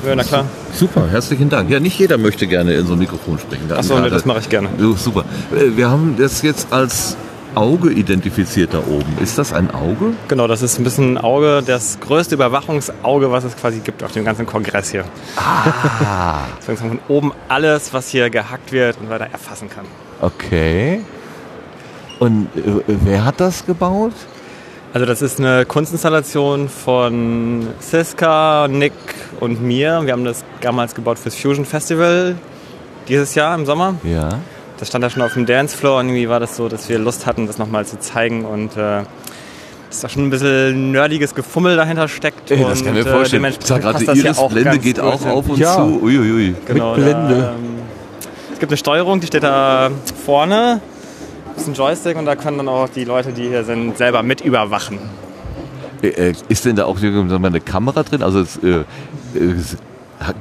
Ja, 0.07 0.15
na 0.15 0.23
klar. 0.23 0.45
Super, 0.73 1.09
herzlichen 1.11 1.49
Dank. 1.51 1.69
Ja, 1.69 1.81
nicht 1.81 1.99
jeder 1.99 2.17
möchte 2.17 2.47
gerne 2.47 2.75
in 2.75 2.87
so 2.87 2.93
ein 2.93 3.01
Mikrofon 3.01 3.41
sprechen. 3.41 3.73
Achso, 3.73 3.97
hat 3.99 4.13
das 4.13 4.25
mache 4.25 4.39
ich 4.39 4.49
gerne. 4.49 4.69
Super. 4.97 5.25
Äh, 5.53 5.77
Wir 5.77 5.91
haben 5.91 6.15
das 6.17 6.43
jetzt 6.43 6.73
als 6.73 7.17
Auge 7.57 7.91
identifiziert 7.91 8.73
da 8.73 8.79
oben. 8.79 9.19
Ist 9.21 9.37
das 9.37 9.53
ein 9.53 9.75
Auge? 9.75 10.13
Genau, 10.29 10.47
das 10.47 10.63
ist 10.63 10.79
ein 10.79 10.85
bisschen 10.85 11.15
ein 11.15 11.19
Auge, 11.19 11.65
das 11.67 11.99
größte 11.99 12.37
Überwachungsauge, 12.37 13.33
was 13.33 13.43
es 13.43 13.57
quasi 13.57 13.81
gibt 13.81 14.05
auf 14.05 14.13
dem 14.13 14.25
ganzen 14.25 14.47
Kongress 14.47 14.93
hier. 14.93 15.05
Ah, 15.37 16.45
Deswegen 16.61 16.89
man 16.89 16.99
von 17.01 17.01
oben 17.17 17.33
alles, 17.49 17.93
was 17.93 18.11
hier 18.11 18.31
gehackt 18.31 18.71
wird 18.71 18.97
und 19.01 19.11
weiter 19.11 19.27
erfassen 19.33 19.69
kann. 19.69 19.87
okay. 20.21 21.01
Und 22.21 22.47
äh, 22.57 22.85
wer 22.87 23.25
hat 23.25 23.41
das 23.41 23.67
gebaut? 23.67 24.13
Also 24.95 25.07
das 25.07 25.23
ist 25.23 25.39
eine 25.41 25.65
Kunstinstallation 25.65 26.69
von 26.69 27.67
Siska, 27.81 28.69
Nick 28.69 28.93
und 29.41 29.63
mir. 29.63 30.03
Wir 30.05 30.13
haben 30.13 30.25
das 30.25 30.45
damals 30.61 30.95
gebaut 30.95 31.19
fürs 31.19 31.35
Fusion 31.35 31.65
Festival 31.65 32.37
dieses 33.09 33.35
Jahr 33.35 33.55
im 33.55 33.65
Sommer. 33.65 33.95
Ja. 34.05 34.29
Das 34.79 34.89
stand 34.89 35.03
da 35.03 35.09
schon 35.09 35.23
auf 35.23 35.33
dem 35.33 35.47
Dancefloor 35.47 36.01
und 36.01 36.09
irgendwie 36.09 36.29
war 36.29 36.41
das 36.41 36.57
so, 36.57 36.69
dass 36.69 36.89
wir 36.91 36.99
Lust 36.99 37.25
hatten, 37.25 37.47
das 37.47 37.57
nochmal 37.57 37.87
zu 37.87 37.99
zeigen 38.01 38.45
und 38.45 38.77
äh, 38.77 39.05
dass 39.89 40.01
da 40.01 40.09
schon 40.11 40.25
ein 40.27 40.31
bisschen 40.31 40.91
nerdiges 40.93 41.35
Gefummel 41.35 41.77
dahinter 41.77 42.09
steckt. 42.09 42.51
Ey, 42.51 42.59
das 42.63 42.81
und, 42.81 42.87
kann 42.87 42.97
ich 42.97 43.05
mir 43.05 43.11
äh, 43.11 43.15
vorstellen. 43.15 43.45
Ich 43.47 43.59
sag 43.65 43.81
gerade, 43.81 43.95
passt 43.95 44.09
das 44.09 44.15
hier 44.15 44.25
Iris 44.27 44.39
auch 44.39 44.51
Blende 44.51 44.71
ganz 44.73 44.83
geht 44.83 45.01
auch 45.01 45.23
hin. 45.23 45.31
auf 45.31 45.49
und 45.49 45.59
Ja. 45.59 45.75
zu. 45.77 46.03
Uiuiui. 46.03 46.55
Genau, 46.67 46.95
Mit 46.97 47.05
Blende. 47.05 47.35
Da, 47.35 47.53
ähm, 47.53 47.79
es 48.53 48.59
gibt 48.59 48.73
eine 48.73 48.77
Steuerung, 48.77 49.21
die 49.21 49.27
steht 49.27 49.43
da 49.43 49.91
vorne. 50.27 50.81
Das 51.63 51.69
ist 51.69 51.75
ein 51.81 51.85
Joystick 51.87 52.17
und 52.17 52.25
da 52.27 52.35
können 52.35 52.57
dann 52.59 52.69
auch 52.69 52.89
die 52.89 53.05
Leute, 53.05 53.31
die 53.33 53.47
hier 53.47 53.63
sind, 53.63 53.97
selber 53.97 54.25
mit 54.25 54.41
überwachen. 54.41 54.99
Äh, 56.03 56.09
äh, 56.09 56.35
Ist 56.49 56.65
denn 56.65 56.75
da 56.75 56.87
auch 56.87 57.01
eine 57.01 57.61
Kamera 57.61 58.03
drin? 58.03 58.25
Also 58.25 58.41
es, 58.41 58.57
äh, 58.57 58.83
es- 59.39 59.77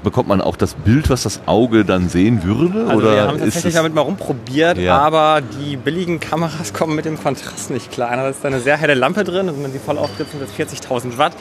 bekommt 0.03 0.27
man 0.29 0.41
auch 0.41 0.55
das 0.55 0.73
Bild, 0.73 1.11
was 1.11 1.21
das 1.21 1.41
Auge 1.45 1.85
dann 1.85 2.09
sehen 2.09 2.43
würde? 2.43 2.85
Also 2.87 2.97
oder 3.03 3.13
wir 3.13 3.21
haben 3.21 3.37
tatsächlich 3.37 3.65
es, 3.65 3.73
damit 3.75 3.93
mal 3.93 4.01
rumprobiert, 4.01 4.79
Ja. 4.79 4.97
aber 4.97 5.41
die 5.59 5.75
billigen 5.77 6.19
Kameras 6.19 6.73
kommen 6.77 6.95
mit 6.95 7.05
dem 7.05 7.21
Kontrast 7.21 7.69
nicht 7.69 7.91
klar. 7.91 8.09
Einerseits 8.09 8.37
ist 8.37 8.43
da 8.43 8.47
eine 8.47 8.59
sehr 8.59 8.77
helle 8.77 8.95
Lampe 8.95 9.23
drin 9.23 9.47
und 9.47 9.55
wenn 9.55 9.61
man 9.61 9.71
sie 9.71 9.79
voll 9.79 9.99
auftritt, 9.99 10.25
sind 10.31 10.41
das 10.41 10.51
40.000 10.53 11.19
Watt. 11.19 11.33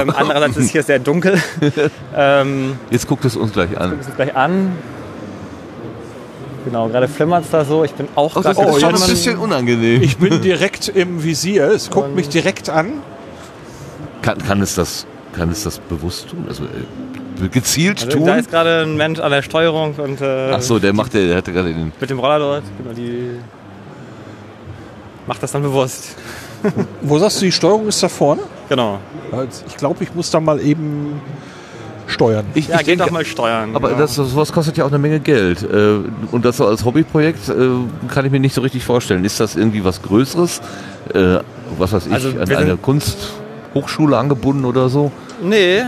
Ähm, 0.00 0.12
andererseits 0.16 0.56
ist 0.56 0.70
hier 0.70 0.84
sehr 0.84 1.00
dunkel. 1.00 1.36
ähm, 2.16 2.78
Jetzt 2.90 3.08
guckt 3.08 3.24
es 3.24 3.34
uns 3.34 3.52
gleich 3.52 3.76
an. 3.76 3.90
wir 3.90 3.96
uns 3.98 4.06
das 4.06 4.14
gleich 4.14 4.36
an. 4.36 4.70
Genau, 6.64 6.88
gerade 6.88 7.08
flimmert 7.08 7.44
es 7.44 7.50
da 7.50 7.64
so. 7.64 7.84
Ich 7.84 7.92
bin 7.92 8.08
auch 8.14 8.36
Oh, 8.36 8.40
das 8.42 8.56
gerade 8.56 8.70
ist 8.70 8.80
schon 8.80 8.94
ein 8.94 9.00
bisschen 9.08 9.38
unangenehm. 9.38 10.02
Ich 10.02 10.18
bin 10.18 10.40
direkt 10.42 10.88
im 10.88 11.22
Visier, 11.24 11.68
es 11.70 11.90
guckt 11.90 12.14
mich 12.14 12.28
direkt 12.28 12.68
an. 12.68 12.94
Kann, 14.22 14.38
kann, 14.38 14.60
es 14.60 14.74
das, 14.74 15.06
kann 15.32 15.50
es 15.50 15.64
das 15.64 15.78
bewusst 15.78 16.28
tun? 16.30 16.44
Also 16.48 16.64
äh, 16.64 17.48
gezielt 17.48 18.04
Also 18.04 18.18
da 18.18 18.32
tun? 18.32 18.38
ist 18.40 18.50
gerade 18.50 18.82
ein 18.82 18.96
Mensch 18.96 19.18
an 19.20 19.30
der 19.30 19.40
Steuerung 19.42 19.94
und 19.94 20.20
äh, 20.20 20.50
Ach 20.52 20.60
so, 20.60 20.78
der 20.78 20.92
macht, 20.92 21.14
der, 21.14 21.26
der 21.28 21.36
hatte 21.38 21.52
gerade 21.52 21.72
den. 21.72 21.92
mit 21.98 22.10
dem 22.10 22.18
Roller 22.18 22.38
dort. 22.38 22.62
Genau, 22.78 22.92
die 22.94 23.38
macht 25.26 25.42
das 25.42 25.52
dann 25.52 25.62
bewusst. 25.62 26.16
Wo 27.00 27.18
sagst 27.18 27.40
du, 27.40 27.46
die 27.46 27.52
Steuerung 27.52 27.88
ist 27.88 28.02
da 28.02 28.08
vorne? 28.10 28.42
Genau. 28.68 28.98
Ich 29.66 29.76
glaube, 29.78 30.04
ich 30.04 30.14
muss 30.14 30.30
da 30.30 30.40
mal 30.40 30.60
eben 30.60 31.20
steuern. 32.10 32.44
Ich, 32.54 32.68
Ja, 32.68 32.80
ich 32.80 32.86
geht 32.86 33.00
doch 33.00 33.10
mal 33.10 33.24
steuern. 33.24 33.74
Aber 33.74 33.88
genau. 33.88 34.00
das, 34.00 34.14
sowas 34.14 34.52
kostet 34.52 34.76
ja 34.76 34.84
auch 34.84 34.88
eine 34.88 34.98
Menge 34.98 35.20
Geld. 35.20 35.62
Äh, 35.62 35.98
Und 36.30 36.44
das 36.44 36.56
so 36.58 36.66
als 36.66 36.84
Hobbyprojekt 36.84 37.48
äh, 37.48 37.52
kann 38.08 38.26
ich 38.26 38.32
mir 38.32 38.40
nicht 38.40 38.54
so 38.54 38.60
richtig 38.60 38.84
vorstellen. 38.84 39.24
Ist 39.24 39.40
das 39.40 39.56
irgendwie 39.56 39.84
was 39.84 40.02
Größeres? 40.02 40.60
Äh, 41.14 41.38
Was 41.78 41.92
weiß 41.92 42.06
ich, 42.06 42.12
Also, 42.12 42.28
an 42.30 42.50
eine 42.50 42.76
Kunsthochschule 42.76 44.16
angebunden 44.16 44.64
oder 44.64 44.88
so? 44.88 45.12
Nee, 45.42 45.82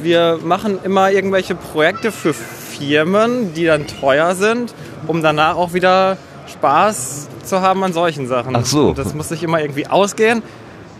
wir 0.00 0.38
machen 0.44 0.78
immer 0.84 1.10
irgendwelche 1.10 1.54
Projekte 1.54 2.12
für 2.12 2.32
Firmen, 2.34 3.52
die 3.54 3.64
dann 3.66 3.86
teuer 3.86 4.34
sind, 4.34 4.74
um 5.06 5.22
danach 5.22 5.56
auch 5.56 5.72
wieder 5.74 6.16
Spaß 6.46 7.28
zu 7.44 7.60
haben 7.60 7.82
an 7.84 7.92
solchen 7.92 8.26
Sachen. 8.28 8.54
Ach 8.56 8.64
so. 8.64 8.88
Und 8.88 8.98
das 8.98 9.14
muss 9.14 9.28
sich 9.28 9.42
immer 9.42 9.60
irgendwie 9.60 9.86
ausgehen 9.86 10.42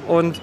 und 0.08 0.40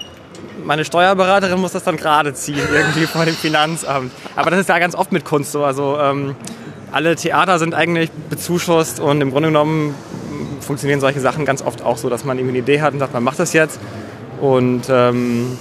meine 0.64 0.84
Steuerberaterin 0.84 1.60
muss 1.60 1.72
das 1.72 1.84
dann 1.84 1.96
gerade 1.96 2.34
ziehen, 2.34 2.60
irgendwie 2.72 3.06
vor 3.06 3.24
dem 3.24 3.34
Finanzamt. 3.34 4.12
Aber 4.36 4.50
das 4.50 4.60
ist 4.60 4.68
ja 4.68 4.78
ganz 4.78 4.94
oft 4.94 5.12
mit 5.12 5.24
Kunst 5.24 5.52
so. 5.52 5.64
Also 5.64 5.98
ähm, 5.98 6.36
alle 6.92 7.16
Theater 7.16 7.58
sind 7.58 7.74
eigentlich 7.74 8.10
bezuschusst 8.10 9.00
und 9.00 9.20
im 9.20 9.30
Grunde 9.30 9.48
genommen 9.48 9.90
mm, 9.90 10.60
funktionieren 10.62 11.00
solche 11.00 11.20
Sachen 11.20 11.44
ganz 11.44 11.62
oft 11.62 11.82
auch 11.82 11.96
so, 11.96 12.08
dass 12.08 12.24
man 12.24 12.38
irgendwie 12.38 12.58
eine 12.58 12.64
Idee 12.64 12.80
hat 12.80 12.92
und 12.92 12.98
sagt, 12.98 13.14
man 13.14 13.22
macht 13.22 13.38
das 13.38 13.52
jetzt. 13.52 13.80
Und 14.40 14.82
ähm, 14.88 15.58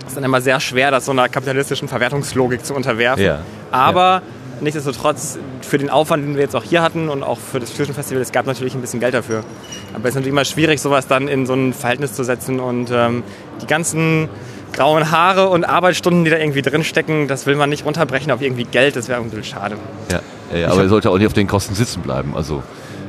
es 0.00 0.08
ist 0.08 0.16
dann 0.16 0.24
immer 0.24 0.40
sehr 0.40 0.60
schwer, 0.60 0.90
das 0.90 1.04
so 1.04 1.12
einer 1.12 1.28
kapitalistischen 1.28 1.88
Verwertungslogik 1.88 2.64
zu 2.64 2.74
unterwerfen. 2.74 3.24
Ja. 3.24 3.40
Aber 3.70 4.22
nichtsdestotrotz, 4.60 5.38
für 5.60 5.78
den 5.78 5.90
Aufwand, 5.90 6.24
den 6.24 6.34
wir 6.34 6.42
jetzt 6.42 6.56
auch 6.56 6.64
hier 6.64 6.82
hatten 6.82 7.08
und 7.08 7.22
auch 7.22 7.38
für 7.38 7.60
das 7.60 7.70
Fusion 7.70 7.94
Festival, 7.94 8.22
es 8.22 8.32
gab 8.32 8.46
natürlich 8.46 8.74
ein 8.74 8.80
bisschen 8.80 9.00
Geld 9.00 9.14
dafür. 9.14 9.44
Aber 9.94 10.04
es 10.04 10.10
ist 10.10 10.14
natürlich 10.14 10.32
immer 10.32 10.44
schwierig, 10.44 10.80
sowas 10.80 11.06
dann 11.06 11.28
in 11.28 11.46
so 11.46 11.54
ein 11.54 11.72
Verhältnis 11.72 12.14
zu 12.14 12.24
setzen 12.24 12.60
und 12.60 12.90
ähm, 12.92 13.22
die 13.60 13.66
ganzen 13.66 14.28
grauen 14.72 15.10
Haare 15.10 15.48
und 15.48 15.64
Arbeitsstunden, 15.64 16.24
die 16.24 16.30
da 16.30 16.38
irgendwie 16.38 16.62
drinstecken, 16.62 17.28
das 17.28 17.46
will 17.46 17.56
man 17.56 17.70
nicht 17.70 17.84
runterbrechen 17.84 18.30
auf 18.30 18.42
irgendwie 18.42 18.64
Geld, 18.64 18.96
das 18.96 19.08
wäre 19.08 19.20
irgendwie 19.20 19.42
schade. 19.42 19.76
Ja, 20.10 20.20
äh, 20.54 20.64
aber 20.64 20.82
er 20.82 20.88
sollte 20.88 21.10
auch 21.10 21.18
nicht 21.18 21.26
auf 21.26 21.32
den 21.32 21.46
Kosten 21.46 21.74
sitzen 21.74 22.02
bleiben. 22.02 22.34
Also, 22.36 22.62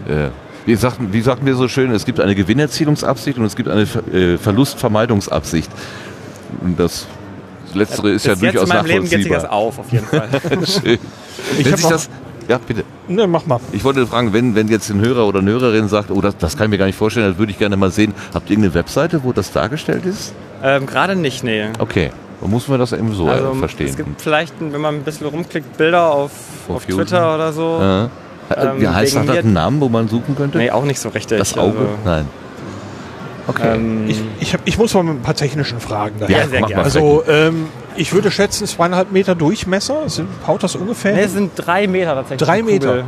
äh, 0.08 0.30
wie, 0.66 0.76
sagten, 0.76 1.14
wie 1.14 1.22
sagten 1.22 1.46
wir 1.46 1.56
so 1.56 1.68
schön, 1.68 1.92
es 1.92 2.06
gibt 2.06 2.20
eine 2.20 2.36
Gewinnerzielungsabsicht 2.36 3.38
und 3.38 3.46
es 3.46 3.56
gibt 3.56 3.70
eine 3.70 3.84
äh, 3.84 4.38
Verlustvermeidungsabsicht. 4.38 5.70
Und 6.62 6.80
das 6.80 7.08
Letztere 7.74 8.12
ist 8.12 8.26
ja 8.26 8.34
Bis 8.34 8.42
jetzt 8.42 8.56
durchaus 8.56 8.70
in 8.70 8.76
meinem 8.76 8.86
Leben 8.86 9.10
geht 9.10 9.24
sich 9.24 9.32
das 9.32 9.44
nachvollziehbar. 9.44 9.54
auf, 9.54 9.80
auf 9.80 9.92
jeden 9.92 10.06
Fall. 10.06 10.30
Schön. 10.66 11.00
Ich 11.58 11.66
Wenn 11.66 11.78
sich 11.78 11.88
das, 11.88 12.10
ja, 12.50 12.60
bitte. 12.68 12.84
Ne, 13.08 13.28
mach 13.28 13.46
mal. 13.46 13.60
Ich 13.72 13.84
wollte 13.84 14.06
fragen, 14.08 14.34
wenn, 14.34 14.56
wenn 14.56 14.68
jetzt 14.68 14.90
ein 14.90 15.00
Hörer 15.00 15.26
oder 15.28 15.40
eine 15.40 15.52
Hörerin 15.52 15.88
sagt, 15.88 16.12
oh, 16.12 16.20
das, 16.20 16.36
das 16.38 16.58
kann 16.58 16.66
ich 16.66 16.72
mir 16.72 16.78
gar 16.80 16.86
nicht 16.88 16.98
vorstellen, 16.98 17.30
das 17.30 17.38
würde 17.38 17.52
ich 17.52 17.58
gerne 17.60 17.78
mal 17.78 17.92
sehen. 17.92 18.14
Habt 18.34 18.50
ihr 18.50 18.54
irgendeine 18.58 18.74
Webseite, 18.74 19.24
wo 19.24 19.32
das 19.32 19.52
dargestellt 19.52 20.06
ist? 20.06 20.34
ähm, 20.64 20.86
Gerade 20.86 21.16
nicht, 21.16 21.44
nee. 21.44 21.68
Okay, 21.80 22.12
dann 22.42 22.50
muss 22.50 22.68
man 22.68 22.80
das 22.80 22.92
eben 22.92 23.14
so 23.14 23.28
Also, 23.28 23.52
äh, 23.52 23.56
verstehen. 23.56 23.88
Es 23.88 23.98
gibt 23.98 24.22
vielleicht, 24.22 24.54
wenn 24.60 24.82
man 24.82 24.96
ein 24.96 25.04
bisschen 25.04 25.28
rumklickt, 25.28 25.78
Bilder 25.78 26.10
auf, 26.12 26.32
Auf. 26.68 26.86
Twitter 26.86 27.36
oder 27.36 27.54
so. 27.54 27.80
äh, 27.82 28.04
ähm, 28.60 28.82
wie 28.82 28.88
heißt 28.88 29.16
das? 29.16 29.30
einen 29.30 29.54
Namen, 29.54 29.80
wo 29.80 29.90
man 29.90 30.08
suchen 30.08 30.36
könnte? 30.36 30.58
Nee, 30.58 30.72
auch 30.72 30.84
nicht 30.86 31.00
so 31.00 31.10
richtig. 31.10 31.38
das 31.38 31.58
Auge? 31.58 31.78
Also, 31.80 31.90
Nein. 32.04 32.26
Okay. 33.48 33.76
ähm, 33.76 34.06
Ich, 34.08 34.22
ich, 34.40 34.54
hab, 34.54 34.62
ich 34.66 34.78
muss 34.78 34.94
mal 34.94 35.04
mit 35.04 35.16
ein 35.16 35.22
paar 35.22 35.36
technischen 35.36 35.80
Fragen 35.80 36.16
daher. 36.20 36.38
Ja, 36.40 36.48
sehr 36.48 36.62
mach 36.62 36.68
gerne. 36.68 36.82
mal. 36.82 36.86
Also, 36.86 37.24
ähm, 37.28 37.66
ich 37.96 38.14
würde 38.14 38.32
schätzen, 38.32 38.68
zweieinhalb 38.68 39.12
Meter 39.12 39.36
Durchmesser. 39.36 40.10
Sind, 40.10 40.30
haut 40.48 40.64
das 40.64 40.76
ungefähr? 40.76 41.16
hin? 41.16 41.24
es 41.24 41.34
sind 41.34 41.52
drei 41.56 41.88
Meter 41.88 42.16
tatsächlich. 42.16 42.48
Drei. 42.48 42.64
Meter. 42.64 43.04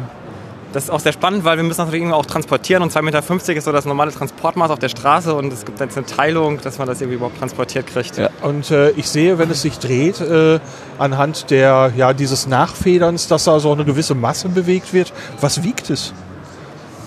Das 0.73 0.85
ist 0.85 0.89
auch 0.89 1.01
sehr 1.01 1.11
spannend, 1.11 1.43
weil 1.43 1.57
wir 1.57 1.63
müssen 1.63 1.79
das 1.79 1.87
natürlich 1.87 2.03
irgendwie 2.03 2.15
auch 2.15 2.25
transportieren 2.25 2.81
und 2.81 2.93
2,50 2.93 3.01
Meter 3.01 3.57
ist 3.57 3.65
so 3.65 3.73
das 3.73 3.85
normale 3.85 4.11
Transportmaß 4.11 4.71
auf 4.71 4.79
der 4.79 4.87
Straße 4.87 5.33
und 5.33 5.51
es 5.51 5.65
gibt 5.65 5.81
jetzt 5.81 5.97
eine 5.97 6.05
Teilung, 6.05 6.61
dass 6.61 6.77
man 6.77 6.87
das 6.87 7.01
irgendwie 7.01 7.17
überhaupt 7.17 7.39
transportiert 7.39 7.87
kriegt. 7.87 8.17
Ja. 8.17 8.29
Und 8.41 8.71
äh, 8.71 8.91
ich 8.91 9.09
sehe, 9.09 9.37
wenn 9.37 9.49
es 9.49 9.61
sich 9.63 9.79
dreht, 9.79 10.21
äh, 10.21 10.59
anhand 10.97 11.49
der, 11.49 11.91
ja, 11.97 12.13
dieses 12.13 12.47
Nachfederns, 12.47 13.27
dass 13.27 13.43
da 13.43 13.59
so 13.59 13.73
eine 13.73 13.83
gewisse 13.83 14.15
Masse 14.15 14.47
bewegt 14.47 14.93
wird. 14.93 15.11
Was 15.41 15.61
wiegt 15.63 15.89
es? 15.89 16.13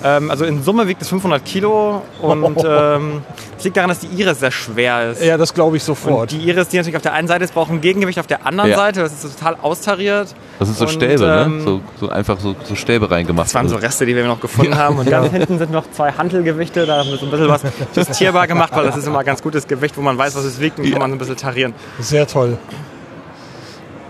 Ähm, 0.07 0.31
also 0.31 0.45
in 0.45 0.63
Summe 0.63 0.87
wiegt 0.87 1.01
es 1.01 1.09
500 1.09 1.43
Kilo 1.45 2.03
und 2.21 2.63
ähm, 2.69 3.23
es 3.57 3.65
liegt 3.65 3.77
daran, 3.79 3.89
dass 3.89 4.01
die 4.01 4.09
Iris 4.09 4.39
sehr 4.41 4.51
schwer 4.51 5.13
ist. 5.13 5.23
Ja, 5.25 5.39
das 5.39 5.55
glaube 5.55 5.79
ich 5.79 5.83
Und 5.83 5.87
sofort. 5.87 6.31
die 6.31 6.39
Iris, 6.47 6.69
die 6.69 6.77
natürlich 6.77 6.97
auf 6.97 7.03
der 7.03 7.15
einen 7.15 7.27
Seite 7.27 7.45
ist, 7.45 7.55
braucht 7.55 7.71
ein 7.71 7.81
Gegengewicht 7.81 8.19
auf 8.19 8.27
der 8.27 8.47
anderen 8.47 8.71
Ja. 8.71 8.77
Seite. 8.77 9.01
Das 9.01 9.13
ist 9.13 9.23
so 9.23 9.29
total 9.31 9.57
austariert. 9.63 10.35
Das 10.59 10.69
sind 10.69 10.77
so 10.77 10.85
Und, 10.85 10.91
Stäbe, 10.91 11.25
ähm, 11.47 11.57
ne? 11.59 11.63
So, 11.65 11.81
so 12.01 12.09
einfach 12.11 12.39
so, 12.39 12.55
so 12.65 12.75
Stäbe 12.75 13.11
reingemacht. 13.11 13.47
Das 13.47 13.55
waren 13.55 13.69
so 13.69 13.77
Reste, 13.77 14.05
die 14.05 14.15
wir 14.15 14.25
noch 14.27 14.41
gefunden 14.41 14.77
haben. 14.77 14.99
Und 14.99 15.09
ganz 15.09 15.31
hinten 15.33 15.59
sind 15.59 15.71
noch 15.73 15.91
zwei 15.91 16.13
Hantelgewichte. 16.13 16.85
Da 16.85 16.99
haben 16.99 17.09
wir 17.09 17.17
so 17.17 17.25
ein 17.25 17.31
bisschen 17.31 17.49
was 17.49 17.63
justierbar 17.95 18.47
gemacht, 18.47 18.73
weil 18.77 18.85
das 18.85 18.99
ist 18.99 19.07
immer 19.07 19.21
ein 19.21 19.25
ganz 19.27 19.43
gutes 19.43 19.67
Gewicht, 19.67 19.97
wo 19.97 20.03
man 20.03 20.19
weiß, 20.19 20.37
was 20.37 20.45
es 20.45 20.61
wiegt 20.61 20.79
und 20.79 20.91
kann 20.91 21.01
man 21.01 21.11
so 21.11 21.15
ein 21.17 21.19
bisschen 21.19 21.37
tarieren. 21.37 21.73
Sehr 21.99 22.27
toll. 22.27 22.59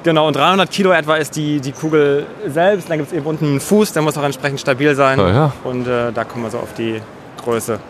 Genau, 0.04 0.26
und 0.28 0.36
300 0.36 0.70
Kilo 0.70 0.92
etwa 0.92 1.16
ist 1.16 1.34
die, 1.34 1.60
die 1.60 1.72
Kugel 1.72 2.26
selbst. 2.46 2.90
Dann 2.90 2.98
gibt 2.98 3.10
es 3.10 3.16
eben 3.16 3.26
unten 3.26 3.46
einen 3.46 3.60
Fuß, 3.60 3.94
der 3.94 4.02
muss 4.02 4.16
auch 4.18 4.22
entsprechend 4.22 4.60
stabil 4.60 4.94
sein. 4.94 5.18
Ja, 5.18 5.28
ja. 5.30 5.52
Und 5.64 5.88
äh, 5.88 6.12
da 6.12 6.24
kommen 6.24 6.44
wir 6.44 6.50
so 6.50 6.58
auf 6.58 6.74
die 6.74 7.00
Größe. 7.42 7.80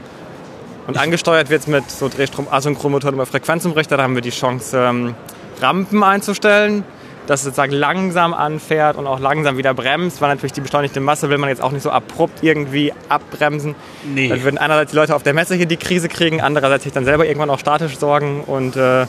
Und 0.86 0.96
angesteuert 0.96 1.50
wird 1.50 1.62
es 1.62 1.66
mit 1.66 1.90
so 1.90 2.08
Drehstrom-Asynchronmotoren 2.08 3.14
über 3.14 3.26
Frequenzumrichter. 3.26 3.96
Da 3.96 4.04
haben 4.04 4.14
wir 4.14 4.22
die 4.22 4.30
Chance, 4.30 4.78
ähm, 4.78 5.14
Rampen 5.60 6.02
einzustellen. 6.02 6.84
dass 7.26 7.40
es 7.40 7.44
sozusagen 7.44 7.72
langsam 7.72 8.34
anfährt 8.34 8.96
und 8.98 9.06
auch 9.06 9.18
langsam 9.18 9.56
wieder 9.56 9.72
bremst, 9.72 10.20
weil 10.20 10.28
natürlich 10.28 10.52
die 10.52 10.60
beschleunigte 10.60 11.00
Masse 11.00 11.30
will 11.30 11.38
man 11.38 11.48
jetzt 11.48 11.62
auch 11.62 11.72
nicht 11.72 11.82
so 11.82 11.90
abrupt 11.90 12.42
irgendwie 12.42 12.92
abbremsen. 13.08 13.74
Nee. 14.04 14.28
Dann 14.28 14.42
würden 14.44 14.58
einerseits 14.58 14.90
die 14.90 14.96
Leute 14.96 15.14
auf 15.16 15.22
der 15.22 15.32
Messe 15.32 15.54
hier 15.54 15.64
die 15.64 15.78
Krise 15.78 16.08
kriegen, 16.10 16.42
andererseits 16.42 16.84
sich 16.84 16.92
dann 16.92 17.06
selber 17.06 17.24
irgendwann 17.26 17.48
auch 17.48 17.58
statisch 17.58 17.96
sorgen 17.96 18.42
und 18.44 18.76
äh, 18.76 19.06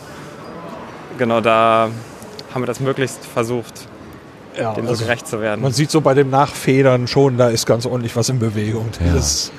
genau 1.18 1.42
da 1.42 1.90
haben 2.56 2.62
wir 2.64 2.68
das 2.68 2.80
möglichst 2.80 3.24
versucht, 3.26 3.88
Ja, 4.58 4.74
dem 4.74 4.86
so 4.86 4.92
also 4.92 5.04
gerecht 5.04 5.28
zu 5.28 5.42
werden. 5.42 5.62
Man 5.62 5.74
sieht 5.74 5.92
so 5.92 6.00
bei 6.02 6.14
dem 6.14 6.30
Nachfedern 6.30 7.06
schon, 7.08 7.38
da 7.38 7.50
ist 7.50 7.66
ganz 7.66 7.86
ordentlich 7.86 8.16
was 8.16 8.30
in 8.30 8.40
Bewegung. 8.40 8.88
Ja. 9.06 9.14
Das 9.14 9.26
ist 9.34 9.52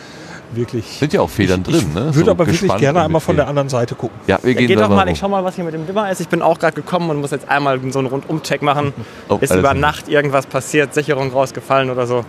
wirklich. 0.52 0.86
Sind 0.98 1.12
ja 1.12 1.20
auch 1.20 1.28
Federn 1.28 1.62
ich, 1.68 1.74
ich 1.74 1.82
drin, 1.84 1.92
ne? 1.94 2.14
würde 2.14 2.24
So 2.24 2.30
aber 2.30 2.46
wirklich 2.46 2.74
gerne 2.78 3.02
einmal 3.02 3.20
von 3.20 3.36
der 3.36 3.48
anderen 3.48 3.68
Seite 3.68 3.94
gucken. 3.94 4.18
Ja, 4.26 4.38
wir 4.42 4.52
Ja, 4.52 4.58
gehen 4.58 4.68
geh 4.68 4.74
da 4.76 4.82
doch 4.82 4.88
mal, 4.88 5.06
hoch. 5.06 5.12
ich 5.12 5.18
schau 5.18 5.28
mal, 5.28 5.44
was 5.44 5.56
hier 5.56 5.64
mit 5.64 5.74
dem 5.74 5.86
Dimmer 5.86 6.10
ist. 6.10 6.20
Ich 6.20 6.28
bin 6.28 6.40
auch 6.40 6.58
gerade 6.58 6.74
gekommen 6.74 7.10
und 7.10 7.20
muss 7.20 7.32
jetzt 7.32 7.48
einmal 7.48 7.78
so 7.92 7.98
einen 7.98 8.08
Rundumcheck 8.08 8.62
machen. 8.62 8.94
Oh, 9.28 9.36
ist 9.40 9.54
über. 9.54 9.74
Nacht 9.74 10.08
irgendwas 10.08 10.46
passiert, 10.46 10.94
Sicherung 10.94 11.30
rausgefallen 11.30 11.90
oder 11.90 12.06
so. 12.06 12.24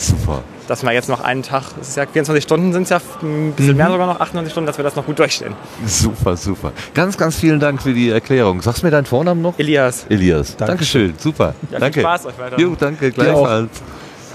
Super. 0.00 0.42
Dass 0.68 0.82
wir 0.84 0.92
jetzt 0.92 1.08
noch 1.08 1.20
einen 1.20 1.42
Tag, 1.42 1.62
es 1.80 1.88
ist 1.88 1.96
ja 1.96 2.06
24 2.06 2.42
Stunden 2.44 2.72
sind 2.72 2.84
es 2.84 2.90
ja 2.90 3.00
ein 3.22 3.52
bisschen 3.52 3.72
Mhm. 3.72 3.76
mehr 3.78 3.90
sogar 3.90 4.06
noch, 4.06 4.20
28 4.20 4.52
Stunden, 4.52 4.66
dass 4.66 4.76
wir 4.76 4.84
das 4.84 4.94
noch 4.94 5.04
gut 5.04 5.18
durchstehen. 5.18 5.54
Super, 5.86 6.36
super. 6.36 6.72
Ganz, 6.94 7.16
ganz 7.16 7.36
vielen 7.36 7.58
Dank 7.58 7.82
für 7.82 7.92
die 7.92 8.10
Erklärung. 8.10 8.62
Sagst 8.62 8.82
du 8.82 8.86
mir 8.86 8.90
deinen 8.92 9.06
Vornamen 9.06 9.42
noch? 9.42 9.58
Elias. 9.58 10.06
Elias. 10.08 10.56
Dankeschön. 10.56 11.08
Dankeschön. 11.08 11.14
Super. 11.18 11.54
Ja, 11.62 11.68
viel 11.70 11.78
danke. 11.80 12.00
Spaß 12.00 12.26
euch 12.26 12.38
weiter. 12.38 12.60
Jo, 12.60 12.76
danke, 12.78 13.10
gleichfalls. 13.10 13.70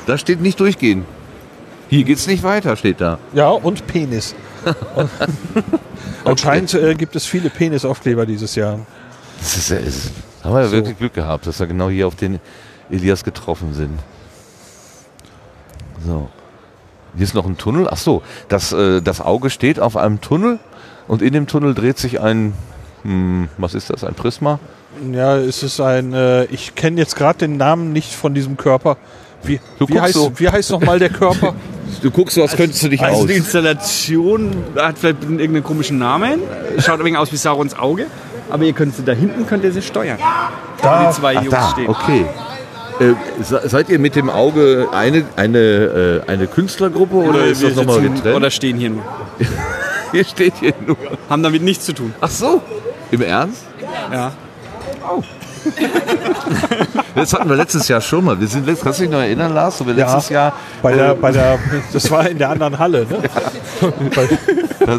Da 0.05 0.17
steht 0.17 0.41
nicht 0.41 0.59
durchgehen. 0.59 1.05
Hier 1.89 2.03
geht's 2.03 2.27
nicht 2.27 2.43
weiter, 2.43 2.75
steht 2.75 2.99
da. 2.99 3.19
Ja, 3.33 3.49
und 3.49 3.85
Penis. 3.87 4.35
Anscheinend 6.25 6.73
äh, 6.73 6.95
gibt 6.95 7.15
es 7.15 7.25
viele 7.25 7.49
Penisaufkleber 7.49 8.25
dieses 8.25 8.55
Jahr. 8.55 8.79
Das 9.39 9.57
ist, 9.57 9.71
das 9.71 9.79
ist, 9.81 10.11
haben 10.43 10.53
wir 10.55 10.61
ja 10.61 10.67
So. 10.67 10.73
wirklich 10.73 10.97
Glück 10.97 11.13
gehabt, 11.13 11.45
dass 11.47 11.59
wir 11.59 11.67
genau 11.67 11.89
hier 11.89 12.07
auf 12.07 12.15
den 12.15 12.39
Elias 12.89 13.23
getroffen 13.23 13.73
sind. 13.73 13.99
So. 16.05 16.29
Hier 17.15 17.23
ist 17.23 17.35
noch 17.35 17.45
ein 17.45 17.57
Tunnel. 17.57 17.87
Ach 17.89 17.97
so, 17.97 18.21
das, 18.49 18.71
äh, 18.73 19.01
das 19.01 19.21
Auge 19.21 19.49
steht 19.49 19.79
auf 19.79 19.97
einem 19.97 20.19
Tunnel 20.21 20.59
und 21.07 21.21
in 21.21 21.33
dem 21.33 21.47
Tunnel 21.47 21.73
dreht 21.75 21.97
sich 21.99 22.19
ein, 22.21 22.53
hm, 23.03 23.49
was 23.57 23.73
ist 23.75 23.89
das, 23.89 24.03
ein 24.03 24.15
Prisma? 24.15 24.59
Ja, 25.11 25.37
es 25.37 25.63
ist 25.63 25.79
ein. 25.79 26.13
Äh, 26.13 26.45
ich 26.45 26.75
kenne 26.75 26.99
jetzt 26.99 27.15
gerade 27.15 27.39
den 27.39 27.57
Namen 27.57 27.93
nicht 27.93 28.13
von 28.13 28.33
diesem 28.33 28.57
Körper. 28.57 28.97
Wie, 29.43 29.59
Du 29.79 29.87
wie, 29.89 29.99
heißt, 29.99 30.13
so. 30.13 30.31
wie 30.39 30.47
heißt 30.49 30.71
nochmal 30.71 30.99
der 30.99 31.09
Körper? 31.09 31.53
Du 32.01 32.09
guckst 32.09 32.35
so, 32.35 32.41
als 32.41 32.55
könntest 32.55 32.81
du 32.83 32.89
dich 32.89 33.01
Also 33.01 33.21
aus. 33.21 33.27
die 33.27 33.33
Installation 33.33 34.51
hat 34.75 34.97
vielleicht 34.97 35.21
irgendeinen 35.23 35.63
komischen 35.63 35.99
Namen. 35.99 36.39
Schaut 36.79 36.99
ein 36.99 37.05
wenig 37.05 37.17
aus 37.19 37.31
wie 37.31 37.37
Saurons 37.37 37.77
Auge. 37.77 38.07
Aber 38.49 38.63
ihr 38.63 38.73
könnt 38.73 38.95
sie 38.95 39.03
da 39.03 39.11
hinten 39.13 39.45
könnt 39.45 39.63
ihr 39.63 39.71
sie 39.71 39.81
steuern. 39.81 40.17
Da, 40.81 41.07
die 41.07 41.15
zwei 41.15 41.37
Ach, 41.37 41.43
Jungs 41.43 41.51
da, 41.55 41.69
stehen. 41.69 41.89
okay. 41.89 42.25
Äh, 42.99 43.13
se- 43.43 43.61
seid 43.65 43.89
ihr 43.89 43.97
mit 43.99 44.15
dem 44.15 44.29
Auge 44.29 44.87
eine, 44.91 45.23
eine, 45.35 46.21
äh, 46.27 46.29
eine 46.31 46.47
Künstlergruppe 46.47 47.15
oder 47.15 47.29
Oder, 47.39 47.45
ist 47.47 47.63
das 47.63 47.75
nochmal 47.75 48.01
getrennt? 48.01 48.35
oder 48.35 48.49
stehen 48.51 48.77
hier 48.77 48.89
nur. 48.91 49.03
Hier 50.11 50.25
steht 50.25 50.53
hier 50.59 50.73
nur. 50.85 50.95
Haben 51.27 51.41
damit 51.41 51.63
nichts 51.63 51.85
zu 51.85 51.93
tun. 51.93 52.13
Ach 52.21 52.29
so. 52.29 52.61
Im 53.09 53.21
Ernst? 53.23 53.63
Ja. 54.11 54.31
Das 57.15 57.33
hatten 57.33 57.47
wir 57.49 57.55
letztes 57.55 57.87
Jahr 57.87 58.01
schon 58.01 58.25
mal. 58.25 58.39
Wir 58.39 58.47
sind 58.47 58.65
letzt, 58.65 58.83
kannst 58.83 58.99
du 58.99 59.03
dich 59.03 59.11
noch 59.11 59.19
erinnern, 59.19 59.53
Lars? 59.53 59.77
So 59.77 59.83
letztes 59.85 60.29
Jahr. 60.29 60.53
Bei 60.81 60.93
der, 60.93 61.11
äh, 61.11 61.15
bei 61.15 61.31
der, 61.31 61.59
das 61.91 62.09
war 62.09 62.27
in 62.27 62.37
der 62.39 62.49
anderen 62.49 62.79
Halle, 62.79 63.05
ne? 63.07 63.17
Bei, 64.15 64.27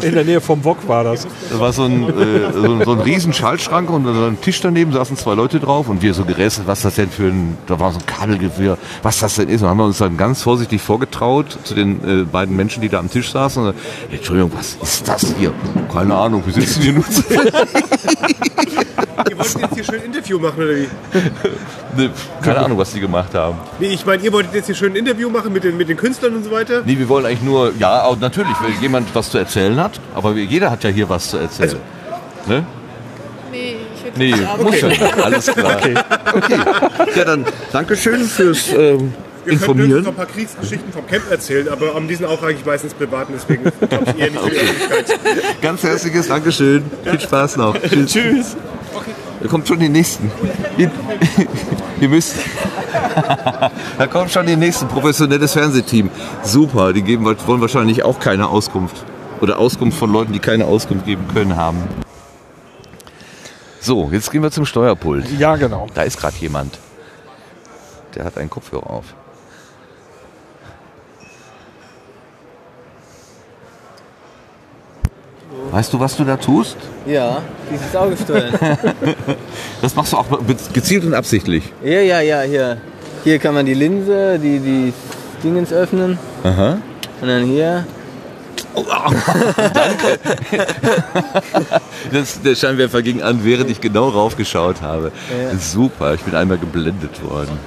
in 0.07 0.13
der 0.15 0.23
Nähe 0.23 0.39
vom 0.41 0.63
Wok 0.63 0.87
war 0.87 1.03
das. 1.03 1.27
Da 1.51 1.59
war 1.59 1.73
so 1.73 1.83
ein, 1.83 2.03
äh, 2.07 2.51
so, 2.53 2.63
ein- 2.63 2.83
so 2.85 2.91
ein 2.93 2.99
riesen 3.01 3.33
Schaltschrank 3.33 3.89
und 3.89 4.05
so 4.05 4.11
ein 4.25 4.39
Tisch 4.41 4.61
daneben 4.61 4.91
saßen 4.93 5.17
zwei 5.17 5.33
Leute 5.35 5.59
drauf 5.59 5.89
und 5.89 6.01
wir 6.01 6.13
so 6.13 6.23
gerätselt, 6.25 6.67
was 6.67 6.81
das 6.83 6.95
denn 6.95 7.09
für 7.09 7.23
ein, 7.27 7.57
da 7.67 7.79
war 7.79 7.91
so 7.91 7.99
ein 7.99 8.05
Kabelgewirr, 8.05 8.77
was 9.03 9.19
das 9.19 9.35
denn 9.35 9.49
ist. 9.49 9.61
Und 9.61 9.67
haben 9.69 9.77
wir 9.77 9.85
uns 9.85 9.97
dann 9.97 10.15
ganz 10.17 10.41
vorsichtig 10.41 10.81
vorgetraut 10.81 11.57
zu 11.63 11.73
den 11.75 12.21
äh, 12.21 12.23
beiden 12.23 12.55
Menschen, 12.55 12.81
die 12.81 12.89
da 12.89 12.99
am 12.99 13.11
Tisch 13.11 13.31
saßen. 13.31 13.67
Und, 13.67 13.75
Entschuldigung, 14.11 14.51
was 14.55 14.77
ist 14.81 15.07
das 15.07 15.33
hier? 15.37 15.53
Keine 15.93 16.15
Ahnung, 16.15 16.41
wir 16.45 16.53
sitzen 16.53 16.81
hier 16.81 16.93
nur 16.93 17.03
Ihr 19.29 19.37
wolltet 19.37 19.61
jetzt 19.61 19.73
hier 19.75 19.83
schön 19.83 19.95
ein 19.95 20.05
Interview 20.05 20.39
machen, 20.39 20.57
oder 20.57 20.75
wie? 20.75 20.87
Ne, 21.97 22.09
Keine 22.41 22.59
Ahnung, 22.59 22.77
was 22.77 22.91
die 22.91 22.99
gemacht 22.99 23.33
haben. 23.33 23.57
Wie, 23.79 23.85
Ich 23.87 24.05
meine, 24.05 24.21
ihr 24.23 24.33
wolltet 24.33 24.53
jetzt 24.53 24.65
hier 24.65 24.75
schön 24.75 24.91
ein 24.93 24.97
Interview 24.97 25.29
machen 25.29 25.53
mit 25.53 25.63
den, 25.63 25.77
mit 25.77 25.87
den 25.87 25.95
Künstlern 25.97 26.35
und 26.35 26.43
so 26.43 26.51
weiter? 26.51 26.81
Nee, 26.85 26.97
wir 26.99 27.07
wollen 27.07 27.25
eigentlich 27.25 27.41
nur, 27.41 27.71
ja, 27.79 28.03
auch 28.03 28.19
natürlich, 28.19 28.53
wenn 28.61 28.81
jemand 28.81 29.13
was 29.15 29.31
zu 29.31 29.37
erzählen 29.37 29.79
hat, 29.79 29.99
aber 30.13 30.33
jeder 30.33 30.71
hat 30.71 30.83
ja 30.83 30.89
hier 30.89 31.07
was 31.07 31.29
zu 31.29 31.37
erzählen. 31.37 31.77
ne? 32.47 32.65
Nee, 33.51 33.77
ich 33.95 34.03
würde 34.03 34.19
Nee, 34.19 34.63
muss 34.63 34.81
ja 34.81 34.87
nicht. 34.89 35.01
Alles 35.23 35.45
klar. 35.45 35.77
Okay. 35.77 35.95
okay. 36.35 36.59
Ja, 37.15 37.23
dann 37.23 37.45
Dankeschön 37.71 38.25
fürs 38.25 38.73
ähm, 38.73 39.13
Wir 39.45 39.57
können 39.57 39.79
höchstens 39.79 39.83
Informieren. 39.85 40.03
noch 40.03 40.11
ein 40.11 40.15
paar 40.15 40.25
Kriegsgeschichten 40.25 40.91
vom 40.91 41.05
Camp 41.07 41.29
erzählen, 41.29 41.69
aber 41.69 41.95
um, 41.95 42.07
die 42.07 42.15
sind 42.15 42.25
auch 42.25 42.41
eigentlich 42.41 42.65
meistens 42.65 42.93
privat, 42.93 43.29
und 43.29 43.35
deswegen 43.35 43.63
glaube 43.89 44.05
ich 44.07 44.19
eher 44.19 44.31
nicht 44.31 44.39
Öffentlichkeit. 44.39 45.61
Ganz 45.61 45.83
herzliches 45.83 46.27
Dankeschön. 46.27 46.83
Viel 47.03 47.19
Spaß 47.19 47.57
noch. 47.57 47.79
Tschüss. 47.79 48.11
Tschüss. 48.11 48.57
Da 49.41 49.47
kommt 49.47 49.67
schon 49.67 49.79
die 49.79 49.89
nächsten. 49.89 50.31
Ihr, 50.77 50.89
ihr 52.01 52.09
müsst. 52.09 52.35
da 53.97 54.07
kommt 54.07 54.31
schon 54.31 54.47
die 54.47 54.55
nächsten. 54.55 54.87
Professionelles 54.87 55.53
Fernsehteam. 55.53 56.09
Super. 56.43 56.93
Die 56.93 57.03
geben, 57.03 57.25
wollen 57.25 57.61
wahrscheinlich 57.61 58.03
auch 58.03 58.19
keine 58.19 58.47
Auskunft. 58.47 59.05
Oder 59.41 59.59
Auskunft 59.59 59.99
von 59.99 60.11
Leuten, 60.11 60.33
die 60.33 60.39
keine 60.39 60.65
Auskunft 60.65 61.05
geben 61.05 61.27
können, 61.33 61.55
haben. 61.55 61.83
So, 63.81 64.09
jetzt 64.11 64.31
gehen 64.31 64.41
wir 64.41 64.49
zum 64.49 64.65
Steuerpult. 64.65 65.29
Ja, 65.37 65.57
genau. 65.57 65.87
Da 65.93 66.03
ist 66.03 66.17
gerade 66.17 66.35
jemand. 66.39 66.79
Der 68.15 68.23
hat 68.23 68.37
einen 68.37 68.49
Kopfhörer 68.49 68.89
auf. 68.89 69.13
Weißt 75.75 75.91
du, 75.91 75.99
was 75.99 76.15
du 76.15 76.23
da 76.23 76.37
tust? 76.37 76.77
Ja, 77.05 77.41
dieses 77.69 77.93
Auge 77.97 78.15
steuern. 78.15 78.53
Das 79.81 79.93
machst 79.93 80.13
du 80.13 80.17
auch 80.17 80.25
gezielt 80.71 81.03
und 81.03 81.13
absichtlich. 81.13 81.65
ja, 81.83 81.99
ja, 81.99 82.21
ja, 82.21 82.43
hier. 82.43 82.77
Hier 83.25 83.39
kann 83.39 83.53
man 83.53 83.65
die 83.65 83.73
Linse, 83.73 84.39
die, 84.39 84.59
die 84.59 84.93
Dingens 85.43 85.73
öffnen. 85.73 86.17
Aha. 86.45 86.77
Und 87.19 87.27
dann 87.27 87.43
hier. 87.43 87.85
Das, 92.11 92.41
der 92.41 92.55
Scheinwerfer 92.55 93.01
ging 93.01 93.21
an, 93.21 93.43
während 93.43 93.69
ich 93.69 93.81
genau 93.81 94.07
raufgeschaut 94.07 94.81
habe. 94.81 95.11
Ja. 95.29 95.57
Super, 95.57 96.13
ich 96.13 96.21
bin 96.21 96.35
einmal 96.35 96.57
geblendet 96.57 97.21
worden. 97.21 97.59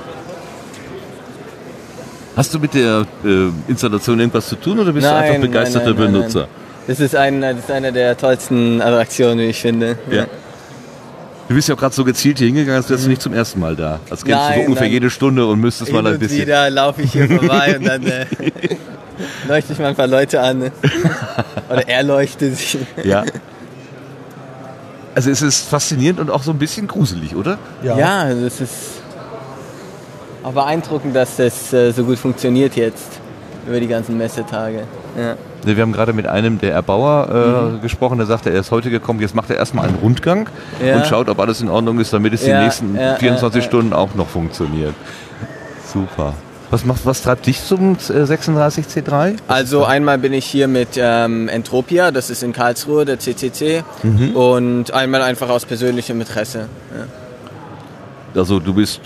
Hast 2.37 2.55
du 2.55 2.59
mit 2.59 2.73
der 2.73 3.05
äh, 3.23 3.51
Installation 3.69 4.19
irgendwas 4.19 4.49
zu 4.49 4.57
tun 4.57 4.79
oder 4.79 4.93
bist 4.93 5.07
du 5.07 5.15
einfach 5.15 5.43
begeisterter 5.43 5.91
nein, 5.91 5.97
nein, 5.97 6.05
nein, 6.05 6.21
Benutzer? 6.21 6.49
Das 6.89 7.01
ist, 7.01 7.15
ein, 7.15 7.43
das 7.43 7.59
ist 7.59 7.71
eine 7.71 7.93
der 7.93 8.17
tollsten 8.17 8.81
Attraktionen, 8.81 9.41
wie 9.41 9.51
ich 9.51 9.61
finde. 9.61 9.99
Ja. 10.11 10.25
Du 11.47 11.55
bist 11.55 11.69
ja 11.69 11.75
auch 11.75 11.79
gerade 11.79 11.95
so 11.95 12.03
gezielt 12.03 12.39
hier 12.39 12.47
hingegangen, 12.47 12.77
als 12.81 12.89
wärst 12.89 13.05
du 13.05 13.11
nicht 13.11 13.21
zum 13.21 13.35
ersten 13.35 13.61
Mal 13.61 13.77
da. 13.77 14.01
Als 14.09 14.25
kennst 14.25 14.27
du 14.27 14.31
Nein, 14.31 14.55
so 14.55 14.61
ungefähr 14.69 14.87
nein. 14.87 14.93
jede 14.93 15.11
Stunde 15.11 15.47
und 15.47 15.61
müsstest 15.61 15.91
Hin 15.91 16.03
mal 16.03 16.07
ein 16.07 16.15
und 16.15 16.19
bisschen. 16.19 16.41
wieder 16.41 16.71
laufe 16.71 17.03
ich 17.03 17.13
hier 17.13 17.29
vorbei 17.29 17.77
und 17.79 17.87
dann 17.87 18.03
äh, 18.07 18.25
leuchte 19.47 19.75
ich 19.75 19.79
mal 19.79 19.89
ein 19.89 19.97
paar 19.97 20.07
Leute 20.07 20.41
an. 20.41 20.63
Oder 21.71 21.87
er 21.89 22.03
leuchtet 22.05 22.57
sich. 22.57 22.79
Ja. 23.05 23.25
Also 25.15 25.31
es 25.31 25.43
ist 25.43 25.69
faszinierend 25.69 26.21
und 26.21 26.31
auch 26.31 26.43
so 26.43 26.53
ein 26.53 26.59
bisschen 26.59 26.87
gruselig, 26.87 27.37
oder? 27.37 27.59
Ja, 27.83 28.21
also 28.21 28.47
es 28.47 28.61
ist 28.63 28.73
auch 30.43 30.53
beeindruckend, 30.53 31.15
dass 31.15 31.37
das 31.37 31.71
äh, 31.75 31.93
so 31.93 32.05
gut 32.05 32.19
funktioniert 32.19 32.77
jetzt 32.77 33.21
über 33.67 33.79
die 33.79 33.89
ganzen 33.89 34.17
Messetage. 34.17 34.85
Ja. 35.19 35.37
Wir 35.65 35.83
haben 35.83 35.93
gerade 35.93 36.13
mit 36.13 36.27
einem 36.27 36.59
der 36.61 36.73
Erbauer 36.73 37.29
äh, 37.29 37.73
Mhm. 37.77 37.81
gesprochen, 37.83 38.19
der 38.19 38.27
sagte, 38.27 38.51
er 38.51 38.61
ist 38.61 38.71
heute 38.71 38.91
gekommen, 38.91 39.21
jetzt 39.21 39.35
macht 39.35 39.51
er 39.51 39.57
erstmal 39.57 39.87
einen 39.89 39.97
Rundgang 39.97 40.49
Ja. 40.85 40.97
und 40.97 41.07
schaut, 41.07 41.29
ob 41.29 41.39
alles 41.41 41.61
in 41.61 41.69
Ordnung 41.69 41.99
ist, 41.99 42.13
damit 42.13 42.33
es 42.33 42.47
Ja, 42.47 42.59
die 42.59 42.65
nächsten 42.65 42.97
ja, 42.97 43.17
24 43.17 43.57
ja, 43.59 43.63
ja. 43.65 43.69
Stunden 43.69 43.93
auch 43.93 44.15
noch 44.15 44.29
funktioniert. 44.29 44.95
Super. 45.93 46.35
Was, 46.71 46.85
macht, 46.85 47.07
was 47.07 47.23
treibt 47.23 47.47
dich 47.47 47.65
zum 47.65 47.93
äh, 47.95 47.97
36C3? 48.25 49.37
Also 49.49 49.85
einmal 49.85 50.19
bin 50.19 50.35
ich 50.35 50.45
hier 50.45 50.69
mit 50.69 50.91
ähm, 50.97 51.49
Entropia, 51.49 52.11
das 52.11 52.29
ist 52.31 52.43
in 52.43 52.53
Karlsruhe, 52.53 53.05
der 53.07 53.19
CCC. 53.19 53.83
Mhm. 54.03 54.37
Und 54.37 54.93
einmal 54.93 55.23
einfach 55.23 55.49
aus 55.49 55.65
persönlichem 55.65 56.21
Interesse. 56.21 56.69
Also 58.35 58.61
du 58.61 58.75
bist 58.75 59.01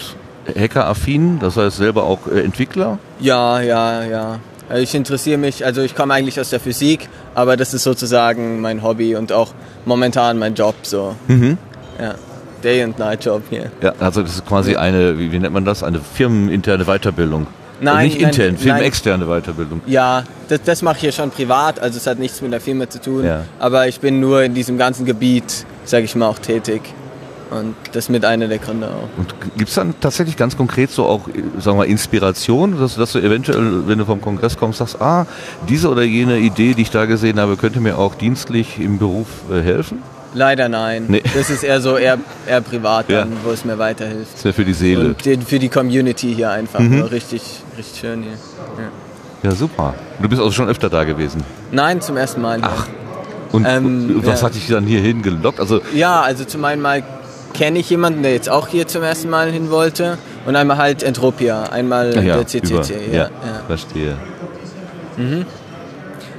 hackeraffin, 0.58 1.38
das 1.38 1.56
heißt 1.56 1.76
selber 1.76 2.02
auch 2.02 2.26
äh, 2.26 2.40
Entwickler. 2.42 2.98
Ja, 3.20 3.60
ja, 3.60 4.02
ja. 4.04 4.38
Also 4.72 4.84
Ich 4.84 4.94
interessiere 4.94 5.36
mich, 5.36 5.66
also 5.66 5.82
ich 5.82 5.94
komme 5.94 6.14
eigentlich 6.14 6.40
aus 6.40 6.48
der 6.48 6.58
Physik, 6.58 7.10
aber 7.34 7.58
das 7.58 7.74
ist 7.74 7.82
sozusagen 7.82 8.62
mein 8.62 8.82
Hobby 8.82 9.14
und 9.14 9.30
auch 9.30 9.52
momentan 9.84 10.38
mein 10.38 10.54
Job 10.54 10.74
so. 10.82 11.14
Mhm. 11.28 11.58
Ja. 12.00 12.14
Day 12.64 12.82
and 12.82 12.98
Night 12.98 13.22
Job 13.22 13.42
hier. 13.50 13.70
Ja, 13.82 13.92
also 14.00 14.22
das 14.22 14.36
ist 14.36 14.46
quasi 14.46 14.76
eine, 14.76 15.18
wie, 15.18 15.38
nennt 15.38 15.52
man 15.52 15.66
das, 15.66 15.82
eine 15.82 16.00
firmeninterne 16.00 16.86
Weiterbildung. 16.86 17.48
Nein, 17.82 17.96
Und 17.96 18.02
nicht 18.14 18.22
intern, 18.22 18.56
firmenexterne 18.56 19.26
Weiterbildung. 19.26 19.82
Ja, 19.86 20.24
das, 20.48 20.62
das 20.62 20.80
mache 20.80 20.94
ich 20.96 21.00
hier 21.02 21.12
schon 21.12 21.30
privat, 21.30 21.78
also 21.78 21.98
es 21.98 22.06
hat 22.06 22.18
nichts 22.18 22.40
mit 22.40 22.52
der 22.52 22.60
Firma 22.60 22.88
zu 22.88 22.98
tun. 22.98 23.26
Ja. 23.26 23.44
Aber 23.58 23.88
ich 23.88 24.00
bin 24.00 24.20
nur 24.20 24.42
in 24.42 24.54
diesem 24.54 24.78
ganzen 24.78 25.04
Gebiet, 25.04 25.66
sage 25.84 26.04
ich 26.04 26.14
mal, 26.14 26.28
auch 26.28 26.38
tätig. 26.38 26.80
Und 27.58 27.74
das 27.92 28.04
ist 28.04 28.08
mit 28.08 28.24
einer 28.24 28.48
der 28.48 28.58
Gründe 28.58 28.88
auch. 28.88 29.08
Und 29.18 29.34
gibt 29.56 29.68
es 29.68 29.74
dann 29.74 29.94
tatsächlich 30.00 30.36
ganz 30.36 30.56
konkret 30.56 30.90
so 30.90 31.04
auch, 31.06 31.26
sagen 31.58 31.76
wir 31.76 31.84
mal, 31.84 31.86
Inspiration, 31.86 32.78
dass, 32.80 32.96
dass 32.96 33.12
du 33.12 33.18
eventuell, 33.18 33.86
wenn 33.86 33.98
du 33.98 34.04
vom 34.06 34.20
Kongress 34.20 34.56
kommst, 34.56 34.78
sagst, 34.78 35.00
ah, 35.02 35.26
diese 35.68 35.88
oder 35.90 36.02
jene 36.02 36.38
Idee, 36.38 36.74
die 36.74 36.82
ich 36.82 36.90
da 36.90 37.04
gesehen 37.04 37.38
habe, 37.38 37.56
könnte 37.56 37.80
mir 37.80 37.98
auch 37.98 38.14
dienstlich 38.14 38.78
im 38.80 38.98
Beruf 38.98 39.26
äh, 39.52 39.60
helfen? 39.60 39.98
Leider 40.34 40.70
nein. 40.70 41.04
Nee. 41.08 41.22
Das 41.34 41.50
ist 41.50 41.62
eher 41.62 41.82
so 41.82 41.98
eher, 41.98 42.16
eher 42.46 42.62
privat, 42.62 43.10
Ja. 43.10 43.20
dann, 43.20 43.32
wo 43.44 43.50
es 43.50 43.66
mir 43.66 43.78
weiterhilft. 43.78 44.32
Das 44.34 44.44
wäre 44.46 44.54
für 44.54 44.64
die 44.64 44.72
Seele. 44.72 45.08
Und 45.08 45.24
den, 45.26 45.42
für 45.42 45.58
die 45.58 45.68
Community 45.68 46.34
hier 46.34 46.50
einfach. 46.50 46.80
Mhm. 46.80 47.00
nur 47.00 47.10
Richtig, 47.10 47.42
richtig 47.76 48.00
schön 48.00 48.22
hier. 48.22 48.32
Ja. 49.42 49.50
Ja, 49.50 49.56
super. 49.56 49.94
Du 50.22 50.28
bist 50.28 50.40
also 50.40 50.52
schon 50.52 50.68
öfter 50.68 50.88
da 50.88 51.04
gewesen. 51.04 51.42
Nein, 51.70 52.00
zum 52.00 52.16
ersten 52.16 52.40
Mal. 52.40 52.60
Hier. 52.60 52.70
Ach. 52.74 52.86
Und 53.52 53.66
Ähm, 53.66 54.22
was 54.24 54.40
ja. 54.40 54.46
hat 54.46 54.54
dich 54.54 54.66
dann 54.68 54.84
hierhin 54.86 55.20
gelockt? 55.20 55.60
Also, 55.60 55.82
Ja, 55.92 56.22
also 56.22 56.44
zum 56.46 56.64
einen 56.64 56.80
mal 56.80 57.02
kenne 57.54 57.78
ich 57.78 57.90
jemanden, 57.90 58.22
der 58.22 58.32
jetzt 58.32 58.48
auch 58.48 58.68
hier 58.68 58.86
zum 58.86 59.02
ersten 59.02 59.28
Mal 59.30 59.50
hin 59.50 59.70
wollte. 59.70 60.18
Und 60.46 60.56
einmal 60.56 60.76
halt 60.78 61.02
Entropia, 61.02 61.64
einmal 61.64 62.14
ja, 62.24 62.36
der 62.36 62.46
CCC. 62.46 62.70
über, 62.70 62.82
ja. 63.14 63.22
ja, 63.24 63.30
verstehe. 63.66 64.16
Mhm. 65.16 65.46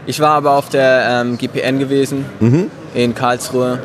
Ich 0.05 0.19
war 0.19 0.31
aber 0.31 0.51
auf 0.57 0.69
der 0.69 1.21
ähm, 1.21 1.37
GPN 1.37 1.79
gewesen, 1.79 2.25
Mhm. 2.39 2.69
in 2.93 3.15
Karlsruhe, 3.15 3.79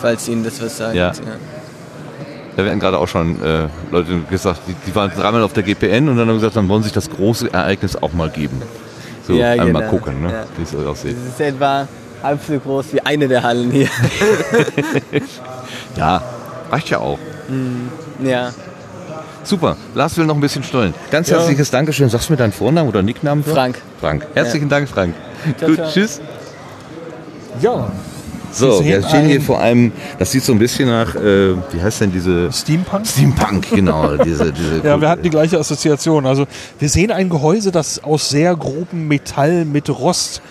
falls 0.00 0.26
Ihnen 0.28 0.42
das 0.42 0.60
was 0.60 0.76
sagt. 0.78 0.96
Ja. 0.96 1.12
Da 2.56 2.64
werden 2.64 2.80
gerade 2.80 2.98
auch 2.98 3.08
schon 3.08 3.40
äh, 3.42 3.68
Leute 3.90 4.18
gesagt, 4.28 4.60
die, 4.66 4.74
die 4.86 4.94
waren 4.94 5.10
dreimal 5.10 5.42
auf 5.42 5.52
der 5.52 5.62
GPN 5.62 6.08
und 6.08 6.16
dann 6.16 6.28
haben 6.28 6.34
gesagt, 6.36 6.56
dann 6.56 6.68
wollen 6.68 6.82
sich 6.82 6.92
das 6.92 7.08
große 7.08 7.52
Ereignis 7.52 7.96
auch 7.96 8.12
mal 8.12 8.28
geben. 8.28 8.60
So, 9.26 9.34
Ja, 9.34 9.50
einmal 9.52 9.82
genau. 9.82 9.88
gucken, 9.90 10.20
ne? 10.22 10.32
Ja. 10.32 10.44
wie 10.56 10.62
es 10.64 10.74
aussieht. 10.86 11.16
Das 11.24 11.34
ist 11.34 11.40
etwa 11.40 11.86
halb 12.22 12.40
so 12.46 12.58
groß 12.58 12.86
wie 12.92 13.00
eine 13.00 13.28
der 13.28 13.42
Hallen 13.44 13.70
hier. 13.70 13.88
Ja, 15.96 16.22
reicht 16.72 16.90
ja 16.90 16.98
auch. 16.98 17.18
Mhm. 17.48 17.90
ja. 18.26 18.50
Super. 19.44 19.76
Lars 19.94 20.16
will 20.16 20.24
noch 20.24 20.36
ein 20.36 20.40
bisschen 20.40 20.62
stollen. 20.62 20.94
Ganz 21.10 21.28
Ja. 21.28 21.38
herzliches 21.38 21.70
Dankeschön. 21.70 22.08
Sagst 22.08 22.28
du 22.28 22.32
mir 22.32 22.36
deinen 22.36 22.52
Vornamen 22.52 22.88
oder 22.88 23.02
Nicknamen? 23.02 23.42
Frank. 23.44 23.78
Frank. 24.00 24.26
Herzlichen 24.34 24.68
Dank, 24.68 24.88
Frank. 24.88 25.14
Ciao, 25.58 25.68
Gut, 25.68 25.78
ciao. 25.78 25.90
tschüss. 25.90 26.20
Ja. 27.60 27.90
So, 28.52 28.84
wir 28.84 29.00
sehen 29.00 29.08
stehen 29.08 29.26
hier 29.26 29.40
vor 29.40 29.60
einem, 29.60 29.92
das 30.18 30.30
sieht 30.30 30.44
so 30.44 30.52
ein 30.52 30.58
bisschen 30.58 30.88
nach, 30.88 31.14
äh, 31.16 31.54
wie 31.72 31.82
heißt 31.82 32.02
denn 32.02 32.12
diese? 32.12 32.52
Steampunk? 32.52 33.06
Steampunk, 33.06 33.70
genau. 33.70 34.16
diese, 34.24 34.52
diese 34.52 34.86
Ja, 34.86 35.00
wir 35.00 35.08
hatten 35.08 35.22
die 35.22 35.30
gleiche 35.30 35.58
Assoziation. 35.58 36.26
Also 36.26 36.46
wir 36.78 36.88
sehen 36.90 37.10
ein 37.10 37.30
Gehäuse, 37.30 37.72
das 37.72 38.04
aus 38.04 38.28
sehr 38.28 38.54
grobem 38.54 39.08
Metall 39.08 39.64
mit 39.64 39.88
Rost 39.88 40.42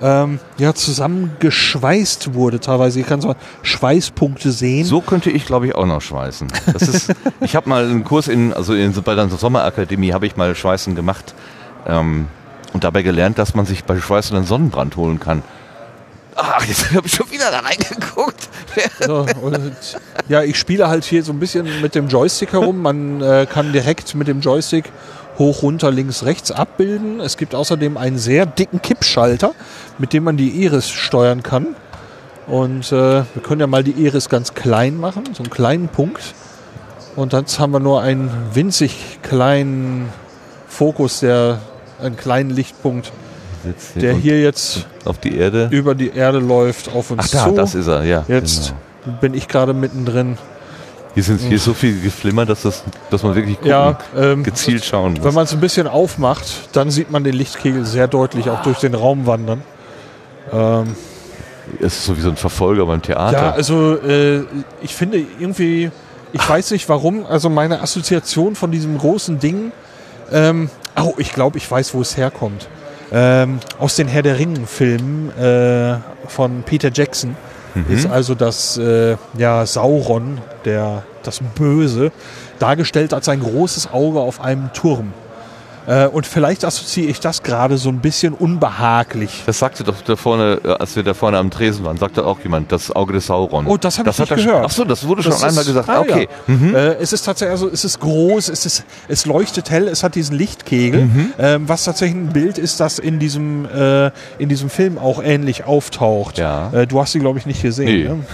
ähm, 0.00 0.38
ja, 0.58 0.74
zusammengeschweißt 0.74 2.34
wurde 2.34 2.60
teilweise. 2.60 3.02
Kannst 3.02 3.24
du 3.24 3.28
mal 3.28 3.36
Schweißpunkte 3.62 4.52
sehen. 4.52 4.84
So 4.84 5.00
könnte 5.00 5.30
ich, 5.30 5.44
glaube 5.44 5.66
ich, 5.66 5.74
auch 5.74 5.86
noch 5.86 6.00
schweißen. 6.00 6.48
Das 6.72 6.82
ist, 6.82 7.14
ich 7.40 7.56
habe 7.56 7.68
mal 7.68 7.84
einen 7.84 8.04
Kurs 8.04 8.28
in, 8.28 8.52
also 8.52 8.74
in, 8.74 8.92
bei 9.02 9.14
der 9.14 9.28
Sommerakademie 9.28 10.12
habe 10.12 10.26
ich 10.26 10.36
mal 10.36 10.54
Schweißen 10.54 10.94
gemacht 10.94 11.34
ähm, 11.86 12.28
und 12.72 12.84
dabei 12.84 13.02
gelernt, 13.02 13.38
dass 13.38 13.54
man 13.54 13.66
sich 13.66 13.84
bei 13.84 13.98
Schweißen 13.98 14.36
einen 14.36 14.46
Sonnenbrand 14.46 14.96
holen 14.96 15.18
kann. 15.18 15.42
Ach, 16.40 16.64
jetzt 16.64 16.92
habe 16.92 17.06
ich 17.06 17.14
schon 17.14 17.28
wieder 17.32 17.50
da 17.50 17.58
reingeguckt. 17.58 18.48
So, 19.00 19.26
und, 19.42 19.72
ja, 20.28 20.42
ich 20.44 20.56
spiele 20.56 20.88
halt 20.88 21.04
hier 21.04 21.24
so 21.24 21.32
ein 21.32 21.40
bisschen 21.40 21.80
mit 21.80 21.96
dem 21.96 22.06
Joystick 22.06 22.52
herum. 22.52 22.80
Man 22.80 23.20
äh, 23.20 23.46
kann 23.52 23.72
direkt 23.72 24.14
mit 24.14 24.28
dem 24.28 24.40
Joystick 24.40 24.84
hoch, 25.38 25.62
runter, 25.62 25.90
links, 25.90 26.24
rechts 26.24 26.50
abbilden. 26.50 27.20
Es 27.20 27.36
gibt 27.36 27.54
außerdem 27.54 27.96
einen 27.96 28.18
sehr 28.18 28.46
dicken 28.46 28.82
Kippschalter, 28.82 29.54
mit 29.98 30.12
dem 30.12 30.24
man 30.24 30.36
die 30.36 30.48
Iris 30.48 30.88
steuern 30.88 31.42
kann. 31.42 31.68
Und 32.46 32.92
äh, 32.92 33.24
wir 33.34 33.42
können 33.42 33.60
ja 33.60 33.66
mal 33.66 33.84
die 33.84 33.92
Iris 33.92 34.28
ganz 34.28 34.54
klein 34.54 34.96
machen, 34.98 35.24
so 35.34 35.42
einen 35.42 35.50
kleinen 35.50 35.88
Punkt. 35.88 36.34
Und 37.16 37.32
dann 37.32 37.44
haben 37.58 37.72
wir 37.72 37.80
nur 37.80 38.00
einen 38.00 38.30
winzig 38.54 39.18
kleinen 39.22 40.08
Fokus, 40.68 41.20
der 41.20 41.58
einen 42.00 42.16
kleinen 42.16 42.50
Lichtpunkt, 42.50 43.12
Sitzt 43.64 44.00
der 44.00 44.14
hier 44.14 44.40
jetzt 44.40 44.86
auf 45.04 45.18
die 45.18 45.36
Erde. 45.36 45.68
über 45.72 45.94
die 45.96 46.10
Erde 46.10 46.38
läuft 46.38 46.94
auf 46.94 47.10
uns 47.10 47.24
Ach 47.26 47.30
da, 47.30 47.48
zu. 47.48 47.54
das 47.56 47.74
ist 47.74 47.88
er, 47.88 48.04
ja. 48.04 48.24
Jetzt 48.28 48.72
bin 49.20 49.34
ich 49.34 49.48
gerade 49.48 49.74
mittendrin. 49.74 50.38
Hier, 51.14 51.24
sind, 51.24 51.40
hier 51.40 51.56
ist 51.56 51.64
so 51.64 51.74
viel 51.74 52.00
Geflimmer, 52.00 52.46
dass, 52.46 52.62
das, 52.62 52.84
dass 53.10 53.24
man 53.24 53.34
wirklich 53.34 53.56
gucken, 53.56 53.70
Ja, 53.70 53.98
ähm, 54.16 54.44
gezielt 54.44 54.84
schauen 54.84 55.14
muss. 55.14 55.24
Wenn 55.24 55.34
man 55.34 55.44
es 55.44 55.52
ein 55.52 55.58
bisschen 55.60 55.88
aufmacht, 55.88 56.68
dann 56.72 56.90
sieht 56.92 57.10
man 57.10 57.24
den 57.24 57.34
Lichtkegel 57.34 57.84
sehr 57.84 58.06
deutlich 58.06 58.48
auch 58.48 58.62
durch 58.62 58.78
den 58.78 58.94
Raum 58.94 59.26
wandern. 59.26 59.62
Ähm, 60.52 60.94
Es 61.80 61.96
ist 61.98 62.04
so 62.06 62.16
wie 62.16 62.20
so 62.20 62.30
ein 62.30 62.36
Verfolger 62.36 62.86
beim 62.86 63.02
Theater. 63.02 63.36
ja, 63.36 63.50
also 63.52 63.96
äh, 63.96 64.42
ich 64.80 64.94
finde 64.94 65.18
irgendwie, 65.38 65.90
ich 66.32 66.48
weiß 66.48 66.70
nicht 66.70 66.88
warum, 66.88 67.26
also 67.26 67.48
meine 67.50 67.80
Assoziation 67.82 68.54
von 68.54 68.70
diesem 68.70 68.96
großen 68.98 69.38
Ding, 69.38 69.72
ähm, 70.32 70.70
oh, 71.00 71.14
ich 71.18 71.32
glaube, 71.32 71.58
ich 71.58 71.70
weiß, 71.70 71.94
wo 71.94 72.00
es 72.00 72.16
herkommt. 72.16 72.68
Ähm, 73.10 73.58
aus 73.78 73.96
den 73.96 74.06
Herr 74.08 74.22
der 74.22 74.38
Ringen-Filmen 74.38 75.30
äh, 75.38 75.96
von 76.28 76.62
Peter 76.64 76.90
Jackson 76.92 77.36
Mhm. 77.74 77.94
ist 77.94 78.06
also 78.06 78.34
das 78.34 78.78
äh, 78.78 79.16
ja, 79.36 79.64
Sauron, 79.66 80.38
der, 80.64 81.02
das 81.22 81.40
Böse, 81.54 82.12
dargestellt 82.58 83.12
als 83.12 83.28
ein 83.28 83.40
großes 83.40 83.92
Auge 83.92 84.20
auf 84.20 84.40
einem 84.40 84.72
Turm. 84.72 85.12
Äh, 85.88 86.06
und 86.06 86.26
vielleicht 86.26 86.64
assoziiere 86.64 87.10
ich 87.10 87.18
das 87.20 87.42
gerade 87.42 87.78
so 87.78 87.88
ein 87.88 88.00
bisschen 88.00 88.34
unbehaglich. 88.34 89.42
Das 89.46 89.58
sagte 89.58 89.84
doch 89.84 89.94
da 90.04 90.16
vorne, 90.16 90.60
äh, 90.64 90.68
als 90.68 90.94
wir 90.96 91.02
da 91.02 91.14
vorne 91.14 91.38
am 91.38 91.50
Tresen 91.50 91.84
waren, 91.84 91.96
sagte 91.96 92.26
auch 92.26 92.38
jemand, 92.40 92.70
das 92.72 92.90
Auge 92.94 93.14
des 93.14 93.26
Sauron. 93.26 93.66
Oh, 93.66 93.76
das 93.78 93.98
habe 93.98 94.10
ich 94.10 94.18
nicht 94.18 94.34
gehört. 94.36 94.64
Ach 94.66 94.70
so, 94.70 94.84
das 94.84 95.06
wurde 95.06 95.22
schon 95.22 95.32
Das 95.32 95.42
einmal 95.42 95.62
ist- 95.62 95.68
gesagt. 95.68 95.88
ah, 95.88 96.00
okay. 96.00 96.28
Ja. 96.46 96.54
Mhm. 96.54 96.74
Äh, 96.74 96.94
es 96.96 97.12
ist 97.12 97.22
tatsächlich, 97.22 97.52
also 97.52 97.68
es 97.70 97.84
ist 97.84 98.00
groß, 98.00 98.48
es, 98.50 98.66
ist, 98.66 98.84
es 99.08 99.24
leuchtet 99.26 99.70
hell, 99.70 99.88
es 99.88 100.02
hat 100.02 100.14
diesen 100.14 100.36
Lichtkegel, 100.36 101.06
Mhm. 101.06 101.32
ähm, 101.38 101.68
was 101.68 101.84
tatsächlich 101.84 102.16
ein 102.18 102.32
Bild 102.34 102.58
ist, 102.58 102.80
das 102.80 102.98
in 102.98 103.18
diesem, 103.18 103.66
äh, 103.66 104.10
in 104.38 104.48
diesem 104.50 104.68
Film 104.68 104.98
auch 104.98 105.22
ähnlich 105.22 105.64
auftaucht. 105.64 106.36
Ja. 106.38 106.70
Äh, 106.72 106.86
du 106.86 107.00
hast 107.00 107.12
sie, 107.12 107.18
glaube 107.18 107.38
ich, 107.38 107.46
nicht 107.46 107.62
gesehen. 107.62 108.26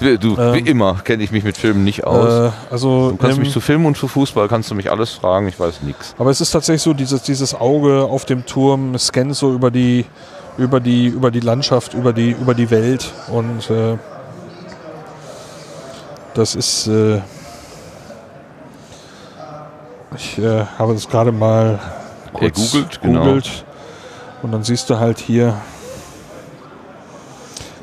Nee. 0.00 0.10
Ne? 0.10 0.18
du, 0.18 0.36
wie 0.36 0.58
immer 0.60 0.96
kenne 1.02 1.22
ich 1.22 1.30
mich 1.32 1.44
mit 1.44 1.56
Filmen 1.56 1.84
nicht 1.84 2.04
aus. 2.04 2.50
Äh, 2.50 2.50
also, 2.70 3.10
du 3.12 3.16
kannst 3.16 3.36
ähm, 3.38 3.42
mich 3.44 3.52
zu 3.52 3.60
Film 3.60 3.86
und 3.86 3.96
zu 3.96 4.06
Fußball, 4.06 4.48
kannst 4.48 4.70
du 4.70 4.74
mich 4.74 4.90
alles 4.90 5.10
fragen, 5.10 5.48
ich 5.48 5.58
weiß 5.58 5.80
nichts. 5.82 6.14
Aber 6.18 6.30
es 6.30 6.40
ist 6.40 6.50
tatsächlich 6.50 6.73
so, 6.82 6.92
dieses, 6.92 7.22
dieses 7.22 7.54
Auge 7.54 8.04
auf 8.04 8.24
dem 8.24 8.46
Turm 8.46 8.98
scannt 8.98 9.36
so 9.36 9.52
über 9.52 9.70
die, 9.70 10.04
über 10.58 10.80
die, 10.80 11.06
über 11.06 11.30
die 11.30 11.40
Landschaft, 11.40 11.94
über 11.94 12.12
die, 12.12 12.30
über 12.30 12.54
die 12.54 12.70
Welt 12.70 13.12
und 13.28 13.70
äh, 13.70 13.96
das 16.34 16.54
ist. 16.54 16.86
Äh, 16.88 17.20
ich 20.16 20.38
äh, 20.38 20.64
habe 20.78 20.94
das 20.94 21.08
gerade 21.08 21.32
mal 21.32 21.80
kurz 22.32 22.72
googelt, 22.72 23.00
genau. 23.02 23.38
und 24.42 24.52
dann 24.52 24.62
siehst 24.62 24.88
du 24.88 24.98
halt 24.98 25.18
hier 25.18 25.60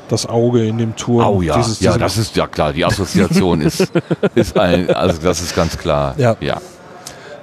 das 0.08 0.26
Auge 0.26 0.66
in 0.66 0.78
dem 0.78 0.94
Turm. 0.94 1.26
Oh 1.26 1.42
ja, 1.42 1.56
Dieses- 1.56 1.80
ja, 1.80 1.96
das 1.96 2.18
ist 2.18 2.36
ja 2.36 2.46
klar. 2.46 2.72
Die 2.72 2.84
Assoziation 2.84 3.62
ist, 3.62 3.90
ist 4.34 4.58
ein, 4.58 4.90
also 4.90 5.20
das 5.22 5.40
ist 5.40 5.54
ganz 5.56 5.76
klar. 5.76 6.14
Ja. 6.18 6.36
ja. 6.40 6.60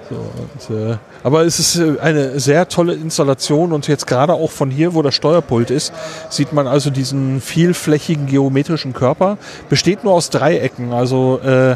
So, 0.09 0.15
und, 0.15 0.75
äh, 0.77 0.97
aber 1.23 1.43
es 1.45 1.59
ist 1.59 1.75
äh, 1.77 1.99
eine 2.01 2.39
sehr 2.39 2.67
tolle 2.69 2.93
Installation 2.93 3.73
und 3.73 3.87
jetzt 3.87 4.07
gerade 4.07 4.33
auch 4.33 4.51
von 4.51 4.69
hier, 4.71 4.93
wo 4.93 5.01
das 5.01 5.15
Steuerpult 5.15 5.71
ist, 5.71 5.93
sieht 6.29 6.53
man 6.53 6.67
also 6.67 6.89
diesen 6.89 7.41
vielflächigen 7.41 8.25
geometrischen 8.27 8.93
Körper. 8.93 9.37
Besteht 9.69 10.03
nur 10.03 10.13
aus 10.13 10.29
Dreiecken, 10.29 10.93
also 10.93 11.39
äh, 11.43 11.75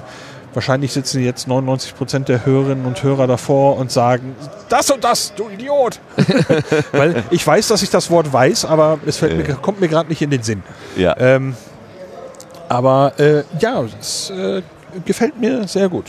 wahrscheinlich 0.54 0.94
sitzen 0.94 1.24
jetzt 1.24 1.48
99 1.48 1.96
Prozent 1.96 2.30
der 2.30 2.46
Hörerinnen 2.46 2.86
und 2.86 3.02
Hörer 3.02 3.26
davor 3.28 3.78
und 3.78 3.92
sagen, 3.92 4.36
das 4.70 4.92
und 4.92 5.04
das, 5.04 5.34
du 5.36 5.50
Idiot. 5.50 6.00
Weil 6.92 7.24
ich 7.32 7.46
weiß, 7.46 7.70
dass 7.70 7.82
ich 7.82 7.90
das 7.90 8.12
Wort 8.12 8.32
weiß, 8.32 8.66
aber 8.66 9.00
es 9.06 9.18
fällt 9.18 9.36
mir, 9.38 9.50
Äh. 9.50 9.56
kommt 9.62 9.82
mir 9.82 9.88
gerade 9.88 10.10
nicht 10.10 10.22
in 10.22 10.30
den 10.30 10.44
Sinn. 10.44 10.62
Ja. 10.96 11.16
Ähm, 11.18 11.56
aber 12.70 13.14
äh, 13.20 13.44
ja, 13.60 13.84
es 14.00 14.30
äh, 14.30 14.62
gefällt 15.06 15.40
mir 15.40 15.68
sehr 15.68 15.90
gut. 15.90 16.06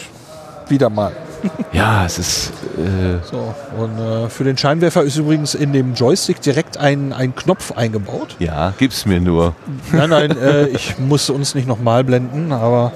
Wieder 0.69 0.89
mal. 0.91 1.13
Ja, 1.73 2.05
es 2.07 2.19
ist. 2.19 2.53
Äh, 2.79 3.19
So, 3.31 3.55
und 3.79 3.99
äh, 3.99 4.29
für 4.29 4.45
den 4.45 4.57
Scheinwerfer 4.57 5.03
ist 5.03 5.17
übrigens 5.17 5.55
in 5.55 5.73
dem 5.73 5.95
Joystick 5.95 6.41
direkt 6.41 6.77
ein, 6.79 7.13
ein 7.13 7.35
Knopf 7.35 7.73
eingebaut. 7.73 8.37
ja, 8.39 8.73
gib's 8.79 9.05
mir 9.07 9.21
nur. 9.21 9.55
Nein, 9.93 10.11
nein, 10.11 10.31
äh, 10.39 10.67
ich 10.69 10.99
muss 10.99 11.29
uns 11.31 11.55
nicht 11.55 11.67
nochmal 11.69 12.05
blenden, 12.05 12.53
aber 12.53 12.93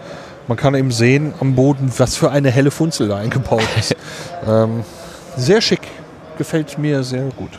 man 0.47 0.57
kann 0.57 0.75
eben 0.75 0.91
sehen 0.93 1.35
am 1.41 1.55
Boden, 1.55 1.93
was 1.99 2.17
für 2.17 2.31
eine 2.31 2.51
helle 2.51 2.71
Funzel 2.71 3.09
da 3.09 3.17
eingebaut 3.19 3.63
ist. 3.79 3.95
ähm, 4.49 4.83
sehr 5.37 5.61
schick. 5.61 5.83
Gefällt 6.39 6.79
mir 6.79 7.03
sehr 7.03 7.25
gut. 7.37 7.51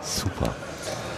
Super. 0.00 0.50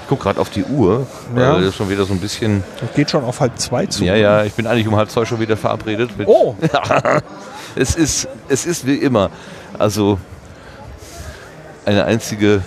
Ich 0.03 0.09
guck 0.09 0.21
gerade 0.21 0.39
auf 0.41 0.51
die 0.51 0.65
Uhr, 0.65 1.07
weil 1.33 1.43
Ja. 1.43 1.57
das 1.59 1.69
ist 1.69 1.77
schon 1.77 1.89
wieder 1.89 2.05
so 2.05 2.13
ein 2.13 2.21
bisschen. 2.21 2.63
Das 2.81 2.93
geht 2.95 3.11
schon 3.11 3.25
auf 3.25 3.41
halb 3.41 3.59
zwei 3.59 3.87
zu. 3.87 4.05
Ja, 4.05 4.15
ja, 4.15 4.45
ich 4.45 4.53
bin 4.53 4.67
eigentlich 4.67 4.87
um 4.87 4.97
halb 4.97 5.11
zwei 5.11 5.25
schon 5.25 5.41
wieder 5.41 5.57
verabredet. 5.57 6.11
Oh! 6.27 6.55
Es, 7.77 7.95
ist, 7.95 8.29
es 8.49 8.67
ist 8.67 8.87
wie 8.87 8.97
immer. 8.97 9.31
Also 9.79 10.19
eine 11.85 12.05
einzige. 12.05 12.63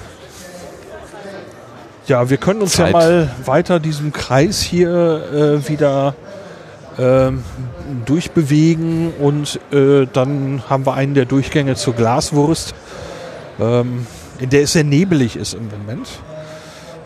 Ja, 2.07 2.29
wir 2.29 2.37
können 2.37 2.61
uns 2.61 2.73
Zeit. 2.73 2.93
ja 2.93 2.99
mal 2.99 3.31
weiter 3.45 3.79
diesem 3.79 4.13
Kreis 4.13 4.61
hier 4.61 5.59
äh, 5.59 5.69
wieder 5.69 6.15
ähm, 6.97 7.43
durchbewegen 8.05 9.13
und 9.13 9.59
äh, 9.71 10.07
dann 10.11 10.63
haben 10.69 10.85
wir 10.85 10.93
einen 10.93 11.13
der 11.13 11.25
Durchgänge 11.25 11.75
zur 11.75 11.93
Glaswurst, 11.93 12.73
ähm, 13.59 14.07
in 14.39 14.49
der 14.49 14.63
es 14.63 14.73
sehr 14.73 14.83
nebelig 14.83 15.35
ist 15.35 15.53
im 15.53 15.69
Moment. 15.69 16.07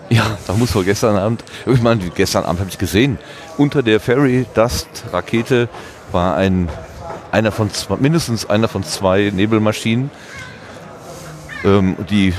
Ja, 0.10 0.38
da 0.46 0.54
muss 0.54 0.76
wohl 0.76 0.84
gestern 0.84 1.16
Abend, 1.16 1.44
ich 1.66 1.82
meine, 1.82 2.02
gestern 2.16 2.44
Abend 2.44 2.60
habe 2.60 2.70
ich 2.70 2.78
gesehen, 2.78 3.18
unter 3.58 3.82
der 3.82 4.00
Fairy 4.00 4.46
Dust 4.54 4.88
Rakete 5.12 5.70
war 6.12 6.36
ein, 6.36 6.70
einer 7.32 7.52
von 7.52 7.72
zwei, 7.72 7.98
mindestens 7.98 8.50
einer 8.50 8.68
von 8.68 8.84
zwei 8.84 9.32
Nebelmaschinen, 9.34 10.12
ähm, 11.64 11.96
die 12.10 12.34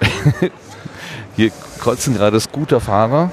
hier 1.36 1.50
kreuzen 1.78 2.14
gerade 2.14 2.38
Scooterfahrer, 2.40 3.30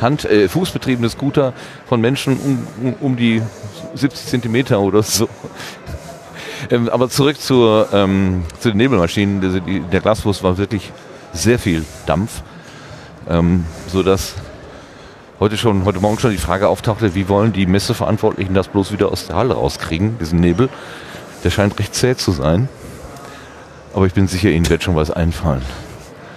Hand, 0.00 0.24
äh, 0.24 0.48
fußbetriebene 0.48 1.08
Scooter 1.08 1.52
von 1.86 2.00
Menschen 2.00 2.38
um, 2.38 2.66
um, 2.82 2.94
um 3.00 3.16
die 3.16 3.42
70 3.94 4.26
Zentimeter 4.26 4.80
oder 4.80 5.02
so. 5.02 5.28
Ähm, 6.70 6.88
aber 6.88 7.08
zurück 7.08 7.40
zur, 7.40 7.88
ähm, 7.92 8.44
zu 8.58 8.70
den 8.70 8.78
Nebelmaschinen. 8.78 9.40
Die, 9.40 9.60
die, 9.60 9.80
der 9.80 10.00
Glaswurst 10.00 10.42
war 10.42 10.58
wirklich 10.58 10.92
sehr 11.32 11.58
viel 11.58 11.84
Dampf, 12.04 12.42
ähm, 13.28 13.64
so 13.86 14.02
dass 14.02 14.34
heute 15.40 15.56
schon, 15.56 15.84
heute 15.84 16.00
Morgen 16.00 16.18
schon 16.18 16.30
die 16.30 16.38
Frage 16.38 16.68
auftauchte, 16.68 17.14
wie 17.14 17.28
wollen 17.28 17.52
die 17.52 17.66
Messeverantwortlichen 17.66 18.54
das 18.54 18.68
bloß 18.68 18.92
wieder 18.92 19.10
aus 19.10 19.26
der 19.26 19.36
Halle 19.36 19.54
rauskriegen, 19.54 20.18
diesen 20.18 20.40
Nebel. 20.40 20.68
Der 21.44 21.50
scheint 21.50 21.78
recht 21.78 21.94
zäh 21.94 22.16
zu 22.16 22.32
sein. 22.32 22.68
Aber 23.94 24.06
ich 24.06 24.14
bin 24.14 24.28
sicher, 24.28 24.50
Ihnen 24.50 24.68
wird 24.68 24.82
schon 24.82 24.96
was 24.96 25.10
einfallen. 25.10 25.62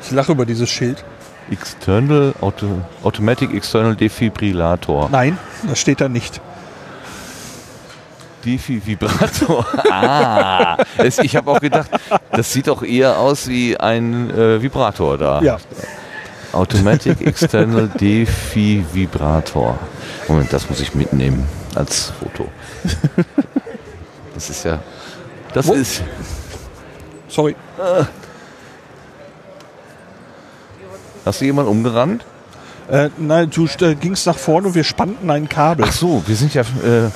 Ich 0.03 0.11
lache 0.11 0.31
über 0.31 0.45
dieses 0.45 0.69
Schild. 0.69 1.03
External 1.49 2.33
Auto, 2.39 2.81
Automatic 3.03 3.53
External 3.53 3.95
Defibrillator. 3.95 5.09
Nein, 5.11 5.37
das 5.67 5.79
steht 5.79 5.99
da 5.99 6.07
nicht. 6.07 6.39
Defibrillator. 8.45 9.65
ah, 9.91 10.77
es, 10.97 11.19
ich 11.19 11.35
habe 11.35 11.51
auch 11.51 11.59
gedacht, 11.59 11.89
das 12.31 12.53
sieht 12.53 12.67
doch 12.67 12.83
eher 12.83 13.17
aus 13.19 13.47
wie 13.47 13.77
ein 13.77 14.29
äh, 14.29 14.61
Vibrator 14.61 15.17
da. 15.17 15.41
Ja. 15.41 15.57
Automatic 16.53 17.21
External 17.21 17.87
Defibrillator. 17.87 19.77
Moment, 20.27 20.51
das 20.51 20.69
muss 20.69 20.79
ich 20.79 20.93
mitnehmen 20.95 21.47
als 21.75 22.11
Foto. 22.19 22.47
Das 24.33 24.49
ist 24.49 24.65
ja. 24.65 24.79
Das 25.53 25.67
Wo? 25.67 25.73
ist. 25.73 26.01
Sorry. 27.27 27.55
Hast 31.25 31.41
du 31.41 31.45
jemanden 31.45 31.71
umgerannt? 31.71 32.25
Äh, 32.89 33.09
nein, 33.17 33.49
du 33.49 33.67
äh, 33.85 33.95
gingst 33.95 34.25
nach 34.27 34.37
vorne 34.37 34.67
und 34.67 34.75
wir 34.75 34.83
spannten 34.83 35.29
ein 35.29 35.47
Kabel. 35.47 35.85
Ach 35.87 35.91
so, 35.93 36.23
wir 36.25 36.35
sind 36.35 36.53
ja. 36.53 36.61
Äh, 36.61 37.09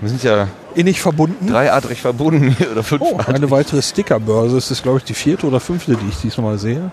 wir 0.00 0.08
sind 0.08 0.22
ja 0.22 0.48
Innig 0.74 1.00
verbunden. 1.00 1.48
dreiadrig 1.48 2.00
verbunden 2.00 2.54
hier 2.56 2.70
oder 2.70 2.80
Oh, 2.80 2.84
fünfadrig. 2.84 3.28
eine 3.34 3.50
weitere 3.50 3.82
Stickerbörse. 3.82 4.54
Das 4.54 4.70
ist, 4.70 4.82
glaube 4.84 4.98
ich, 4.98 5.04
die 5.04 5.14
vierte 5.14 5.46
oder 5.46 5.58
fünfte, 5.58 5.96
die 5.96 6.08
ich 6.08 6.18
diesmal 6.18 6.58
sehe. 6.58 6.90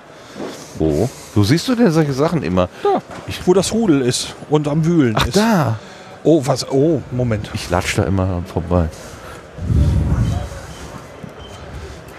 Wo? 0.80 1.10
Wo 1.34 1.44
siehst 1.44 1.68
du 1.68 1.76
denn 1.76 1.92
solche 1.92 2.14
Sachen 2.14 2.44
immer? 2.44 2.70
Da, 2.84 3.02
wo 3.46 3.54
das 3.54 3.72
Rudel 3.72 4.02
ist 4.02 4.36
und 4.50 4.68
am 4.68 4.86
Wühlen 4.86 5.16
Ach, 5.18 5.28
ist. 5.28 5.38
da. 5.38 5.80
Oh, 6.24 6.42
was? 6.46 6.70
Oh, 6.70 7.02
Moment. 7.12 7.50
Ich 7.54 7.70
latsch 7.70 7.98
da 7.98 8.04
immer 8.04 8.44
vorbei. 8.52 8.90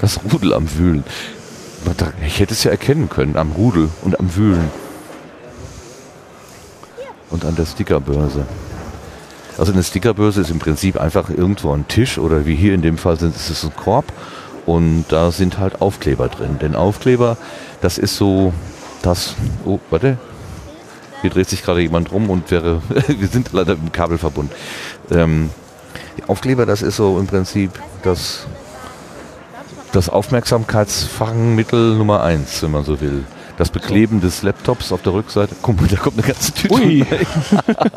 Das 0.01 0.21
Rudel 0.33 0.55
am 0.55 0.69
Wühlen. 0.79 1.05
Ich 2.27 2.41
hätte 2.41 2.55
es 2.55 2.65
ja 2.65 2.71
erkennen 2.71 3.09
können 3.09 3.37
am 3.37 3.53
Rudel 3.53 3.89
und 4.03 4.19
am 4.19 4.35
Wühlen. 4.35 4.71
Und 7.31 7.45
an 7.45 7.57
der 7.57 7.67
Stickerbörse. 7.67 8.47
Also 9.59 9.73
eine 9.73 9.83
Stickerbörse 9.83 10.41
ist 10.41 10.51
im 10.51 10.59
Prinzip 10.61 11.01
einfach 11.01 11.31
irgendwo 11.31 11.73
ein 11.73 11.87
Tisch 11.89 12.19
oder 12.19 12.47
wie 12.47 12.55
hier 12.55 12.75
in 12.75 12.83
dem 12.83 12.97
Fall 12.97 13.15
ist 13.15 13.51
es 13.51 13.65
ein 13.65 13.75
Korb 13.75 14.07
und 14.69 15.07
da 15.09 15.31
sind 15.31 15.59
halt 15.59 15.81
Aufkleber 15.81 16.29
drin. 16.29 16.59
Denn 16.61 16.77
Aufkleber, 16.77 17.39
das 17.81 17.97
ist 17.97 18.17
so 18.17 18.53
das. 19.01 19.35
Oh, 19.65 19.79
warte. 19.89 20.19
Hier 21.23 21.31
dreht 21.31 21.49
sich 21.49 21.63
gerade 21.63 21.81
jemand 21.81 22.13
rum 22.13 22.29
und 22.29 22.51
wäre. 22.51 22.83
wir 23.09 23.29
sind 23.29 23.49
leider 23.53 23.73
im 23.73 23.93
Kabel 23.93 24.19
verbunden. 24.19 24.53
Ähm, 25.11 25.49
Aufkleber, 26.27 26.67
das 26.67 26.83
ist 26.83 26.97
so 26.97 27.19
im 27.19 27.27
Prinzip 27.27 27.71
das, 28.03 28.47
das 29.93 30.11
Aufmerksamkeitsfangmittel 30.11 31.97
Nummer 31.97 32.23
eins, 32.23 32.63
wenn 32.63 32.71
man 32.71 32.85
so 32.85 33.01
will. 33.01 33.25
Das 33.57 33.71
Bekleben 33.71 34.21
des 34.21 34.43
Laptops 34.43 34.93
auf 34.93 35.01
der 35.01 35.15
Rückseite. 35.15 35.57
Guck 35.63 35.81
mal, 35.81 35.89
da 35.89 35.97
kommt 35.97 36.19
eine 36.19 36.27
ganze 36.27 36.53
Tüte. 36.53 36.75
Ui. 36.75 37.07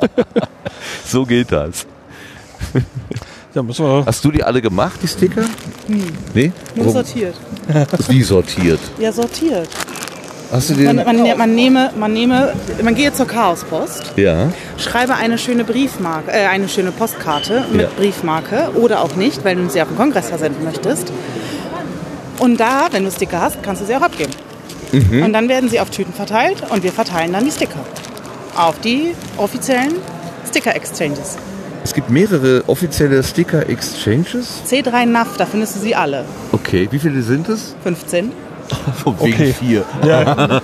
so 1.06 1.26
geht 1.26 1.52
das. 1.52 1.86
Ja, 3.54 3.62
müssen 3.62 3.86
wir. 3.86 4.06
Hast 4.06 4.24
du 4.24 4.32
die 4.32 4.44
alle 4.44 4.62
gemacht, 4.62 5.00
die 5.04 5.08
Sticker? 5.08 5.44
Nie. 5.88 6.04
Nee? 6.34 6.52
Nur 6.76 6.86
Warum? 6.86 6.94
sortiert. 6.94 7.36
Wie 8.08 8.24
sortiert? 8.24 8.80
Ja, 8.98 9.12
sortiert. 9.12 9.68
Hast 10.52 10.70
du 10.70 10.74
Man, 10.76 10.98
den? 10.98 11.06
man, 11.06 11.16
ne- 11.16 11.36
man, 11.36 11.56
nehme, 11.56 11.92
man 11.98 12.14
nehme, 12.14 12.54
man 12.84 12.94
gehe 12.96 13.14
zur 13.14 13.26
Chaospost, 13.26 14.14
Ja. 14.18 14.50
schreibe 14.78 15.16
eine 15.16 15.38
schöne 15.38 15.64
Briefmarke, 15.64 16.30
äh, 16.32 16.46
eine 16.48 16.68
schöne 16.68 16.92
Postkarte 16.92 17.66
mit 17.72 17.82
Ja. 17.82 17.88
Briefmarke 17.98 18.70
oder 18.76 19.02
auch 19.02 19.16
nicht, 19.16 19.44
weil 19.46 19.56
du 19.56 19.70
sie 19.70 19.82
auf 19.82 19.88
den 19.88 19.98
Kongress 19.98 20.28
versenden 20.30 20.64
möchtest. 20.66 21.12
Und 22.40 22.60
da, 22.60 22.88
wenn 22.92 23.04
du 23.06 23.12
Sticker 23.12 23.40
hast, 23.40 23.64
kannst 23.64 23.82
du 23.82 23.86
sie 23.86 23.96
auch 23.96 24.02
abgeben. 24.02 24.32
Mhm. 24.92 25.24
Und 25.24 25.32
dann 25.34 25.48
werden 25.48 25.70
sie 25.70 25.80
auf 25.80 25.90
Tüten 25.90 26.14
verteilt 26.14 26.64
und 26.70 26.84
wir 26.84 26.92
verteilen 26.92 27.32
dann 27.32 27.46
die 27.46 27.52
Sticker 27.52 27.80
auf 28.58 28.80
die 28.82 29.14
offiziellen 29.38 29.94
Sticker-Exchanges. 30.50 31.38
Es 31.84 31.94
gibt 31.94 32.10
mehrere 32.10 32.64
offizielle 32.68 33.24
Sticker-Exchanges. 33.24 34.62
C3 34.70 35.06
NAF, 35.06 35.38
da 35.38 35.46
findest 35.46 35.76
du 35.76 35.80
sie 35.80 35.96
alle. 35.96 36.26
Okay, 36.52 36.88
wie 36.92 37.00
viele 37.00 37.22
sind 37.22 37.50
es? 37.50 37.76
15. 37.84 38.32
Von 39.04 39.20
wegen 39.20 39.34
Okay. 39.34 39.54
vier. 39.54 39.84
Ja. 40.06 40.62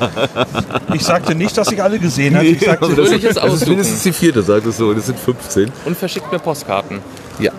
Ich 0.94 1.04
sagte 1.04 1.36
nicht, 1.36 1.58
dass 1.58 1.72
ich 1.72 1.82
alle 1.82 2.00
gesehen 2.00 2.36
habe. 2.36 2.46
Ich 2.46 2.60
sagte, 2.66 2.86
aber 2.86 2.96
das, 2.96 3.08
Fröhliches 3.10 3.36
das 3.36 3.44
ist 3.46 3.52
Aussuchen. 3.52 3.70
mindestens 3.70 4.04
die 4.04 4.14
vierte, 4.14 4.42
sagtest 4.44 4.80
du. 4.80 4.94
Das 4.94 5.06
sind 5.08 5.20
15. 5.20 5.72
Und 5.86 5.98
verschickt 5.98 6.32
mir 6.32 6.40
Postkarten. 6.40 7.00
Ja. 7.40 7.52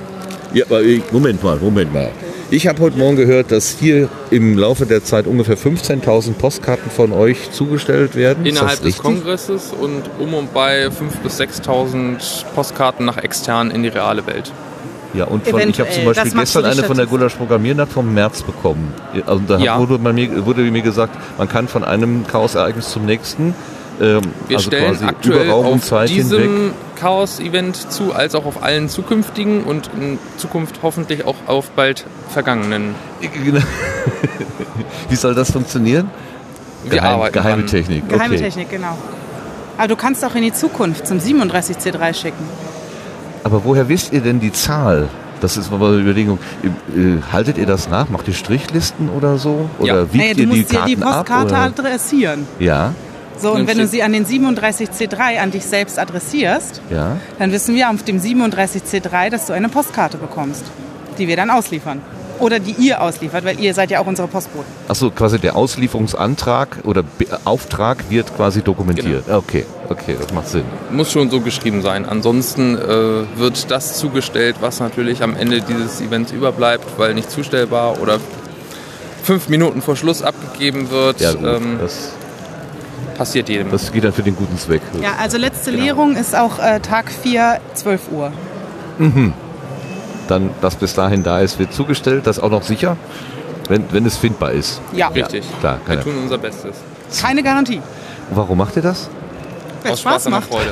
Ja, 0.55 0.65
aber 0.65 0.83
äh, 0.83 1.03
Moment 1.11 1.43
mal, 1.43 1.57
Moment 1.57 1.93
mal. 1.93 2.11
Ich 2.51 2.67
habe 2.67 2.81
heute 2.81 2.97
Morgen 2.97 3.17
gehört, 3.17 3.53
dass 3.53 3.77
hier 3.79 4.09
im 4.31 4.57
Laufe 4.57 4.87
der 4.87 5.05
Zeit 5.05 5.27
ungefähr 5.27 5.59
15.000 5.59 6.33
Postkarten 6.33 6.91
von 6.91 7.13
euch 7.13 7.51
zugestellt 7.51 8.17
werden. 8.17 8.47
Innerhalb 8.47 8.81
des? 8.83 8.97
Kongresses 8.99 9.75
und 9.79 10.05
um 10.19 10.33
und 10.33 10.55
bei 10.55 10.87
5.000 10.87 10.91
bis 11.23 11.39
6.000 11.39 12.47
Postkarten 12.55 13.05
nach 13.05 13.19
extern 13.19 13.71
in 13.71 13.83
die 13.83 13.91
reale 13.91 14.27
Welt. 14.27 14.51
Ja, 15.13 15.25
und 15.25 15.47
von, 15.47 15.61
ich 15.61 15.79
habe 15.79 15.91
zum 15.91 16.07
Beispiel 16.07 16.33
gestern 16.33 16.65
eine 16.65 16.83
von 16.85 16.97
der 16.97 17.07
Gulasch 17.07 17.35
Programmiernacht 17.35 17.93
vom 17.93 18.15
März 18.15 18.43
bekommen. 18.43 18.95
Also 19.27 19.43
da 19.47 19.59
Ja. 19.59 19.79
wurde, 19.79 19.99
man 19.99 20.15
mir, 20.15 20.47
wurde 20.47 20.63
mir 20.63 20.83
gesagt, 20.83 21.17
man 21.37 21.49
kann 21.49 21.69
von 21.69 21.85
einem 21.85 22.27
Chaosereignis 22.27 22.89
zum 22.91 23.05
nächsten, 23.05 23.55
ähm, 24.01 24.21
Wir 24.49 24.57
also 24.59 24.71
stellen 24.71 24.93
quasi 24.93 25.05
aktuell 25.05 25.45
über 25.47 25.53
Raum 25.55 25.67
und 25.67 25.93
auf 25.93 26.03
hinweg. 26.03 26.09
diesem 26.09 26.71
Chaos-Event 27.01 27.91
zu, 27.93 28.15
als 28.15 28.35
auch 28.35 28.45
auf 28.47 28.63
allen 28.63 28.89
zukünftigen 28.89 29.65
und 29.65 29.91
in 29.99 30.19
Zukunft 30.37 30.81
hoffentlich 30.83 31.25
auch 31.27 31.37
auf 31.47 31.71
bald 31.71 32.05
vergangenen. 32.31 32.95
Genau. 33.21 33.61
Wie 35.09 35.17
soll 35.17 35.35
das 35.35 35.51
funktionieren? 35.53 36.11
Wir 36.89 37.03
arbeiten 37.03 37.35
geheime 37.35 37.63
dran. 37.63 37.67
Technik. 37.71 38.09
Geheime 38.09 38.35
okay. 38.35 38.45
Technik, 38.45 38.71
genau. 38.71 38.97
Aber 39.77 39.89
du 39.89 39.97
kannst 39.97 40.25
auch 40.25 40.35
in 40.35 40.43
die 40.43 40.53
Zukunft 40.53 41.07
zum 41.07 41.19
37C3 41.19 42.15
schicken. 42.15 42.45
Aber 43.45 43.65
woher 43.65 43.89
wisst 43.89 44.13
ihr 44.13 44.21
denn 44.21 44.41
die 44.41 44.53
Zahl? 44.53 45.09
Das 45.41 45.57
ist 45.57 45.71
mal 45.71 45.81
eine 45.81 46.01
Überlegung. 46.03 46.39
Äh, 46.65 47.23
haltet 47.33 47.59
ihr 47.59 47.67
das 47.67 47.89
nach? 47.89 48.09
Macht 48.09 48.27
ihr 48.27 48.35
Strichlisten 48.35 49.09
oder 49.09 49.39
so? 49.39 49.71
Oder 49.79 50.01
Ja. 50.01 50.03
wiegt 50.13 50.15
Naja, 50.17 50.35
du 50.35 50.41
ihr 50.41 50.47
die 50.47 50.47
musst 50.47 50.73
dir 50.73 50.83
die 50.87 50.97
Karten 50.97 51.03
ab? 51.05 51.27
Postkarte 51.27 51.55
Oder? 51.55 51.59
adressieren. 51.63 52.47
Ja, 52.59 52.93
So, 53.41 53.53
und 53.53 53.67
wenn 53.67 53.79
du 53.79 53.87
sie- 53.87 53.97
sie 53.99 54.03
an 54.03 54.13
den 54.13 54.25
37C3 54.27 55.39
an 55.41 55.51
dich 55.51 55.65
selbst 55.65 55.99
adressierst, 55.99 56.81
ja. 56.91 57.17
dann 57.39 57.53
wissen 57.53 57.75
wir 57.75 57.91
auf 57.91 58.03
dem 58.03 58.21
37C3, 58.21 59.31
dass 59.31 59.47
du 59.47 59.53
eine 59.53 59.69
Postkarte 59.69 60.17
bekommst, 60.19 60.65
die 61.19 61.29
wir 61.29 61.37
dann 61.37 61.51
ausliefern. 61.51 62.01
Oder 62.41 62.61
die 62.61 62.71
ihr 62.79 63.01
ausliefert, 63.03 63.45
weil 63.45 63.59
ihr 63.59 63.75
seid 63.75 63.91
ja 63.91 63.99
auch 63.99 64.07
unsere 64.07 64.29
Postboten. 64.29 64.71
Achso, 64.87 65.11
quasi 65.11 65.41
der 65.41 65.57
Auslieferungsantrag 65.57 66.79
oder 66.85 67.03
Be 67.03 67.27
Auftrag 67.45 68.11
wird 68.11 68.35
quasi 68.37 68.63
dokumentiert. 68.63 69.25
Genau. 69.27 69.39
Okay, 69.39 69.65
okay, 69.89 70.17
das 70.21 70.33
macht 70.33 70.47
Sinn. 70.49 70.63
Muss 70.93 71.11
schon 71.11 71.31
so 71.31 71.41
geschrieben 71.41 71.83
sein. 71.83 72.07
Ansonsten 72.07 72.77
äh, 72.79 72.81
wird 73.37 73.71
das 73.73 73.99
zugestellt, 73.99 74.57
was 74.61 74.79
natürlich 74.79 75.25
am 75.25 75.35
Ende 75.35 75.61
dieses 75.63 76.01
Events 76.01 76.31
überbleibt, 76.31 76.85
weil 76.97 77.15
nicht 77.15 77.29
zustellbar 77.29 78.01
oder 78.01 78.19
fünf 79.25 79.49
Minuten 79.49 79.83
vor 79.83 79.97
Schluss 79.97 80.23
abgegeben 80.23 80.91
wird. 80.91 81.21
Ja, 81.21 81.33
gut, 81.33 81.45
ähm, 81.45 81.79
das, 81.81 82.11
passiert 83.19 83.49
jedem. 83.51 83.71
das 83.71 83.93
geht 83.93 84.05
dann 84.05 84.13
für 84.13 84.23
den 84.23 84.37
guten 84.37 84.57
Zweck. 84.57 84.81
Ja, 85.03 85.11
also 85.21 85.37
letzte 85.37 85.71
Genau. 85.73 85.83
Lehrung 85.85 86.17
ist 86.17 86.35
auch 86.35 86.59
äh, 86.59 86.81
Tag 86.81 87.11
4, 87.11 87.61
12 87.75 88.01
Uhr. 88.13 88.33
Dann, 90.29 90.51
was 90.61 90.77
bis 90.77 90.95
dahin 90.95 91.23
da 91.23 91.41
ist, 91.41 91.59
wird 91.59 91.73
zugestellt. 91.73 92.27
Das 92.27 92.39
ist 92.39 92.43
auch 92.43 92.51
noch 92.51 92.63
sicher, 92.63 92.97
wenn, 93.69 93.85
wenn 93.93 94.05
es 94.07 94.17
findbar 94.17 94.53
ist. 94.53 94.81
Ja, 94.93 95.09
Richtig. 95.09 95.45
Klar, 95.61 95.79
Wir 95.85 95.87
keine. 95.97 96.03
tun 96.03 96.15
unser 96.23 96.39
Bestes. 96.39 96.77
keine 97.21 97.43
Garantie. 97.43 97.81
Warum 98.31 98.59
macht 98.59 98.77
ihr 98.77 98.83
das? 98.83 99.09
Weil 99.83 99.93
Aus 99.93 100.01
Spaß 100.01 100.27
an 100.27 100.33
der 100.33 100.41
macht. 100.41 100.51
Freude. 100.51 100.71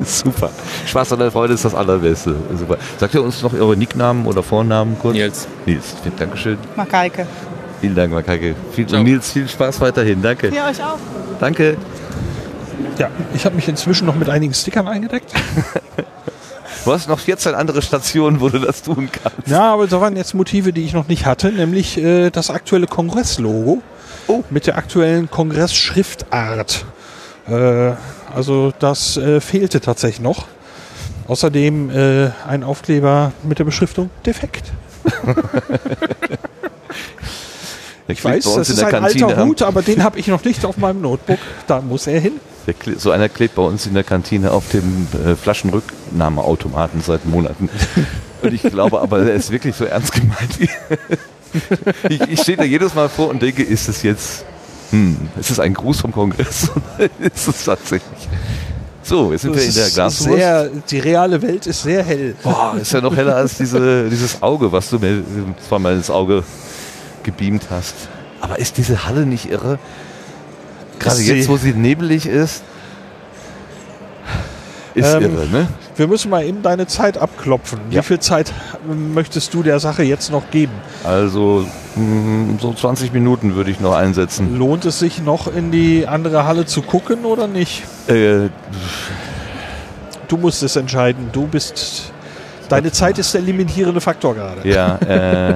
Super. 0.04 0.50
Spaß 0.86 1.14
an 1.14 1.18
der 1.18 1.30
Freude 1.32 1.54
ist 1.54 1.64
das 1.64 1.74
Allerbeste. 1.74 2.36
Super. 2.56 2.76
Sagt 2.98 3.14
ihr 3.14 3.22
uns 3.22 3.42
noch 3.42 3.52
eure 3.54 3.76
Nicknamen 3.76 4.26
oder 4.26 4.42
Vornamen 4.44 4.96
kurz? 4.98 5.14
Nils. 5.14 5.48
Nils, 5.66 5.94
vielen 6.02 6.16
Dankeschön. 6.16 6.58
Makaike. 6.76 7.26
Vielen 7.80 7.94
Dank, 7.94 8.12
Makake. 8.12 8.54
Viel, 8.72 8.86
Nils, 8.86 9.32
viel 9.32 9.48
Spaß 9.48 9.80
weiterhin. 9.80 10.20
Danke. 10.20 10.52
Ja, 10.54 10.68
euch 10.68 10.82
auch. 10.82 10.98
Danke. 11.38 11.76
Ja, 12.98 13.08
ich 13.34 13.44
habe 13.44 13.54
mich 13.54 13.68
inzwischen 13.68 14.06
noch 14.06 14.16
mit 14.16 14.28
einigen 14.28 14.54
Stickern 14.54 14.88
eingedeckt. 14.88 15.32
Du 16.84 16.94
hast 16.94 17.06
noch 17.06 17.18
14 17.18 17.54
andere 17.54 17.82
Stationen, 17.82 18.40
wo 18.40 18.48
du 18.48 18.58
das 18.60 18.82
tun 18.82 19.10
kannst. 19.12 19.46
Ja, 19.46 19.74
aber 19.74 19.86
da 19.86 20.00
waren 20.00 20.16
jetzt 20.16 20.32
Motive, 20.32 20.72
die 20.72 20.86
ich 20.86 20.94
noch 20.94 21.06
nicht 21.06 21.26
hatte, 21.26 21.52
nämlich 21.52 21.98
äh, 21.98 22.30
das 22.30 22.48
aktuelle 22.48 22.86
Kongresslogo 22.86 23.82
mit 24.48 24.66
der 24.66 24.78
aktuellen 24.78 25.28
Kongressschriftart. 25.30 26.86
Äh, 27.46 27.92
also 28.34 28.72
das 28.78 29.18
äh, 29.18 29.40
fehlte 29.40 29.82
tatsächlich 29.82 30.20
noch. 30.20 30.46
Außerdem 31.26 31.90
äh, 31.90 32.30
ein 32.48 32.64
Aufkleber 32.64 33.32
mit 33.42 33.58
der 33.58 33.64
Beschriftung 33.64 34.08
defekt. 34.24 34.72
ich 38.08 38.24
weiß, 38.24 38.44
das 38.54 38.70
ist 38.70 38.82
ein 38.82 39.04
alter 39.04 39.44
Hut, 39.44 39.62
aber 39.62 39.82
den 39.82 40.02
habe 40.02 40.18
ich 40.18 40.28
noch 40.28 40.42
nicht 40.42 40.64
auf 40.64 40.78
meinem 40.78 41.02
Notebook. 41.02 41.38
Da 41.66 41.80
muss 41.82 42.06
er 42.06 42.20
hin. 42.20 42.40
Der 42.66 42.74
so 42.98 43.10
einer 43.10 43.28
klebt 43.28 43.54
bei 43.54 43.62
uns 43.62 43.86
in 43.86 43.94
der 43.94 44.04
Kantine 44.04 44.50
auf 44.50 44.68
dem 44.70 45.06
äh, 45.24 45.34
Flaschenrücknahmeautomaten 45.36 47.02
seit 47.02 47.26
Monaten. 47.26 47.68
Und 48.42 48.54
ich 48.54 48.62
glaube 48.62 49.00
aber, 49.00 49.20
er 49.20 49.34
ist 49.34 49.50
wirklich 49.50 49.74
so 49.74 49.84
ernst 49.84 50.12
gemeint. 50.12 50.58
ich 52.08 52.20
ich 52.20 52.40
stehe 52.40 52.56
da 52.56 52.64
jedes 52.64 52.94
Mal 52.94 53.08
vor 53.08 53.30
und 53.30 53.42
denke, 53.42 53.64
ist 53.64 53.88
es 53.88 54.02
jetzt, 54.04 54.44
hm, 54.90 55.16
ist 55.40 55.50
es 55.50 55.58
ein 55.58 55.74
Gruß 55.74 56.00
vom 56.02 56.12
Kongress? 56.12 56.70
Ist 57.18 57.48
es 57.48 57.64
tatsächlich? 57.64 58.28
So, 59.02 59.32
jetzt 59.32 59.42
sind 59.42 59.54
wir 59.54 59.64
Das 59.64 59.74
in 59.74 59.82
der 59.82 59.90
Glaswurst. 59.90 60.38
Sehr, 60.38 60.70
die 60.90 60.98
reale 60.98 61.40
Welt 61.40 61.66
ist 61.66 61.82
sehr 61.82 62.04
hell. 62.04 62.36
Boah, 62.42 62.76
ist 62.80 62.92
ja 62.92 63.00
noch 63.00 63.16
heller 63.16 63.36
als 63.36 63.56
diese, 63.56 64.08
dieses 64.08 64.42
Auge, 64.42 64.70
was 64.70 64.90
du 64.90 64.98
mir 64.98 65.24
zweimal 65.66 65.94
ins 65.94 66.10
Auge 66.10 66.44
gebeamt 67.32 67.66
hast. 67.70 67.94
Aber 68.40 68.58
ist 68.58 68.76
diese 68.78 69.04
Halle 69.06 69.26
nicht 69.26 69.50
irre? 69.50 69.78
Gerade 70.98 71.20
jetzt, 71.20 71.48
wo 71.48 71.56
sie 71.56 71.72
nebelig 71.72 72.26
ist. 72.26 72.62
Ist 74.94 75.14
Ähm, 75.14 75.22
irre, 75.22 75.46
ne? 75.46 75.68
Wir 75.96 76.06
müssen 76.08 76.30
mal 76.30 76.44
eben 76.44 76.62
deine 76.62 76.86
Zeit 76.86 77.18
abklopfen. 77.18 77.78
Ja. 77.90 78.00
Wie 78.00 78.06
viel 78.06 78.18
Zeit 78.20 78.52
möchtest 79.14 79.52
du 79.54 79.62
der 79.62 79.80
Sache 79.80 80.02
jetzt 80.02 80.30
noch 80.30 80.50
geben? 80.50 80.72
Also 81.04 81.66
mh, 81.96 82.58
so 82.60 82.72
20 82.72 83.12
Minuten 83.12 83.54
würde 83.54 83.70
ich 83.70 83.80
noch 83.80 83.94
einsetzen. 83.94 84.56
Lohnt 84.58 84.84
es 84.84 84.98
sich 85.00 85.20
noch 85.22 85.52
in 85.52 85.70
die 85.70 86.06
andere 86.06 86.46
Halle 86.46 86.66
zu 86.66 86.82
gucken 86.82 87.24
oder 87.24 87.46
nicht? 87.48 87.82
Äh, 88.08 88.48
Du 90.28 90.36
musst 90.36 90.62
es 90.62 90.76
entscheiden. 90.76 91.30
Du 91.32 91.46
bist. 91.46 92.12
Deine 92.68 92.92
Zeit 92.92 93.18
ist 93.18 93.32
der 93.32 93.40
limitierende 93.40 94.00
Faktor 94.02 94.34
gerade. 94.34 94.68
ja, 94.68 94.96
äh, 94.98 95.54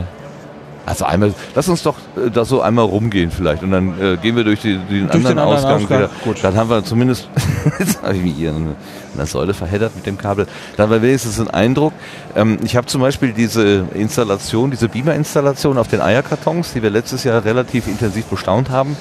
also 0.85 1.05
einmal, 1.05 1.33
lass 1.55 1.69
uns 1.69 1.83
doch 1.83 1.97
äh, 2.17 2.31
da 2.31 2.45
so 2.45 2.61
einmal 2.61 2.85
rumgehen 2.85 3.31
vielleicht 3.31 3.63
und 3.63 3.71
dann 3.71 4.01
äh, 4.01 4.17
gehen 4.17 4.35
wir 4.35 4.45
durch, 4.45 4.61
die, 4.61 4.77
den, 4.77 5.07
Durch 5.07 5.15
anderen 5.15 5.37
den 5.37 5.39
anderen 5.39 5.59
Ausgang, 5.59 5.83
Ausgang, 5.83 5.99
wieder. 5.99 6.11
gut. 6.25 6.39
Dann 6.43 6.57
haben 6.57 6.71
wir 6.71 6.85
zumindest, 6.85 7.29
jetzt 7.79 8.03
habe 8.03 8.17
ich 8.17 8.23
mich 8.23 8.35
hier 8.35 8.51
in 8.51 8.75
einer 9.15 9.27
Säule 9.27 9.55
verheddert 9.55 9.95
mit 9.95 10.07
dem 10.07 10.19
Kabel, 10.19 10.47
dann 10.77 10.85
haben 10.85 10.93
wir 10.93 11.03
wenigstens 11.03 11.39
einen 11.39 11.51
Eindruck. 11.51 11.93
Ähm, 12.35 12.59
ich 12.65 12.77
habe 12.77 12.87
zum 12.87 13.01
Beispiel 13.01 13.33
diese 13.33 13.87
Installation, 13.95 14.71
diese 14.71 14.89
Beamer-Installation 14.89 15.79
auf 15.79 15.89
den 15.89 16.01
Eierkartons, 16.01 16.73
die 16.73 16.83
wir 16.83 16.91
letztes 16.91 17.25
Jahr 17.25 17.45
relativ 17.45 17.87
intensiv 17.87 18.25
bestaunt 18.27 18.71
haben, 18.71 18.97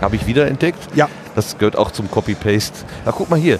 habe 0.00 0.16
ich 0.16 0.26
wiederentdeckt. 0.26 0.96
Ja. 0.96 1.08
Das 1.34 1.58
gehört 1.58 1.76
auch 1.76 1.90
zum 1.90 2.10
Copy-Paste. 2.10 2.78
Na, 3.04 3.12
guck 3.12 3.30
mal 3.30 3.38
hier. 3.38 3.58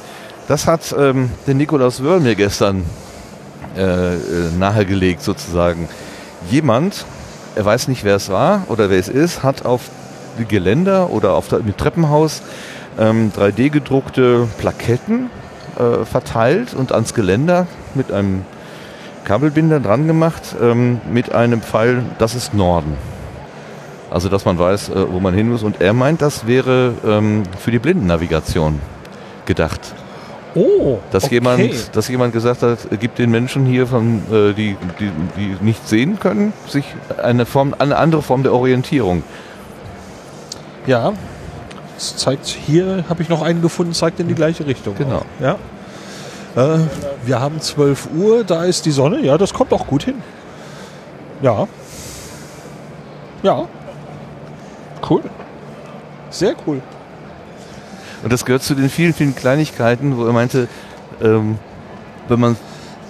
Das 0.48 0.66
hat 0.66 0.94
ähm, 0.98 1.30
der 1.46 1.54
Nikolaus 1.54 2.02
Wörl 2.02 2.20
mir 2.20 2.34
gestern 2.34 2.84
äh, 3.76 4.14
äh, 4.14 4.18
nahegelegt 4.58 5.22
sozusagen. 5.22 5.88
Jemand, 6.50 7.04
er 7.54 7.64
weiß 7.64 7.88
nicht, 7.88 8.04
wer 8.04 8.16
es 8.16 8.28
war 8.28 8.64
oder 8.68 8.90
wer 8.90 8.98
es 8.98 9.08
ist, 9.08 9.42
hat 9.42 9.64
auf 9.64 9.82
Geländer 10.48 11.10
oder 11.10 11.34
auf 11.34 11.48
der, 11.48 11.60
Treppenhaus 11.76 12.42
ähm, 12.98 13.32
3D 13.36 13.70
gedruckte 13.70 14.48
Plaketten 14.58 15.30
äh, 15.78 16.04
verteilt 16.04 16.74
und 16.74 16.92
ans 16.92 17.14
Geländer 17.14 17.66
mit 17.94 18.12
einem 18.12 18.44
Kabelbinder 19.24 19.80
dran 19.80 20.06
gemacht 20.06 20.56
ähm, 20.60 21.00
mit 21.10 21.32
einem 21.32 21.60
Pfeil, 21.60 22.02
das 22.18 22.34
ist 22.34 22.54
Norden. 22.54 22.96
Also 24.10 24.28
dass 24.28 24.44
man 24.44 24.58
weiß, 24.58 24.88
äh, 24.90 25.12
wo 25.12 25.20
man 25.20 25.34
hin 25.34 25.50
muss. 25.50 25.62
Und 25.62 25.80
er 25.80 25.92
meint, 25.92 26.22
das 26.22 26.46
wäre 26.46 26.94
ähm, 27.04 27.42
für 27.58 27.70
die 27.70 27.78
Blindennavigation 27.78 28.80
gedacht. 29.44 29.80
Oh, 30.58 30.98
Dass, 31.12 31.24
okay. 31.24 31.34
jemand, 31.34 31.96
dass 31.96 32.08
jemand 32.08 32.32
gesagt 32.32 32.62
hat, 32.62 32.78
gibt 32.98 33.18
den 33.18 33.30
Menschen 33.30 33.64
hier, 33.64 33.86
von, 33.86 34.22
äh, 34.32 34.52
die, 34.54 34.76
die, 34.98 35.10
die 35.36 35.56
nicht 35.60 35.88
sehen 35.88 36.18
können, 36.18 36.52
sich 36.66 36.84
eine, 37.22 37.46
Form, 37.46 37.76
eine 37.78 37.96
andere 37.96 38.22
Form 38.22 38.42
der 38.42 38.52
Orientierung. 38.52 39.22
Ja. 40.86 41.12
Es 41.96 42.16
zeigt 42.16 42.46
hier, 42.46 43.04
habe 43.08 43.22
ich 43.22 43.28
noch 43.28 43.42
einen 43.42 43.62
gefunden, 43.62 43.92
zeigt 43.92 44.18
in 44.18 44.26
die 44.26 44.34
gleiche 44.34 44.66
Richtung. 44.66 44.96
Genau. 44.96 45.18
Auch. 45.18 45.24
Ja. 45.40 45.56
Äh, 46.56 46.78
wir 47.24 47.40
haben 47.40 47.60
12 47.60 48.08
Uhr, 48.16 48.42
da 48.42 48.64
ist 48.64 48.84
die 48.84 48.90
Sonne. 48.90 49.20
Ja, 49.20 49.38
das 49.38 49.54
kommt 49.54 49.72
auch 49.72 49.86
gut 49.86 50.02
hin. 50.02 50.22
Ja. 51.40 51.68
Ja. 53.44 53.66
Cool. 55.08 55.22
Sehr 56.30 56.54
cool. 56.66 56.82
Und 58.22 58.32
das 58.32 58.44
gehört 58.44 58.62
zu 58.62 58.74
den 58.74 58.88
vielen, 58.90 59.14
vielen 59.14 59.34
Kleinigkeiten, 59.34 60.16
wo 60.16 60.24
er 60.26 60.32
meinte, 60.32 60.68
ähm, 61.22 61.58
wenn 62.28 62.40
man, 62.40 62.56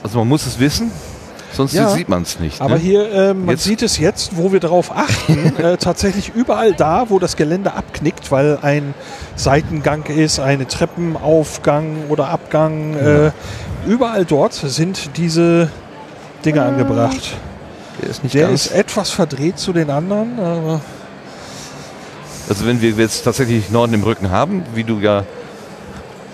also 0.02 0.18
man 0.18 0.28
muss 0.28 0.46
es 0.46 0.58
wissen, 0.60 0.90
sonst 1.52 1.72
Ja. 1.72 1.88
sieht 1.90 2.08
man 2.08 2.22
es 2.22 2.38
nicht. 2.40 2.60
Aber 2.60 2.74
ne? 2.74 2.80
hier, 2.80 3.10
ähm, 3.12 3.46
man 3.46 3.54
Jetzt- 3.54 3.64
sieht 3.64 3.82
es 3.82 3.98
jetzt, 3.98 4.36
wo 4.36 4.52
wir 4.52 4.60
darauf 4.60 4.94
achten, 4.94 5.56
äh, 5.58 5.76
tatsächlich 5.78 6.32
überall 6.34 6.74
da, 6.74 7.06
wo 7.08 7.18
das 7.18 7.36
Gelände 7.36 7.72
abknickt, 7.74 8.30
weil 8.30 8.58
ein 8.62 8.94
Seitengang 9.34 10.04
ist, 10.04 10.40
eine 10.40 10.66
Treppenaufgang 10.68 12.04
oder 12.08 12.28
Abgang, 12.28 12.94
äh, 12.94 13.30
überall 13.86 14.24
dort 14.24 14.52
sind 14.52 15.16
diese 15.16 15.70
Dinge 16.44 16.62
angebracht. 16.62 17.36
Der 18.02 18.10
ist 18.10 18.22
nicht 18.22 18.34
Der 18.34 18.50
ist 18.50 18.70
etwas 18.72 19.10
verdreht 19.10 19.58
zu 19.58 19.72
den 19.72 19.90
anderen, 19.90 20.38
aber 20.38 20.80
Also 22.48 22.66
wenn 22.66 22.80
wir 22.80 22.90
jetzt 22.90 23.22
tatsächlich 23.24 23.70
Norden 23.70 23.94
im 23.94 24.02
Rücken 24.02 24.30
haben, 24.30 24.62
wie 24.74 24.84
du 24.84 24.98
ja 25.00 25.24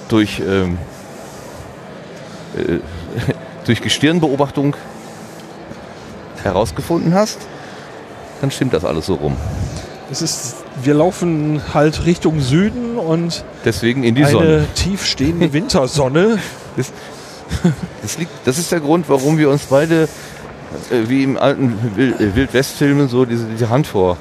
durch, 0.09 0.41
ähm, 0.41 0.78
äh, 2.57 2.78
durch 3.66 3.81
Gestirnbeobachtung 3.82 4.77
herausgefunden 6.43 7.15
hast, 7.15 7.39
dann 8.41 8.51
stimmt 8.51 8.74
das 8.74 8.85
alles 8.85 9.07
so 9.07 9.15
rum. 9.15 9.36
es 10.11 10.20
ist, 10.23 10.57
wir 10.82 10.95
laufen 10.95 11.61
halt 11.73 12.05
Richtung 12.05 12.41
Süden 12.41 12.97
und 12.99 13.45
Deswegen 13.65 14.05
in 14.05 14.15
die 14.15 14.23
eine 14.24 14.32
Sonne. 14.32 14.66
tiefstehende 14.74 15.53
Wintersonne. 15.53 16.39
Das, 16.77 16.93
das, 18.03 18.19
liegt, 18.19 18.31
das 18.45 18.59
ist 18.59 18.70
der 18.70 18.81
Grund, 18.81 19.07
warum 19.09 19.39
wir 19.39 19.49
uns 19.51 19.62
beide, 19.65 20.05
äh, 20.91 21.09
wie 21.09 21.23
im 21.24 21.39
alten 21.39 21.73
Wil- 21.97 22.15
äh, 22.20 22.35
Wildwest-Filmen, 22.36 23.09
so 23.09 23.24
diese, 23.24 23.47
diese 23.47 23.70
Hand 23.70 23.86
vor 23.86 24.16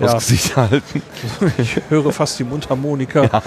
Ja. 0.00 0.08
vors 0.08 0.26
Gesicht 0.26 0.56
halten. 0.56 1.02
Ich 1.58 1.78
höre 1.88 2.12
fast 2.12 2.38
die 2.38 2.44
Mundharmonika. 2.44 3.28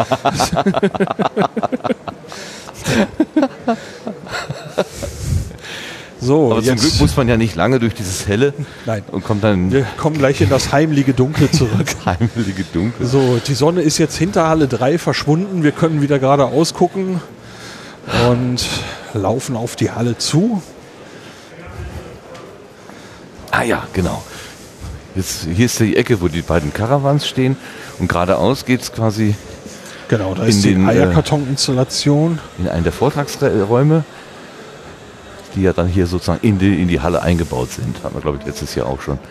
so, 6.20 6.52
Aber 6.52 6.62
zum 6.62 6.66
jetzt- 6.74 6.82
Glück 6.82 7.00
muss 7.00 7.16
man 7.16 7.28
ja 7.28 7.38
nicht 7.38 7.56
lange 7.56 7.80
durch 7.80 7.94
dieses 7.94 8.28
Helle 8.28 8.54
Nein. 8.86 9.04
und 9.12 9.24
kommt 9.24 9.44
dann 9.44 9.72
Wir 9.72 9.86
kommen 9.98 10.18
gleich 10.18 10.42
in 10.42 10.50
das 10.50 10.72
heimliche 10.72 11.14
Dunkel 11.14 11.50
zurück. 11.52 11.88
heimliche 12.06 12.64
Dunkel. 12.74 13.06
So, 13.06 13.40
die 13.46 13.54
Sonne 13.54 13.82
ist 13.82 13.98
jetzt 14.00 14.18
hinter 14.18 14.48
Halle 14.48 14.68
3 14.68 14.98
verschwunden. 14.98 15.64
Wir 15.64 15.72
können 15.72 16.02
wieder 16.02 16.18
geradeaus 16.20 16.74
gucken 16.74 17.22
und 18.30 18.66
laufen 19.14 19.56
auf 19.56 19.76
die 19.76 19.92
Halle 19.92 20.18
zu. 20.18 20.62
Ah 23.52 23.64
ja, 23.64 23.84
genau. 23.94 24.24
Jetzt, 25.18 25.48
hier 25.52 25.66
ist 25.66 25.80
die 25.80 25.98
Ecke, 25.98 26.22
wo 26.22 26.28
die 26.28 26.44
beiden 26.44 26.72
Caravans 26.72 27.28
stehen 27.28 27.58
und 27.98 28.08
geradeaus 28.08 28.66
geht 28.66 28.82
es 28.84 28.94
quasi 28.94 29.34
Genau, 30.10 30.36
da 30.36 30.44
in 30.44 30.50
ist 30.50 30.64
die 30.64 30.76
den, 30.76 30.88
äh, 30.88 30.92
Eierkartoninstallation. 30.92 32.38
in 32.60 32.70
einen 32.70 32.84
der 32.84 32.94
Vortragsräume, 32.94 34.04
die 35.56 35.64
ja 35.64 35.74
dann 35.74 35.88
hier 35.88 36.06
sozusagen 36.06 36.46
in 36.48 36.60
die, 36.60 36.80
in 36.80 36.88
die 36.88 37.02
Halle 37.02 37.24
eingebaut 37.24 37.72
sind. 37.72 38.04
Haben 38.04 38.14
wir, 38.14 38.22
glaube 38.22 38.38
ich, 38.40 38.46
letztes 38.46 38.76
Jahr 38.76 38.86
auch 38.86 39.02
schon. 39.02 39.18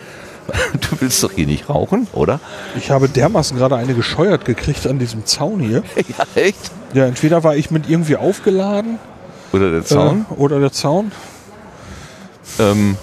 Du 0.73 0.99
willst 0.99 1.23
doch 1.23 1.31
hier 1.31 1.45
nicht 1.45 1.69
rauchen, 1.69 2.07
oder? 2.11 2.41
Ich 2.77 2.91
habe 2.91 3.07
dermaßen 3.07 3.57
gerade 3.57 3.77
eine 3.77 3.93
gescheuert 3.93 4.43
gekriegt 4.43 4.87
an 4.87 4.99
diesem 4.99 5.25
Zaun 5.25 5.61
hier. 5.61 5.83
Ja, 6.17 6.25
echt? 6.35 6.71
Ja, 6.93 7.05
entweder 7.05 7.43
war 7.45 7.55
ich 7.55 7.71
mit 7.71 7.89
irgendwie 7.89 8.17
aufgeladen 8.17 8.99
Oder 9.53 9.71
der 9.71 9.85
Zaun? 9.85 10.25
Äh, 10.29 10.33
oder 10.35 10.59
der 10.59 10.71
Zaun. 10.73 11.11
Ähm, 12.59 12.97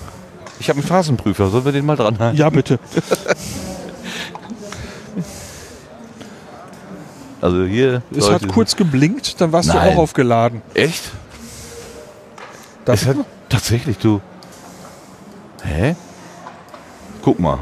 ich 0.65 0.71
habe 0.71 0.79
einen 0.79 0.89
Phasenprüfer, 0.89 1.51
sollen 1.51 1.67
wir 1.67 1.73
den 1.73 1.85
mal 1.85 1.95
dran 1.95 2.19
halten? 2.19 2.39
Ja, 2.39 2.49
bitte. 2.49 2.79
Also 7.43 7.65
hier. 7.67 8.01
Es 8.17 8.31
hat 8.31 8.49
kurz 8.49 8.75
geblinkt, 8.75 9.39
dann 9.43 9.53
warst 9.53 9.69
Nein. 9.69 9.89
du 9.89 9.93
auch 9.93 10.03
aufgeladen. 10.03 10.63
Echt? 10.73 11.03
Das 12.87 13.03
es 13.03 13.09
hat 13.09 13.17
tatsächlich, 13.51 13.99
du. 13.99 14.23
Hä? 15.63 15.97
Guck 17.21 17.39
mal. 17.39 17.59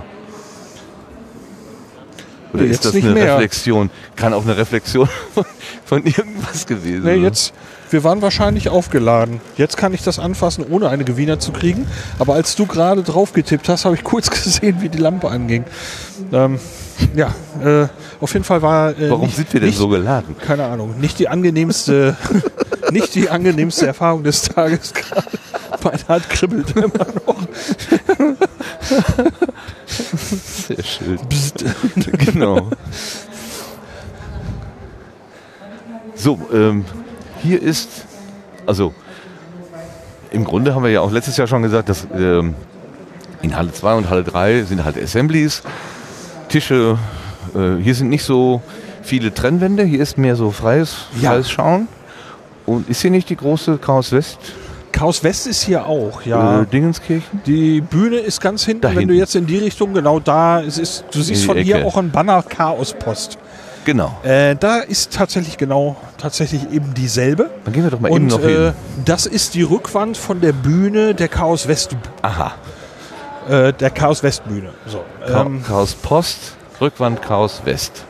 Oder 2.52 2.62
Nee, 2.62 2.68
ist 2.68 2.84
das 2.84 2.92
nicht 2.94 3.04
eine 3.04 3.14
mehr. 3.14 3.34
Reflexion? 3.34 3.90
Kann 4.14 4.32
auch 4.32 4.44
eine 4.44 4.56
Reflexion 4.56 5.08
von, 5.84 6.04
irgendwas 6.06 6.66
gewesen 6.66 7.02
Nee, 7.02 7.14
sein. 7.14 7.22
jetzt, 7.24 7.52
wir 7.92 8.04
waren 8.04 8.22
wahrscheinlich 8.22 8.68
aufgeladen. 8.68 9.40
Jetzt 9.56 9.76
kann 9.76 9.94
ich 9.94 10.02
das 10.02 10.18
anfassen, 10.18 10.64
ohne 10.68 10.88
eine 10.88 11.04
Gewinner 11.04 11.38
zu 11.38 11.52
kriegen. 11.52 11.86
Aber 12.18 12.34
als 12.34 12.56
du 12.56 12.66
gerade 12.66 13.02
drauf 13.02 13.32
getippt 13.32 13.68
hast, 13.68 13.84
habe 13.84 13.94
ich 13.94 14.04
kurz 14.04 14.30
gesehen, 14.30 14.78
wie 14.80 14.88
die 14.88 14.98
Lampe 14.98 15.30
anging. 15.30 15.64
Ähm, 16.32 16.58
ja, 17.14 17.34
äh, 17.62 17.88
auf 18.20 18.32
jeden 18.32 18.44
Fall 18.44 18.62
war. 18.62 18.90
Äh, 18.90 19.10
Warum 19.10 19.26
nicht, 19.26 19.36
sind 19.36 19.52
wir 19.52 19.60
denn 19.60 19.68
nicht, 19.68 19.78
so 19.78 19.88
geladen? 19.88 20.36
Keine 20.38 20.64
Ahnung. 20.64 20.98
Nicht 21.00 21.18
die 21.18 21.28
angenehmste, 21.28 22.16
nicht 22.90 23.14
die 23.14 23.28
angenehmste 23.28 23.86
Erfahrung 23.86 24.22
des 24.22 24.42
Tages 24.42 24.92
gerade. 24.94 25.26
Meine 25.82 26.08
Hand 26.08 26.30
kribbelt 26.30 26.76
immer 26.76 27.06
noch. 27.26 27.36
Sehr 30.66 30.84
schön. 30.84 31.18
genau. 32.18 32.70
So, 36.14 36.38
ähm, 36.52 36.84
hier 37.42 37.60
ist, 37.62 38.06
also 38.66 38.94
im 40.30 40.44
Grunde 40.44 40.74
haben 40.74 40.82
wir 40.84 40.90
ja 40.90 41.00
auch 41.00 41.10
letztes 41.12 41.36
Jahr 41.36 41.46
schon 41.46 41.62
gesagt, 41.62 41.88
dass 41.88 42.06
ähm, 42.14 42.54
in 43.42 43.56
Halle 43.56 43.72
2 43.72 43.94
und 43.94 44.08
Halle 44.10 44.24
3 44.24 44.62
sind 44.62 44.84
halt 44.84 44.96
Assemblies, 45.02 45.62
Tische, 46.48 46.98
äh, 47.54 47.82
hier 47.82 47.94
sind 47.94 48.08
nicht 48.08 48.24
so 48.24 48.62
viele 49.02 49.34
Trennwände, 49.34 49.82
hier 49.84 50.00
ist 50.00 50.16
mehr 50.18 50.36
so 50.36 50.50
freies, 50.50 51.06
Ja. 51.20 51.30
freies 51.32 51.50
Schauen. 51.50 51.88
Und 52.66 52.88
ist 52.88 53.02
hier 53.02 53.10
nicht 53.10 53.28
die 53.28 53.36
große 53.36 53.78
Chaos 53.78 54.12
West? 54.12 54.38
Chaos 54.92 55.24
West 55.24 55.46
ist 55.48 55.62
hier 55.62 55.86
auch, 55.86 56.22
ja. 56.22 56.60
Äh, 56.62 56.66
Dingenskirchen? 56.66 57.40
Die 57.46 57.80
Bühne 57.80 58.18
ist 58.18 58.40
ganz 58.40 58.64
hinten, 58.64 58.82
Da 58.82 58.88
wenn 58.90 58.94
du 58.94 59.00
hinten. 59.00 59.14
jetzt 59.16 59.34
in 59.34 59.46
die 59.46 59.58
Richtung, 59.58 59.94
genau 59.94 60.20
da, 60.20 60.62
es 60.62 60.78
ist, 60.78 61.04
du 61.10 61.20
siehst 61.22 61.44
von 61.44 61.56
hier 61.58 61.76
Ecke. 61.76 61.86
auch 61.86 61.96
ein 61.96 62.10
Banner 62.10 62.42
Chaos 62.42 62.92
Post. 62.98 63.38
Genau. 63.84 64.16
Äh, 64.22 64.54
da 64.56 64.78
ist 64.78 65.12
tatsächlich 65.12 65.58
genau, 65.58 65.96
tatsächlich 66.18 66.70
eben 66.70 66.94
dieselbe. 66.94 67.50
Dann 67.64 67.72
gehen 67.74 67.82
wir 67.82 67.90
doch 67.90 68.00
mal 68.00 68.10
Und 68.10 68.16
eben 68.22 68.26
noch 68.28 68.40
äh, 68.40 68.54
hin. 68.66 68.72
das 69.04 69.26
ist 69.26 69.54
die 69.54 69.62
Rückwand 69.62 70.16
von 70.16 70.40
der 70.40 70.52
Bühne 70.52 71.14
der 71.14 71.28
Chaos 71.28 71.66
West. 71.68 71.96
Aha. 72.22 72.52
Äh, 73.48 73.72
der 73.72 73.90
Chaos 73.90 74.22
West 74.22 74.44
Bühne. 74.44 74.70
So, 74.86 75.02
ähm, 75.26 75.64
Chaos 75.66 75.94
Post, 75.94 76.54
Rückwand 76.80 77.22
Chaos 77.22 77.62
West. 77.64 78.04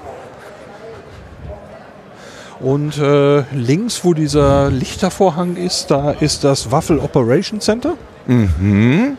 und 2.60 2.96
äh, 2.98 3.40
links, 3.52 4.04
wo 4.04 4.14
dieser 4.14 4.70
Lichtervorhang 4.70 5.56
ist, 5.56 5.90
da 5.90 6.12
ist 6.12 6.44
das 6.44 6.70
Waffel 6.70 6.98
Operation 7.00 7.60
Center. 7.60 7.94
Mhm. 8.26 9.16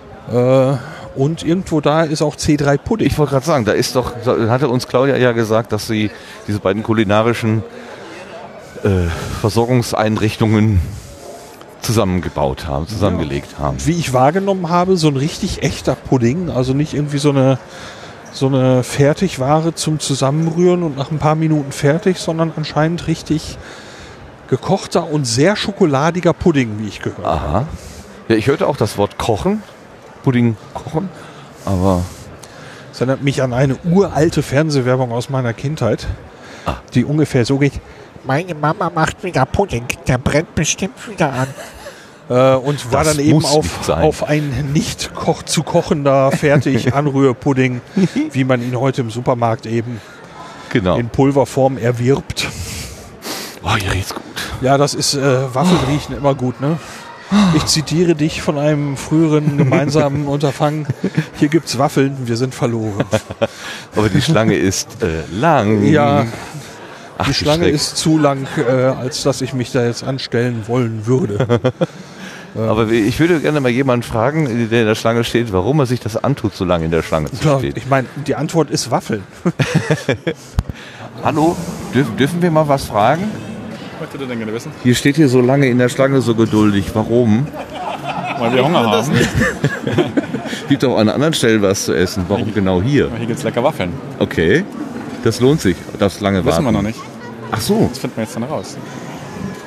Und 1.16 1.44
irgendwo 1.44 1.80
da 1.80 2.04
ist 2.04 2.22
auch 2.22 2.36
C3 2.36 2.78
Pudding. 2.78 3.08
Ich 3.08 3.18
wollte 3.18 3.32
gerade 3.32 3.46
sagen, 3.46 3.66
da 3.66 3.74
ist 3.74 3.96
doch, 3.96 4.14
hatte 4.26 4.70
uns 4.70 4.88
Claudia 4.88 5.18
ja 5.18 5.32
gesagt, 5.32 5.72
dass 5.72 5.88
sie 5.88 6.10
diese 6.48 6.60
beiden 6.60 6.82
kulinarischen 6.84 7.64
äh, 8.84 9.08
Versorgungseinrichtungen 9.42 10.82
zusammengebaut 11.82 12.68
haben, 12.68 12.88
zusammengelegt 12.88 13.60
haben. 13.60 13.78
wie 13.86 13.92
ich 13.92 14.14
wahrgenommen 14.14 14.70
habe, 14.70 14.98
so 14.98 15.10
ein 15.10 15.18
richtig 15.18 15.64
echter 15.64 15.96
Pudding. 15.96 16.50
Also 16.50 16.74
nicht 16.74 16.94
irgendwie 16.94 17.18
so 17.18 17.30
eine, 17.30 17.60
so 18.32 18.48
eine 18.48 18.84
Fertigware 18.84 19.76
zum 19.76 20.00
Zusammenrühren 20.00 20.82
und 20.82 20.98
nach 20.98 21.12
ein 21.12 21.20
paar 21.20 21.36
Minuten 21.36 21.72
fertig, 21.72 22.18
sondern 22.18 22.54
anscheinend 22.56 23.08
richtig 23.08 23.58
gekochter 24.48 25.10
und 25.10 25.26
sehr 25.26 25.56
schokoladiger 25.56 26.34
Pudding, 26.34 26.80
wie 26.80 26.88
ich 26.88 27.02
gehört 27.02 27.26
habe. 27.26 27.38
Aha. 27.38 27.68
Ja, 28.30 28.36
ich 28.36 28.48
hörte 28.48 28.68
auch 28.68 28.78
das 28.78 28.98
Wort 28.98 29.18
kochen, 29.18 29.62
Pudding 30.24 30.56
kochen, 30.74 31.10
aber 31.66 32.04
Das 32.92 33.02
erinnert 33.02 33.24
mich 33.24 33.42
an 33.42 33.54
eine 33.54 33.78
uralte 33.84 34.42
Fernsehwerbung 34.44 35.12
aus 35.12 35.30
meiner 35.30 35.54
Kindheit, 35.54 36.08
Ah. 36.66 36.76
die 36.94 37.04
ungefähr 37.06 37.46
so 37.46 37.58
geht. 37.58 37.74
Meine 38.26 38.56
Mama 38.56 38.90
macht 38.94 39.24
wieder 39.24 39.46
Pudding. 39.46 39.84
Der 40.08 40.18
brennt 40.18 40.56
bestimmt 40.56 41.10
wieder 41.10 41.34
an. 41.34 41.48
Äh, 42.30 42.56
und 42.56 42.90
war 42.94 43.04
Das 43.04 43.18
dann 43.18 43.26
eben 43.26 43.44
auf, 43.44 43.90
auf 43.90 44.24
ein 44.24 44.70
nicht 44.72 45.14
koch 45.14 45.44
zu 45.44 45.62
kochender 45.64 46.32
fertig 46.32 46.94
Anrührpudding, 46.96 47.82
wie 48.32 48.44
man 48.46 48.62
ihn 48.62 48.80
heute 48.80 49.02
im 49.02 49.10
Supermarkt 49.10 49.66
eben 49.66 50.00
genau. 50.70 50.96
in 50.98 51.10
Pulverform 51.10 51.78
erwirbt. 51.78 52.48
Oh, 53.62 53.76
hier 53.76 53.92
riecht's 53.92 54.14
gut. 54.16 54.24
Ja, 54.62 54.78
das 54.78 54.94
ist 54.94 55.16
äh, 55.16 55.54
Waffeln 55.54 55.80
riechen 55.90 56.16
immer 56.16 56.34
gut, 56.34 56.62
ne? 56.62 56.78
Ich 57.56 57.66
zitiere 57.66 58.16
dich 58.16 58.42
von 58.42 58.58
einem 58.58 58.98
früheren 58.98 59.58
gemeinsamen 59.58 60.28
Unterfangen. 60.28 60.86
Hier 61.40 61.48
gibt's 61.50 61.78
Waffeln, 61.78 62.18
wir 62.28 62.38
sind 62.38 62.54
verloren. 62.54 63.06
Aber 63.96 64.10
die 64.10 64.22
Schlange 64.22 64.56
ist 64.56 65.02
äh, 65.04 65.24
lang. 65.34 65.84
Ja, 65.84 66.26
Ach, 67.18 67.26
die 67.28 67.34
Schlange 67.34 67.66
schreck. 67.66 67.76
ist 67.76 67.98
zu 67.98 68.18
lang, 68.18 68.48
äh, 68.58 68.72
als 68.72 69.24
dass 69.24 69.42
ich 69.42 69.54
mich 69.54 69.72
da 69.72 69.86
jetzt 69.86 70.04
anstellen 70.04 70.64
wollen 70.68 71.06
würde. 71.06 71.46
Aber 72.56 72.88
ich 72.90 73.20
würde 73.20 73.40
gerne 73.40 73.60
mal 73.62 73.70
jemanden 73.70 74.04
fragen, 74.04 74.70
der 74.70 74.82
in 74.82 74.88
der 74.88 74.94
Schlange 74.96 75.24
steht, 75.24 75.52
warum 75.52 75.80
er 75.80 75.88
sich 75.88 76.00
das 76.02 76.24
antut, 76.24 76.54
so 76.56 76.66
lange 76.66 76.86
in 76.86 76.92
der 76.92 77.02
Schlange 77.02 77.32
zu 77.32 77.44
Ja, 77.48 77.58
stehen. 77.58 77.74
ich 77.76 77.88
meine, 77.88 78.08
die 78.28 78.36
Antwort 78.36 78.70
ist 78.70 78.92
Waffeln. 78.92 79.24
Hallo, 81.24 81.56
dürfen, 81.96 82.16
dürfen 82.18 82.42
wir 82.42 82.52
mal 82.52 82.68
was 82.68 82.86
fragen? 82.86 83.24
Was 84.04 84.10
möchtet 84.10 84.22
ihr 84.22 84.28
denn 84.28 84.38
gerne 84.40 84.54
wissen? 84.54 84.72
Hier 84.84 84.96
steht 84.96 85.16
hier 85.16 85.30
so 85.30 85.40
lange 85.40 85.68
in 85.68 85.78
der 85.78 85.88
Schlange 85.88 86.20
so 86.20 86.36
geduldig. 86.36 86.88
Warum? 86.94 87.48
Weil 88.38 88.54
wir 88.54 88.66
Hunger 88.66 88.84
haben. 88.92 89.12
Gibt 90.68 90.84
auch 90.84 90.98
an 90.98 91.08
anderen 91.08 91.34
Stellen 91.34 91.62
was 91.62 91.86
zu 91.86 91.94
essen. 91.94 92.26
Warum 92.28 92.54
genau 92.54 92.82
hier? 92.82 93.10
Hier 93.18 93.28
gibt 93.28 93.40
es 93.40 93.46
lecker 93.46 93.64
Waffeln. 93.64 93.94
Okay, 94.20 94.66
das 95.24 95.40
lohnt 95.40 95.62
sich, 95.62 95.78
das 96.00 96.20
lange 96.20 96.40
warten. 96.40 96.50
Wissen 96.50 96.66
wir 96.66 96.72
noch 96.74 96.82
nicht. 96.82 97.00
Ach 97.50 97.62
so. 97.62 97.88
Das 97.88 98.00
finden 98.00 98.18
wir 98.18 98.24
jetzt 98.26 98.36
dann 98.36 98.44
raus. 98.44 98.76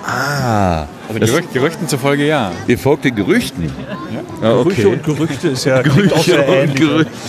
Ah. 0.05 0.85
Also 1.09 1.19
das- 1.19 1.31
Gerücht, 1.31 1.53
Gerüchten 1.55 1.89
zufolge 1.89 2.27
ja. 2.27 2.53
Ihr 2.67 2.79
folgt 2.79 3.07
den 3.07 3.15
Gerüchten? 3.15 3.65
Ja. 3.65 4.51
Ah, 4.51 4.59
okay. 4.59 4.83
Gerüche 4.83 4.89
und 4.91 5.03
Gerüchte 5.03 5.49
ist 5.49 5.65
ja 5.65 5.83
klingt 5.83 6.13
auch 6.13 6.23
sehr 6.23 6.45
Gerüche 6.45 6.59
und 6.59 6.59
ähnlich. 6.59 6.75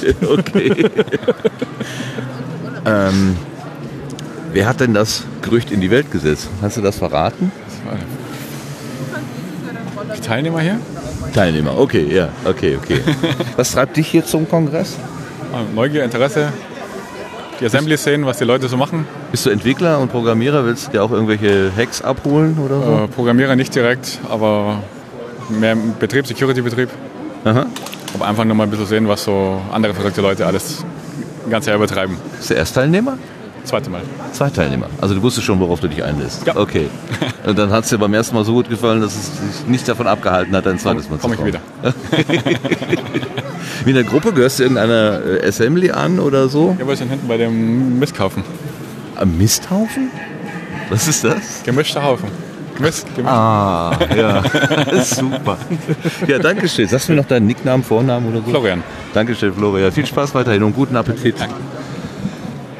Gerüchte, 0.02 0.30
okay. 0.30 0.86
ähm, 2.86 3.38
wer 4.58 4.68
hat 4.68 4.80
denn 4.80 4.96
das 4.96 5.24
Gerücht 5.44 5.70
in 5.70 5.82
die 5.82 5.92
Welt 5.92 6.10
gesetzt? 6.10 6.50
Hast 6.64 6.78
du 6.78 6.82
das 6.82 6.98
verraten? 6.98 7.52
Die 10.16 10.20
Teilnehmer 10.20 10.62
hier? 10.62 10.80
Teilnehmer, 11.32 11.78
okay, 11.78 12.08
ja, 12.12 12.30
okay, 12.44 12.76
okay. 12.76 13.02
Was 13.56 13.74
treibt 13.74 13.96
dich 13.98 14.08
hier 14.08 14.26
zum 14.26 14.50
Kongress? 14.50 14.98
Ah, 15.54 15.60
Neugier, 15.76 16.04
Interesse, 16.04 16.52
die 17.60 17.66
Assembly 17.68 17.98
sehen, 17.98 18.26
was 18.26 18.40
die 18.40 18.46
Leute 18.46 18.68
so 18.68 18.78
machen. 18.78 19.06
Bist 19.32 19.46
du 19.46 19.52
Entwickler 19.52 20.00
und 20.00 20.12
Programmierer? 20.12 20.66
Willst 20.66 20.88
du 20.88 20.92
dir 20.92 21.04
auch 21.04 21.12
irgendwelche 21.12 21.72
Hacks 21.78 22.02
abholen 22.02 22.58
oder 22.58 22.82
so? 22.82 23.04
Äh, 23.04 23.08
Programmierer 23.10 23.56
nicht 23.56 23.76
direkt, 23.76 24.20
aber 24.28 24.82
mehr 25.50 25.74
im 25.74 25.94
Betrieb, 26.00 26.26
Security-Betrieb. 26.26 26.90
Aber 28.16 28.28
einfach 28.28 28.44
nur 28.44 28.56
mal 28.56 28.64
ein 28.64 28.72
bisschen 28.72 28.88
sehen, 28.88 29.08
was 29.08 29.24
so 29.24 29.62
andere 29.72 29.94
verrückte 29.94 30.22
Leute 30.22 30.48
alles 30.48 30.84
ganzes 31.48 31.68
Jahr 31.68 31.78
übertreiben. 31.78 32.18
Bist 32.38 32.50
du 32.50 32.56
Erstteilnehmer? 32.56 33.18
Zweite 33.68 33.89
Mal. 33.89 34.02
Zwei 34.31 34.49
Teilnehmer. 34.49 34.88
Also 35.02 35.14
du 35.14 35.22
wusstest 35.22 35.45
schon, 35.45 35.60
worauf 35.60 35.81
du 35.81 35.89
dich 35.89 36.02
einlässt. 36.03 36.48
Ja. 36.48 36.56
Okay. 36.56 36.88
Und 37.45 37.60
dann 37.60 37.69
hat 37.69 37.84
es 37.84 37.89
dir 37.89 37.98
beim 37.98 38.14
ersten 38.14 38.34
Mal 38.34 38.45
so 38.45 38.53
gut 38.53 38.69
gefallen, 38.69 39.02
dass 39.02 39.14
es 39.14 39.31
dich 39.31 39.68
nicht 39.68 39.85
davon 39.88 40.07
abgehalten 40.07 40.56
hat, 40.56 40.65
ein 40.68 40.80
zweites 40.80 41.10
Mal 41.10 41.18
zu 41.19 41.23
Komm 41.23 41.34
ich 41.34 41.38
kommen. 41.38 41.48
wieder. 41.49 41.61
Wie 43.84 43.89
in 43.89 43.95
der 43.95 44.06
Gruppe 44.06 44.31
gehörst 44.31 44.60
du 44.60 44.64
irgendeiner 44.64 45.19
äh, 45.44 45.48
Assembly 45.48 45.91
an 45.91 46.19
oder 46.19 46.48
so? 46.48 46.77
Ja, 46.80 46.88
wir 46.88 46.95
sind 46.95 47.10
hinten 47.10 47.27
bei 47.27 47.35
dem 47.38 47.99
Misthaufen. 47.99 48.44
Am 49.15 49.38
Misthaufen? 49.38 50.11
Was 50.89 51.07
ist 51.10 51.23
das? 51.26 51.64
Gemischter 51.65 52.02
Haufen. 52.03 52.30
Gemischt, 52.77 53.06
gemischt. 53.15 53.34
Ah, 53.34 53.98
ja. 54.15 54.44
Super. 55.03 55.57
Ja, 56.27 56.39
danke 56.39 56.69
schön. 56.69 56.88
Sagst 56.88 57.10
du 57.10 57.14
mir 57.14 57.18
noch 57.22 57.27
deinen 57.27 57.48
Nicknamen, 57.48 57.84
Vornamen 57.84 58.30
oder 58.30 58.38
so? 58.45 58.52
Florian. 58.52 58.84
Dankeschön, 59.14 59.53
Florian. 59.53 59.91
Viel 59.91 60.06
Spaß 60.06 60.34
weiterhin 60.35 60.64
und 60.64 60.73
guten 60.76 60.95
Appetit. 60.95 61.35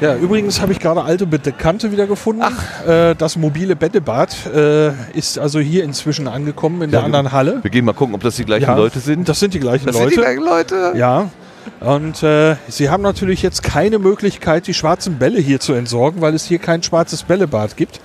Ja, 0.00 0.14
übrigens 0.14 0.60
habe 0.60 0.72
ich 0.72 0.78
gerade 0.78 1.02
alte 1.02 1.26
Bekannte 1.26 1.90
wieder 1.90 2.06
gefunden. 2.06 2.42
Äh, 2.86 3.16
das 3.16 3.36
mobile 3.36 3.74
Bällebad 3.74 4.46
äh, 4.46 4.92
ist 5.12 5.38
also 5.38 5.58
hier 5.58 5.82
inzwischen 5.82 6.28
angekommen 6.28 6.82
in 6.82 6.90
der 6.90 7.00
Ja, 7.00 7.06
anderen 7.06 7.32
Halle. 7.32 7.58
Wir 7.62 7.70
gehen 7.70 7.84
mal 7.84 7.94
gucken, 7.94 8.14
ob 8.14 8.22
das 8.22 8.36
die 8.36 8.44
gleichen 8.44 8.64
Ja, 8.66 8.76
Leute 8.76 9.00
sind. 9.00 9.28
Das 9.28 9.40
sind 9.40 9.54
die 9.54 9.60
gleichen 9.60 9.86
Das 9.86 9.96
Leute. 9.96 10.10
sind 10.10 10.18
die 10.18 10.22
gleichen 10.22 10.44
Leute? 10.44 10.92
Ja. 10.96 11.30
Und 11.80 12.22
äh, 12.22 12.56
sie 12.68 12.90
haben 12.90 13.02
natürlich 13.02 13.42
jetzt 13.42 13.62
keine 13.62 13.98
Möglichkeit, 13.98 14.66
die 14.68 14.74
schwarzen 14.74 15.18
Bälle 15.18 15.38
hier 15.40 15.60
zu 15.60 15.72
entsorgen, 15.74 16.20
weil 16.20 16.34
es 16.34 16.44
hier 16.44 16.58
kein 16.58 16.82
schwarzes 16.82 17.24
Bällebad 17.24 17.76
gibt. 17.76 18.00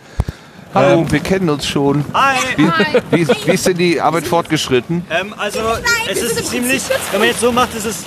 Hallo, 0.74 1.02
Ähm, 1.02 1.12
wir 1.12 1.20
kennen 1.20 1.50
uns 1.50 1.68
schon. 1.68 2.04
Hi. 2.14 2.38
Wie, 2.58 2.72
wie, 3.12 3.22
ist- 3.22 3.48
wie 3.48 3.52
ist 3.52 3.68
denn 3.68 3.78
die 3.78 4.02
Arbeit 4.02 4.26
fortgeschritten? 4.26 5.06
Ähm, 5.10 5.34
also, 5.38 5.60
es 6.10 6.22
ist 6.22 6.48
ziemlich, 6.50 6.82
wenn 7.12 7.20
man 7.20 7.28
jetzt 7.30 7.42
so 7.42 7.52
macht, 7.52 7.76
ist 7.76 7.86
es 7.86 8.04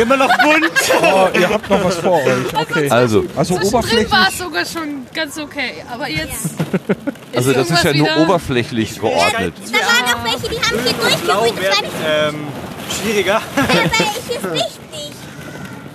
immer 0.00 0.16
noch 0.16 0.28
bunt. 0.38 0.70
Oh, 1.02 1.28
ihr 1.38 1.48
habt 1.50 1.68
noch 1.68 1.84
was 1.84 1.96
vor 1.96 2.22
euch. 2.24 2.54
Okay. 2.54 2.88
Also, 2.90 3.24
also 3.36 3.54
Zwischendrin 3.56 3.68
oberflächlich. 4.06 4.10
war 4.12 4.28
es 4.28 4.38
sogar 4.38 4.64
schon 4.64 5.06
ganz 5.14 5.38
okay, 5.38 5.84
aber 5.92 6.08
jetzt. 6.08 6.54
also 7.36 7.52
das 7.52 7.70
ist 7.70 7.84
ja 7.84 7.92
nur 7.92 8.16
oberflächlich 8.18 8.98
geordnet. 8.98 9.54
Da 9.66 9.78
waren 9.78 10.10
noch 10.10 10.24
welche 10.24 10.48
die 10.54 10.60
haben 10.62 10.82
hier 10.82 10.92
durchgebrüht. 10.94 11.66
Das 11.66 11.76
war 11.76 11.82
nicht 11.82 11.94
Ähm, 12.06 12.34
schwieriger. 13.02 13.42
Ja, 13.56 13.64
weil 13.66 13.84
ich 13.84 14.34
ist 14.34 14.52
wichtig. 14.52 15.12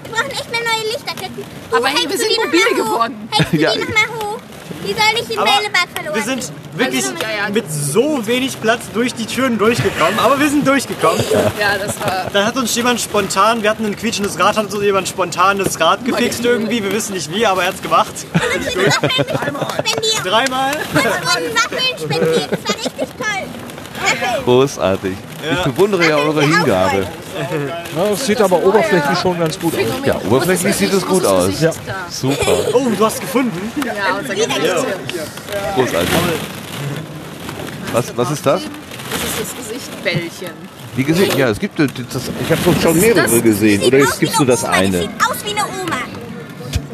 Wir 0.03 0.11
brauchen 0.11 0.31
echt 0.31 0.51
mehr 0.51 0.59
neue 0.61 0.91
Lichterketten. 0.93 1.43
Aber 1.75 1.87
hey, 1.87 2.07
wir 2.07 2.17
sind 2.17 2.29
mobil 2.45 2.75
geworden. 2.75 3.27
Hältst 3.31 3.53
du 3.53 3.57
Ja. 3.57 3.71
die 3.73 3.79
nochmal 3.79 4.07
hoch? 4.19 4.37
Die 4.85 4.93
soll 4.93 5.29
ich 5.29 5.39
Aber 5.39 5.49
Bällebad 5.51 5.87
verloren. 5.93 6.15
Wir 6.15 6.23
sind 6.23 6.51
wirklich 6.75 7.05
Also, 7.05 7.53
mit 7.53 7.71
so 7.71 8.25
wenig 8.27 8.59
Platz 8.59 8.81
durch 8.93 9.13
die 9.13 9.25
Türen 9.25 9.57
durchgekommen, 9.57 10.19
aber 10.19 10.39
wir 10.39 10.49
sind 10.49 10.67
durchgekommen. 10.67 11.23
Ja, 11.59 11.77
das 11.77 11.99
war. 11.99 12.27
Dann 12.31 12.45
hat 12.45 12.55
uns 12.57 12.73
jemand 12.75 12.99
spontan, 12.99 13.63
wir 13.63 13.69
hatten 13.69 13.85
ein 13.85 13.95
quietschendes 13.95 14.39
Rad, 14.39 14.57
hat 14.57 14.73
uns 14.73 14.83
jemand 14.83 15.07
spontan 15.07 15.57
das 15.57 15.79
Rad 15.79 16.05
gefixt 16.05 16.43
irgendwie. 16.43 16.83
Wir 16.83 16.91
wissen 16.91 17.13
nicht 17.13 17.31
wie, 17.31 17.45
aber 17.45 17.61
er 17.63 17.69
hat 17.69 17.75
es 17.75 17.81
gemacht. 17.81 18.13
Dreimal. 20.23 20.71
Und 20.73 21.03
Waffeln 21.03 21.97
spendiert. 21.97 22.51
Das 22.51 22.59
war 22.63 22.75
richtig 22.75 23.09
toll. 23.17 23.43
Großartig. 24.45 25.13
Ich 25.51 25.63
bewundere 25.63 26.09
ja 26.09 26.17
eure 26.17 26.41
Hingabe. 26.41 27.07
Ja, 27.95 28.05
es 28.11 28.25
sieht 28.25 28.41
aber 28.41 28.63
oberflächlich 28.63 29.17
schon 29.19 29.39
ganz 29.39 29.59
gut 29.59 29.73
aus. 29.73 30.05
Ja, 30.05 30.15
oberflächlich 30.27 30.75
sieht 30.75 30.93
es 30.93 31.05
gut 31.05 31.25
aus. 31.25 31.59
Ja. 31.59 31.71
Super. 32.09 32.57
Oh, 32.73 32.87
du 32.97 33.05
hast 33.05 33.21
gefunden. 33.21 33.71
Ja, 33.85 34.19
Gesicht. 34.19 34.49
Großartig. 35.75 36.09
Was, 37.91 38.17
was 38.17 38.31
ist 38.31 38.45
das? 38.45 38.63
Das 38.63 38.71
ist 39.23 39.39
das 39.39 39.55
Gesichtbällchen. 39.55 40.53
Wie 40.95 41.03
gesehen? 41.03 41.37
Ja, 41.37 41.49
es 41.49 41.59
gibt 41.59 41.79
das, 41.79 41.89
ich 41.89 42.51
habe 42.51 42.81
schon 42.81 42.99
mehrere 42.99 43.41
gesehen. 43.41 43.83
Oder 43.83 43.99
jetzt 43.99 44.19
gibst 44.19 44.39
du 44.39 44.45
das 44.45 44.63
eine? 44.63 45.01
Sieht 45.01 45.09
aus 45.27 45.37
wie 45.43 45.51
eine 45.51 45.65
Oma. 45.65 45.97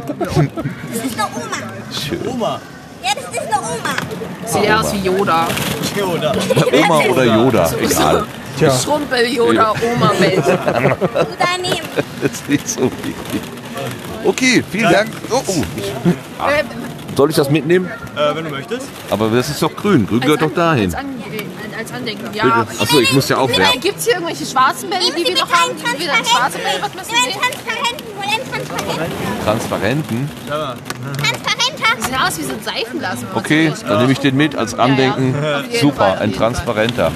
Das 0.91 1.06
ist 1.06 1.19
eine 1.19 1.27
Oma. 1.36 1.57
Schön. 1.91 2.27
Oma. 2.27 2.61
Ja, 3.03 3.11
das 3.15 3.23
ist 3.23 3.47
eine 3.47 3.59
Oma. 3.59 3.95
Sieht 4.45 4.63
eher 4.63 4.80
aus 4.80 4.93
wie 4.93 4.99
Yoda. 4.99 5.47
Yoda. 5.95 6.34
Oma 6.73 6.99
oder 7.05 7.23
Yoda, 7.23 7.71
egal. 7.80 8.26
Tja. 8.57 8.77
Schrumpel-Yoda, 8.77 9.73
Oma-Bällchen. 9.81 10.43
Du 10.43 11.27
daneben. 11.39 11.88
Das 12.21 12.31
ist 12.34 12.49
nicht 12.49 12.67
so 12.67 12.81
wichtig. 12.81 13.41
Okay, 14.26 14.61
vielen 14.69 14.91
Dank. 14.91 15.09
Oh, 15.31 15.41
oh. 15.47 15.63
Äh, 16.49 16.63
Soll 17.15 17.30
ich 17.30 17.35
das 17.38 17.49
mitnehmen? 17.49 17.89
Äh, 18.17 18.35
wenn 18.35 18.43
du 18.43 18.49
möchtest. 18.49 18.88
Aber 19.09 19.30
das 19.30 19.49
ist 19.49 19.61
doch 19.61 19.73
grün. 19.73 20.05
Grün 20.05 20.19
gehört 20.19 20.41
doch 20.41 20.53
dahin. 20.53 20.93
Als, 20.93 20.95
An 20.95 21.05
als 21.77 21.93
Andenken, 21.93 22.34
ja. 22.34 22.65
Achso, 22.80 22.99
ich 22.99 23.13
muss 23.13 23.30
ja 23.30 23.38
aufwerfen. 23.38 23.80
Gibt 23.80 23.99
es 23.99 24.05
hier 24.05 24.15
irgendwelche 24.15 24.45
schwarzen 24.45 24.89
Bälle, 24.89 25.05
die 25.17 25.23
wir 25.23 25.35
noch 25.35 25.49
haben? 25.49 25.71
Wir 25.97 26.07
dann 26.07 26.26
schwarze 26.26 26.57
Bälle, 26.57 26.81
was 26.81 26.93
müssen 26.93 27.13
Nimm 27.13 27.23
einen 27.23 27.39
transparenten, 27.39 28.05
wohl 28.17 28.23
einen 28.23 29.45
transparenten. 29.45 30.30
Die 31.98 32.03
sehen 32.03 32.16
aus 32.16 32.38
wie 32.38 32.44
so 32.44 32.53
ein 32.53 32.99
man 32.99 33.18
Okay, 33.36 33.74
dann 33.88 33.99
nehme 33.99 34.11
ich 34.11 34.20
den 34.20 34.36
mit 34.38 34.56
als 34.56 34.78
Andenken. 34.78 35.34
Jeden 35.34 35.41
Fall, 35.41 35.80
Super, 35.80 36.18
ein 36.20 36.34
transparenter. 36.34 37.11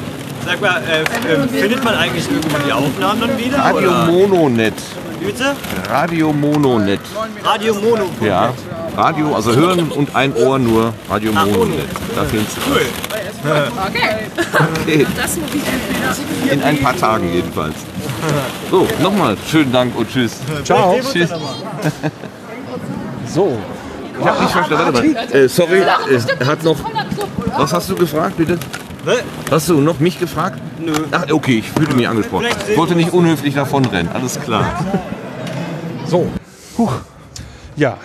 Sag 0.45 0.59
mal, 0.59 0.81
äh, 0.81 1.01
äh, 1.01 1.47
findet 1.47 1.83
man 1.83 1.95
eigentlich 1.95 2.29
irgendwann 2.29 2.61
die 2.65 2.73
Aufnahmen 2.73 3.21
dann 3.21 3.37
wieder? 3.37 3.57
Radio 3.59 3.89
oder? 3.89 4.05
Mononet. 4.05 4.73
Bitte? 5.25 5.55
Radio 5.89 6.33
Mononet. 6.33 6.99
Radio 7.43 7.75
Mono. 7.75 8.09
Ja. 8.21 8.53
Radio, 8.97 9.33
also 9.35 9.55
hören 9.55 9.89
und 9.91 10.13
ein 10.15 10.35
Ohr 10.35 10.59
nur. 10.59 10.93
Radio 11.09 11.31
Mononet. 11.31 11.87
Da 12.13 12.23
findest 12.25 12.57
du 12.57 12.61
Cool. 12.71 12.81
Okay. 13.87 14.27
Okay. 14.83 15.05
In 16.51 16.61
ein 16.63 16.79
paar 16.79 16.95
Tagen 16.95 17.33
jedenfalls. 17.33 17.75
So, 18.69 18.87
nochmal 19.01 19.37
schönen 19.49 19.71
Dank 19.71 19.97
und 19.97 20.09
tschüss. 20.11 20.39
Ciao. 20.63 20.99
Tschüss. 20.99 21.29
So. 23.25 23.57
Ich 24.19 24.25
hab 24.25 24.41
nicht 24.41 24.51
verstanden. 24.51 24.93
Warte 24.93 25.09
mal. 25.09 25.35
Äh, 25.35 25.49
sorry, 25.49 25.79
äh, 25.79 26.19
er 26.39 26.47
hat 26.47 26.63
noch. 26.63 26.77
Was 27.57 27.73
hast 27.73 27.89
du 27.89 27.95
gefragt, 27.95 28.37
bitte? 28.37 28.57
Hast 29.51 29.69
du 29.69 29.81
noch 29.81 29.99
mich 29.99 30.19
gefragt? 30.19 30.59
Nö. 30.79 30.93
Ach, 31.11 31.25
okay, 31.31 31.59
ich 31.59 31.69
fühle 31.69 31.93
mich 31.93 32.07
angesprochen. 32.07 32.45
Ich 32.69 32.77
wollte 32.77 32.95
nicht 32.95 33.11
unhöflich 33.11 33.53
davonrennen, 33.53 34.11
alles 34.13 34.39
klar. 34.39 34.65
So. 36.05 36.27
Huch. 36.77 36.93
Ja. 37.75 37.97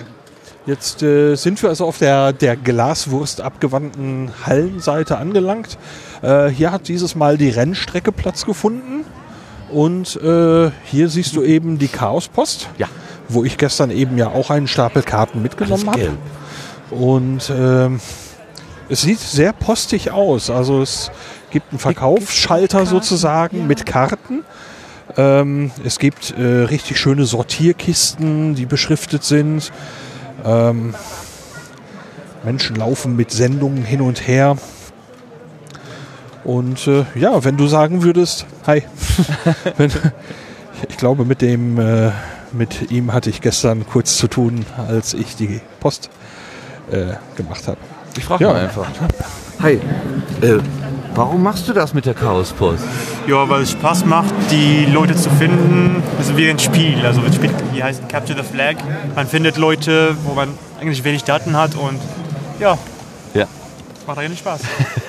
Jetzt 0.66 1.02
äh, 1.02 1.34
sind 1.34 1.62
wir 1.62 1.70
also 1.70 1.86
auf 1.86 1.96
der, 1.98 2.34
der 2.34 2.54
Glaswurst 2.54 3.40
abgewandten 3.40 4.30
Hallenseite 4.44 5.16
angelangt. 5.16 5.78
Äh, 6.20 6.48
hier 6.48 6.72
hat 6.72 6.88
dieses 6.88 7.14
Mal 7.14 7.38
die 7.38 7.48
Rennstrecke 7.48 8.12
Platz 8.12 8.44
gefunden. 8.44 9.06
Und 9.70 10.16
äh, 10.16 10.70
hier 10.84 11.08
siehst 11.08 11.36
du 11.36 11.42
eben 11.42 11.78
die 11.78 11.88
Chaospost, 11.88 12.68
ja. 12.76 12.88
Wo 13.28 13.44
ich 13.44 13.58
gestern 13.58 13.90
eben 13.90 14.16
ja 14.18 14.28
auch 14.28 14.50
einen 14.50 14.68
Stapel 14.68 15.02
Karten 15.02 15.42
mitgenommen 15.42 15.88
habe. 15.88 16.18
Und 16.90 17.50
ähm, 17.54 18.00
es 18.88 19.02
sieht 19.02 19.20
sehr 19.20 19.52
postig 19.52 20.10
aus. 20.10 20.50
Also 20.50 20.80
es 20.80 21.10
gibt 21.50 21.72
einen 21.72 21.78
Verkaufsschalter 21.78 22.86
sozusagen 22.86 23.66
mit 23.66 23.86
Karten. 23.86 24.44
Ähm, 25.16 25.70
es 25.84 25.98
gibt 25.98 26.34
äh, 26.38 26.42
richtig 26.42 26.98
schöne 26.98 27.24
Sortierkisten, 27.24 28.54
die 28.54 28.66
beschriftet 28.66 29.24
sind. 29.24 29.72
Ähm, 30.44 30.94
Menschen 32.44 32.76
laufen 32.76 33.16
mit 33.16 33.30
Sendungen 33.30 33.84
hin 33.84 34.00
und 34.00 34.26
her. 34.26 34.56
Und 36.44 36.86
äh, 36.86 37.04
ja, 37.14 37.44
wenn 37.44 37.56
du 37.56 37.66
sagen 37.66 38.02
würdest, 38.02 38.46
hi, 38.66 38.84
wenn, 39.76 39.90
ich 40.88 40.96
glaube, 40.96 41.24
mit 41.24 41.42
dem, 41.42 41.78
äh, 41.78 42.10
mit 42.52 42.90
ihm 42.90 43.12
hatte 43.12 43.30
ich 43.30 43.40
gestern 43.40 43.86
kurz 43.86 44.16
zu 44.16 44.28
tun, 44.28 44.64
als 44.88 45.14
ich 45.14 45.36
die 45.36 45.60
Post 45.80 46.10
äh, 46.90 47.14
gemacht 47.36 47.66
habe. 47.68 47.78
Ich 48.16 48.24
frage 48.24 48.46
mal 48.46 48.56
einfach. 48.56 48.86
Hi, 49.62 49.74
äh, 50.40 50.58
warum 51.14 51.42
machst 51.42 51.68
du 51.68 51.72
das 51.72 51.94
mit 51.94 52.06
der 52.06 52.14
Chaospost? 52.14 52.82
Ja, 53.26 53.48
weil 53.48 53.62
es 53.62 53.72
Spaß 53.72 54.04
macht, 54.06 54.32
die 54.50 54.86
Leute 54.86 55.14
zu 55.14 55.30
finden. 55.30 56.02
Das 56.16 56.28
ist 56.28 56.36
wie 56.36 56.48
ein 56.48 56.58
Spiel. 56.58 57.04
Also 57.04 57.20
das 57.20 57.34
Spiel 57.34 57.50
hier 57.72 57.84
heißt 57.84 58.08
Capture 58.08 58.38
the 58.42 58.44
Flag. 58.44 58.76
Man 59.14 59.26
findet 59.26 59.56
Leute, 59.56 60.16
wo 60.24 60.34
man 60.34 60.48
eigentlich 60.80 61.04
wenig 61.04 61.24
Daten 61.24 61.56
hat 61.56 61.74
und 61.74 61.98
ja, 62.60 62.78
Ja. 63.34 63.46
macht 64.06 64.18
eigentlich 64.18 64.38
Spaß. 64.38 64.60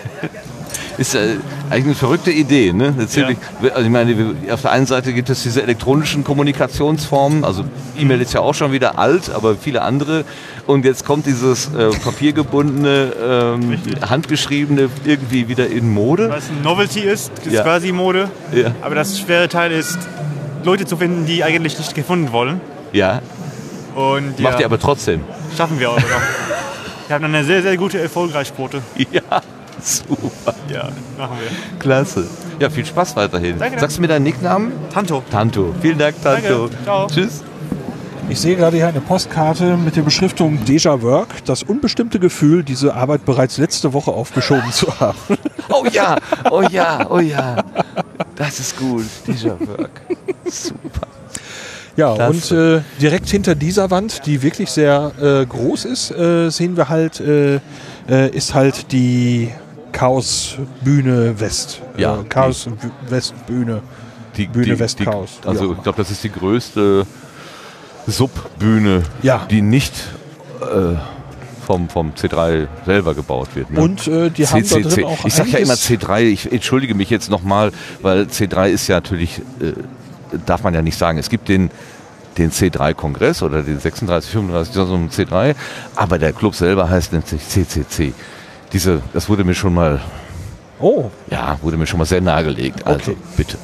Ist 0.99 1.15
äh, 1.15 1.37
eigentlich 1.69 1.85
eine 1.85 1.95
verrückte 1.95 2.29
Idee, 2.31 2.73
ne? 2.73 2.93
Letztendlich, 2.97 3.37
also 3.73 3.81
ich 3.85 3.89
meine, 3.89 4.35
auf 4.51 4.61
der 4.63 4.71
einen 4.71 4.85
Seite 4.85 5.13
gibt 5.13 5.29
es 5.29 5.43
diese 5.43 5.63
elektronischen 5.63 6.25
Kommunikationsformen, 6.25 7.45
also 7.45 7.63
E-Mail 7.97 8.19
ist 8.21 8.33
ja 8.33 8.41
auch 8.41 8.53
schon 8.53 8.73
wieder 8.73 8.99
alt, 8.99 9.29
aber 9.33 9.55
viele 9.55 9.81
andere. 9.81 10.25
Und 10.67 10.83
jetzt 10.83 11.05
kommt 11.05 11.25
dieses 11.25 11.67
äh, 11.73 11.89
papiergebundene, 12.03 13.13
ähm, 13.23 13.77
handgeschriebene 14.09 14.89
irgendwie 15.05 15.47
wieder 15.47 15.67
in 15.67 15.89
Mode. 15.93 16.29
Was 16.31 16.49
ein 16.49 16.61
Novelty 16.63 16.99
ist, 16.99 17.31
ist 17.45 17.53
Ja. 17.53 17.63
quasi 17.63 17.93
Mode. 17.93 18.29
Ja. 18.51 18.71
Aber 18.81 18.95
das 18.95 19.17
schwere 19.19 19.47
Teil 19.47 19.71
ist, 19.71 19.97
Leute 20.65 20.85
zu 20.85 20.97
finden, 20.97 21.25
die 21.25 21.45
eigentlich 21.45 21.77
nicht 21.77 21.95
gefunden 21.95 22.33
wollen. 22.33 22.59
Ja, 22.91 23.21
Und 23.95 24.37
macht 24.39 24.55
ja, 24.55 24.59
ihr 24.59 24.65
aber 24.65 24.79
trotzdem. 24.79 25.21
schaffen 25.55 25.79
wir 25.79 25.89
aber 25.91 26.01
noch. 26.01 26.07
Wir 27.07 27.15
haben 27.15 27.23
eine 27.23 27.43
sehr, 27.45 27.61
sehr 27.61 27.77
gute 27.77 27.99
Erfolgreichquote. 28.01 28.81
Ja, 29.11 29.21
super. 29.81 30.53
Ja, 30.71 30.89
machen 31.17 31.37
wir. 31.39 31.79
Klasse. 31.79 32.27
Ja, 32.59 32.69
viel 32.69 32.85
Spaß 32.85 33.15
weiterhin. 33.15 33.57
Danke. 33.57 33.79
Sagst 33.79 33.97
du 33.97 34.01
mir 34.01 34.07
deinen 34.07 34.23
Nicknamen? 34.23 34.71
Tanto. 34.93 35.23
Tanto. 35.31 35.73
Vielen 35.81 35.97
Dank, 35.97 36.21
Tanto. 36.21 36.67
Danke. 36.67 36.83
Ciao. 36.83 37.07
Tschüss. 37.07 37.43
Ich 38.29 38.39
sehe 38.39 38.55
gerade 38.55 38.77
hier 38.77 38.87
eine 38.87 39.01
Postkarte 39.01 39.75
mit 39.75 39.95
der 39.95 40.03
Beschriftung 40.03 40.63
Deja 40.63 41.01
Work, 41.01 41.43
das 41.45 41.63
unbestimmte 41.63 42.19
Gefühl, 42.19 42.63
diese 42.63 42.93
Arbeit 42.93 43.25
bereits 43.25 43.57
letzte 43.57 43.93
Woche 43.93 44.11
aufgeschoben 44.11 44.71
zu 44.71 44.99
haben. 44.99 45.17
Oh 45.71 45.85
ja, 45.91 46.17
oh 46.49 46.63
ja, 46.63 47.05
oh 47.11 47.19
ja. 47.19 47.63
Das 48.35 48.59
ist 48.59 48.75
gut. 48.75 49.05
Déjà 49.27 49.51
Work. 49.59 50.01
Super. 50.47 51.07
Ja, 51.95 52.15
Klasse. 52.15 52.31
und 52.31 52.77
äh, 52.79 52.81
direkt 52.99 53.29
hinter 53.29 53.53
dieser 53.53 53.91
Wand, 53.91 54.25
die 54.25 54.41
wirklich 54.41 54.71
sehr 54.71 55.11
äh, 55.21 55.45
groß 55.45 55.85
ist, 55.85 56.09
äh, 56.09 56.49
sehen 56.49 56.75
wir 56.75 56.89
halt, 56.89 57.19
äh, 57.19 57.59
äh, 58.09 58.29
ist 58.31 58.55
halt 58.55 58.91
die 58.91 59.51
Chaos 59.99 60.55
Bühne 60.81 61.37
West. 61.41 61.81
Ja, 61.97 62.21
äh, 62.21 62.23
Chaos 62.23 62.69
West 63.09 63.33
Bühne. 63.45 63.81
Die, 64.37 64.47
Bühne 64.47 64.63
die, 64.75 64.79
West 64.79 64.97
die, 64.99 65.03
Chaos. 65.03 65.39
Also 65.45 65.73
ich 65.73 65.83
glaube, 65.83 65.97
das 65.97 66.09
ist 66.09 66.23
die 66.23 66.31
größte 66.31 67.05
Subbühne, 68.07 69.03
Ja. 69.23 69.45
die 69.51 69.61
nicht 69.61 69.93
äh, 70.61 70.95
vom, 71.67 71.89
vom 71.89 72.11
C3 72.13 72.67
selber 72.85 73.13
gebaut 73.13 73.49
wird. 73.55 73.71
Ne? 73.71 73.81
Und, 73.81 74.07
äh, 74.07 74.29
die 74.29 74.47
haben 74.47 74.63
da 74.69 74.77
drin 74.79 75.03
auch 75.03 75.25
Ich 75.25 75.33
sage 75.33 75.49
ja 75.49 75.57
immer 75.59 75.73
einiges- 75.73 75.89
C3, 75.89 76.21
ich 76.21 76.49
entschuldige 76.49 76.95
mich 76.95 77.09
jetzt 77.09 77.29
nochmal, 77.29 77.73
weil 78.01 78.21
C3 78.21 78.69
ist 78.69 78.87
ja 78.87 78.95
natürlich, 78.95 79.39
äh, 79.59 79.73
darf 80.45 80.63
man 80.63 80.73
ja 80.73 80.81
nicht 80.81 80.97
sagen, 80.97 81.17
es 81.17 81.29
gibt 81.29 81.49
den, 81.49 81.69
den 82.37 82.51
C3-Kongress 82.51 83.43
oder 83.43 83.63
den 83.63 83.81
36, 83.81 84.31
35, 84.31 84.73
so 84.73 84.93
ein 84.95 85.09
C3, 85.09 85.55
aber 85.97 86.17
der 86.17 86.31
Club 86.31 86.55
selber 86.55 86.89
heißt 86.89 87.11
nennt 87.11 87.27
sich 87.27 87.45
CCC. 87.45 88.13
Diese, 88.73 89.01
das 89.13 89.29
wurde 89.29 89.43
mir 89.43 89.53
schon 89.55 89.73
mal, 89.73 89.99
Oh, 90.79 91.09
ja, 91.29 91.57
wurde 91.61 91.75
mir 91.77 91.85
schon 91.85 91.97
mal 91.99 92.05
sehr 92.05 92.21
nahegelegt. 92.21 92.85
Also 92.87 93.11
Okay. 93.11 93.17
bitte. 93.35 93.57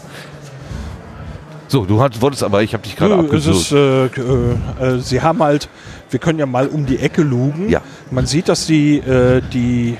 So, 1.67 1.85
du 1.85 2.01
hat, 2.01 2.21
wolltest 2.21 2.43
aber, 2.43 2.61
ich 2.61 2.73
habe 2.73 2.83
dich 2.83 2.95
gerade 2.95 3.15
abgesucht. 3.15 3.71
äh, 3.71 4.05
äh, 4.05 4.99
sie 4.99 5.21
haben 5.21 5.41
halt, 5.41 5.67
wir 6.09 6.19
können 6.19 6.39
ja 6.39 6.45
mal 6.45 6.67
um 6.67 6.85
die 6.85 6.99
Ecke 6.99 7.21
lugen. 7.23 7.69
Ja. 7.69 7.81
Man 8.11 8.25
sieht, 8.25 8.49
dass 8.49 8.65
die, 8.67 8.97
äh, 8.97 9.41
die 9.53 9.97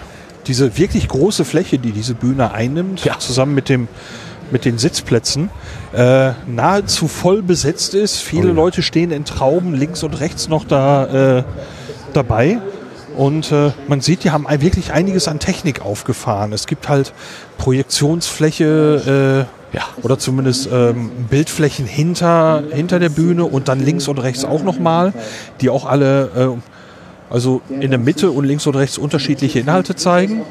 diese 0.48 0.77
wirklich 0.77 1.07
große 1.07 1.44
Fläche, 1.44 1.80
die 1.80 1.91
diese 1.91 2.14
Bühne 2.14 2.52
einnimmt, 2.52 3.03
zusammen 3.19 3.56
mit 3.56 3.69
dem 3.69 3.88
mit 4.52 4.64
den 4.64 4.77
Sitzplätzen 4.77 5.49
äh, 5.91 6.34
nahezu 6.45 7.07
voll 7.07 7.41
besetzt 7.41 7.95
ist. 7.95 8.18
Viele 8.19 8.52
Leute 8.52 8.84
stehen 8.84 9.10
in 9.10 9.26
Trauben 9.26 9.73
links 9.73 10.03
und 10.03 10.19
rechts 10.19 10.48
noch 10.49 10.65
da 10.65 11.38
äh, 11.40 11.44
dabei. 12.14 12.60
Und 13.16 13.52
äh, 13.52 13.72
man 13.88 14.02
sieht, 14.02 14.24
die 14.24 14.32
haben 14.32 14.46
wirklich 14.62 14.92
einiges 14.92 15.28
an 15.28 15.40
Technik 15.40 15.82
aufgefahren. 15.82 16.54
Es 16.54 16.68
gibt 16.68 16.90
halt 16.90 17.14
Projektionsfläche 17.58 19.48
äh, 19.48 19.66
oder 20.02 20.18
zumindest 20.18 20.70
ähm, 20.72 21.12
Bildflächen 21.30 21.86
hinter, 21.86 22.64
hinter 22.72 23.00
der 23.00 23.10
Bühne 23.10 23.46
und 23.46 23.68
dann 23.68 23.84
links 23.84 24.08
und 24.08 24.20
rechts 24.20 24.46
auch 24.46 24.64
nochmal, 24.64 25.14
die 25.62 25.70
auch 25.70 25.86
alle, 25.86 26.30
äh, 26.36 27.34
also 27.34 27.62
in 27.70 27.90
der 27.90 28.00
Mitte 28.00 28.32
und 28.32 28.46
links 28.46 28.68
und 28.68 28.76
rechts 28.76 28.98
unterschiedliche 28.98 29.60
Inhalte 29.60 29.96
zeigen. 29.96 30.44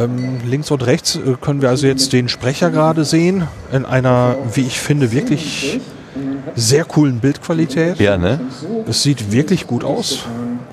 Ähm, 0.00 0.40
links 0.46 0.70
und 0.70 0.86
rechts 0.86 1.16
äh, 1.16 1.34
können 1.40 1.60
wir 1.62 1.68
also 1.68 1.86
jetzt 1.86 2.12
den 2.12 2.28
Sprecher 2.28 2.70
gerade 2.70 3.04
sehen, 3.04 3.44
in 3.72 3.84
einer, 3.84 4.36
wie 4.54 4.62
ich 4.62 4.78
finde, 4.80 5.12
wirklich 5.12 5.80
sehr 6.54 6.84
coolen 6.84 7.20
Bildqualität. 7.20 7.98
Ja, 7.98 8.16
ne? 8.16 8.40
Es 8.88 9.02
sieht 9.02 9.32
wirklich 9.32 9.66
gut 9.66 9.84
aus. 9.84 10.24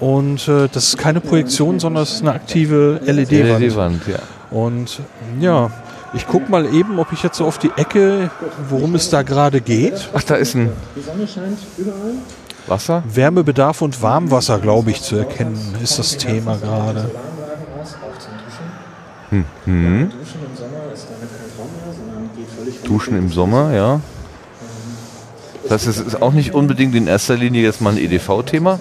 Und 0.06 0.48
äh, 0.48 0.68
das 0.72 0.90
ist 0.90 0.98
keine 1.00 1.20
Projektion, 1.20 1.80
sondern 1.80 2.04
es 2.04 2.12
ist 2.14 2.22
eine 2.22 2.34
aktive 2.34 3.02
LED-Wand. 3.06 3.60
LED-Wand, 3.60 4.02
ja. 4.08 4.20
Und 4.52 5.02
ja, 5.40 5.72
ich 6.14 6.28
gucke 6.28 6.52
mal 6.52 6.72
eben, 6.72 7.00
ob 7.00 7.12
ich 7.12 7.24
jetzt 7.24 7.38
so 7.38 7.46
auf 7.46 7.58
die 7.58 7.72
Ecke, 7.76 8.30
worum 8.70 8.94
es 8.94 9.10
da 9.10 9.24
gerade 9.24 9.62
geht. 9.62 10.12
Ach, 10.14 10.22
da 10.22 10.36
ist 10.36 10.54
ein 10.54 10.70
Die 10.96 11.02
Sonne 11.02 11.28
scheint 11.28 11.58
überall. 11.80 12.14
Wasser. 12.68 13.02
Wärmebedarf 13.12 13.82
und 13.82 14.00
Warmwasser, 14.00 14.60
glaube 14.60 14.92
ich, 14.92 15.02
zu 15.02 15.16
erkennen, 15.16 15.76
ist 15.82 15.98
das 15.98 16.18
Thema 16.18 16.58
gerade. 16.58 17.10
Hm. 19.32 19.44
Duschen 19.66 19.66
Hm. 19.66 20.12
im 20.12 20.56
Sommer 20.56 20.94
ist 20.94 21.08
damit 21.10 21.30
kein 21.32 21.50
Traum 21.58 21.70
mehr, 21.84 21.96
sondern 21.98 22.30
geht 22.36 22.48
völlig 22.56 22.82
Duschen 22.84 23.18
im 23.18 23.32
Sommer, 23.32 23.74
ja. 23.74 24.02
Das 25.68 25.88
ist, 25.88 26.00
ist 26.00 26.22
auch 26.22 26.34
nicht 26.34 26.54
unbedingt 26.54 26.94
in 26.94 27.08
erster 27.08 27.36
Linie 27.36 27.64
jetzt 27.64 27.82
mal 27.82 27.94
ein 27.94 27.98
EDV-Thema. 27.98 28.80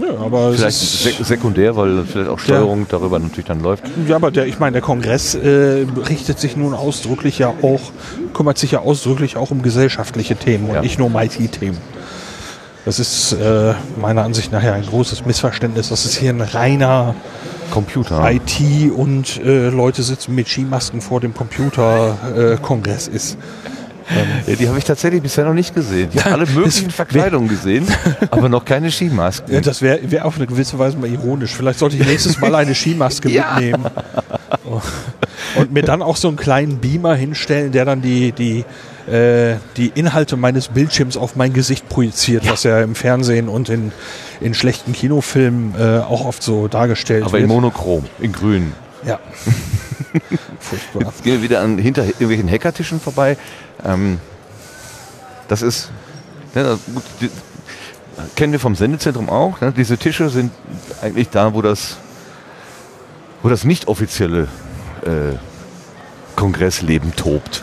Ja, 0.00 0.18
aber 0.18 0.52
Vielleicht 0.52 0.82
ist- 0.82 1.02
sek 1.02 1.14
sekundär, 1.22 1.76
weil 1.76 2.04
vielleicht 2.04 2.30
auch 2.30 2.38
Steuerung 2.38 2.86
darüber 2.88 3.18
natürlich 3.18 3.44
dann 3.46 3.62
läuft. 3.62 3.84
Ja, 4.08 4.16
aber 4.16 4.30
der, 4.30 4.46
ich 4.46 4.58
meine, 4.58 4.72
der 4.72 4.82
Kongress 4.82 5.34
äh, 5.34 5.86
richtet 6.08 6.38
sich 6.38 6.56
nun 6.56 6.72
ausdrücklich 6.74 7.38
ja 7.38 7.52
auch, 7.62 7.80
kümmert 8.32 8.58
sich 8.58 8.70
ja 8.72 8.80
ausdrücklich 8.80 9.36
auch 9.36 9.50
um 9.50 9.62
gesellschaftliche 9.62 10.36
Themen 10.36 10.70
und 10.70 10.80
nicht 10.80 10.98
nur 10.98 11.08
um 11.08 11.16
IT-Themen. 11.16 11.78
Das 12.84 12.98
ist 12.98 13.32
äh, 13.32 13.74
meiner 14.00 14.24
Ansicht 14.24 14.50
nach 14.50 14.62
ja 14.62 14.72
ein 14.72 14.84
großes 14.84 15.24
Missverständnis. 15.24 15.90
Das 15.90 16.04
ist 16.04 16.16
hier 16.16 16.30
ein 16.30 16.40
reiner 16.40 17.14
Computer. 17.70 18.28
IT 18.30 18.90
und 18.92 19.40
äh, 19.44 19.68
Leute 19.68 20.02
sitzen 20.02 20.34
mit 20.34 20.48
Skimasken 20.48 21.00
vor 21.00 21.20
dem 21.20 21.32
Computer 21.32 22.16
äh, 22.36 23.14
ist. 23.14 23.38
Ja, 24.46 24.54
die 24.56 24.68
habe 24.68 24.78
ich 24.78 24.84
tatsächlich 24.84 25.22
bisher 25.22 25.44
noch 25.44 25.54
nicht 25.54 25.74
gesehen. 25.74 26.08
Ich 26.12 26.24
habe 26.24 26.34
alle 26.34 26.46
möglichen 26.54 26.90
Verkleidungen 26.90 27.48
gesehen, 27.48 27.86
aber 28.30 28.48
noch 28.48 28.64
keine 28.64 28.90
Skimasken. 28.90 29.52
Ja, 29.54 29.60
das 29.60 29.82
wäre 29.82 30.00
wär 30.10 30.24
auf 30.24 30.36
eine 30.36 30.46
gewisse 30.46 30.78
Weise 30.78 30.96
mal 30.96 31.08
ironisch. 31.10 31.54
Vielleicht 31.54 31.78
sollte 31.78 31.96
ich 31.96 32.06
nächstes 32.06 32.38
Mal 32.40 32.54
eine 32.54 32.74
Skimaske 32.74 33.28
Ja. 33.30 33.54
mitnehmen. 33.54 33.84
Und 35.56 35.72
mir 35.72 35.82
dann 35.82 36.02
auch 36.02 36.16
so 36.16 36.28
einen 36.28 36.36
kleinen 36.36 36.78
Beamer 36.78 37.14
hinstellen, 37.14 37.72
der 37.72 37.84
dann 37.84 38.00
die, 38.00 38.32
die, 38.32 38.64
äh, 39.10 39.56
die 39.76 39.92
Inhalte 39.94 40.36
meines 40.36 40.68
Bildschirms 40.68 41.16
auf 41.16 41.36
mein 41.36 41.52
Gesicht 41.52 41.88
projiziert, 41.88 42.48
was 42.48 42.62
ja 42.62 42.80
im 42.80 42.94
Fernsehen 42.94 43.48
und 43.48 43.68
in, 43.68 43.92
in 44.40 44.54
schlechten 44.54 44.92
Kinofilmen 44.92 45.74
äh, 45.78 45.98
auch 45.98 46.24
oft 46.24 46.42
so 46.42 46.68
dargestellt 46.68 47.24
aber 47.24 47.32
wird. 47.32 47.42
in 47.42 47.48
monochrom, 47.48 48.04
in 48.20 48.32
grün. 48.32 48.72
Ja. 49.06 49.18
Furchtbar. 50.60 51.02
Jetzt 51.02 51.22
gehen 51.22 51.34
wir 51.34 51.42
wieder 51.42 51.60
an, 51.60 51.78
hinter 51.78 52.04
irgendwelchen 52.04 52.50
Hackertischen 52.50 53.00
vorbei. 53.00 53.36
Ähm, 53.84 54.18
das 55.48 55.62
ist, 55.62 55.90
ne, 56.54 56.78
gut, 56.94 57.02
die, 57.20 57.30
kennen 58.36 58.52
wir 58.52 58.60
vom 58.60 58.74
Sendezentrum 58.74 59.28
auch. 59.28 59.60
Ne? 59.60 59.72
Diese 59.76 59.98
Tische 59.98 60.30
sind 60.30 60.52
eigentlich 61.00 61.28
da, 61.30 61.54
wo 61.54 61.62
das, 61.62 61.96
wo 63.42 63.48
das 63.48 63.64
nicht 63.64 63.88
offizielle 63.88 64.48
äh, 65.04 65.36
Kongressleben 66.36 67.14
tobt. 67.16 67.62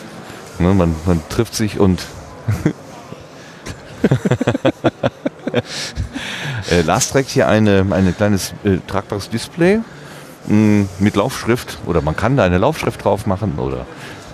Ne? 0.60 0.74
Man, 0.74 0.96
man 1.06 1.22
trifft 1.30 1.56
sich 1.56 1.80
und 1.80 2.02
äh, 6.72 6.82
Lars 6.82 7.10
trägt 7.10 7.30
hier 7.30 7.48
eine, 7.48 7.86
ein 7.92 8.16
kleines 8.16 8.54
äh, 8.64 8.78
tragbares 8.88 9.30
Display 9.30 9.80
mh, 10.50 10.86
mit 11.00 11.16
Laufschrift 11.16 11.78
oder 11.86 12.02
man 12.02 12.16
kann 12.16 12.36
da 12.38 12.44
eine 12.44 12.58
Laufschrift 12.58 13.04
drauf 13.04 13.26
machen 13.26 13.54
oder 13.58 13.86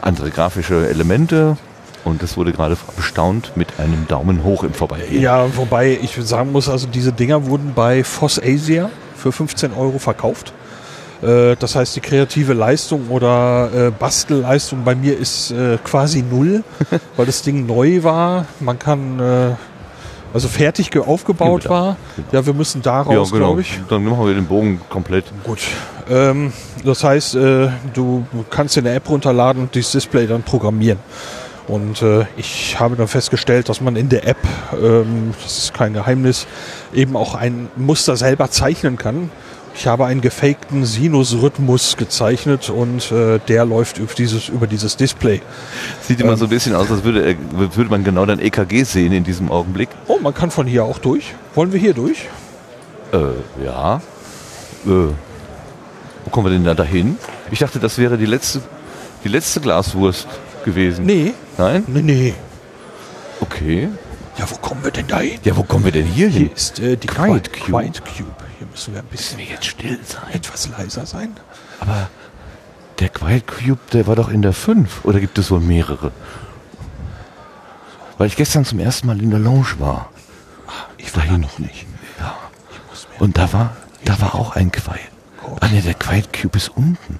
andere 0.01 0.29
grafische 0.31 0.87
Elemente 0.89 1.57
und 2.03 2.21
das 2.23 2.37
wurde 2.37 2.51
gerade 2.53 2.77
bestaunt 2.95 3.51
mit 3.55 3.79
einem 3.79 4.07
Daumen 4.07 4.43
hoch 4.43 4.63
im 4.63 4.73
Vorbeigehen. 4.73 5.21
Ja, 5.21 5.45
wobei 5.57 5.97
ich 6.01 6.15
sagen 6.21 6.51
muss, 6.51 6.69
also 6.69 6.87
diese 6.87 7.11
Dinger 7.11 7.45
wurden 7.47 7.73
bei 7.75 8.03
Foss 8.03 8.39
Asia 8.41 8.89
für 9.15 9.31
15 9.31 9.73
Euro 9.73 9.97
verkauft. 9.99 10.53
Äh, 11.23 11.55
Das 11.55 11.75
heißt, 11.75 11.95
die 11.95 12.01
kreative 12.01 12.53
Leistung 12.53 13.07
oder 13.09 13.69
äh, 13.87 13.91
Bastelleistung 13.91 14.83
bei 14.83 14.93
mir 14.93 15.17
ist 15.17 15.49
äh, 15.51 15.77
quasi 15.83 16.21
null, 16.21 16.63
weil 17.17 17.25
das 17.25 17.41
Ding 17.41 17.65
neu 17.65 18.03
war. 18.03 18.45
Man 18.59 18.77
kann, 18.77 19.55
also 20.31 20.47
fertig 20.47 20.91
ge- 20.91 21.01
aufgebaut 21.01 21.67
war. 21.69 21.95
Ja, 22.31 22.45
wir 22.45 22.53
müssen 22.53 22.81
da 22.83 23.01
raus, 23.01 23.13
ja, 23.31 23.37
genau. 23.37 23.47
glaube 23.47 23.61
ich. 23.61 23.79
Dann 23.89 24.03
machen 24.05 24.27
wir 24.27 24.33
den 24.35 24.45
Bogen 24.45 24.79
komplett. 24.89 25.25
Gut. 25.43 25.59
Ähm, 26.09 26.53
das 26.83 27.03
heißt, 27.03 27.35
äh, 27.35 27.69
du 27.93 28.25
kannst 28.49 28.75
dir 28.75 28.81
eine 28.81 28.91
App 28.93 29.09
runterladen 29.09 29.63
und 29.63 29.75
dieses 29.75 29.91
Display 29.93 30.27
dann 30.27 30.43
programmieren. 30.43 30.99
Und 31.67 32.01
äh, 32.03 32.25
ich 32.37 32.79
habe 32.79 32.95
dann 32.95 33.07
festgestellt, 33.07 33.69
dass 33.69 33.81
man 33.81 33.95
in 33.95 34.07
der 34.09 34.27
App, 34.27 34.37
ähm, 34.79 35.33
das 35.43 35.57
ist 35.57 35.73
kein 35.73 35.93
Geheimnis, 35.93 36.45
eben 36.93 37.15
auch 37.17 37.33
ein 37.33 37.69
Muster 37.75 38.15
selber 38.17 38.51
zeichnen 38.51 38.97
kann. 38.97 39.31
Ich 39.73 39.87
habe 39.87 40.05
einen 40.05 40.21
gefakten 40.21 40.85
Sinusrhythmus 40.85 41.97
gezeichnet 41.97 42.69
und 42.69 43.11
äh, 43.11 43.39
der 43.47 43.65
läuft 43.65 43.97
über 43.97 44.13
dieses, 44.13 44.47
über 44.47 44.67
dieses 44.67 44.95
Display. 44.95 45.41
Sieht 46.01 46.21
immer 46.21 46.37
so 46.37 46.45
ein 46.45 46.49
bisschen 46.49 46.75
aus, 46.75 46.89
als 46.91 47.03
würde, 47.03 47.25
er- 47.25 47.35
würde 47.75 47.89
man 47.89 48.03
genau 48.03 48.25
dein 48.25 48.39
EKG 48.39 48.83
sehen 48.83 49.11
in 49.11 49.23
diesem 49.23 49.51
Augenblick. 49.51 49.89
Oh, 50.07 50.17
man 50.21 50.33
kann 50.35 50.51
von 50.51 50.67
hier 50.67 50.85
auch 50.85 50.99
durch. 50.99 51.33
Wollen 51.55 51.73
wir 51.73 51.79
hier 51.79 51.93
durch? 51.95 52.27
Äh, 53.11 53.65
ja. 53.65 54.01
Äh, 54.85 54.89
wo 56.25 56.31
kommen 56.31 56.47
wir 56.47 56.51
denn 56.51 56.63
da 56.63 56.73
dahin? 56.73 57.17
Ich 57.51 57.59
dachte, 57.59 57.79
das 57.79 57.97
wäre 57.97 58.17
die 58.17 58.25
letzte, 58.25 58.61
die 59.23 59.29
letzte 59.29 59.61
Glaswurst 59.61 60.27
gewesen. 60.65 61.05
Nee. 61.05 61.33
Nein? 61.57 61.83
Nee, 61.87 62.01
nee. 62.01 62.33
Okay. 63.39 63.89
Ja, 64.37 64.49
wo 64.49 64.55
kommen 64.55 64.83
wir 64.83 64.91
denn 64.91 65.07
da 65.07 65.19
hin? 65.19 65.39
Ja, 65.43 65.55
wo 65.55 65.63
kommen 65.63 65.85
wir 65.85 65.91
denn 65.91 66.05
hier 66.05 66.27
hin? 66.27 66.47
Hier 66.47 66.55
ist 66.55 66.79
äh, 66.79 66.97
die 66.97 67.07
Quiet 67.07 67.53
Quiet, 67.53 67.65
Cube. 67.65 67.83
Quiet 67.83 68.01
Cube. 68.03 68.35
Hier 68.57 68.67
müssen 68.67 68.93
wir 68.93 69.01
ein 69.01 69.07
bisschen 69.07 69.39
jetzt 69.39 69.65
still 69.65 69.99
sein. 70.03 70.33
etwas 70.33 70.67
leiser 70.69 71.05
sein. 71.05 71.35
Aber 71.79 72.09
der 72.99 73.09
Quiet 73.09 73.47
Cube, 73.47 73.79
der 73.93 74.07
war 74.07 74.15
doch 74.15 74.29
in 74.29 74.41
der 74.41 74.53
5. 74.53 75.05
Oder 75.05 75.19
gibt 75.19 75.37
es 75.37 75.51
wohl 75.51 75.61
mehrere? 75.61 76.11
Weil 78.17 78.27
ich 78.27 78.35
gestern 78.35 78.65
zum 78.65 78.79
ersten 78.79 79.07
Mal 79.07 79.21
in 79.21 79.29
der 79.29 79.39
Lounge 79.39 79.75
war. 79.79 80.09
Ich 80.97 81.15
war 81.15 81.23
da 81.25 81.37
noch 81.37 81.59
nicht. 81.59 81.85
Ja. 82.19 82.35
Und 83.19 83.37
da 83.37 83.51
war, 83.53 83.75
da 84.03 84.19
war 84.21 84.35
auch 84.35 84.55
ein 84.55 84.71
Quiet. 84.71 85.14
Ah 85.61 85.67
ne, 85.67 85.81
der 85.81 85.93
Quiet 85.93 86.31
Cube 86.33 86.57
ist 86.57 86.69
unten. 86.69 87.19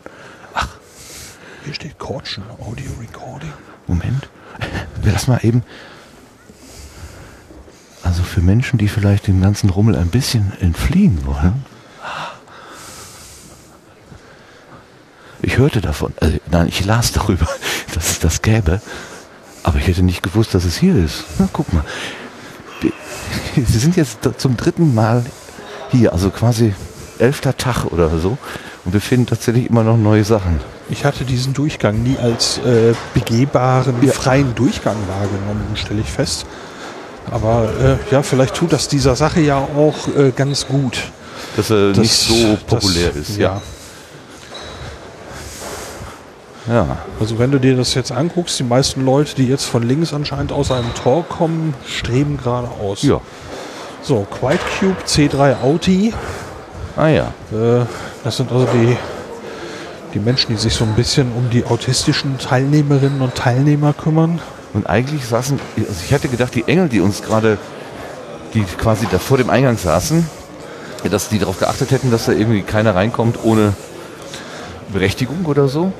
Hier 1.66 1.74
steht 1.74 1.98
Caution 1.98 2.44
Audio 2.60 2.92
Recording. 3.00 3.52
Moment. 3.88 4.30
Wir 5.02 5.12
lassen 5.12 5.32
mal 5.32 5.40
eben. 5.42 5.64
Also 8.04 8.22
für 8.22 8.42
Menschen, 8.42 8.78
die 8.78 8.88
vielleicht 8.88 9.26
dem 9.26 9.42
ganzen 9.42 9.72
Rummel 9.72 9.96
ein 9.96 10.10
bisschen 10.10 10.54
entfliehen 10.62 11.26
wollen. 11.26 11.66
Ich 15.42 15.58
hörte 15.58 15.82
davon, 15.82 16.14
also, 16.20 16.38
nein, 16.52 16.68
ich 16.68 16.86
las 16.86 17.12
darüber, 17.12 17.48
dass 17.96 18.12
es 18.12 18.20
das 18.20 18.44
gäbe, 18.44 18.80
aber 19.64 19.80
ich 19.80 19.88
hätte 19.88 20.04
nicht 20.04 20.22
gewusst, 20.22 20.54
dass 20.54 20.66
es 20.66 20.78
hier 20.78 20.96
ist. 20.96 21.24
Na, 21.40 21.50
guck 21.52 21.72
mal. 21.74 21.84
Wir, 22.82 22.92
Sie 23.66 23.80
sind 23.80 23.96
jetzt 23.96 24.20
zum 24.38 24.56
dritten 24.56 24.94
Mal 24.94 25.26
hier, 25.92 26.14
also 26.14 26.30
quasi 26.30 26.76
elfter 27.20 27.56
Tag 27.58 27.86
oder 27.86 28.10
so, 28.20 28.38
und 28.86 28.94
wir 28.94 29.02
finden 29.02 29.26
tatsächlich 29.28 29.70
immer 29.70 29.84
noch 29.84 29.98
neue 29.98 30.24
Sachen. 30.24 30.60
Ich 30.90 31.04
hatte 31.06 31.24
diesen 31.26 31.54
Durchgang 31.54 32.04
nie 32.04 32.18
als 32.22 32.60
äh, 32.60 32.94
begehbaren, 33.14 33.96
freien 34.10 34.54
Durchgang 34.56 34.96
wahrgenommen, 35.08 35.66
stelle 35.76 36.02
ich 36.02 36.10
fest. 36.12 36.46
Aber 37.32 37.70
äh, 37.82 38.14
ja, 38.14 38.22
vielleicht 38.22 38.54
tut 38.54 38.72
das 38.72 38.88
dieser 38.88 39.16
Sache 39.16 39.40
ja 39.42 39.58
auch 39.58 40.08
äh, 40.16 40.32
ganz 40.36 40.68
gut. 40.68 41.00
Dass 41.58 41.72
er 41.72 41.90
Das- 41.90 41.98
nicht 41.98 42.14
so 42.14 42.34
das- 42.54 42.64
populär 42.82 43.16
ist, 43.16 43.38
ja. 43.38 43.56
ja. 43.56 43.62
Ja. 46.68 46.98
Also 47.20 47.38
wenn 47.38 47.52
du 47.52 47.60
dir 47.60 47.76
das 47.78 47.94
jetzt 47.94 48.12
anguckst, 48.12 48.58
die 48.60 48.64
meisten 48.64 49.06
Leute, 49.06 49.36
die 49.36 49.48
jetzt 49.48 49.66
von 49.66 49.84
links 49.84 50.14
anscheinend 50.14 50.52
aus 50.52 50.72
einem 50.72 50.94
Tor 50.96 51.24
kommen, 51.28 51.74
streben 51.88 52.38
geradeaus. 52.44 53.04
Ja. 53.04 53.22
So, 54.02 54.26
Quiet 54.40 54.60
Cube 54.80 54.96
C3 55.06 55.62
Auti. 55.62 56.14
Ah 56.96 57.08
ja. 57.08 57.34
Äh, 57.52 57.86
das 58.24 58.38
sind 58.38 58.52
also 58.52 58.68
die 58.74 58.98
die 60.16 60.20
Menschen, 60.20 60.56
die 60.56 60.58
sich 60.58 60.74
so 60.74 60.86
ein 60.86 60.94
bisschen 60.96 61.32
um 61.34 61.50
die 61.50 61.66
autistischen 61.66 62.40
Teilnehmerinnen 62.40 63.22
und 63.22 63.36
Teilnehmer 63.36 63.94
kümmern. 63.94 64.40
Und 64.74 64.88
eigentlich 64.88 65.26
saßen, 65.26 65.60
also 65.78 65.92
ich 66.04 66.12
hätte 66.12 66.30
gedacht, 66.30 66.56
die 66.56 66.64
Engel, 66.68 66.90
die 66.90 67.02
uns 67.02 67.22
gerade, 67.22 67.58
die 68.54 68.64
quasi 68.64 69.08
da 69.12 69.20
vor 69.20 69.38
dem 69.38 69.50
Eingang 69.50 69.78
saßen, 69.78 70.26
dass 71.12 71.30
die 71.30 71.38
darauf 71.38 71.60
geachtet 71.60 71.92
hätten, 71.92 72.12
dass 72.12 72.26
da 72.26 72.32
irgendwie 72.32 72.62
keiner 72.62 72.96
reinkommt 72.96 73.40
ohne 73.44 73.74
Berechtigung 74.92 75.46
oder 75.46 75.68
so. 75.68 75.92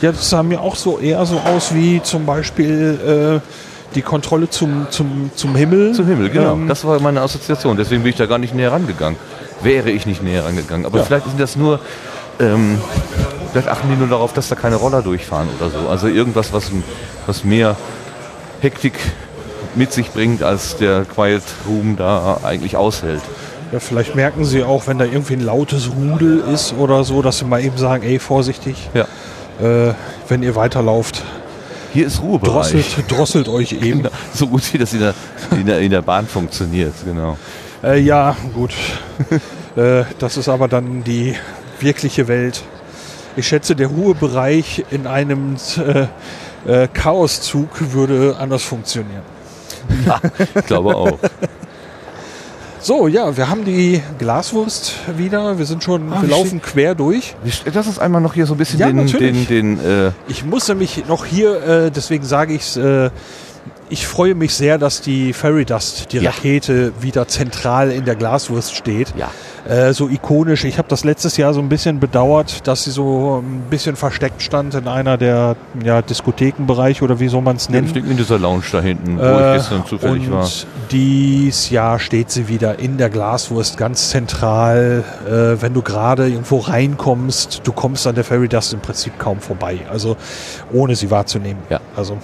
Ja, 0.00 0.12
das 0.12 0.30
sah 0.30 0.42
mir 0.42 0.60
auch 0.60 0.76
so 0.76 0.98
eher 0.98 1.26
so 1.26 1.40
aus 1.40 1.74
wie 1.74 2.00
zum 2.02 2.24
Beispiel 2.24 3.40
äh, 3.42 3.94
die 3.94 4.02
Kontrolle 4.02 4.48
zum, 4.48 4.86
zum, 4.90 5.30
zum 5.34 5.56
Himmel. 5.56 5.92
Zum 5.92 6.06
Himmel, 6.06 6.30
genau. 6.30 6.52
Ähm, 6.52 6.68
das 6.68 6.84
war 6.84 7.00
meine 7.00 7.20
Assoziation. 7.20 7.76
Deswegen 7.76 8.02
bin 8.02 8.10
ich 8.10 8.16
da 8.16 8.26
gar 8.26 8.38
nicht 8.38 8.54
näher 8.54 8.72
rangegangen. 8.72 9.18
Wäre 9.62 9.90
ich 9.90 10.06
nicht 10.06 10.22
näher 10.22 10.44
rangegangen. 10.44 10.86
Aber 10.86 10.98
Ja. 10.98 11.04
vielleicht 11.04 11.26
sind 11.26 11.40
das 11.40 11.56
nur, 11.56 11.80
ähm, 12.40 12.78
vielleicht 13.52 13.68
achten 13.68 13.88
die 13.90 13.96
nur 13.96 14.08
darauf, 14.08 14.32
dass 14.32 14.48
da 14.48 14.54
keine 14.54 14.76
Roller 14.76 15.02
durchfahren 15.02 15.48
oder 15.58 15.70
so. 15.70 15.88
Also 15.88 16.08
irgendwas, 16.08 16.52
was, 16.52 16.70
was 17.26 17.44
mehr 17.44 17.76
Hektik 18.60 18.94
mit 19.74 19.92
sich 19.92 20.10
bringt, 20.10 20.42
als 20.42 20.76
der 20.76 21.04
Quiet 21.04 21.42
Room 21.68 21.96
da 21.96 22.38
eigentlich 22.42 22.76
aushält. 22.76 23.22
Ja, 23.72 23.80
vielleicht 23.80 24.14
merken 24.14 24.44
sie 24.44 24.62
auch, 24.62 24.86
wenn 24.86 24.98
da 24.98 25.04
irgendwie 25.04 25.34
ein 25.34 25.40
lautes 25.40 25.90
Rudel 25.90 26.42
ist 26.52 26.72
oder 26.78 27.02
so, 27.04 27.20
dass 27.20 27.38
sie 27.38 27.44
mal 27.44 27.62
eben 27.64 27.76
sagen, 27.76 28.04
ey, 28.04 28.18
vorsichtig, 28.18 28.88
Ja. 28.94 29.06
äh, 29.60 29.92
wenn 30.28 30.42
ihr 30.42 30.54
weiterlauft. 30.54 31.24
Hier 31.92 32.06
ist 32.06 32.20
Ruhebereich. 32.22 32.72
Drosselt, 32.72 33.10
drosselt 33.10 33.48
euch 33.48 33.72
eben. 33.72 34.02
Genau. 34.02 34.10
So 34.34 34.46
gut 34.46 34.62
wie 34.72 34.78
das 34.78 34.92
in 34.92 35.00
der, 35.00 35.14
in 35.50 35.66
der, 35.66 35.80
in 35.80 35.90
der 35.90 36.02
Bahn 36.02 36.26
funktioniert, 36.26 36.92
genau. 37.04 37.36
Äh, 37.82 38.00
ja, 38.00 38.36
gut. 38.54 38.72
äh, 39.76 40.04
das 40.18 40.36
ist 40.36 40.48
aber 40.48 40.68
dann 40.68 41.04
die 41.04 41.34
wirkliche 41.80 42.28
Welt. 42.28 42.62
Ich 43.36 43.46
schätze, 43.48 43.76
der 43.76 43.88
Ruhebereich 43.88 44.84
in 44.90 45.06
einem 45.06 45.56
äh, 45.76 46.06
äh, 46.66 46.88
Chaoszug 46.88 47.92
würde 47.92 48.36
anders 48.38 48.62
funktionieren. 48.62 49.22
Ja, 50.06 50.20
ich 50.54 50.66
glaube 50.66 50.96
auch. 50.96 51.18
So, 52.86 53.08
ja, 53.08 53.36
wir 53.36 53.48
haben 53.48 53.64
die 53.64 54.00
Glaswurst 54.20 54.94
wieder. 55.16 55.58
Wir 55.58 55.66
sind 55.66 55.82
schon, 55.82 56.12
Ah, 56.12 56.22
wir 56.22 56.28
laufen 56.28 56.62
quer 56.62 56.94
durch. 56.94 57.34
Lass 57.74 57.88
uns 57.88 57.98
einmal 57.98 58.20
noch 58.20 58.34
hier 58.34 58.46
so 58.46 58.54
ein 58.54 58.58
bisschen 58.58 58.78
Ja, 58.78 58.86
den, 58.86 58.96
natürlich. 58.96 59.48
den, 59.48 59.78
den 59.78 60.06
äh, 60.06 60.12
Ich 60.28 60.44
muss 60.44 60.68
nämlich 60.68 61.04
noch 61.08 61.24
hier, 61.24 61.60
äh, 61.66 61.90
deswegen 61.90 62.24
sage 62.24 62.54
ich 62.54 62.62
es, 62.62 62.76
äh, 62.76 63.10
ich 63.88 64.06
freue 64.06 64.34
mich 64.34 64.54
sehr, 64.54 64.78
dass 64.78 65.00
die 65.00 65.32
Fairy 65.32 65.64
Dust, 65.64 66.12
die 66.12 66.18
Ja. 66.18 66.30
Rakete, 66.30 66.92
wieder 67.00 67.28
zentral 67.28 67.90
in 67.90 68.04
der 68.04 68.16
Glaswurst 68.16 68.74
steht. 68.74 69.12
Ja. 69.16 69.30
Äh, 69.68 69.92
so 69.92 70.08
ikonisch. 70.08 70.64
Ich 70.64 70.78
habe 70.78 70.88
das 70.88 71.02
letztes 71.04 71.36
Jahr 71.36 71.52
so 71.52 71.60
ein 71.60 71.68
bisschen 71.68 71.98
bedauert, 71.98 72.66
dass 72.68 72.84
sie 72.84 72.90
so 72.92 73.42
ein 73.44 73.62
bisschen 73.68 73.96
versteckt 73.96 74.40
stand 74.42 74.74
in 74.74 74.86
einer 74.86 75.16
der 75.16 75.56
ja, 75.84 76.02
Diskothekenbereiche 76.02 77.02
oder 77.04 77.18
wie 77.18 77.26
soll 77.28 77.42
man 77.42 77.56
es 77.56 77.68
nennen. 77.68 77.92
in 77.94 78.16
dieser 78.16 78.38
Lounge 78.38 78.62
da 78.70 78.80
hinten, 78.80 79.18
wo 79.18 79.22
Äh, 79.22 79.56
ich 79.56 79.62
gestern 79.62 79.84
zufällig 79.86 80.26
und 80.28 80.32
war. 80.32 80.48
Dies 80.92 81.70
Jahr 81.70 81.98
steht 81.98 82.30
sie 82.30 82.48
wieder 82.48 82.78
in 82.78 82.96
der 82.96 83.10
Glaswurst 83.10 83.76
ganz 83.76 84.10
zentral. 84.10 85.02
Äh, 85.28 85.60
wenn 85.60 85.74
du 85.74 85.82
gerade 85.82 86.28
irgendwo 86.28 86.58
reinkommst, 86.58 87.62
du 87.64 87.72
kommst 87.72 88.06
an 88.06 88.14
der 88.14 88.24
Fairy 88.24 88.48
Dust 88.48 88.72
im 88.72 88.80
Prinzip 88.80 89.18
kaum 89.18 89.40
vorbei. 89.40 89.80
Also 89.90 90.16
ohne 90.72 90.94
sie 90.94 91.10
wahrzunehmen. 91.10 91.62
Ja. 91.70 91.80
Also 91.96 92.18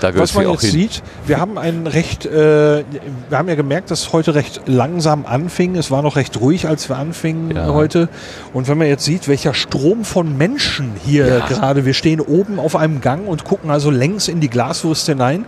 was 0.00 0.34
man 0.34 0.48
jetzt 0.50 0.60
hin. 0.62 0.70
sieht, 0.70 1.02
wir 1.26 1.40
haben 1.40 1.58
einen 1.58 1.86
recht, 1.86 2.26
äh, 2.26 2.84
wir 3.28 3.38
haben 3.38 3.48
ja 3.48 3.54
gemerkt, 3.54 3.90
dass 3.90 4.00
es 4.02 4.12
heute 4.12 4.34
recht 4.34 4.62
langsam 4.66 5.26
anfing. 5.26 5.76
Es 5.76 5.90
war 5.90 6.02
noch 6.02 6.16
recht 6.16 6.40
ruhig, 6.40 6.66
als 6.68 6.88
wir 6.88 6.96
anfingen 6.96 7.56
Ja. 7.56 7.68
heute. 7.72 8.08
Und 8.52 8.68
wenn 8.68 8.78
man 8.78 8.86
jetzt 8.86 9.04
sieht, 9.04 9.28
welcher 9.28 9.54
Strom 9.54 10.04
von 10.04 10.36
Menschen 10.36 10.92
hier 11.04 11.26
Ja. 11.26 11.46
gerade, 11.46 11.84
wir 11.86 11.94
stehen 11.94 12.20
oben 12.20 12.58
auf 12.58 12.76
einem 12.76 13.00
Gang 13.00 13.26
und 13.26 13.44
gucken 13.44 13.70
also 13.70 13.90
längs 13.90 14.28
in 14.28 14.40
die 14.40 14.48
Glaswurst 14.50 15.06
hinein, 15.06 15.44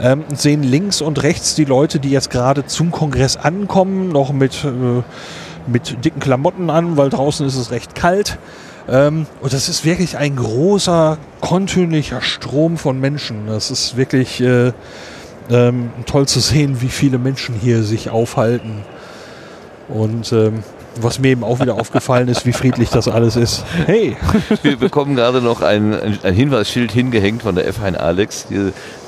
ähm, 0.00 0.24
und 0.28 0.40
sehen 0.40 0.62
links 0.62 1.00
und 1.02 1.22
rechts 1.22 1.54
die 1.54 1.64
Leute, 1.64 2.00
die 2.00 2.10
jetzt 2.10 2.30
gerade 2.30 2.64
zum 2.66 2.90
Kongress 2.90 3.36
ankommen, 3.36 4.08
noch 4.10 4.32
mit, 4.32 4.64
äh, 4.64 5.02
mit 5.70 6.04
dicken 6.04 6.20
Klamotten 6.20 6.70
an, 6.70 6.96
weil 6.96 7.10
draußen 7.10 7.46
ist 7.46 7.56
es 7.56 7.70
recht 7.70 7.94
kalt. 7.94 8.38
Ähm, 8.88 9.26
und 9.40 9.52
das 9.52 9.68
ist 9.68 9.84
wirklich 9.84 10.16
ein 10.16 10.36
großer, 10.36 11.18
kontinuierlicher 11.40 12.22
Strom 12.22 12.76
von 12.76 13.00
Menschen. 13.00 13.46
Das 13.46 13.70
ist 13.70 13.96
wirklich 13.96 14.40
äh, 14.40 14.72
ähm, 15.50 15.90
toll 16.06 16.26
zu 16.26 16.40
sehen, 16.40 16.80
wie 16.80 16.88
viele 16.88 17.18
Menschen 17.18 17.54
hier 17.54 17.82
sich 17.82 18.10
aufhalten. 18.10 18.84
Und 19.88 20.32
ähm, 20.32 20.62
was 20.96 21.18
mir 21.18 21.28
eben 21.28 21.44
auch 21.44 21.60
wieder 21.60 21.74
aufgefallen 21.74 22.28
ist, 22.28 22.46
wie 22.46 22.52
friedlich 22.52 22.90
das 22.90 23.08
alles 23.08 23.36
ist. 23.36 23.64
Hey! 23.86 24.16
Wir 24.62 24.76
bekommen 24.76 25.14
gerade 25.14 25.40
noch 25.40 25.62
ein, 25.62 25.94
ein, 26.22 26.34
Hinweisschild 26.34 26.92
hingehängt 26.92 27.42
von 27.42 27.54
der 27.54 27.72
F1 27.72 27.96
Alex. 27.96 28.46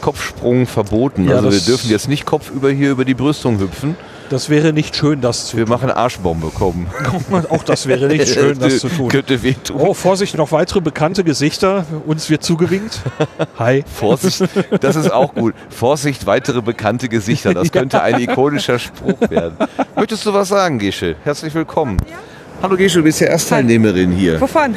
Kopfsprung 0.01 0.67
verboten. 0.67 1.29
Ja, 1.29 1.37
also 1.37 1.51
wir 1.51 1.61
dürfen 1.61 1.91
jetzt 1.91 2.09
nicht 2.09 2.25
kopfüber 2.25 2.71
hier 2.71 2.91
über 2.91 3.05
die 3.05 3.15
Brüstung 3.15 3.59
hüpfen. 3.59 3.97
Das 4.33 4.49
wäre 4.49 4.73
nicht 4.73 4.97
schön, 4.97 5.21
das 5.21 5.49
zu 5.49 5.59
Wir 5.59 5.69
machen 5.69 5.91
Arschbombe 5.91 6.47
kommen. 6.47 6.87
Auch 7.51 7.63
das 7.65 7.87
wäre 7.87 8.09
nicht 8.09 8.29
schön, 8.33 8.59
das 8.59 8.79
zu 8.79 8.89
tun. 8.89 9.09
Könnte 9.11 9.43
wehtun. 9.43 9.77
Oh, 9.79 9.93
Vorsicht, 9.93 10.39
noch 10.39 10.53
weitere 10.53 10.81
bekannte 10.81 11.23
Gesichter. 11.23 11.85
Uns 12.07 12.31
wird 12.31 12.43
zugewinkt. 12.43 12.99
Hi. 13.59 13.85
Vorsicht, 13.95 14.43
das 14.81 14.97
ist 14.97 15.13
auch 15.13 15.35
gut. 15.35 15.53
Vorsicht, 15.69 16.25
weitere 16.25 16.63
bekannte 16.63 17.11
Gesichter. 17.11 17.53
Das 17.53 17.71
könnte 17.73 18.01
ein 18.01 18.21
ikonischer 18.21 18.79
Spruch 18.79 19.21
werden. 19.29 19.55
Möchtest 19.97 20.25
du 20.25 20.33
was 20.33 20.49
sagen, 20.49 20.79
Gesche? 20.79 21.15
Herzlich 21.25 21.55
willkommen. 21.55 21.99
Hallo 22.63 22.79
Gesche, 22.79 23.01
du 23.01 23.05
bist 23.05 23.21
ja 23.21 23.27
Erstteilnehmerin 23.27 24.13
hier 24.13 24.41
Wovon? 24.41 24.75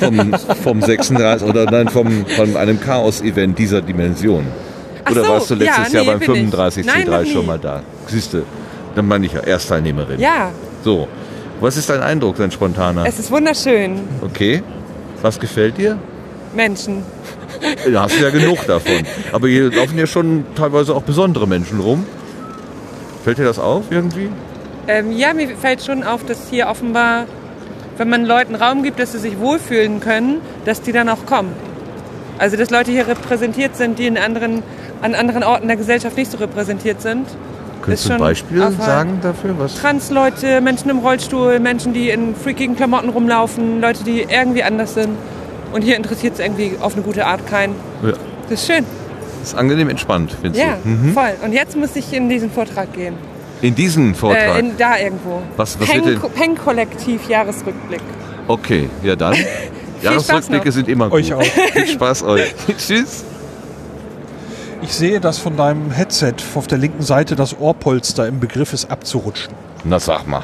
vom, 0.00 0.32
vom 0.62 0.80
36 0.80 1.46
oder 1.46 1.70
nein, 1.70 1.88
vom, 1.90 2.24
von 2.24 2.56
einem 2.56 2.80
Chaos-Event 2.80 3.58
dieser 3.58 3.82
Dimension. 3.82 4.46
Ach 5.04 5.10
Oder 5.10 5.22
so, 5.22 5.28
warst 5.28 5.50
du 5.50 5.54
letztes 5.54 5.92
ja, 5.92 6.02
Jahr 6.02 6.04
nee, 6.04 6.10
beim 6.12 6.18
bin 6.18 6.30
ich. 6.30 6.36
35 6.38 6.86
Nein, 6.86 7.06
noch 7.06 7.12
C3 7.12 7.22
nie. 7.22 7.32
schon 7.32 7.46
mal 7.46 7.58
da? 7.58 7.82
Siehst 8.08 8.32
du, 8.32 8.42
dann 8.96 9.06
meine 9.06 9.26
ich 9.26 9.32
ja 9.32 9.40
Erstteilnehmerin. 9.40 10.18
Ja, 10.18 10.50
So, 10.82 11.06
was 11.60 11.76
ist 11.76 11.88
dein 11.88 12.02
Eindruck, 12.02 12.36
dein 12.36 12.50
spontaner? 12.50 13.04
es 13.06 13.18
ist 13.18 13.30
wunderschön. 13.30 14.00
Okay, 14.22 14.62
was 15.22 15.38
gefällt 15.38 15.78
dir? 15.78 15.98
Menschen. 16.54 17.02
Da 17.90 18.02
hast 18.02 18.18
du 18.18 18.22
ja 18.24 18.28
genug 18.30 18.66
davon. 18.66 19.06
Aber 19.32 19.48
hier 19.48 19.72
laufen 19.72 19.96
ja 19.96 20.06
schon 20.06 20.44
teilweise 20.56 20.94
auch 20.94 21.02
besondere 21.02 21.48
Menschen 21.48 21.80
rum. 21.80 22.04
Fällt 23.24 23.38
dir 23.38 23.44
das 23.44 23.58
auf 23.58 23.84
irgendwie? 23.90 24.28
Ähm, 24.88 25.10
ja, 25.16 25.32
mir 25.32 25.56
fällt 25.56 25.82
schon 25.82 26.02
auf, 26.04 26.24
dass 26.26 26.50
hier 26.50 26.68
offenbar, 26.68 27.24
wenn 27.96 28.10
man 28.10 28.26
Leuten 28.26 28.54
Raum 28.56 28.82
gibt, 28.82 28.98
dass 28.98 29.12
sie 29.12 29.18
sich 29.18 29.38
wohlfühlen 29.38 30.00
können, 30.00 30.42
dass 30.66 30.82
die 30.82 30.92
dann 30.92 31.08
auch 31.08 31.24
kommen. 31.24 31.52
Also 32.38 32.58
dass 32.58 32.68
Leute 32.70 32.90
hier 32.90 33.08
repräsentiert 33.08 33.74
sind, 33.74 33.98
die 33.98 34.06
in 34.06 34.18
anderen, 34.18 34.62
an 35.00 35.14
anderen 35.14 35.42
Orten 35.42 35.66
der 35.68 35.78
Gesellschaft 35.78 36.16
nicht 36.18 36.30
so 36.30 36.36
repräsentiert 36.36 37.00
sind. 37.00 37.26
Könntest 37.86 38.04
Ist 38.04 38.08
du 38.10 38.14
ein 38.14 38.18
Beispiel 38.20 38.72
sagen 38.78 39.18
dafür? 39.22 39.54
Was? 39.58 39.74
Trans-Leute, 39.76 40.60
Menschen 40.60 40.90
im 40.90 40.98
Rollstuhl, 40.98 41.58
Menschen, 41.60 41.92
die 41.94 42.10
in 42.10 42.34
freakigen 42.34 42.76
Klamotten 42.76 43.08
rumlaufen, 43.08 43.80
Leute, 43.80 44.04
die 44.04 44.26
irgendwie 44.28 44.62
anders 44.62 44.94
sind. 44.94 45.10
Und 45.72 45.82
hier 45.82 45.96
interessiert 45.96 46.34
es 46.34 46.40
irgendwie 46.40 46.72
auf 46.80 46.94
eine 46.94 47.02
gute 47.02 47.24
Art 47.26 47.46
keinen. 47.46 47.74
Ja. 48.04 48.12
Das 48.48 48.60
ist 48.60 48.66
schön. 48.66 48.84
Das 49.40 49.50
ist 49.52 49.58
angenehm 49.58 49.88
entspannt, 49.88 50.36
findest 50.40 50.62
Ja, 50.64 50.76
du? 50.82 50.88
Mhm. 50.88 51.12
voll. 51.14 51.34
Und 51.44 51.52
jetzt 51.52 51.76
muss 51.76 51.94
ich 51.96 52.12
in 52.12 52.28
diesen 52.28 52.50
Vortrag 52.50 52.92
gehen. 52.92 53.14
In 53.62 53.74
diesen 53.74 54.14
Vortrag? 54.14 54.56
Äh, 54.56 54.58
in, 54.60 54.76
da 54.76 54.98
irgendwo. 54.98 55.42
Was- 55.56 55.78
was 55.80 55.88
Peng, 55.88 56.04
wird 56.04 56.22
denn- 56.22 56.30
Peng-Kollektiv 56.30 57.28
Jahresrückblick. 57.28 58.00
okay, 58.48 58.88
ja 59.02 59.14
dann. 59.16 59.34
Jahresrückblicke 60.02 60.70
sind 60.72 60.88
immer 60.88 61.04
gut. 61.08 61.20
Euch 61.20 61.32
auch. 61.32 61.42
Viel 61.42 61.86
Spaß 61.86 62.22
euch. 62.24 62.54
Tschüss. 62.78 63.24
Ich 64.82 64.92
sehe, 64.94 65.20
dass 65.20 65.38
von 65.38 65.56
deinem 65.56 65.90
Headset 65.90 66.34
auf 66.54 66.66
der 66.66 66.78
linken 66.78 67.02
Seite 67.02 67.34
das 67.36 67.58
Ohrpolster 67.58 68.26
im 68.26 68.40
Begriff 68.40 68.72
ist 68.72 68.90
abzurutschen. 68.90 69.54
Na 69.84 69.98
sag 69.98 70.26
mal. 70.26 70.42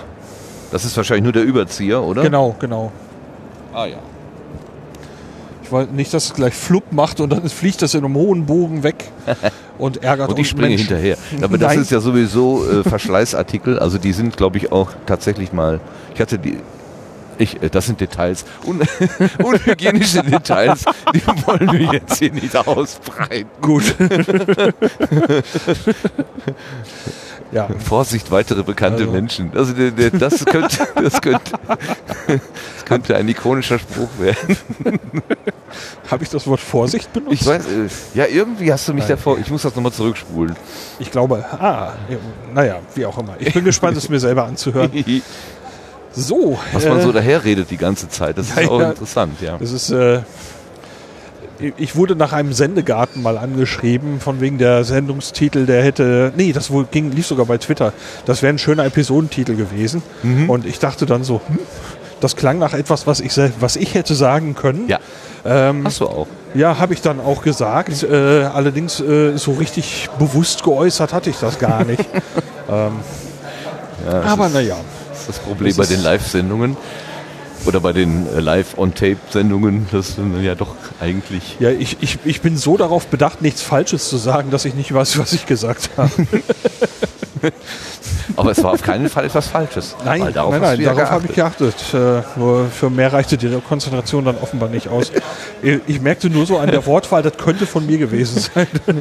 Das 0.71 0.85
ist 0.85 0.97
wahrscheinlich 0.97 1.25
nur 1.25 1.33
der 1.33 1.45
Überzieher, 1.45 2.03
oder? 2.03 2.23
Genau, 2.23 2.57
genau. 2.59 2.91
Ah 3.75 3.87
ja. 3.87 3.99
Ich 5.63 5.71
wollte 5.71 5.95
nicht, 5.95 6.13
dass 6.13 6.27
es 6.27 6.35
gleich 6.35 6.55
flupp 6.55 6.93
macht 6.93 7.21
und 7.21 7.31
dann 7.31 7.49
fliegt 7.49 7.83
das 7.83 7.95
in 7.95 8.05
einem 8.05 8.15
hohen 8.15 8.47
Bogen 8.47 8.83
weg 8.83 9.05
und 9.79 10.03
ärgert 10.03 10.31
Und 10.31 10.35
ich 10.37 10.41
uns 10.41 10.49
springe 10.49 10.69
Menschen. 10.71 10.89
hinterher. 10.89 11.17
Aber 11.43 11.59
das 11.59 11.73
Nein. 11.75 11.83
ist 11.83 11.91
ja 11.91 12.01
sowieso 12.01 12.65
äh, 12.69 12.83
Verschleißartikel. 12.83 13.79
Also 13.79 13.99
die 13.99 14.13
sind, 14.13 14.37
glaube 14.37 14.59
ich, 14.59 14.73
auch 14.73 14.91
tatsächlich 15.07 15.53
mal. 15.53 15.81
Ich 16.15 16.21
hatte 16.21 16.39
die. 16.39 16.59
Ich, 17.39 17.63
äh, 17.63 17.69
das 17.71 17.87
sind 17.87 18.01
Details. 18.01 18.45
Un 18.67 18.83
unhygienische 19.43 20.23
Details, 20.23 20.85
die 21.15 21.23
wollen 21.47 21.73
wir 21.73 21.93
jetzt 21.95 22.19
hier 22.19 22.33
nicht 22.33 22.57
ausbreiten. 22.57 23.49
Gut. 23.61 23.95
ja. 27.53 27.69
Vorsicht, 27.79 28.31
weitere 28.31 28.63
bekannte 28.63 29.03
Also. 29.03 29.13
Menschen. 29.13 29.51
Also 29.55 29.73
das, 29.73 30.45
könnte, 30.45 30.89
das, 30.95 31.21
könnte, 31.21 31.53
das 32.27 32.85
könnte 32.85 33.17
ein 33.17 33.29
ikonischer 33.29 33.79
Spruch 33.79 34.11
werden. 34.19 34.57
Habe 36.11 36.25
ich 36.25 36.31
das 36.31 36.47
Wort 36.47 36.61
Vorsicht 36.61 37.13
benutzt? 37.13 37.41
Ich 37.41 37.47
weiß, 37.47 37.65
äh, 37.67 37.89
ja, 38.15 38.27
irgendwie 38.27 38.71
hast 38.73 38.87
du 38.89 38.93
mich 38.93 39.05
Nein. 39.05 39.17
davor. 39.17 39.39
Ich 39.39 39.51
muss 39.51 39.63
das 39.63 39.75
nochmal 39.75 39.93
zurückspulen. 39.93 40.55
Ich 40.99 41.11
glaube, 41.11 41.45
ah, 41.53 41.95
ja, 42.09 42.17
naja, 42.55 42.81
wie 42.95 43.07
auch 43.07 43.17
immer. 43.19 43.35
Ich 43.39 43.55
bin 43.55 43.65
gespannt, 43.65 43.97
es 43.97 44.09
mir 44.09 44.21
selber 44.21 44.45
anzuhören. 44.45 44.93
So. 46.15 46.59
Was 46.73 46.85
man 46.87 46.99
äh, 46.99 47.03
so 47.03 47.13
daherredet 47.13 47.71
die 47.71 47.77
ganze 47.77 48.09
Zeit, 48.09 48.39
das 48.39 48.49
ist 48.51 48.57
Ja, 48.61 48.69
auch 48.69 48.81
ja. 48.81 48.91
interessant, 48.91 49.41
ja. 49.41 49.57
Das 49.59 49.73
ist, 49.73 49.91
äh, 49.91 50.21
ich 51.77 51.95
wurde 51.95 52.17
nach 52.17 52.33
einem 52.33 52.53
Sendegarten 52.53 53.23
mal 53.23 53.39
angeschrieben, 53.39 54.21
von 54.21 54.41
wegen 54.41 54.59
der 54.59 54.83
Sendungstitel, 54.85 55.65
der 55.67 55.83
hätte, 55.85 56.33
nee, 56.37 56.53
das 56.53 56.71
wohl 56.73 56.87
ging, 56.91 57.13
lief 57.13 57.27
sogar 57.27 57.47
bei 57.47 57.57
Twitter. 57.59 57.93
Das 58.27 58.43
wäre 58.43 58.53
ein 58.53 58.59
schöner 58.59 58.85
Episodentitel 58.85 59.55
gewesen. 59.55 60.03
Mhm. 60.25 60.51
Und 60.51 60.67
ich 60.67 60.81
dachte 60.81 61.07
dann 61.07 61.23
so, 61.23 61.41
hm, 61.47 61.59
das 62.21 62.35
klang 62.37 62.59
nach 62.59 62.73
etwas, 62.75 63.07
was 63.07 63.21
ich, 63.21 63.33
was 63.61 63.77
ich 63.77 63.95
hätte 63.95 64.15
sagen 64.15 64.55
können. 64.55 64.89
Ja. 64.89 64.99
Ähm, 65.45 65.85
Hast 65.85 66.01
du 66.01 66.07
auch. 66.07 66.27
Ja, 66.55 66.79
habe 66.79 66.95
ich 66.95 67.01
dann 67.01 67.21
auch 67.21 67.43
gesagt. 67.43 68.03
Äh, 68.03 68.43
allerdings 68.45 69.01
äh, 69.01 69.37
so 69.37 69.53
richtig 69.53 70.09
bewusst 70.19 70.63
geäußert 70.65 71.13
hatte 71.13 71.31
ich 71.31 71.37
das 71.39 71.59
gar 71.59 71.85
nicht. 71.85 72.01
ähm, 72.71 72.93
Ja, 74.11 74.21
das 74.21 74.33
aber 74.33 74.47
ist- 74.49 74.55
naja. 74.55 74.77
Das 75.27 75.37
ist 75.37 75.39
das 75.39 75.47
Problem 75.47 75.77
Das 75.77 75.89
bei 75.89 75.95
den 75.95 76.03
Live-Sendungen 76.03 76.77
oder 77.65 77.79
bei 77.79 77.93
den 77.93 78.27
äh, 78.27 78.41
Live-on-Tape-Sendungen, 78.41 79.87
das 79.93 80.17
sind 80.17 80.43
ja 80.43 80.57
doch 80.57 80.75
eigentlich. 81.01 81.59
Ja, 81.61 81.71
ich, 81.71 81.97
ich, 82.01 82.19
ich 82.25 82.41
bin 82.41 82.57
so 82.57 82.77
darauf 82.77 83.07
bedacht, 83.07 83.41
nichts 83.41 83.63
Falsches 83.63 84.09
zu 84.09 84.17
sagen, 84.17 84.51
dass 84.51 84.65
ich 84.65 84.75
nicht 84.75 84.93
weiß, 84.93 85.19
was 85.19 85.33
ich 85.33 85.47
gesagt 85.47 85.91
habe. 85.97 86.11
Aber 88.37 88.51
es 88.51 88.63
war 88.63 88.73
auf 88.73 88.83
keinen 88.83 89.09
Fall 89.09 89.25
etwas 89.25 89.49
Falsches. 89.49 89.97
Nein, 90.05 90.33
darauf 90.33 90.53
nein, 90.53 90.61
nein, 90.63 90.83
darauf 90.85 91.11
habe 91.11 91.27
ich 91.29 91.35
geachtet. 91.35 91.75
Äh, 91.95 92.23
nur 92.37 92.67
für 92.67 92.91
mehr 92.91 93.13
reichte 93.13 93.37
die 93.37 93.49
Konzentration 93.69 94.25
dann 94.25 94.37
offenbar 94.41 94.69
nicht 94.69 94.89
aus. 94.89 95.13
Ich- 95.63 95.81
ich 95.87 96.01
merkte 96.01 96.29
nur 96.31 96.47
so 96.47 96.59
an 96.59 96.71
der 96.71 96.85
Wortwahl, 96.87 97.23
das 97.23 97.37
könnte 97.37 97.67
von 97.67 97.87
mir 97.87 97.99
gewesen 97.99 98.41
sein. 98.55 98.67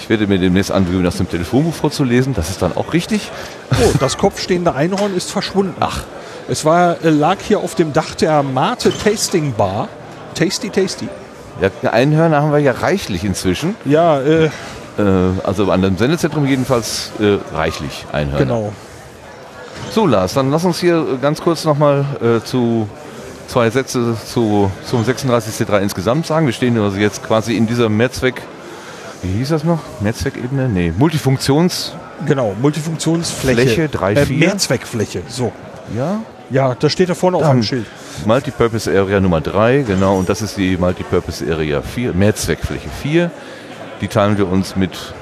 Ich 0.00 0.10
werde 0.10 0.28
mir 0.28 0.38
demnächst 0.38 0.70
angewöhnen, 0.70 1.02
das 1.02 1.18
im 1.18 1.28
Telefonbuch 1.28 1.74
vorzulesen. 1.74 2.32
Das 2.32 2.48
ist 2.48 2.62
dann 2.62 2.76
auch 2.76 2.92
richtig. 2.92 3.28
Oh, 3.72 3.90
das 3.98 4.16
kopfstehende 4.16 4.72
Einhorn 4.72 5.16
ist 5.16 5.32
verschwunden. 5.32 5.74
Ach. 5.80 6.04
Es 6.48 6.64
war, 6.64 7.04
äh, 7.04 7.10
lag 7.10 7.38
hier 7.40 7.58
auf 7.58 7.74
dem 7.74 7.92
Dach 7.92 8.14
der 8.14 8.44
Mate 8.44 8.92
Tasting 8.96 9.54
Bar. 9.54 9.88
Tasty, 10.36 10.70
tasty. 10.70 11.08
Ja, 11.82 11.90
Einhörner 11.90 12.40
haben 12.40 12.52
wir 12.52 12.60
ja 12.60 12.70
reichlich 12.70 13.24
inzwischen. 13.24 13.74
Ja, 13.84 14.20
äh, 14.20 14.50
also 15.02 15.70
an 15.70 15.82
dem 15.82 15.96
Sendezentrum 15.98 16.46
jedenfalls 16.46 17.10
äh, 17.20 17.38
reichlich 17.54 18.06
Einhörner. 18.12 18.38
Genau. 18.44 18.72
So, 19.90 20.06
Lars, 20.06 20.34
dann 20.34 20.50
lass 20.50 20.64
uns 20.64 20.78
hier 20.80 20.96
äh, 20.96 21.16
ganz 21.20 21.40
kurz 21.40 21.64
nochmal 21.64 22.04
äh, 22.22 22.44
zu 22.44 22.88
zwei 23.48 23.70
Sätze 23.70 24.16
zu, 24.26 24.70
zum 24.84 25.04
36C3 25.04 25.80
insgesamt 25.80 26.26
sagen. 26.26 26.46
Wir 26.46 26.52
stehen 26.52 26.78
also 26.78 26.96
jetzt 26.98 27.22
quasi 27.24 27.56
in 27.56 27.66
dieser 27.66 27.88
Mehrzweck, 27.88 28.42
wie 29.22 29.38
hieß 29.38 29.50
das 29.50 29.64
noch? 29.64 29.80
Mehrzweckebene? 30.00 30.68
Nee, 30.68 30.92
Multifunktions... 30.96 31.94
Genau, 32.26 32.54
Multifunktionsfläche. 32.60 33.60
Fläche 33.60 33.88
3, 33.90 34.12
Äh, 34.14 34.26
4. 34.26 34.38
Mehrzweckfläche, 34.38 35.22
so. 35.28 35.52
Ja? 35.94 36.20
Ja, 36.48 36.74
das 36.78 36.92
steht 36.92 37.10
da 37.10 37.14
vorne 37.14 37.36
auf 37.36 37.42
Dann 37.42 37.52
einem 37.52 37.62
Schild. 37.62 37.86
Multipurpose 38.24 38.90
Area 38.98 39.20
Nummer 39.20 39.40
3, 39.40 39.84
genau, 39.86 40.16
und 40.16 40.28
das 40.28 40.40
ist 40.42 40.56
die 40.56 40.76
Multipurpose 40.76 41.44
Area 41.52 41.82
4, 41.82 42.14
Mehrzweckfläche 42.14 42.88
4. 43.02 43.30
Die 44.00 44.08
teilen 44.08 44.38
wir 44.38 44.48
uns 44.48 44.76
mit 44.76 45.14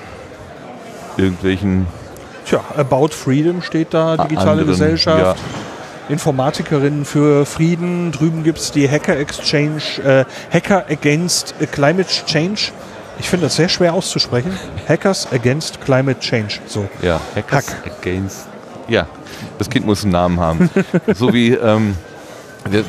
irgendwelchen 1.16 1.86
Tja, 2.46 2.62
About 2.76 3.08
Freedom 3.08 3.62
steht 3.62 3.94
da, 3.94 4.14
Ah, 4.14 4.24
digitale 4.24 4.50
anderen, 4.50 4.68
Gesellschaft. 4.68 5.40
Informatikerinnen 6.08 7.06
für 7.06 7.46
Frieden. 7.46 8.12
Drüben 8.12 8.44
gibt 8.44 8.58
es 8.58 8.72
die 8.72 8.88
Hacker 8.90 9.16
Exchange, 9.16 9.80
äh, 10.04 10.24
Hacker 10.52 10.84
Against 10.90 11.54
Climate 11.72 12.08
Change. 12.26 12.72
Ich 13.18 13.28
finde 13.30 13.46
das 13.46 13.56
sehr 13.56 13.68
schwer 13.70 13.94
auszusprechen. 13.94 14.52
Hackers 14.86 15.32
Against 15.32 15.80
Climate 15.80 16.20
Change. 16.20 16.56
So. 16.66 16.86
Ja, 17.00 17.20
Hackers 17.34 17.74
Against. 18.00 18.46
Ja, 18.88 19.06
das 19.58 19.70
Kind 19.70 19.86
muss 19.86 20.02
einen 20.02 20.12
Namen 20.12 20.40
haben. 20.40 20.68
so 21.14 21.32
wie 21.32 21.52
ähm, 21.52 21.94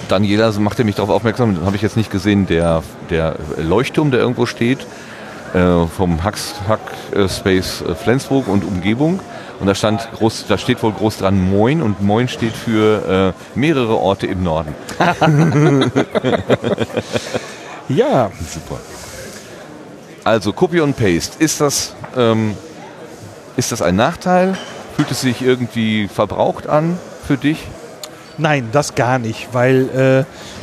Daniela 0.09 0.51
machte 0.59 0.83
mich 0.83 0.95
darauf 0.95 1.11
aufmerksam, 1.11 1.65
habe 1.65 1.75
ich 1.75 1.81
jetzt 1.81 1.95
nicht 1.95 2.11
gesehen, 2.11 2.47
der, 2.47 2.83
der 3.09 3.35
Leuchtturm, 3.57 4.11
der 4.11 4.19
irgendwo 4.19 4.45
steht, 4.45 4.85
vom 5.87 6.23
Hacks, 6.23 6.55
Hack 6.67 6.79
äh, 7.13 7.27
Space 7.29 7.81
äh, 7.81 7.95
Flensburg 7.95 8.47
und 8.47 8.63
Umgebung. 8.63 9.19
Und 9.59 9.67
da 9.67 9.75
stand 9.75 10.07
groß, 10.17 10.45
da 10.47 10.57
steht 10.57 10.83
wohl 10.83 10.91
groß 10.91 11.17
dran 11.17 11.49
Moin 11.49 11.81
und 11.81 12.01
Moin 12.01 12.27
steht 12.27 12.53
für 12.53 13.33
äh, 13.33 13.57
mehrere 13.57 13.97
Orte 13.97 14.27
im 14.27 14.43
Norden. 14.43 14.75
ja. 17.87 18.31
Super. 18.53 18.79
Also 20.25 20.51
Copy 20.51 20.81
und 20.81 20.97
Paste. 20.97 21.41
Ist 21.41 21.61
das, 21.61 21.95
ähm, 22.17 22.57
ist 23.55 23.71
das 23.71 23.81
ein 23.81 23.95
Nachteil? 23.95 24.57
Fühlt 24.95 25.11
es 25.11 25.21
sich 25.21 25.41
irgendwie 25.41 26.07
verbraucht 26.07 26.67
an 26.67 26.97
für 27.25 27.37
dich? 27.37 27.65
Nein, 28.37 28.69
das 28.71 28.95
gar 28.95 29.19
nicht, 29.19 29.49
weil 29.53 30.25
äh, 30.27 30.54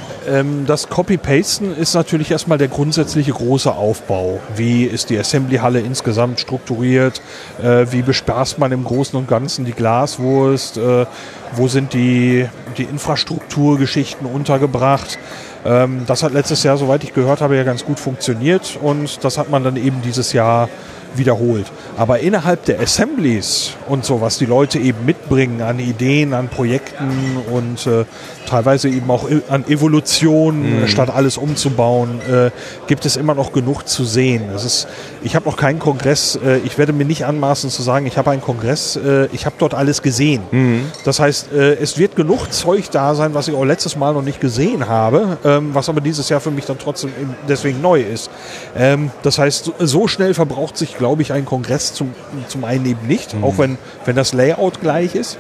das 0.67 0.89
Copy-Pasten 0.89 1.77
ist 1.77 1.95
natürlich 1.95 2.31
erstmal 2.31 2.59
der 2.59 2.69
grundsätzliche 2.69 3.33
große 3.33 3.73
Aufbau. 3.73 4.41
Wie 4.57 4.85
ist 4.85 5.11
die 5.11 5.19
Assembly-Halle 5.19 5.81
insgesamt 5.81 6.41
strukturiert? 6.41 7.21
Äh, 7.63 7.87
wie 7.91 8.03
bespaßt 8.03 8.59
man 8.59 8.73
im 8.73 8.85
Großen 8.85 9.19
und 9.19 9.29
Ganzen 9.29 9.65
die 9.65 9.73
Glaswurst? 9.73 10.77
Äh, 10.77 11.07
wo 11.55 11.69
sind 11.69 11.93
die, 11.93 12.49
die 12.79 12.85
Infrastrukturgeschichten 12.85 14.27
untergebracht? 14.27 15.19
Ähm, 15.65 16.03
das 16.07 16.23
hat 16.23 16.33
letztes 16.33 16.63
Jahr, 16.63 16.77
soweit 16.77 17.05
ich 17.05 17.15
gehört 17.15 17.41
habe, 17.41 17.57
ja 17.57 17.65
ganz 17.65 17.85
gut 17.85 18.01
funktioniert 18.01 18.79
und 18.81 19.25
das 19.25 19.39
hat 19.39 19.51
man 19.51 19.65
dann 19.65 19.77
eben 19.77 20.03
dieses 20.03 20.33
Jahr 20.33 20.69
wiederholt. 21.15 21.67
Aber 21.97 22.21
innerhalb 22.21 22.65
der 22.65 22.81
Assemblies 22.81 23.73
und 23.87 24.05
so, 24.05 24.21
was 24.21 24.39
die 24.39 24.47
Leute 24.47 24.79
eben 24.79 25.05
mitbringen 25.05 25.61
an 25.63 25.79
Ideen, 25.79 26.33
an 26.35 26.49
Projekten 26.49 27.37
und 27.51 27.87
äh, 27.87 28.05
teilweise 28.53 28.89
eben 28.89 29.11
auch 29.11 29.29
e- 29.31 29.41
an 29.49 29.65
Evolution, 29.69 30.83
Mhm. 30.83 30.89
statt 30.89 31.09
alles 31.11 31.39
umzubauen, 31.39 32.21
äh, 32.31 32.51
gibt 32.87 33.07
es 33.07 33.17
immer 33.17 33.35
noch 33.35 33.53
genug 33.53 33.89
zu 33.89 34.05
sehen. 34.05 34.43
Es 34.55 34.65
ist, 34.65 34.89
ich 35.23 35.35
habe 35.35 35.47
noch 35.49 35.57
keinen 35.57 35.79
Kongress, 35.79 36.39
äh, 36.45 36.59
ich 36.59 36.77
werde 36.77 36.93
mir 36.93 37.05
nicht 37.07 37.25
anmaßen 37.25 37.71
zu 37.71 37.83
sagen, 37.83 38.07
ich 38.07 38.19
habe 38.19 38.31
einen 38.31 38.43
Kongress, 38.43 38.97
äh, 38.97 39.27
ich 39.33 39.47
habe 39.47 39.55
dort 39.59 39.73
alles 39.75 40.03
gesehen. 40.03 40.43
Mhm. 40.51 40.83
Das 41.05 41.19
heißt, 41.19 41.53
äh, 41.53 41.75
es 41.77 41.97
wird 41.97 42.15
genug 42.15 42.53
Zeug 42.53 42.91
da 42.91 43.15
sein, 43.15 43.33
was 43.35 43.49
ich 43.49 43.55
auch 43.55 43.65
letztes 43.65 43.97
Mal 43.97 44.13
noch 44.13 44.23
nicht 44.23 44.41
gesehen 44.41 44.87
habe, 44.89 45.39
ähm, 45.45 45.71
was 45.73 45.89
aber 45.89 46.01
dieses 46.03 46.29
Jahr 46.29 46.41
für 46.41 46.51
mich 46.51 46.67
dann 46.67 46.79
trotzdem 46.79 47.11
deswegen 47.49 47.81
neu 47.81 48.03
ist. 48.03 48.31
Ähm, 48.77 49.11
das 49.23 49.39
heißt, 49.39 49.65
so- 49.65 49.75
so 49.79 50.09
schnell 50.09 50.35
verbraucht 50.35 50.77
sich, 50.77 50.99
glaube 50.99 51.23
ich, 51.23 51.33
ein 51.33 51.45
Kongress 51.47 51.95
zum, 51.95 52.13
zum 52.49 52.65
einen 52.65 52.85
eben 52.85 53.07
nicht, 53.07 53.35
Mhm. 53.35 53.45
auch 53.45 53.57
wenn, 53.59 53.79
wenn 54.05 54.17
das 54.17 54.33
Layout 54.35 54.81
gleich 54.81 55.15
ist. 55.15 55.39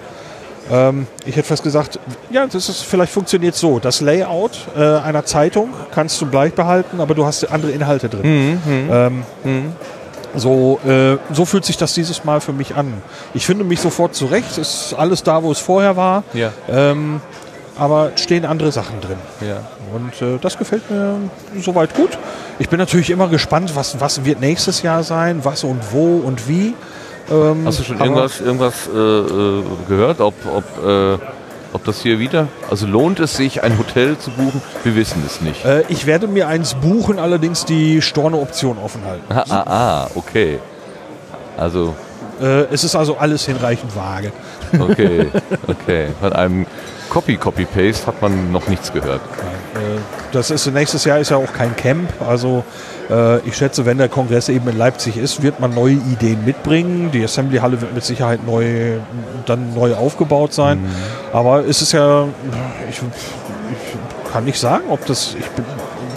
Ähm, 0.72 1.06
ich 1.26 1.36
hätte 1.36 1.46
fast 1.48 1.62
gesagt, 1.62 1.98
ja, 2.30 2.46
das 2.46 2.68
ist, 2.68 2.82
vielleicht 2.82 3.12
funktioniert 3.12 3.54
so. 3.54 3.78
Das 3.78 4.00
Layout 4.00 4.52
äh, 4.74 4.80
einer 4.80 5.24
Zeitung 5.24 5.70
kannst 5.94 6.20
du 6.20 6.26
gleich 6.26 6.54
behalten, 6.54 7.00
aber 7.00 7.14
du 7.14 7.26
hast 7.26 7.44
andere 7.44 7.72
Inhalte 7.72 8.08
drin. 8.08 8.60
Mhm, 8.64 8.72
mhm. 8.72 9.24
Ähm, 9.44 9.72
So, 10.34 10.80
äh, 10.86 11.18
so 11.34 11.44
fühlt 11.44 11.66
sich 11.66 11.76
das 11.76 11.92
dieses 11.92 12.24
Mal 12.24 12.40
für 12.40 12.54
mich 12.54 12.74
an. 12.74 13.02
Ich 13.34 13.44
finde 13.44 13.64
mich 13.64 13.80
sofort 13.80 14.14
zurecht. 14.14 14.56
Ist 14.56 14.94
alles 14.94 15.22
da, 15.22 15.42
wo 15.42 15.52
es 15.52 15.58
vorher 15.58 15.96
war. 15.98 16.24
Ja. 16.32 16.52
Ähm, 16.70 17.20
aber 17.76 18.12
stehen 18.16 18.46
andere 18.46 18.72
Sachen 18.72 19.00
drin. 19.02 19.18
Ja. 19.40 19.60
Und 19.94 20.22
äh, 20.22 20.38
das 20.40 20.56
gefällt 20.56 20.90
mir 20.90 21.16
soweit 21.60 21.94
gut. 21.94 22.16
Ich 22.58 22.70
bin 22.70 22.78
natürlich 22.78 23.10
immer 23.10 23.28
gespannt, 23.28 23.72
was, 23.74 24.00
was 24.00 24.24
wird 24.24 24.40
nächstes 24.40 24.80
Jahr 24.80 25.02
sein, 25.02 25.44
was 25.44 25.64
und 25.64 25.92
wo 25.92 26.16
und 26.16 26.48
wie. 26.48 26.74
Ähm, 27.30 27.62
Hast 27.66 27.78
du 27.80 27.84
schon 27.84 27.98
irgendwas, 28.00 28.40
irgendwas 28.40 28.88
äh, 28.92 28.98
äh, 28.98 29.62
gehört, 29.88 30.20
ob, 30.20 30.34
ob, 30.46 30.64
äh, 30.86 31.18
ob 31.72 31.84
das 31.84 32.00
hier 32.00 32.18
wieder, 32.18 32.48
also 32.70 32.86
lohnt 32.86 33.20
es 33.20 33.36
sich, 33.36 33.62
ein 33.62 33.78
Hotel 33.78 34.18
zu 34.18 34.30
buchen? 34.30 34.60
Wir 34.84 34.94
wissen 34.96 35.22
es 35.26 35.40
nicht. 35.40 35.64
Äh, 35.64 35.84
ich 35.88 36.06
werde 36.06 36.26
mir 36.26 36.48
eins 36.48 36.74
buchen, 36.74 37.18
allerdings 37.18 37.64
die 37.64 38.02
Storno-Option 38.02 38.76
offen 38.78 39.02
halten. 39.06 39.24
Ah, 39.30 39.44
ah, 39.48 39.62
ah, 39.66 40.10
okay. 40.14 40.58
Also, 41.56 41.94
Äh, 42.40 42.64
es 42.72 42.82
ist 42.82 42.96
also 42.96 43.18
alles 43.18 43.44
hinreichend 43.46 43.94
vage. 43.94 44.32
okay, 44.78 45.28
okay. 45.68 46.08
Von 46.20 46.32
einem 46.32 46.66
Copy-Copy-Paste 47.10 48.06
hat 48.06 48.20
man 48.22 48.50
noch 48.52 48.66
nichts 48.68 48.92
gehört. 48.92 49.20
Äh, 49.74 50.00
Das 50.32 50.50
ist 50.50 50.66
nächstes 50.72 51.04
Jahr 51.04 51.18
ist 51.20 51.30
ja 51.30 51.36
auch 51.36 51.52
kein 51.52 51.76
Camp. 51.76 52.08
Also 52.26 52.64
ich 53.44 53.56
schätze, 53.56 53.84
wenn 53.84 53.98
der 53.98 54.08
Kongress 54.08 54.48
eben 54.48 54.68
in 54.68 54.78
Leipzig 54.78 55.16
ist, 55.16 55.42
wird 55.42 55.60
man 55.60 55.74
neue 55.74 55.94
Ideen 55.94 56.44
mitbringen. 56.44 57.10
Die 57.12 57.22
Assembly 57.22 57.58
Halle 57.58 57.80
wird 57.80 57.94
mit 57.94 58.04
Sicherheit 58.04 58.46
neu 58.46 58.98
dann 59.44 59.74
neu 59.74 59.94
aufgebaut 59.94 60.52
sein. 60.52 60.82
Mhm. 60.82 60.90
Aber 61.32 61.66
es 61.66 61.82
ist 61.82 61.92
ja, 61.92 62.26
ich, 62.88 62.96
ich 62.96 64.32
kann 64.32 64.44
nicht 64.44 64.58
sagen, 64.58 64.84
ob 64.88 65.04
das. 65.06 65.34
Ich 65.38 65.46
bin, 65.48 65.64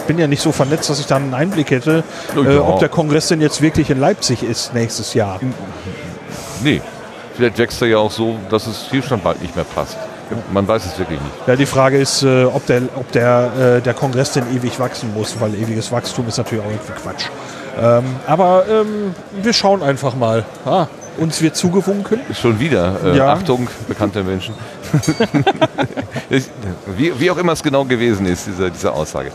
bin 0.06 0.18
ja 0.18 0.26
nicht 0.26 0.42
so 0.42 0.52
vernetzt, 0.52 0.88
dass 0.88 1.00
ich 1.00 1.06
da 1.06 1.16
einen 1.16 1.34
Einblick 1.34 1.70
hätte, 1.70 2.04
äh, 2.36 2.56
ob 2.58 2.78
der 2.78 2.88
Kongress 2.88 3.28
denn 3.28 3.40
jetzt 3.40 3.60
wirklich 3.60 3.90
in 3.90 3.98
Leipzig 3.98 4.42
ist 4.42 4.72
nächstes 4.72 5.14
Jahr. 5.14 5.40
Nee, 6.62 6.80
vielleicht 7.34 7.58
wächst 7.58 7.82
er 7.82 7.88
ja 7.88 7.98
auch 7.98 8.10
so, 8.10 8.36
dass 8.48 8.66
es 8.66 8.86
hier 8.90 9.02
schon 9.02 9.20
bald 9.20 9.42
nicht 9.42 9.56
mehr 9.56 9.64
passt. 9.64 9.96
Man 10.52 10.66
weiß 10.66 10.84
es 10.86 10.98
wirklich 10.98 11.20
nicht. 11.20 11.32
Ja, 11.46 11.56
die 11.56 11.66
Frage 11.66 11.98
ist, 11.98 12.22
äh, 12.22 12.44
ob, 12.44 12.66
der, 12.66 12.82
ob 12.96 13.10
der, 13.12 13.76
äh, 13.78 13.80
der 13.80 13.94
Kongress 13.94 14.32
denn 14.32 14.44
ewig 14.54 14.78
wachsen 14.80 15.12
muss, 15.14 15.40
weil 15.40 15.54
ewiges 15.54 15.92
Wachstum 15.92 16.26
ist 16.28 16.38
natürlich 16.38 16.64
auch 16.64 16.70
irgendwie 16.70 16.92
Quatsch. 17.00 17.26
Ähm, 17.80 18.04
aber 18.26 18.64
ähm, 18.68 19.14
wir 19.42 19.52
schauen 19.52 19.82
einfach 19.82 20.14
mal. 20.14 20.44
Ah, 20.64 20.86
Uns 21.18 21.40
wird 21.42 21.56
zugewunken. 21.56 22.20
Schon 22.34 22.58
wieder. 22.58 22.96
Äh, 23.04 23.16
Ja. 23.16 23.32
Achtung, 23.32 23.68
bekannte 23.86 24.22
Menschen. 24.22 24.54
wie, 26.96 27.12
wie 27.18 27.30
auch 27.30 27.36
immer 27.36 27.52
es 27.52 27.62
genau 27.62 27.84
gewesen 27.84 28.26
ist, 28.26 28.46
diese, 28.46 28.70
diese 28.70 28.92
Aussage. 28.92 29.30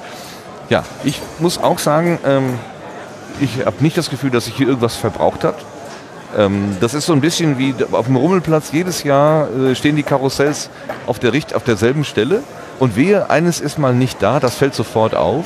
Ja, 0.69 0.84
ich 1.03 1.22
muss 1.39 1.57
auch 1.57 1.80
sagen, 1.80 2.19
ähm, 2.26 2.57
ich 3.39 3.65
habe 3.65 3.77
nicht 3.80 3.97
das 3.97 4.09
Gefühl, 4.09 4.30
dass 4.31 4.45
sich 4.45 4.55
hier 4.55 4.68
irgendwas 4.68 4.95
verbraucht 4.95 5.43
hat. 5.43 5.55
Ähm, 6.37 6.77
das 6.79 6.93
ist 6.93 7.05
so 7.05 7.13
ein 7.13 7.21
bisschen 7.21 7.57
wie 7.57 7.75
auf 7.91 8.05
dem 8.05 8.15
Rummelplatz. 8.15 8.71
Jedes 8.71 9.03
Jahr 9.03 9.49
äh, 9.49 9.75
stehen 9.75 9.95
die 9.95 10.03
Karussells 10.03 10.69
auf, 11.07 11.19
der, 11.19 11.33
auf 11.53 11.63
derselben 11.63 12.03
Stelle. 12.03 12.43
Und 12.79 12.95
wehe, 12.95 13.29
eines 13.29 13.59
ist 13.59 13.77
mal 13.77 13.93
nicht 13.93 14.21
da, 14.21 14.39
das 14.39 14.55
fällt 14.55 14.73
sofort 14.73 15.15
auf. 15.15 15.45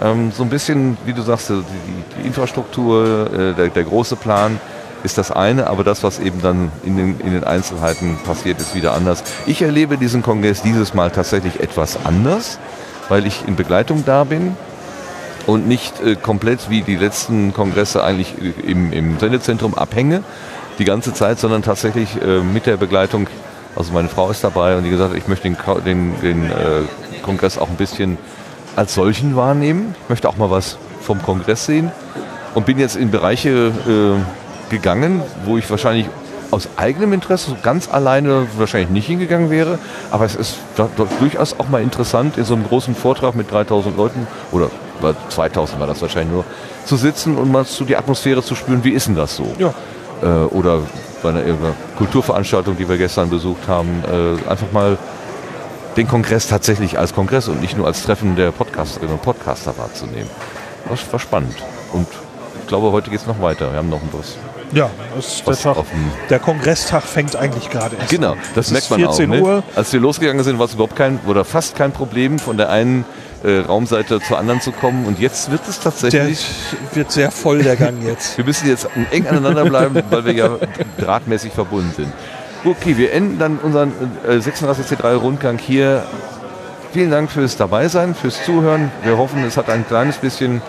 Ähm, 0.00 0.32
so 0.32 0.42
ein 0.42 0.48
bisschen, 0.48 0.96
wie 1.04 1.12
du 1.12 1.22
sagst, 1.22 1.50
die 1.50 2.26
Infrastruktur, 2.26 3.30
äh, 3.32 3.54
der, 3.54 3.68
der 3.68 3.84
große 3.84 4.16
Plan 4.16 4.60
ist 5.02 5.18
das 5.18 5.30
eine, 5.30 5.66
aber 5.66 5.84
das, 5.84 6.02
was 6.02 6.18
eben 6.18 6.42
dann 6.42 6.70
in 6.84 6.96
den, 6.96 7.20
in 7.20 7.32
den 7.32 7.44
Einzelheiten 7.44 8.18
passiert, 8.24 8.60
ist 8.60 8.74
wieder 8.74 8.94
anders. 8.94 9.24
Ich 9.46 9.62
erlebe 9.62 9.96
diesen 9.96 10.22
Kongress 10.22 10.62
dieses 10.62 10.94
Mal 10.94 11.10
tatsächlich 11.10 11.60
etwas 11.60 11.98
anders, 12.04 12.58
weil 13.08 13.26
ich 13.26 13.46
in 13.46 13.56
Begleitung 13.56 14.04
da 14.04 14.24
bin 14.24 14.56
und 15.46 15.66
nicht 15.66 16.00
äh, 16.00 16.16
komplett 16.16 16.70
wie 16.70 16.82
die 16.82 16.96
letzten 16.96 17.52
Kongresse 17.52 18.02
eigentlich 18.04 18.34
äh, 18.40 18.70
im, 18.70 18.92
im 18.92 19.18
Sendezentrum 19.18 19.74
abhänge 19.74 20.22
die 20.78 20.84
ganze 20.84 21.12
Zeit, 21.12 21.38
sondern 21.38 21.62
tatsächlich 21.62 22.20
äh, 22.22 22.40
mit 22.40 22.66
der 22.66 22.76
Begleitung, 22.76 23.28
also 23.76 23.92
meine 23.92 24.08
Frau 24.08 24.30
ist 24.30 24.42
dabei 24.42 24.76
und 24.76 24.84
die 24.84 24.90
gesagt 24.90 25.14
ich 25.16 25.28
möchte 25.28 25.48
den, 25.48 25.56
den, 25.84 26.20
den 26.20 26.46
äh, 26.46 26.82
Kongress 27.22 27.58
auch 27.58 27.68
ein 27.68 27.76
bisschen 27.76 28.18
als 28.76 28.94
solchen 28.94 29.36
wahrnehmen. 29.36 29.94
Ich 30.04 30.08
möchte 30.08 30.28
auch 30.28 30.36
mal 30.36 30.50
was 30.50 30.78
vom 31.02 31.22
Kongress 31.22 31.66
sehen 31.66 31.92
und 32.54 32.66
bin 32.66 32.78
jetzt 32.78 32.96
in 32.96 33.10
Bereiche 33.10 33.72
äh, 33.86 34.70
gegangen, 34.70 35.22
wo 35.44 35.58
ich 35.58 35.68
wahrscheinlich 35.68 36.06
aus 36.50 36.68
eigenem 36.76 37.12
Interesse 37.12 37.56
ganz 37.62 37.88
alleine 37.88 38.46
wahrscheinlich 38.56 38.90
nicht 38.90 39.06
hingegangen 39.06 39.50
wäre. 39.50 39.78
Aber 40.10 40.24
es 40.24 40.34
ist 40.34 40.58
durchaus 41.20 41.58
auch 41.58 41.68
mal 41.68 41.82
interessant, 41.82 42.38
in 42.38 42.44
so 42.44 42.54
einem 42.54 42.64
großen 42.64 42.94
Vortrag 42.94 43.34
mit 43.34 43.50
3000 43.50 43.96
Leuten 43.96 44.26
oder 44.50 44.70
2000 45.28 45.80
war 45.80 45.86
das 45.86 46.00
wahrscheinlich 46.02 46.32
nur, 46.32 46.44
zu 46.84 46.96
sitzen 46.96 47.36
und 47.36 47.50
mal 47.50 47.64
so 47.64 47.84
die 47.84 47.96
Atmosphäre 47.96 48.42
zu 48.42 48.54
spüren, 48.54 48.84
wie 48.84 48.90
ist 48.90 49.06
denn 49.06 49.16
das 49.16 49.36
so? 49.36 49.46
Ja. 49.58 49.74
Äh, 50.22 50.26
oder 50.26 50.82
bei 51.22 51.30
einer 51.30 51.44
irgendeiner 51.44 51.74
Kulturveranstaltung, 51.98 52.76
die 52.76 52.88
wir 52.88 52.96
gestern 52.96 53.30
besucht 53.30 53.68
haben, 53.68 54.02
äh, 54.04 54.48
einfach 54.50 54.72
mal 54.72 54.98
den 55.96 56.08
Kongress 56.08 56.48
tatsächlich 56.48 56.98
als 56.98 57.14
Kongress 57.14 57.48
und 57.48 57.60
nicht 57.60 57.76
nur 57.76 57.86
als 57.86 58.02
Treffen 58.04 58.36
der 58.36 58.52
Podcasterinnen 58.52 59.14
und 59.14 59.22
Podcaster 59.22 59.76
wahrzunehmen. 59.76 60.30
Das 60.88 61.12
war 61.12 61.18
spannend. 61.18 61.56
Und 61.92 62.06
ich 62.60 62.68
glaube, 62.68 62.92
heute 62.92 63.10
geht 63.10 63.20
es 63.20 63.26
noch 63.26 63.40
weiter. 63.40 63.72
Wir 63.72 63.78
haben 63.78 63.90
noch 63.90 64.00
ein 64.00 64.08
was. 64.12 64.36
Ja, 64.72 64.88
das 65.16 65.26
ist 65.26 65.46
der, 65.48 65.56
Tag, 65.56 65.78
offen. 65.78 66.12
der 66.28 66.38
Kongresstag 66.38 67.02
fängt 67.02 67.34
eigentlich 67.34 67.70
gerade 67.70 67.96
erst 67.96 68.10
Genau, 68.10 68.36
das 68.54 68.66
Es 68.66 68.72
merkt 68.72 68.90
man 68.90 69.00
14 69.00 69.30
auch. 69.30 69.34
Ne? 69.34 69.42
Uhr. 69.42 69.62
Als 69.74 69.92
wir 69.92 69.98
losgegangen 69.98 70.44
sind, 70.44 70.60
war 70.60 70.66
es 70.66 70.74
überhaupt 70.74 70.94
kein 70.94 71.18
oder 71.26 71.44
fast 71.44 71.74
kein 71.74 71.90
Problem, 71.90 72.38
von 72.38 72.56
der 72.56 72.70
einen 72.70 73.04
äh, 73.42 73.58
Raumseite 73.60 74.20
zur 74.20 74.38
anderen 74.38 74.60
zu 74.60 74.72
kommen. 74.72 75.06
Und 75.06 75.18
jetzt 75.18 75.50
wird 75.50 75.60
es 75.68 75.80
Der 75.80 75.84
tatsächlich. 75.84 76.46
wird 76.92 77.10
sehr 77.10 77.30
voll, 77.30 77.62
der 77.62 77.76
Gang 77.76 78.02
jetzt. 78.04 78.36
Wir 78.36 78.44
müssen 78.44 78.68
jetzt 78.68 78.88
eng 79.10 79.26
aneinander 79.26 79.64
bleiben, 79.64 80.02
weil 80.10 80.24
wir 80.24 80.32
ja 80.32 80.50
drahtmäßig 80.98 81.52
verbunden 81.52 81.92
sind. 81.96 82.12
Okay, 82.64 82.96
wir 82.98 83.12
enden 83.14 83.38
dann 83.38 83.58
unseren 83.58 83.92
äh, 84.28 84.32
36C3 84.34 85.14
Rundgang 85.14 85.56
hier. 85.56 86.04
Vielen 86.92 87.10
Dank 87.10 87.30
fürs 87.30 87.56
Dabeisein, 87.56 88.14
fürs 88.14 88.44
Zuhören. 88.44 88.90
Wir 89.02 89.16
hoffen, 89.16 89.42
es 89.44 89.56
hat 89.56 89.70
ein 89.70 89.86
kleines 89.86 90.18
bisschen 90.18 90.60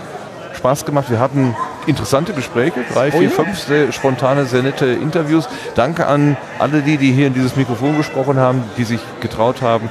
Spaß 0.56 0.86
gemacht. 0.86 1.10
Wir 1.10 1.20
hatten 1.20 1.54
interessante 1.88 2.32
Gespräche, 2.34 2.80
drei, 2.94 3.10
Oh 3.10 3.18
vier, 3.18 3.24
ja. 3.24 3.30
fünf 3.30 3.60
sehr 3.60 3.92
spontane, 3.92 4.46
sehr 4.46 4.62
nette 4.62 4.86
Interviews. 4.86 5.50
Danke 5.76 6.06
an 6.08 6.38
alle 6.60 6.82
die, 6.82 6.98
die 6.98 7.12
hier 7.12 7.28
in 7.28 7.34
dieses 7.34 7.56
Mikrofon 7.58 7.98
gesprochen 7.98 8.38
haben, 8.38 8.64
die 8.78 8.84
sich 8.86 9.02
getraut 9.20 9.62
haben. 9.62 9.90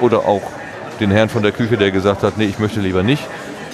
Oder 0.00 0.20
auch 0.26 0.42
den 1.00 1.10
Herrn 1.10 1.28
von 1.28 1.42
der 1.42 1.52
Küche, 1.52 1.76
der 1.76 1.90
gesagt 1.90 2.22
hat, 2.22 2.38
nee, 2.38 2.46
ich 2.46 2.58
möchte 2.58 2.80
lieber 2.80 3.02
nicht. 3.02 3.22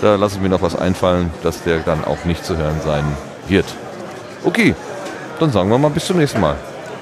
Da 0.01 0.16
lasse 0.16 0.36
ich 0.36 0.43
mir 0.43 0.49
noch 0.49 0.62
was 0.62 0.74
einfallen, 0.74 1.31
dass 1.43 1.62
der 1.62 1.78
dann 1.78 2.05
auch 2.05 2.24
nicht 2.24 2.44
zu 2.44 2.57
hören 2.57 2.81
sein 2.85 3.05
wird. 3.47 3.66
Okay, 4.44 4.74
dann 5.39 5.53
sagen 5.53 5.70
wir 5.70 5.78
mal 5.78 5.90
bis 5.90 6.07
zum 6.07 6.19
nächsten 6.19 6.40
Mal. 6.40 6.57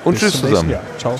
Und 0.04 0.14
Bis 0.14 0.32
tschüss 0.32 0.40
zusammen. 0.40 0.74
Ciao. 0.98 1.18